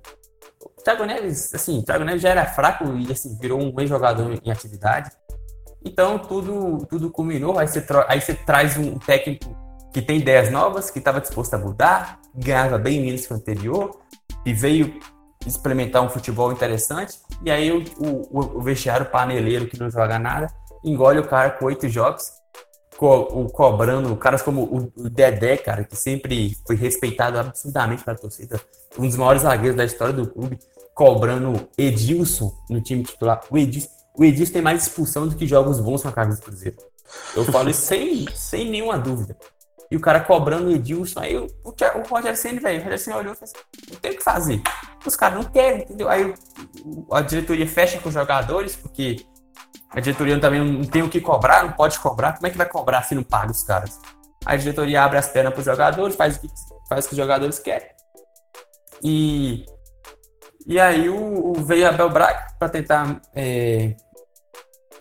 Thiago 0.89 1.05
Neves, 1.05 1.55
assim, 1.55 1.83
Thiago 1.83 2.05
Neves 2.05 2.23
já 2.23 2.31
era 2.31 2.47
fraco 2.47 2.85
e 2.97 3.13
assim, 3.13 3.37
virou 3.39 3.61
um 3.61 3.79
ex-jogador 3.79 4.41
em 4.43 4.51
atividade. 4.51 5.11
Então 5.85 6.19
tudo, 6.19 6.87
tudo 6.87 7.11
culminou. 7.11 7.59
Aí 7.59 7.69
você, 7.69 7.85
aí 8.09 8.21
você 8.21 8.35
traz 8.35 8.77
um 8.77 8.99
técnico 8.99 9.57
que 9.93 10.03
tem 10.03 10.19
ideias 10.19 10.51
novas, 10.51 10.91
que 10.91 10.99
estava 10.99 11.21
disposto 11.21 11.55
a 11.55 11.59
mudar, 11.59 12.21
ganhava 12.35 12.79
bem 12.79 13.01
menos 13.01 13.27
que 13.27 13.33
o 13.33 13.37
anterior, 13.37 14.01
e 14.45 14.53
veio 14.53 14.99
experimentar 15.47 16.03
um 16.03 16.09
futebol 16.09 16.51
interessante. 16.53 17.19
E 17.45 17.51
aí 17.51 17.71
o, 17.71 17.85
o, 17.99 18.59
o 18.59 18.63
vestiário 18.63 19.07
paneleiro 19.07 19.67
que 19.67 19.79
não 19.79 19.91
joga 19.91 20.19
nada 20.19 20.49
engole 20.85 21.19
o 21.19 21.27
cara 21.27 21.51
com 21.51 21.67
oito 21.67 21.89
jogos, 21.89 22.31
co, 22.99 23.21
o, 23.31 23.49
cobrando 23.49 24.15
caras 24.17 24.43
como 24.43 24.65
o, 24.65 25.09
Dedé, 25.09 25.57
cara, 25.57 25.85
que 25.85 25.95
sempre 25.95 26.59
foi 26.67 26.75
respeitado 26.75 27.39
absurdamente 27.39 28.03
pela 28.03 28.17
torcida, 28.17 28.61
um 28.99 29.07
dos 29.07 29.17
maiores 29.17 29.43
zagueiros 29.43 29.77
da 29.77 29.85
história 29.85 30.13
do 30.13 30.27
clube, 30.27 30.59
cobrando 30.93 31.69
Edilson 31.79 32.53
no 32.69 32.81
time 32.83 33.05
titular. 33.05 33.41
O 33.49 33.57
Edilson, 33.57 33.89
o 34.17 34.25
Edilson 34.25 34.53
tem 34.53 34.63
mais 34.63 34.83
expulsão 34.83 35.29
do 35.29 35.37
que 35.37 35.47
jogos 35.47 35.79
bons 35.79 36.03
com 36.03 36.09
a 36.09 36.13
camisa 36.13 36.41
do 36.41 36.45
Cruzeiro. 36.45 36.77
Eu 37.37 37.45
falo 37.45 37.71
isso 37.71 37.83
sem, 37.83 38.27
sem 38.35 38.69
nenhuma 38.69 38.99
dúvida. 38.99 39.37
E 39.89 39.97
o 39.97 40.01
cara 40.01 40.19
cobrando 40.19 40.69
o 40.69 40.73
Edilson, 40.73 41.21
aí 41.21 41.37
o, 41.37 41.47
o, 41.65 41.71
o 41.71 42.37
Senna, 42.37 42.61
velho, 42.61 42.81
o 42.81 42.83
Rogério 42.83 42.99
Senna 42.99 43.17
olhou 43.17 43.33
e 43.33 43.37
falou 43.37 43.55
assim, 43.55 43.93
não 43.93 44.01
tem 44.01 44.11
o 44.11 44.17
que 44.17 44.25
fazer. 44.25 44.61
Os 45.07 45.15
caras 45.15 45.39
não 45.39 45.45
querem, 45.45 45.83
entendeu? 45.83 46.09
Aí 46.09 46.35
a 47.13 47.21
diretoria 47.23 47.67
fecha 47.67 48.01
com 48.01 48.09
os 48.09 48.15
jogadores, 48.15 48.75
porque 48.75 49.25
a 49.91 50.01
diretoria 50.01 50.39
também 50.41 50.65
não 50.65 50.85
tem 50.85 51.03
o 51.03 51.09
que 51.09 51.21
cobrar, 51.21 51.65
não 51.65 51.73
pode 51.73 51.99
cobrar. 51.99 52.35
Como 52.35 52.47
é 52.47 52.51
que 52.51 52.59
vai 52.59 52.69
cobrar 52.69 53.03
se 53.03 53.15
não 53.15 53.23
paga 53.23 53.51
os 53.51 53.63
caras? 53.63 53.99
A 54.45 54.57
diretoria 54.57 55.03
abre 55.03 55.19
as 55.19 55.29
pernas 55.29 55.53
para 55.53 55.61
os 55.61 55.67
jogadores, 55.67 56.17
faz 56.17 56.37
o 56.37 56.41
que, 56.41 56.49
faz 56.89 57.05
o 57.05 57.09
que 57.09 57.15
os 57.15 57.19
jogadores 57.19 57.59
querem. 57.59 57.89
E 59.03 59.65
e 60.69 60.79
aí 60.79 61.09
o, 61.09 61.53
o 61.53 61.55
veio 61.55 61.89
Abel 61.89 62.11
Braga 62.11 62.47
para 62.59 62.69
tentar, 62.69 63.23
é, 63.35 63.97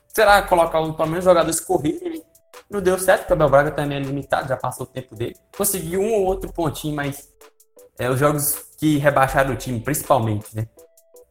sei 0.08 0.24
lá, 0.24 0.42
colocar 0.44 0.80
o, 0.80 0.94
pelo 0.94 1.10
menos 1.10 1.26
jogadores 1.26 1.60
corridos. 1.60 2.22
Não 2.70 2.82
deu 2.82 2.98
certo, 2.98 3.22
porque 3.22 3.34
o 3.34 3.36
Abel 3.36 3.50
Braga 3.50 3.72
também 3.72 3.98
é 3.98 4.02
limitado, 4.02 4.48
já 4.48 4.56
passou 4.56 4.86
o 4.86 4.90
tempo 4.90 5.14
dele. 5.14 5.36
Conseguiu 5.58 6.00
um 6.00 6.14
ou 6.14 6.24
outro 6.24 6.54
pontinho, 6.54 6.96
mas 6.96 7.28
é, 8.00 8.10
os 8.10 8.18
jogos 8.18 8.56
que 8.80 8.98
rebaixaram 8.98 9.54
o 9.54 9.58
time, 9.58 9.82
principalmente, 9.82 10.56
né? 10.56 10.70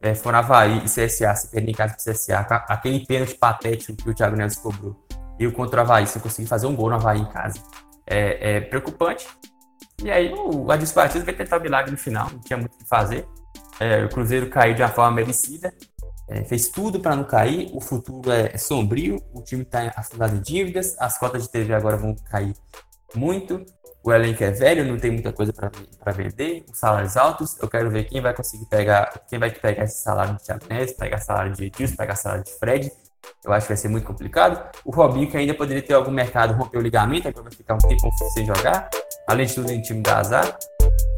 É, 0.01 0.13
Havaí 0.29 0.77
e 0.79 0.83
CSA, 0.83 1.35
se 1.35 1.49
perder 1.49 1.71
em 1.71 1.73
casa 1.73 1.95
pro 1.95 2.13
CSA, 2.13 2.39
aquele 2.67 3.05
pênalti 3.05 3.35
patético 3.35 3.95
que 3.95 4.09
o 4.09 4.13
Thiago 4.13 4.35
Neves 4.35 4.57
cobrou. 4.57 4.95
E 5.39 5.47
o 5.47 5.51
contra 5.51 5.81
o 5.81 5.83
Havaí, 5.83 6.05
você 6.05 6.19
conseguir 6.19 6.47
fazer 6.47 6.67
um 6.67 6.75
gol 6.75 6.89
no 6.89 6.95
Havaí 6.95 7.19
em 7.19 7.25
casa. 7.25 7.61
É, 8.05 8.57
é 8.57 8.61
preocupante. 8.61 9.27
E 10.03 10.11
aí 10.11 10.31
o 10.31 10.71
Adilson 10.71 10.93
Batista 10.93 11.25
vai 11.25 11.33
tentar 11.33 11.57
o 11.57 11.61
milagre 11.61 11.91
no 11.91 11.97
final, 11.97 12.29
não 12.31 12.39
tinha 12.39 12.57
muito 12.57 12.75
o 12.75 12.77
que 12.77 12.87
fazer. 12.87 13.27
É, 13.79 14.03
o 14.05 14.09
Cruzeiro 14.09 14.49
caiu 14.49 14.75
de 14.75 14.81
uma 14.81 14.89
forma 14.89 15.11
merecida, 15.11 15.73
é, 16.29 16.43
fez 16.43 16.69
tudo 16.69 16.99
para 16.99 17.15
não 17.15 17.23
cair. 17.23 17.69
O 17.73 17.81
futuro 17.81 18.31
é, 18.31 18.51
é 18.53 18.57
sombrio, 18.57 19.17
o 19.33 19.41
time 19.41 19.63
está 19.63 19.91
afundado 19.95 20.35
em 20.35 20.41
dívidas, 20.41 20.95
as 20.99 21.17
cotas 21.17 21.43
de 21.43 21.51
TV 21.51 21.73
agora 21.73 21.97
vão 21.97 22.15
cair 22.29 22.53
muito. 23.15 23.65
O 24.07 24.13
elenco 24.13 24.41
é 24.41 24.51
velho, 24.51 24.85
não 24.85 24.97
tem 24.97 25.11
muita 25.11 25.33
coisa 25.33 25.51
para 25.51 26.13
vender, 26.13 26.63
os 26.71 26.79
salários 26.79 27.17
altos. 27.17 27.59
Eu 27.61 27.67
quero 27.67 27.91
ver 27.91 28.05
quem 28.05 28.21
vai 28.21 28.33
conseguir 28.33 28.65
pegar, 28.67 29.21
quem 29.27 29.37
vai 29.37 29.51
pegar 29.51 29.83
esse 29.83 30.01
salário 30.01 30.37
de 30.37 30.45
Thiago 30.45 30.65
Neves, 30.69 30.93
pegar 30.93 31.17
salário 31.17 31.51
de 31.51 31.65
Edilson, 31.65 31.97
pegar 31.97 32.15
salário 32.15 32.45
de 32.45 32.53
Fred. 32.53 32.89
Eu 33.43 33.51
acho 33.51 33.67
que 33.67 33.73
vai 33.73 33.75
ser 33.75 33.89
muito 33.89 34.07
complicado. 34.07 34.71
O 34.85 34.91
Robinho, 34.91 35.29
que 35.29 35.35
ainda 35.35 35.53
poderia 35.53 35.81
ter 35.81 35.93
algum 35.93 36.09
mercado, 36.09 36.53
rompeu 36.53 36.79
o 36.79 36.83
ligamento, 36.83 37.27
agora 37.27 37.43
vai 37.43 37.51
ficar 37.51 37.73
um 37.73 37.79
tempo 37.79 38.09
sem 38.33 38.45
jogar. 38.45 38.89
Além 39.27 39.45
de 39.45 39.55
tudo, 39.55 39.69
em 39.73 39.81
time 39.81 40.01
da 40.01 40.19
azar. 40.19 40.57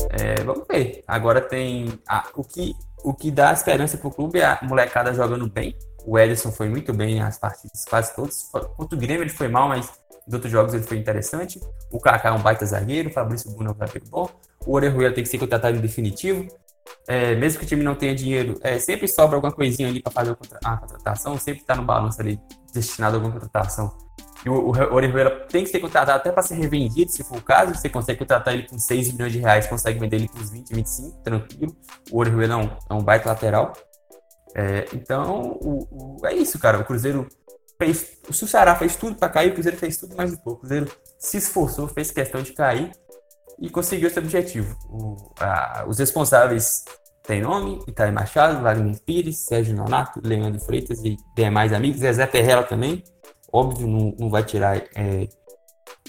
É, 0.09 0.41
vamos 0.43 0.65
ver. 0.67 1.03
Agora 1.07 1.41
tem. 1.41 1.93
A, 2.07 2.27
o, 2.33 2.43
que, 2.43 2.73
o 3.03 3.13
que 3.13 3.29
dá 3.29 3.53
esperança 3.53 3.99
pro 3.99 4.09
clube 4.09 4.39
é 4.39 4.45
a 4.45 4.59
molecada 4.63 5.13
jogando 5.13 5.47
bem. 5.47 5.77
O 6.07 6.17
Ederson 6.17 6.51
foi 6.51 6.67
muito 6.67 6.91
bem 6.91 7.19
nas 7.19 7.37
partidas, 7.37 7.85
quase 7.87 8.15
todos. 8.15 8.49
Contra 8.75 8.97
o 8.97 8.99
Grêmio 8.99 9.21
ele 9.21 9.29
foi 9.29 9.47
mal, 9.47 9.69
mas 9.69 9.91
nos 10.29 10.35
outros 10.35 10.51
jogos 10.51 10.75
ele 10.75 10.83
foi 10.83 10.97
interessante. 10.97 11.59
O 11.91 11.99
Kaká 11.99 12.29
é 12.29 12.31
um 12.31 12.39
baita 12.39 12.63
zagueiro, 12.63 13.09
o 13.09 13.11
Fabrício 13.11 13.49
Bruno 13.49 13.71
é 13.71 13.73
um 13.73 13.77
zagueiro 13.77 14.07
bom. 14.11 14.29
O 14.63 14.75
Orejuela 14.75 15.11
tem 15.11 15.23
que 15.23 15.29
ser 15.29 15.39
contratado 15.39 15.75
em 15.75 15.81
definitivo. 15.81 16.47
É, 17.07 17.33
mesmo 17.33 17.57
que 17.57 17.65
o 17.65 17.67
time 17.67 17.83
não 17.83 17.95
tenha 17.95 18.13
dinheiro, 18.13 18.59
é, 18.61 18.77
sempre 18.77 19.07
sobra 19.07 19.37
alguma 19.37 19.51
coisinha 19.51 19.89
ali 19.89 20.03
para 20.03 20.11
fazer 20.11 20.31
a 20.31 20.35
contratação, 20.35 21.37
sempre 21.37 21.61
está 21.61 21.75
no 21.75 21.83
balanço 21.83 22.21
ali 22.21 22.39
destinado 22.71 23.15
a 23.15 23.17
alguma 23.17 23.33
contratação. 23.33 23.91
E 24.45 24.49
o, 24.49 24.53
o 24.53 24.93
Orejuela 24.93 25.31
tem 25.49 25.63
que 25.63 25.71
ser 25.71 25.79
contratado 25.79 26.19
até 26.19 26.31
para 26.31 26.43
ser 26.43 26.55
revendido, 26.55 27.11
se 27.11 27.23
for 27.23 27.39
o 27.39 27.41
caso. 27.41 27.73
Você 27.73 27.89
consegue 27.89 28.19
contratar 28.19 28.53
ele 28.53 28.67
com 28.67 28.77
6 28.77 29.13
milhões 29.13 29.33
de 29.33 29.39
reais, 29.39 29.65
consegue 29.65 29.99
vender 29.99 30.17
ele 30.17 30.29
por 30.29 30.43
20, 30.43 30.75
25, 30.75 31.23
tranquilo. 31.23 31.75
O 32.11 32.19
Orejuela 32.19 32.53
é 32.53 32.57
um, 32.57 32.69
é 32.89 32.93
um 32.93 33.01
baita 33.01 33.29
lateral. 33.29 33.73
É, 34.55 34.85
então, 34.93 35.57
o, 35.61 36.17
o, 36.21 36.25
é 36.27 36.33
isso, 36.33 36.57
cara. 36.59 36.79
O 36.79 36.85
Cruzeiro 36.85 37.27
fez. 37.81 38.19
O 38.29 38.33
Ceará 38.33 38.75
fez 38.75 38.95
tudo 38.95 39.15
para 39.15 39.29
cair, 39.29 39.51
o 39.51 39.53
Cruzeiro 39.53 39.77
fez 39.77 39.97
tudo 39.97 40.15
mais 40.15 40.33
um 40.33 40.37
pouco. 40.37 40.57
O 40.57 40.59
Cruzeiro 40.61 40.91
se 41.17 41.37
esforçou, 41.37 41.87
fez 41.87 42.11
questão 42.11 42.41
de 42.41 42.53
cair 42.53 42.91
e 43.59 43.69
conseguiu 43.69 44.07
esse 44.07 44.19
objetivo. 44.19 44.77
O, 44.89 45.33
a, 45.39 45.85
os 45.87 45.97
responsáveis 45.97 46.83
têm 47.23 47.41
nome: 47.41 47.83
Itaí 47.87 48.11
Machado, 48.11 48.61
Wagner 48.61 48.99
Pires, 49.05 49.45
Sérgio 49.45 49.75
Nonato, 49.75 50.21
Leandro 50.23 50.59
Freitas 50.61 51.03
e 51.03 51.17
demais 51.35 51.73
amigos. 51.73 51.99
Zezé 51.99 52.27
Terrela 52.27 52.63
também 52.63 53.03
óbvio, 53.51 53.87
não, 53.87 54.15
não 54.19 54.29
vai 54.29 54.43
tirar 54.43 54.77
é, 54.95 55.27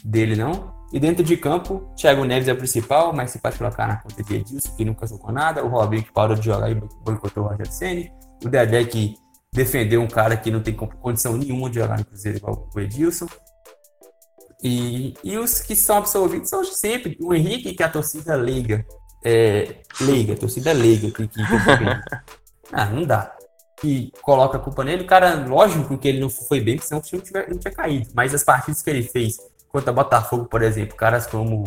dele, 0.05 0.37
não. 0.37 0.79
E 0.93 0.99
dentro 0.99 1.23
de 1.23 1.37
campo, 1.37 1.93
Thiago 1.97 2.25
Neves 2.25 2.49
é 2.49 2.53
o 2.53 2.57
principal, 2.57 3.13
mas 3.13 3.31
você 3.31 3.39
pode 3.39 3.59
colocar 3.59 3.87
na 3.87 3.97
conta 3.97 4.23
de 4.23 4.37
Edilson, 4.37 4.75
que 4.77 4.85
nunca 4.85 5.07
jogou 5.07 5.33
nada, 5.33 5.65
o 5.65 5.69
Robinho, 5.69 6.03
que 6.03 6.13
parou 6.13 6.37
de 6.37 6.45
jogar 6.45 6.71
e 6.71 6.75
boicotou 6.75 7.45
o 7.45 7.49
Roger 7.49 7.71
Senni, 7.73 8.13
o 8.45 8.49
Dedé, 8.49 8.85
que 8.85 9.15
defendeu 9.53 10.01
um 10.03 10.09
cara 10.09 10.37
que 10.37 10.51
não 10.51 10.61
tem 10.61 10.75
condição 10.75 11.37
nenhuma 11.37 11.69
de 11.69 11.81
jogar 11.81 11.99
no 11.99 12.05
Cruzeiro 12.05 12.39
igual 12.39 12.71
o 12.75 12.81
Edilson. 12.81 13.27
E, 14.63 15.15
e 15.25 15.39
os 15.39 15.61
que 15.61 15.75
são 15.75 15.97
absolvidos 15.97 16.51
são 16.51 16.63
sempre 16.65 17.17
o 17.21 17.35
Henrique, 17.35 17.75
que 17.75 17.83
é 17.83 17.87
a 17.87 17.91
torcida 17.91 18.35
leiga. 18.37 18.85
É, 19.25 19.77
leiga, 20.01 20.37
torcida 20.37 20.73
leiga. 20.73 21.11
Que, 21.11 21.27
que, 21.27 21.41
ah, 22.73 22.87
não 22.87 23.05
dá 23.05 23.37
que 23.81 24.13
coloca 24.23 24.59
a 24.59 24.61
culpa 24.61 24.85
nele. 24.85 25.03
O 25.03 25.07
cara, 25.07 25.47
lógico 25.47 25.97
que 25.99 26.09
ele 26.09 26.21
não 26.21 26.29
foi 26.29 26.61
bem, 26.61 26.79
senão 26.79 27.01
o 27.01 27.03
time 27.03 27.23
não 27.49 27.59
tinha 27.59 27.73
caído. 27.73 28.11
Mas 28.15 28.35
as 28.35 28.45
partidas 28.45 28.83
que 28.83 28.91
ele 28.91 29.03
fez 29.03 29.37
contra 29.69 29.93
Botafogo, 29.93 30.45
por 30.45 30.63
exemplo, 30.63 30.97
caras 30.97 31.27
como 31.27 31.65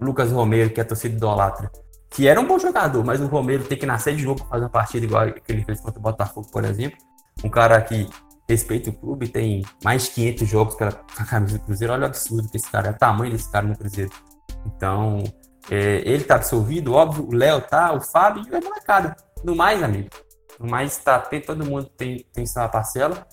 Lucas 0.00 0.30
Romero, 0.30 0.70
que 0.70 0.80
é 0.80 0.82
a 0.82 0.86
torcida 0.86 1.16
idolatra, 1.16 1.70
que 2.10 2.28
era 2.28 2.40
um 2.40 2.46
bom 2.46 2.58
jogador, 2.58 3.02
mas 3.04 3.20
o 3.20 3.26
Romero 3.26 3.64
tem 3.64 3.78
que 3.78 3.86
nascer 3.86 4.14
de 4.14 4.24
novo 4.24 4.40
para 4.40 4.48
fazer 4.48 4.64
uma 4.64 4.70
partida 4.70 5.06
igual 5.06 5.32
que 5.32 5.52
ele 5.52 5.64
fez 5.64 5.80
contra 5.80 5.98
o 5.98 6.02
Botafogo, 6.02 6.48
por 6.52 6.64
exemplo. 6.64 6.98
Um 7.42 7.48
cara 7.48 7.80
que 7.80 8.08
respeita 8.48 8.90
o 8.90 8.92
clube, 8.92 9.28
tem 9.28 9.64
mais 9.82 10.04
de 10.04 10.10
500 10.10 10.48
jogos 10.48 10.74
com 10.74 10.84
a 10.84 11.24
camisa 11.24 11.58
do 11.58 11.64
Cruzeiro. 11.64 11.92
Olha 11.92 12.02
o 12.02 12.06
absurdo 12.06 12.48
que 12.48 12.56
esse 12.56 12.70
cara 12.70 12.88
é, 12.88 12.90
o 12.90 12.98
tamanho 12.98 13.32
desse 13.32 13.50
cara 13.50 13.66
no 13.66 13.76
Cruzeiro. 13.76 14.10
Então, 14.66 15.24
é, 15.70 16.02
ele 16.04 16.24
tá 16.24 16.36
absolvido, 16.36 16.92
óbvio, 16.92 17.26
o 17.26 17.32
Léo 17.32 17.60
tá, 17.62 17.92
o 17.92 18.00
Fábio 18.00 18.44
e 18.50 18.54
a 18.54 18.60
molecada. 18.60 19.16
No 19.42 19.54
mais, 19.54 19.82
amigo, 19.82 20.08
mas 20.58 20.96
tá, 20.98 21.18
tem, 21.18 21.40
todo 21.40 21.64
mundo 21.64 21.86
tem, 21.96 22.24
tem 22.32 22.46
sua 22.46 22.68
parcela. 22.68 23.26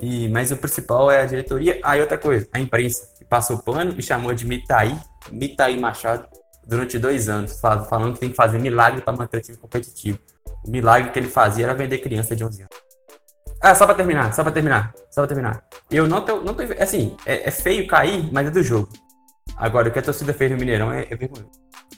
E, 0.00 0.28
mas 0.28 0.50
o 0.50 0.56
principal 0.56 1.10
é 1.10 1.22
a 1.22 1.26
diretoria. 1.26 1.80
Aí 1.84 2.00
ah, 2.00 2.02
outra 2.02 2.18
coisa, 2.18 2.48
a 2.52 2.58
imprensa, 2.58 3.08
que 3.16 3.24
passou 3.24 3.58
pano 3.58 3.94
e 3.96 4.02
chamou 4.02 4.34
de 4.34 4.44
Mitaí, 4.44 4.98
Mitaí 5.30 5.78
Machado, 5.78 6.26
durante 6.66 6.98
dois 6.98 7.28
anos, 7.28 7.60
falando 7.60 8.14
que 8.14 8.20
tem 8.20 8.30
que 8.30 8.36
fazer 8.36 8.58
milagre 8.58 9.00
para 9.02 9.16
manter 9.16 9.38
o 9.38 9.40
time 9.40 9.58
competitivo. 9.58 10.18
O 10.66 10.70
milagre 10.70 11.10
que 11.10 11.18
ele 11.18 11.28
fazia 11.28 11.66
era 11.66 11.74
vender 11.74 11.98
criança 11.98 12.34
de 12.34 12.44
11 12.44 12.62
anos. 12.62 12.83
Ah, 13.66 13.74
só 13.74 13.86
para 13.86 13.94
terminar, 13.94 14.34
só 14.34 14.42
para 14.42 14.52
terminar, 14.52 14.92
só 15.10 15.22
para 15.22 15.28
terminar. 15.28 15.64
Eu 15.90 16.06
não 16.06 16.20
tô, 16.20 16.38
não 16.42 16.52
tô 16.52 16.62
assim, 16.78 17.16
é, 17.24 17.48
é, 17.48 17.50
feio 17.50 17.86
cair, 17.86 18.30
mas 18.30 18.46
é 18.46 18.50
do 18.50 18.62
jogo. 18.62 18.90
Agora, 19.56 19.88
o 19.88 19.90
que 19.90 19.98
a 19.98 20.02
torcida 20.02 20.34
fez 20.34 20.50
no 20.50 20.58
Mineirão 20.58 20.92
é, 20.92 21.06
é 21.08 21.16
vergonhoso. 21.16 21.50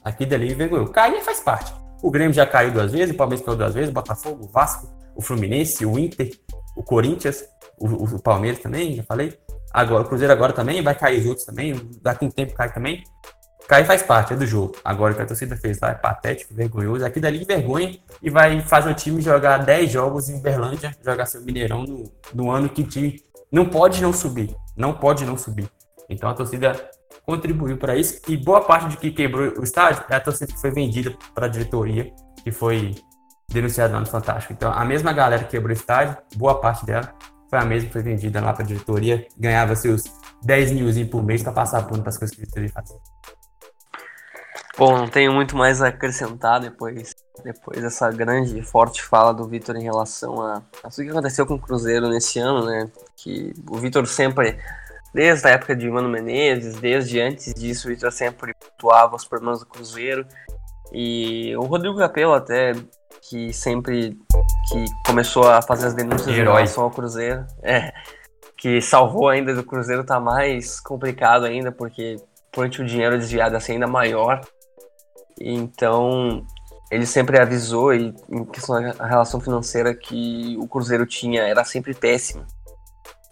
Aqui 0.05 0.25
dali 0.25 0.53
é 0.53 0.55
vergonhoso. 0.55 0.93
Cair 0.93 1.21
faz 1.25 1.41
parte. 1.41 1.75
O 2.01 2.09
Grêmio 2.09 2.33
já 2.33 2.47
caiu 2.47 2.71
duas 2.71 2.93
vezes, 2.93 3.13
o 3.13 3.19
Palmeiras 3.19 3.45
caiu 3.45 3.59
duas 3.59 3.75
vezes, 3.75 3.91
o 3.91 3.93
Botafogo, 3.93 4.45
o 4.45 4.49
Vasco, 4.49 4.89
o 5.17 5.21
Fluminense, 5.21 5.85
o 5.85 5.99
Inter. 5.99 6.31
o 6.77 6.85
Corinthians, 6.85 7.45
o, 7.81 8.15
o, 8.15 8.23
Palmeiras 8.23 8.61
também, 8.61 8.95
já 8.95 9.03
falei. 9.03 9.37
Agora, 9.73 10.05
o 10.05 10.07
Cruzeiro 10.07 10.33
agora 10.33 10.53
também, 10.53 10.81
vai 10.85 10.95
cair 10.95 11.19
os 11.19 11.27
outros 11.27 11.45
também, 11.45 11.75
daqui 12.01 12.25
um 12.25 12.31
tempo 12.31 12.55
cai 12.55 12.73
também. 12.73 13.03
Cai 13.69 13.85
faz 13.85 14.01
parte, 14.03 14.33
é 14.33 14.37
do 14.37 14.47
jogo. 14.47 14.77
Agora 14.85 15.13
o 15.13 15.17
que 15.17 15.23
a 15.23 15.27
torcida 15.27 15.57
fez 15.57 15.81
lá 15.81 15.91
é 15.91 15.95
patético, 15.95 16.55
vergonhoso. 16.55 17.05
Aqui 17.05 17.19
dali 17.19 17.45
vergonha 17.45 17.99
e 18.23 18.31
vai 18.31 18.61
fazer 18.61 18.91
o 18.91 18.95
time 18.95 19.21
jogar 19.21 19.59
10 19.59 19.91
jogos 19.91 20.29
em 20.29 20.37
Uberlândia, 20.37 20.97
jogar 21.05 21.27
seu 21.27 21.41
Mineirão 21.43 21.83
no, 21.83 22.05
no 22.33 22.51
ano 22.51 22.69
que 22.69 22.85
time 22.85 23.21
não 23.51 23.67
pode 23.69 24.01
não 24.01 24.13
subir. 24.13 24.55
Não 24.77 24.93
pode 24.93 25.25
não 25.25 25.37
subir. 25.37 25.69
Então 26.09 26.29
a 26.29 26.35
torcida 26.35 26.75
contribuiu 27.25 27.77
para 27.77 27.97
isso. 27.97 28.21
E 28.29 28.37
boa 28.37 28.61
parte 28.61 28.89
de 28.89 28.97
que 28.99 29.11
quebrou 29.11 29.59
o 29.59 29.65
estádio 29.65 30.05
é 30.09 30.15
a 30.15 30.21
torcida 30.21 30.53
que 30.53 30.61
foi 30.61 30.71
vendida 30.71 31.17
para 31.35 31.47
a 31.47 31.49
diretoria, 31.49 32.13
que 32.45 32.53
foi 32.53 32.95
denunciada 33.49 33.95
lá 33.95 34.01
no 34.01 34.07
Fantástico. 34.07 34.53
Então 34.53 34.71
a 34.71 34.85
mesma 34.85 35.13
galera 35.13 35.43
que 35.43 35.51
quebrou 35.51 35.71
o 35.71 35.77
estádio, 35.77 36.17
boa 36.37 36.61
parte 36.61 36.87
dela, 36.87 37.13
foi 37.51 37.59
a 37.59 37.65
mesma 37.65 37.89
que 37.89 37.93
foi 37.95 38.03
vendida 38.03 38.41
lá 38.41 38.53
para 38.53 38.63
a 38.63 38.67
diretoria, 38.67 39.27
ganhava 39.37 39.75
seus 39.75 40.05
10 40.45 40.73
milzinhos 40.73 41.11
por 41.11 41.25
mês 41.25 41.43
para 41.43 41.53
passar 41.53 41.83
pano 41.83 42.03
para 42.03 42.11
as 42.11 42.19
coisas 42.19 42.37
que 42.37 42.43
a 42.43 42.45
diretoria 42.45 42.71
fazia. 42.71 42.97
Bom, 44.79 44.95
não 44.95 45.09
tenho 45.09 45.33
muito 45.33 45.57
mais 45.57 45.81
a 45.81 45.89
acrescentar 45.89 46.61
depois, 46.61 47.15
depois 47.43 47.81
dessa 47.81 48.11
grande 48.11 48.61
forte 48.61 49.03
fala 49.03 49.33
do 49.33 49.49
Vitor 49.49 49.75
em 49.75 49.83
relação 49.83 50.43
a, 50.43 50.63
a 50.85 50.91
tudo 50.91 51.05
que 51.05 51.11
aconteceu 51.11 51.47
com 51.47 51.55
o 51.55 51.59
Cruzeiro 51.59 52.11
nesse 52.11 52.39
ano, 52.39 52.67
né? 52.67 52.91
Que 53.17 53.55
o 53.71 53.79
Vitor 53.79 54.07
sempre, 54.07 54.59
desde 55.15 55.49
a 55.49 55.53
época 55.53 55.75
de 55.75 55.89
Mano 55.89 56.11
Menezes, 56.11 56.77
desde 56.77 57.19
antes 57.19 57.55
disso, 57.55 57.89
o 57.89 57.91
Vitor 57.91 58.13
sempre 58.13 58.53
pontuava 58.55 59.17
os 59.17 59.25
problemas 59.25 59.61
do 59.61 59.67
Cruzeiro. 59.67 60.27
E 60.93 61.57
o 61.57 61.63
Rodrigo 61.63 61.97
Capello 61.97 62.35
até, 62.35 62.75
que 63.31 63.55
sempre 63.55 64.11
que 64.69 64.85
começou 65.07 65.49
a 65.49 65.63
fazer 65.63 65.87
as 65.87 65.95
denúncias 65.95 66.29
em 66.29 66.43
relação 66.43 66.85
ao 66.85 66.91
Cruzeiro, 66.91 67.47
é, 67.63 67.95
que 68.59 68.83
salvou 68.83 69.31
ainda 69.31 69.55
do 69.55 69.65
Cruzeiro 69.65 70.05
tá 70.05 70.21
mais 70.21 70.79
complicado 70.81 71.47
ainda, 71.47 71.73
porque 71.73 72.17
o 72.59 72.85
dinheiro 72.85 73.19
desviado 73.19 73.55
ia 73.55 73.61
ser 73.61 73.73
ainda 73.73 73.87
maior. 73.87 74.43
Então, 75.41 76.45
ele 76.91 77.07
sempre 77.07 77.39
avisou, 77.39 77.93
e 77.95 78.15
em 78.31 78.45
questão 78.45 78.81
da 78.81 79.07
relação 79.07 79.41
financeira 79.41 79.95
que 79.95 80.57
o 80.59 80.69
Cruzeiro 80.69 81.07
tinha 81.07 81.43
era 81.43 81.65
sempre 81.65 81.95
péssima. 81.95 82.47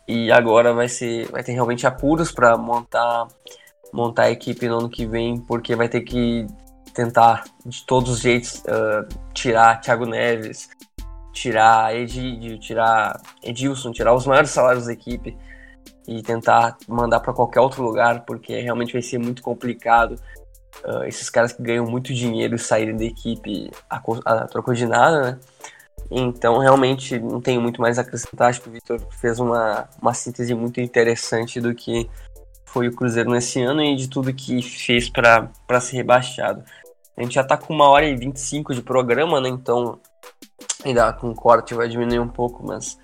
E 0.07 0.31
agora 0.31 0.75
vai 0.75 0.89
ser 0.89 1.31
vai 1.31 1.43
ter 1.43 1.53
realmente 1.53 1.87
apuros 1.87 2.31
para 2.31 2.57
montar 2.59 3.27
montar 3.93 4.25
a 4.25 4.31
equipe 4.31 4.69
no 4.69 4.79
ano 4.81 4.91
que 4.91 5.07
vem, 5.07 5.39
porque 5.39 5.77
vai 5.77 5.89
ter 5.89 6.01
que 6.03 6.47
tentar 6.93 7.45
de 7.65 7.85
todos 7.87 8.11
os 8.11 8.21
jeitos 8.21 8.63
uh, 8.67 9.07
tirar 9.33 9.81
Thiago 9.81 10.05
Neves, 10.05 10.69
tirar 11.33 11.95
Egidio, 11.95 12.59
tirar 12.59 13.21
Edilson, 13.43 13.93
tirar 13.93 14.15
os 14.15 14.27
maiores 14.27 14.51
salários 14.51 14.87
da 14.87 14.93
equipe 14.93 15.37
e 16.07 16.23
tentar 16.23 16.77
mandar 16.89 17.21
para 17.21 17.33
qualquer 17.33 17.61
outro 17.61 17.83
lugar, 17.83 18.25
porque 18.25 18.61
realmente 18.61 18.93
vai 18.93 19.03
ser 19.03 19.19
muito 19.19 19.43
complicado 19.43 20.17
uh, 20.85 21.05
esses 21.05 21.29
caras 21.31 21.53
que 21.53 21.63
ganham 21.63 21.87
muito 21.87 22.13
dinheiro 22.13 22.59
saírem 22.59 22.97
da 22.97 23.05
equipe 23.05 23.71
a, 23.89 24.03
a 24.25 24.47
troco 24.47 24.75
de 24.75 24.87
nada, 24.87 25.23
né? 25.23 25.39
Então, 26.11 26.59
realmente, 26.59 27.19
não 27.19 27.41
tenho 27.41 27.61
muito 27.61 27.81
mais 27.81 27.99
a 27.99 28.03
acrescentar. 28.03 28.51
Acho 28.51 28.61
que 28.61 28.69
o 28.69 28.73
Vitor 28.73 29.01
fez 29.11 29.41
uma, 29.41 29.89
uma 30.01 30.15
síntese 30.15 30.55
muito 30.55 30.81
interessante 30.81 31.61
do 31.61 31.75
que 31.75 32.09
foi 32.67 32.89
o 32.89 32.95
Cruzeiro 32.95 33.31
nesse 33.31 33.63
ano 33.63 33.83
e 33.83 33.97
de 33.97 34.09
tudo 34.09 34.33
que 34.35 34.61
fez 34.63 35.09
para 35.09 35.81
ser 35.81 35.97
rebaixado. 35.97 36.63
A 37.17 37.23
gente 37.23 37.35
já 37.35 37.43
está 37.43 37.57
com 37.57 37.73
uma 37.73 37.89
hora 37.89 38.05
e 38.05 38.17
25 38.17 38.75
de 38.75 38.83
programa, 38.83 39.41
né? 39.41 39.49
Então, 39.49 39.99
ainda 40.85 41.13
com 41.13 41.33
corte 41.35 41.75
vai 41.75 41.89
diminuir 41.89 42.19
um 42.19 42.29
pouco, 42.29 42.67
mas, 42.67 42.99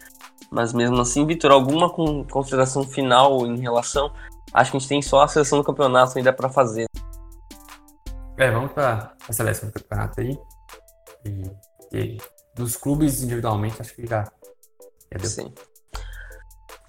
mas 0.50 0.72
mesmo 0.72 1.00
assim, 1.00 1.24
Vitor, 1.24 1.52
alguma 1.52 1.88
consideração 1.88 2.84
final 2.84 3.46
em 3.46 3.58
relação? 3.60 4.12
Acho 4.52 4.72
que 4.72 4.76
a 4.76 4.80
gente 4.80 4.88
tem 4.88 5.00
só 5.00 5.22
a 5.22 5.28
seleção 5.28 5.58
do 5.58 5.64
campeonato 5.64 6.18
ainda 6.18 6.32
para 6.32 6.48
fazer. 6.48 6.86
É, 8.40 8.50
vamos 8.50 8.72
para 8.72 9.12
a 9.28 9.32
seleção 9.34 9.68
do 9.68 9.74
campeonato 9.74 10.18
aí. 10.18 10.38
E, 11.26 11.42
e, 11.92 12.18
dos 12.54 12.74
clubes 12.74 13.22
individualmente, 13.22 13.82
acho 13.82 13.94
que 13.94 14.06
já, 14.06 14.24
já 15.12 15.18
deu. 15.18 15.30
Sim. 15.30 15.52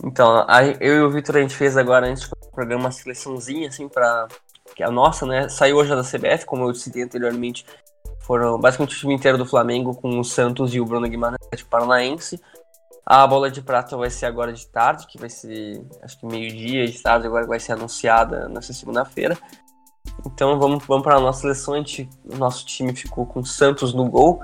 Então, 0.01 0.45
a, 0.47 0.63
eu 0.63 0.95
e 0.95 1.01
o 1.01 1.11
Vitor, 1.11 1.35
a 1.35 1.41
gente 1.41 1.53
fez 1.53 1.75
agora, 1.75 2.07
antes 2.07 2.29
do 2.29 2.51
programa, 2.51 2.83
uma 2.83 2.91
seleçãozinha, 2.91 3.67
assim, 3.67 3.89
para 3.89 4.29
que 4.73 4.81
a 4.81 4.89
nossa, 4.89 5.25
né, 5.25 5.49
saiu 5.49 5.75
hoje 5.75 5.93
da 5.93 6.03
CBF, 6.03 6.45
como 6.45 6.69
eu 6.69 6.73
citei 6.73 7.03
anteriormente, 7.03 7.65
foram 8.21 8.57
basicamente 8.57 8.95
o 8.95 8.99
time 8.99 9.13
inteiro 9.13 9.37
do 9.37 9.45
Flamengo, 9.45 9.93
com 9.93 10.21
o 10.21 10.23
Santos 10.23 10.73
e 10.73 10.79
o 10.79 10.85
Bruno 10.85 11.09
Guimarães, 11.09 11.37
de 11.53 11.65
Paranaense. 11.65 12.41
A 13.05 13.27
bola 13.27 13.51
de 13.51 13.61
prata 13.61 13.97
vai 13.97 14.09
ser 14.09 14.25
agora 14.25 14.53
de 14.53 14.65
tarde, 14.67 15.05
que 15.05 15.17
vai 15.19 15.29
ser, 15.29 15.85
acho 16.01 16.17
que 16.17 16.25
meio-dia 16.25 16.87
de 16.87 17.01
tarde, 17.01 17.27
agora 17.27 17.45
vai 17.45 17.59
ser 17.59 17.73
anunciada 17.73 18.47
nessa 18.47 18.71
segunda-feira. 18.71 19.37
Então 20.25 20.59
vamos, 20.59 20.85
vamos 20.85 21.03
para 21.03 21.17
a 21.17 21.19
nossa 21.19 21.41
seleção. 21.41 21.73
A 21.73 21.77
gente, 21.77 22.09
o 22.25 22.35
nosso 22.37 22.65
time 22.65 22.95
ficou 22.95 23.25
com 23.25 23.43
Santos 23.43 23.93
no 23.93 24.09
gol, 24.09 24.41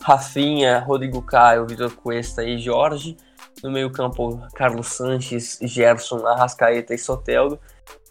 Rafinha, 0.00 0.80
Rodrigo 0.80 1.22
Caio, 1.22 1.66
Vitor 1.66 1.94
Cuesta 1.94 2.42
e 2.44 2.58
Jorge. 2.58 3.16
No 3.62 3.70
meio-campo, 3.70 4.40
Carlos 4.54 4.86
Sanches, 4.88 5.58
Gerson, 5.62 6.26
Arrascaeta 6.26 6.94
e 6.94 6.98
Soteldo. 6.98 7.58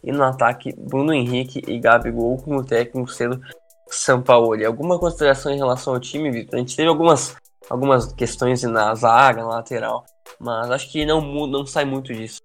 E 0.04 0.12
no 0.12 0.24
ataque, 0.24 0.74
Bruno 0.78 1.14
Henrique 1.14 1.64
e 1.68 1.80
Gabigol, 1.80 2.38
com 2.38 2.58
o 2.58 2.64
técnico 2.64 3.10
sendo 3.10 3.42
Sampaoli. 3.90 4.66
Alguma 4.66 5.00
consideração 5.00 5.52
em 5.52 5.58
relação 5.58 5.94
ao 5.94 6.00
time, 6.00 6.30
Vitor? 6.32 6.56
A 6.56 6.60
gente 6.60 6.76
teve 6.76 6.90
algumas, 6.90 7.36
algumas 7.70 8.12
questões 8.14 8.64
na 8.64 8.94
zaga, 8.96 9.42
na 9.42 9.50
lateral, 9.50 10.06
mas 10.40 10.70
acho 10.72 10.92
que 10.92 11.06
não, 11.06 11.48
não 11.48 11.66
sai 11.66 11.86
muito 11.86 12.14
disso. 12.14 12.42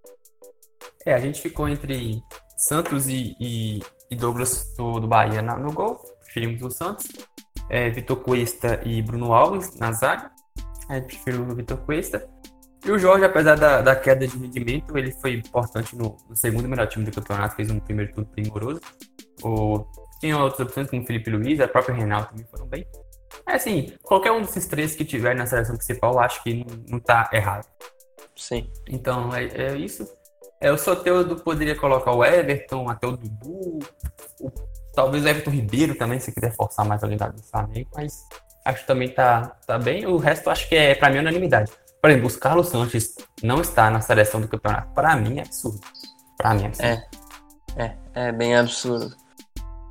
É, 1.04 1.14
a 1.14 1.18
gente 1.18 1.40
ficou 1.40 1.68
entre 1.68 2.22
Santos 2.56 3.08
e, 3.08 3.36
e, 3.40 3.80
e 4.12 4.16
Douglas 4.16 4.74
do, 4.76 5.00
do 5.00 5.08
Bahia 5.08 5.40
na, 5.40 5.56
no 5.56 5.72
gol, 5.72 5.96
preferimos 6.22 6.62
o 6.62 6.70
Santos. 6.70 7.08
É, 7.70 7.88
Vitor 7.88 8.18
Cuesta 8.18 8.82
e 8.84 9.00
Bruno 9.00 9.32
Alves 9.32 9.78
na 9.78 9.92
zaga, 9.92 10.30
é, 10.90 11.00
prefiro 11.00 11.42
o 11.42 11.54
Vitor 11.54 11.78
Cuesta. 11.78 12.28
E 12.84 12.90
o 12.90 12.98
Jorge, 12.98 13.24
apesar 13.24 13.56
da, 13.56 13.80
da 13.80 13.96
queda 13.96 14.26
de 14.26 14.36
rendimento, 14.36 14.98
ele 14.98 15.12
foi 15.12 15.34
importante 15.34 15.96
no, 15.96 16.16
no, 16.28 16.36
segundo 16.36 16.68
melhor 16.68 16.86
time 16.88 17.04
do 17.04 17.12
campeonato, 17.12 17.56
fez 17.56 17.70
um 17.70 17.78
primeiro 17.80 18.12
turno 18.12 18.28
primoroso. 18.30 18.80
O, 19.42 19.86
tinha 20.20 20.36
outras 20.36 20.66
opções, 20.66 20.90
como 20.90 21.02
o 21.02 21.06
Felipe 21.06 21.30
Luiz, 21.30 21.60
a 21.60 21.68
própria 21.68 21.94
Renato 21.94 22.30
também 22.30 22.46
foram 22.50 22.66
bem. 22.66 22.86
É 23.48 23.54
assim, 23.54 23.94
qualquer 24.02 24.32
um 24.32 24.42
desses 24.42 24.66
três 24.66 24.94
que 24.94 25.04
tiver 25.04 25.34
na 25.34 25.46
seleção 25.46 25.76
principal, 25.76 26.18
acho 26.18 26.42
que 26.42 26.54
não, 26.54 26.66
não 26.88 27.00
tá 27.00 27.30
errado. 27.32 27.66
Sim. 28.36 28.70
Então, 28.88 29.34
é, 29.34 29.44
é 29.44 29.76
isso. 29.76 30.06
É, 30.62 30.70
o 30.70 30.78
Soteudo 30.78 31.34
poderia 31.36 31.74
colocar 31.74 32.12
o 32.12 32.24
Everton, 32.24 32.88
até 32.88 33.04
o 33.04 33.16
Dudu, 33.16 33.80
o, 34.40 34.50
talvez 34.94 35.24
o 35.24 35.28
Everton 35.28 35.50
Ribeiro 35.50 35.96
também, 35.96 36.20
se 36.20 36.30
quiser 36.30 36.54
forçar 36.54 36.86
mais 36.86 37.02
a 37.02 37.06
unidade 37.08 37.34
do 37.34 37.42
Flamengo, 37.42 37.90
mas 37.96 38.24
acho 38.64 38.82
que 38.82 38.86
também 38.86 39.08
tá, 39.08 39.56
tá 39.66 39.76
bem. 39.76 40.06
O 40.06 40.18
resto 40.18 40.48
acho 40.48 40.68
que 40.68 40.76
é, 40.76 40.94
para 40.94 41.10
mim, 41.10 41.18
unanimidade. 41.18 41.72
Por 42.00 42.10
exemplo, 42.10 42.28
os 42.28 42.36
Carlos 42.36 42.68
Sanches 42.68 43.16
não 43.42 43.60
está 43.60 43.90
na 43.90 44.00
seleção 44.00 44.40
do 44.40 44.46
campeonato. 44.46 44.94
Para 44.94 45.16
mim 45.16 45.40
é 45.40 45.42
absurdo. 45.42 45.80
Para 46.38 46.54
mim 46.54 46.62
é 46.62 46.66
absurdo. 46.66 47.02
É, 47.76 47.84
é, 47.84 47.96
é 48.14 48.32
bem 48.32 48.56
absurdo. 48.56 49.16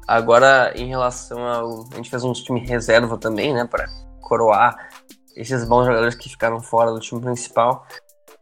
Agora, 0.08 0.72
em 0.76 0.88
relação 0.88 1.46
ao. 1.46 1.88
A 1.92 1.96
gente 1.96 2.10
fez 2.10 2.24
um 2.24 2.32
time 2.32 2.62
reserva 2.66 3.18
também, 3.18 3.54
né, 3.54 3.66
para 3.66 3.86
coroar 4.22 4.90
esses 5.36 5.66
bons 5.66 5.86
jogadores 5.86 6.16
que 6.16 6.30
ficaram 6.30 6.62
fora 6.62 6.92
do 6.92 7.00
time 7.00 7.20
principal. 7.20 7.86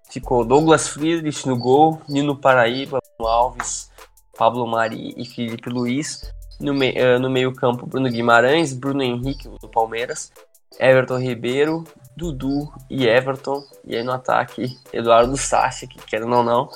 Ficou 0.10 0.44
Douglas 0.44 0.88
Friedrich 0.88 1.48
no 1.48 1.58
gol, 1.58 2.02
Nino 2.10 2.36
Paraíba, 2.36 3.00
Alves, 3.20 3.92
Pablo 4.38 4.66
Mari 4.66 5.14
e 5.16 5.26
Felipe 5.26 5.70
Luiz. 5.70 6.34
No, 6.60 6.74
me, 6.74 6.92
uh, 6.92 7.20
no 7.20 7.30
meio 7.30 7.54
campo, 7.54 7.86
Bruno 7.86 8.10
Guimarães, 8.10 8.74
Bruno 8.74 9.02
Henrique 9.02 9.48
do 9.48 9.70
Palmeiras, 9.70 10.32
Everton 10.80 11.18
Ribeiro, 11.18 11.84
Dudu 12.18 12.72
e 12.90 13.08
Everton. 13.08 13.64
E 13.86 13.96
aí 13.96 14.04
no 14.04 14.12
ataque, 14.12 14.78
Eduardo 14.92 15.38
Sacha, 15.38 15.88
que 15.88 15.98
querendo 16.00 16.36
ou 16.36 16.44
não. 16.44 16.70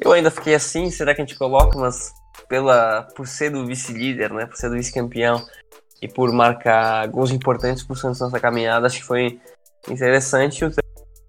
Eu 0.00 0.12
ainda 0.12 0.30
fiquei 0.30 0.54
assim, 0.54 0.90
será 0.90 1.14
que 1.14 1.20
a 1.20 1.24
gente 1.24 1.38
coloca? 1.38 1.78
Mas 1.78 2.12
pela, 2.48 3.02
por 3.14 3.26
ser 3.26 3.50
do 3.50 3.66
vice-líder, 3.66 4.32
né, 4.32 4.46
por 4.46 4.56
ser 4.56 4.68
do 4.68 4.74
vice-campeão 4.74 5.44
e 6.02 6.08
por 6.08 6.32
marcar 6.32 7.06
gols 7.08 7.30
importantes 7.30 7.84
para 7.84 7.94
o 7.94 7.96
Santos 7.96 8.20
nessa 8.20 8.40
caminhada, 8.40 8.86
acho 8.86 8.98
que 8.98 9.04
foi 9.04 9.40
interessante. 9.88 10.64
O 10.64 10.72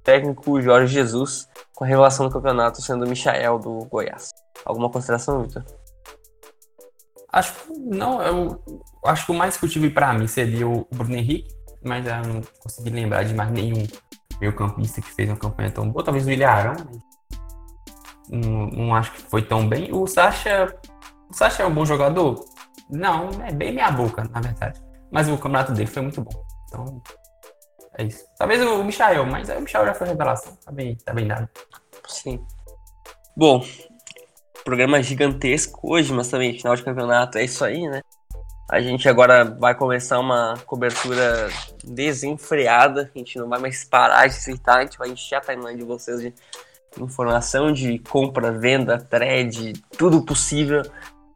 técnico 0.06 0.62
Jorge 0.62 0.94
Jesus, 0.94 1.50
com 1.74 1.84
a 1.84 1.88
revelação 1.88 2.28
do 2.28 2.32
campeonato 2.32 2.82
sendo 2.82 3.04
o 3.04 3.10
Michael 3.10 3.60
do 3.60 3.86
Goiás. 3.86 4.30
Alguma 4.64 4.90
consideração, 4.90 5.42
Vitor? 5.42 5.66
Acho 7.34 7.54
que 7.54 7.74
não, 7.74 8.22
eu 8.22 8.62
acho 9.04 9.26
que 9.26 9.32
o 9.34 9.36
mais 9.36 9.56
discutível 9.56 9.92
para 9.92 10.14
mim 10.14 10.28
seria 10.28 10.66
o 10.66 10.88
Bruno 10.94 11.16
Henrique, 11.16 11.54
mas 11.84 12.06
eu 12.06 12.34
não 12.34 12.42
consegui 12.60 12.92
lembrar 12.92 13.24
de 13.24 13.34
mais 13.34 13.52
nenhum 13.52 13.86
meio 14.40 14.56
campista 14.56 15.02
que 15.02 15.12
fez 15.12 15.28
uma 15.28 15.38
campanha 15.38 15.72
tão 15.72 15.90
boa. 15.90 16.06
Talvez 16.06 16.26
o 16.26 16.32
Ilharão, 16.32 16.76
mas 16.86 17.00
não, 18.30 18.68
não, 18.68 18.96
acho 18.96 19.12
que 19.12 19.22
foi 19.24 19.42
tão 19.42 19.68
bem. 19.68 19.92
O 19.92 20.08
Sacha, 20.08 20.74
o 21.30 21.34
Sacha 21.34 21.64
é 21.64 21.66
um 21.66 21.74
bom 21.74 21.86
jogador? 21.86 22.46
Não, 22.90 23.30
é 23.44 23.52
bem 23.52 23.74
minha 23.74 23.92
boca, 23.92 24.24
na 24.32 24.40
verdade. 24.40 24.82
Mas 25.12 25.28
o 25.28 25.36
campeonato 25.36 25.74
dele 25.74 25.88
foi 25.88 26.02
muito 26.02 26.22
bom. 26.22 26.46
Então, 26.68 27.02
É 27.98 28.04
isso. 28.04 28.26
Talvez 28.38 28.62
o 28.62 28.84
Michael, 28.84 29.26
mas 29.26 29.50
o 29.50 29.62
Michael 29.62 29.86
já 29.88 29.94
foi 29.94 30.08
revelação. 30.08 30.58
Tá 30.64 30.72
bem, 30.72 30.96
tá 30.98 31.14
bem 31.14 31.28
dado. 31.28 31.50
Sim. 32.08 32.46
Bom, 33.36 33.66
programa 34.64 35.02
gigantesco 35.02 35.80
hoje, 35.84 36.12
mas 36.14 36.28
também 36.28 36.58
final 36.58 36.76
de 36.76 36.84
campeonato. 36.84 37.38
É 37.38 37.44
isso 37.44 37.64
aí, 37.64 37.88
né? 37.88 38.02
A 38.70 38.82
gente 38.82 39.08
agora 39.08 39.46
vai 39.46 39.76
começar 39.76 40.20
uma 40.20 40.56
cobertura 40.66 41.50
desenfreada. 41.84 43.12
A 43.14 43.18
gente 43.18 43.38
não 43.38 43.48
vai 43.48 43.60
mais 43.60 43.84
parar 43.86 44.28
de 44.28 44.34
citar, 44.34 44.80
a 44.80 44.82
gente 44.82 44.98
vai 44.98 45.10
encher 45.10 45.36
a 45.36 45.42
timeline 45.42 45.78
de 45.78 45.86
vocês 45.86 46.20
de 46.20 46.34
informação 47.00 47.72
de 47.72 48.00
compra, 48.00 48.52
venda, 48.52 48.98
trade, 48.98 49.74
tudo 49.98 50.24
possível 50.24 50.82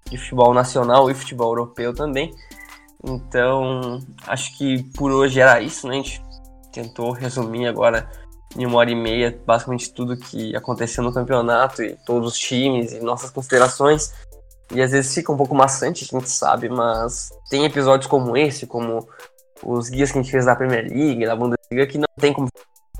de 0.09 0.17
futebol 0.17 0.53
nacional 0.53 1.09
e 1.11 1.13
futebol 1.13 1.49
europeu 1.49 1.93
também. 1.93 2.33
Então, 3.03 4.01
acho 4.27 4.57
que 4.57 4.83
por 4.95 5.11
hoje 5.11 5.39
era 5.39 5.61
isso, 5.61 5.87
né? 5.87 5.93
A 5.93 5.97
gente 5.97 6.28
tentou 6.71 7.11
resumir 7.11 7.67
agora 7.67 8.09
em 8.57 8.65
uma 8.65 8.79
hora 8.79 8.89
e 8.89 8.95
meia 8.95 9.39
basicamente 9.45 9.93
tudo 9.93 10.17
que 10.17 10.55
aconteceu 10.55 11.03
no 11.03 11.13
campeonato 11.13 11.83
e 11.83 11.95
todos 12.05 12.33
os 12.33 12.39
times 12.39 12.93
e 12.93 12.99
nossas 12.99 13.29
considerações. 13.29 14.13
E 14.71 14.81
às 14.81 14.91
vezes 14.91 15.13
fica 15.13 15.31
um 15.31 15.37
pouco 15.37 15.55
maçante, 15.55 16.03
a 16.03 16.19
gente 16.19 16.29
sabe, 16.29 16.69
mas 16.69 17.29
tem 17.49 17.65
episódios 17.65 18.07
como 18.07 18.37
esse, 18.37 18.67
como 18.67 19.07
os 19.63 19.89
guias 19.89 20.11
que 20.11 20.19
a 20.19 20.21
gente 20.21 20.31
fez 20.31 20.45
da 20.45 20.55
Premier 20.55 20.87
League, 20.87 21.25
da 21.25 21.35
Bundesliga, 21.35 21.87
que 21.87 21.97
não 21.97 22.07
tem 22.19 22.33
como 22.33 22.47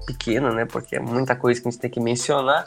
pequeno, 0.06 0.52
né? 0.52 0.66
Porque 0.66 0.96
é 0.96 1.00
muita 1.00 1.36
coisa 1.36 1.62
que 1.62 1.68
a 1.68 1.72
gente 1.72 1.80
tem 1.80 1.92
que 1.92 2.00
mencionar. 2.00 2.66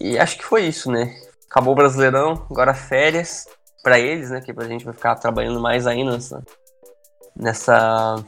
E 0.00 0.18
acho 0.18 0.38
que 0.38 0.44
foi 0.44 0.66
isso, 0.66 0.90
né? 0.90 1.14
Acabou 1.48 1.72
o 1.72 1.76
Brasileirão, 1.76 2.46
agora 2.50 2.74
férias 2.74 3.46
para 3.82 3.98
eles, 3.98 4.30
né? 4.30 4.40
Que 4.40 4.52
a 4.56 4.64
gente 4.64 4.84
vai 4.84 4.94
ficar 4.94 5.14
trabalhando 5.16 5.60
mais 5.60 5.86
ainda 5.86 6.12
nessa, 6.12 6.42
nessa, 7.36 8.24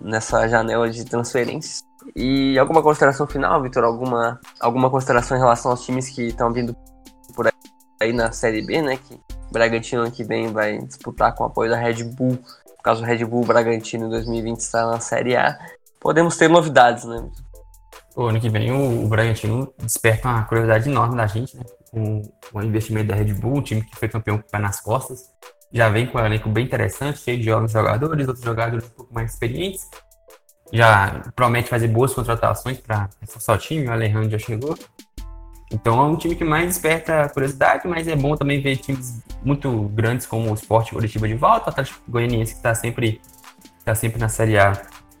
nessa 0.00 0.48
janela 0.48 0.88
de 0.90 1.04
transferências. 1.04 1.82
E 2.16 2.58
alguma 2.58 2.82
consideração 2.82 3.26
final, 3.26 3.62
Vitor? 3.62 3.84
Alguma, 3.84 4.40
alguma 4.60 4.90
consideração 4.90 5.36
em 5.36 5.40
relação 5.40 5.70
aos 5.70 5.84
times 5.84 6.08
que 6.08 6.28
estão 6.28 6.52
vindo 6.52 6.74
por 7.34 7.48
aí 8.00 8.12
na 8.12 8.32
Série 8.32 8.62
B, 8.64 8.82
né? 8.82 8.96
Que 8.96 9.14
o 9.14 9.52
Bragantino 9.52 10.10
que 10.10 10.24
vem 10.24 10.52
vai 10.52 10.78
disputar 10.78 11.34
com 11.34 11.44
o 11.44 11.46
apoio 11.46 11.70
da 11.70 11.76
Red 11.76 12.04
Bull. 12.04 12.32
No 12.32 12.82
caso, 12.82 13.02
o 13.02 13.06
Red 13.06 13.24
Bull 13.24 13.44
Bragantino 13.44 14.08
2020 14.08 14.58
está 14.58 14.86
na 14.86 15.00
Série 15.00 15.36
A. 15.36 15.58
Podemos 16.00 16.36
ter 16.36 16.48
novidades, 16.48 17.04
né? 17.04 17.28
O 18.16 18.24
ano 18.24 18.40
que 18.40 18.48
vem 18.48 18.72
o, 18.72 19.04
o 19.04 19.08
Bragantino 19.08 19.72
desperta 19.78 20.28
uma 20.28 20.44
curiosidade 20.44 20.90
enorme 20.90 21.16
da 21.16 21.26
gente, 21.26 21.56
né? 21.56 21.62
Com 21.90 22.22
o 22.52 22.62
investimento 22.62 23.08
da 23.08 23.14
Red 23.14 23.32
Bull, 23.34 23.58
um 23.58 23.62
time 23.62 23.82
que 23.82 23.96
foi 23.96 24.08
campeão 24.08 24.38
com 24.38 24.46
o 24.46 24.50
pé 24.50 24.58
nas 24.58 24.80
costas. 24.80 25.20
Já 25.72 25.88
vem 25.88 26.06
com 26.06 26.18
um 26.18 26.24
elenco 26.24 26.48
bem 26.48 26.64
interessante, 26.64 27.18
cheio 27.18 27.38
de 27.38 27.44
jovens 27.44 27.72
jogadores, 27.72 28.28
outros 28.28 28.44
jogadores 28.44 28.84
um 28.84 28.90
pouco 28.90 29.14
mais 29.14 29.32
experientes 29.32 29.88
já 30.72 31.30
promete 31.36 31.68
fazer 31.68 31.88
boas 31.88 32.14
contratações 32.14 32.78
para 32.80 33.10
reforçar 33.20 33.54
o 33.54 33.58
time, 33.58 33.86
o 33.86 33.92
Alejandro 33.92 34.30
já 34.30 34.38
chegou. 34.38 34.76
Então 35.70 36.00
é 36.00 36.04
um 36.04 36.16
time 36.16 36.34
que 36.34 36.44
mais 36.44 36.66
desperta 36.66 37.28
curiosidade, 37.28 37.86
mas 37.86 38.08
é 38.08 38.16
bom 38.16 38.34
também 38.36 38.60
ver 38.60 38.76
times 38.78 39.22
muito 39.44 39.82
grandes 39.88 40.26
como 40.26 40.50
o 40.50 40.54
Sport 40.54 40.90
Curitiba 40.92 41.28
de 41.28 41.34
volta, 41.34 41.66
o 41.66 41.68
Atlético 41.70 42.00
Goianiense 42.08 42.52
que 42.52 42.58
está 42.58 42.74
sempre, 42.74 43.20
tá 43.84 43.94
sempre 43.94 44.18
na 44.18 44.28
Série 44.28 44.58
A 44.58 44.72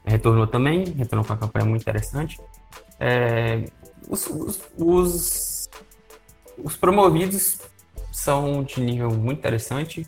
retornou 0.04 0.46
também, 0.46 0.84
retornou 0.84 1.24
com 1.24 1.32
uma 1.32 1.38
campanha 1.38 1.66
muito 1.66 1.82
interessante. 1.82 2.40
É, 2.98 3.64
os, 4.08 4.26
os, 4.26 4.60
os, 4.76 5.70
os, 6.62 6.76
promovidos 6.76 7.58
são 8.10 8.62
de 8.62 8.80
nível 8.80 9.10
muito 9.10 9.38
interessante, 9.38 10.06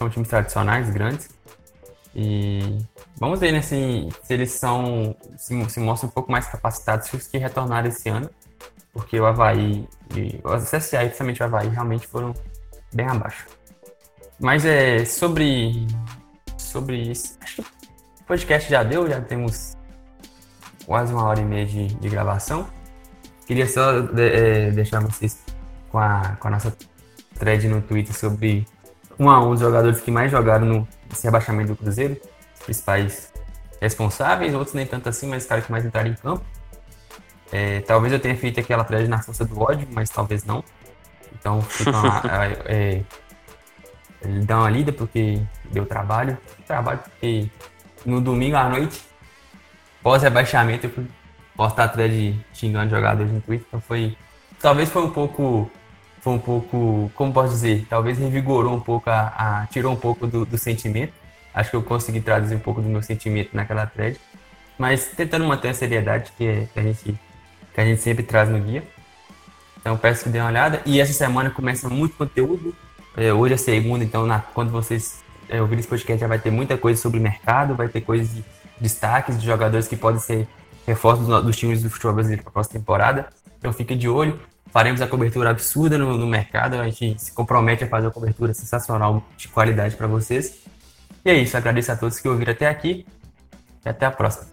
são 0.00 0.08
times 0.08 0.28
tradicionais, 0.28 0.88
grandes. 0.88 1.28
E 2.14 2.78
vamos 3.18 3.38
ver 3.38 3.52
né, 3.52 3.60
se, 3.60 4.08
se 4.24 4.32
eles 4.32 4.52
são 4.52 5.14
se, 5.36 5.70
se, 5.70 5.78
mostram 5.78 6.08
um 6.08 6.12
pouco 6.12 6.32
mais 6.32 6.46
capacitados 6.46 7.08
que 7.08 7.16
os 7.16 7.26
que 7.26 7.36
retornaram 7.36 7.86
esse 7.86 8.08
ano, 8.08 8.30
porque 8.92 9.20
o 9.20 9.26
Havaí 9.26 9.86
e 10.16 10.40
o 10.42 10.56
CSA, 10.56 11.00
principalmente 11.00 11.42
o 11.42 11.44
Havaí, 11.44 11.68
realmente 11.68 12.06
foram 12.06 12.34
bem 12.92 13.06
abaixo. 13.06 13.46
Mas 14.40 14.64
é 14.64 15.04
sobre 15.04 15.86
sobre 16.56 16.96
isso. 16.96 17.36
Acho 17.42 17.56
que 17.56 17.62
o 17.62 18.24
podcast 18.26 18.70
já 18.70 18.82
deu, 18.82 19.06
já 19.08 19.20
temos 19.20 19.76
quase 20.86 21.12
uma 21.12 21.24
hora 21.24 21.40
e 21.40 21.44
meia 21.44 21.66
de, 21.66 21.88
de 21.88 22.08
gravação. 22.08 22.66
Queria 23.46 23.68
só 23.68 24.00
de, 24.00 24.22
é, 24.22 24.70
deixar 24.70 25.00
vocês 25.00 25.44
com 25.90 25.98
a, 25.98 26.36
com 26.40 26.48
a 26.48 26.50
nossa 26.52 26.74
thread 27.38 27.68
no 27.68 27.82
Twitter 27.82 28.16
sobre 28.16 28.66
um 29.20 29.28
a 29.28 29.38
um 29.38 29.50
os 29.50 29.60
jogadores 29.60 30.00
que 30.00 30.10
mais 30.10 30.30
jogaram 30.30 30.64
no 30.66 30.88
esse 31.12 31.24
rebaixamento 31.24 31.68
do 31.68 31.76
Cruzeiro, 31.76 32.16
os 32.54 32.64
principais 32.64 33.32
responsáveis, 33.80 34.54
outros 34.54 34.74
nem 34.74 34.86
tanto 34.86 35.08
assim, 35.08 35.28
mas 35.28 35.42
os 35.42 35.48
caras 35.48 35.66
que 35.66 35.72
mais 35.72 35.84
entraram 35.84 36.08
em 36.08 36.14
campo. 36.14 36.42
É, 37.52 37.80
talvez 37.80 38.12
eu 38.12 38.20
tenha 38.20 38.36
feito 38.36 38.58
aquela 38.60 38.84
thread 38.84 39.08
na 39.08 39.20
força 39.20 39.44
do 39.44 39.60
ódio, 39.60 39.86
mas 39.92 40.08
talvez 40.08 40.44
não. 40.44 40.64
Então 41.34 41.60
fica 41.60 41.90
uma, 41.90 42.22
é, 42.66 43.02
dá 44.44 44.58
uma 44.58 44.70
lida 44.70 44.92
porque 44.92 45.42
deu 45.70 45.84
trabalho. 45.84 46.38
Trabalho 46.66 47.00
porque 47.00 47.50
no 48.06 48.20
domingo 48.20 48.56
à 48.56 48.68
noite, 48.68 49.02
pós 50.02 50.22
rebaixamento, 50.22 50.86
eu 50.86 50.90
fui 50.90 51.06
postar 51.56 51.84
a 51.84 51.88
thread 51.88 52.46
xingando 52.54 52.90
jogadores 52.90 53.30
no 53.30 53.40
Twitter. 53.40 53.66
Então 53.68 53.80
foi. 53.80 54.16
Talvez 54.60 54.88
foi 54.90 55.02
um 55.02 55.10
pouco 55.10 55.70
foi 56.20 56.34
um 56.34 56.38
pouco, 56.38 57.10
como 57.14 57.32
posso 57.32 57.54
dizer, 57.54 57.86
talvez 57.88 58.18
revigorou 58.18 58.74
um 58.74 58.80
pouco, 58.80 59.08
a, 59.08 59.62
a 59.62 59.66
tirou 59.66 59.92
um 59.92 59.96
pouco 59.96 60.26
do, 60.26 60.44
do, 60.44 60.58
sentimento. 60.58 61.12
Acho 61.52 61.70
que 61.70 61.76
eu 61.76 61.82
consegui 61.82 62.20
traduzir 62.20 62.54
um 62.54 62.60
pouco 62.60 62.80
do 62.80 62.88
meu 62.88 63.02
sentimento 63.02 63.50
naquela 63.54 63.86
thread, 63.86 64.20
mas 64.78 65.06
tentando 65.06 65.46
manter 65.46 65.68
a 65.68 65.74
seriedade 65.74 66.30
que, 66.36 66.46
é, 66.46 66.68
que, 66.72 66.78
a, 66.78 66.82
gente, 66.82 67.20
que 67.74 67.80
a 67.80 67.84
gente 67.84 68.02
sempre 68.02 68.22
traz 68.22 68.48
no 68.48 68.60
guia. 68.60 68.84
Então 69.80 69.96
peço 69.96 70.24
que 70.24 70.28
dê 70.28 70.38
uma 70.38 70.48
olhada. 70.48 70.82
E 70.84 71.00
essa 71.00 71.12
semana 71.12 71.48
começa 71.50 71.88
muito 71.88 72.14
conteúdo. 72.16 72.76
É, 73.16 73.32
hoje 73.32 73.54
é 73.54 73.56
segunda, 73.56 74.04
então 74.04 74.26
na, 74.26 74.40
quando 74.40 74.70
vocês 74.70 75.24
é, 75.48 75.60
ouvirem 75.60 75.80
esse 75.80 75.88
podcast 75.88 76.20
já 76.20 76.28
vai 76.28 76.38
ter 76.38 76.50
muita 76.50 76.76
coisa 76.76 77.00
sobre 77.00 77.18
mercado, 77.18 77.74
vai 77.74 77.88
ter 77.88 78.02
coisas 78.02 78.32
de 78.32 78.44
destaques 78.78 79.38
de 79.40 79.46
jogadores 79.46 79.88
que 79.88 79.96
podem 79.96 80.20
ser 80.20 80.46
reforços 80.86 81.26
dos, 81.26 81.44
dos 81.44 81.56
times 81.56 81.82
do 81.82 81.90
futebol 81.90 82.12
brasileiro 82.12 82.42
para 82.42 82.50
a 82.50 82.52
próxima 82.52 82.78
temporada. 82.78 83.28
Então 83.58 83.72
fique 83.72 83.96
de 83.96 84.08
olho 84.08 84.38
faremos 84.72 85.00
a 85.00 85.06
cobertura 85.06 85.50
absurda 85.50 85.98
no, 85.98 86.16
no, 86.16 86.26
mercado. 86.26 86.74
A 86.74 86.88
gente 86.88 87.20
se 87.20 87.32
compromete 87.32 87.84
a 87.84 87.88
fazer 87.88 88.06
uma 88.06 88.12
cobertura 88.12 88.54
sensacional 88.54 89.22
de 89.36 89.48
qualidade 89.48 89.96
para 89.96 90.06
vocês. 90.06 90.60
E 91.24 91.30
é 91.30 91.34
isso, 91.34 91.56
agradeço 91.56 91.92
a 91.92 91.96
todos 91.96 92.18
que 92.18 92.28
ouviram 92.28 92.52
até 92.52 92.66
aqui 92.66 93.06
e 93.84 93.88
até 93.88 94.06
a 94.06 94.10
próxima. 94.10 94.48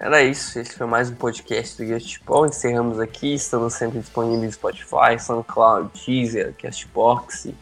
Era 0.00 0.22
isso, 0.22 0.58
esse 0.58 0.76
foi 0.76 0.86
mais 0.86 1.10
um 1.10 1.16
podcast 1.16 1.84
do 1.84 2.00
Futebol. 2.00 2.46
Encerramos 2.46 3.00
aqui, 3.00 3.34
estamos 3.34 3.74
sempre 3.74 3.98
disponíveis 3.98 4.42
no 4.42 4.52
Spotify, 4.52 5.18
SoundCloud, 5.18 5.90
Deezer, 6.06 6.54
Castbox 6.56 7.46
e 7.46 7.54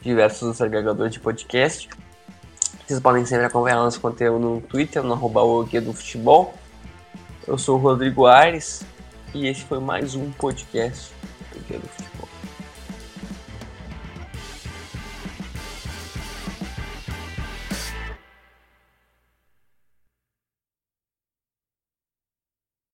diversos 0.00 0.60
agregadores 0.62 1.12
de 1.12 1.20
podcast. 1.20 1.90
Vocês 2.86 2.98
podem 2.98 3.24
sempre 3.26 3.44
acompanhar 3.44 3.76
nosso 3.76 4.00
conteúdo 4.00 4.38
no 4.38 4.60
Twitter, 4.62 5.02
no 5.02 5.12
arroba 5.12 5.42
do 5.80 5.92
Futebol. 5.92 6.54
Eu 7.46 7.58
sou 7.58 7.78
o 7.78 7.80
Rodrigo 7.80 8.26
Aires, 8.26 8.84
e 9.34 9.46
esse 9.46 9.62
foi 9.62 9.80
mais 9.80 10.14
um 10.14 10.30
podcast 10.32 11.12
do 11.52 11.60
Guia 11.66 11.78
do 11.78 11.88
Futebol. 11.88 12.11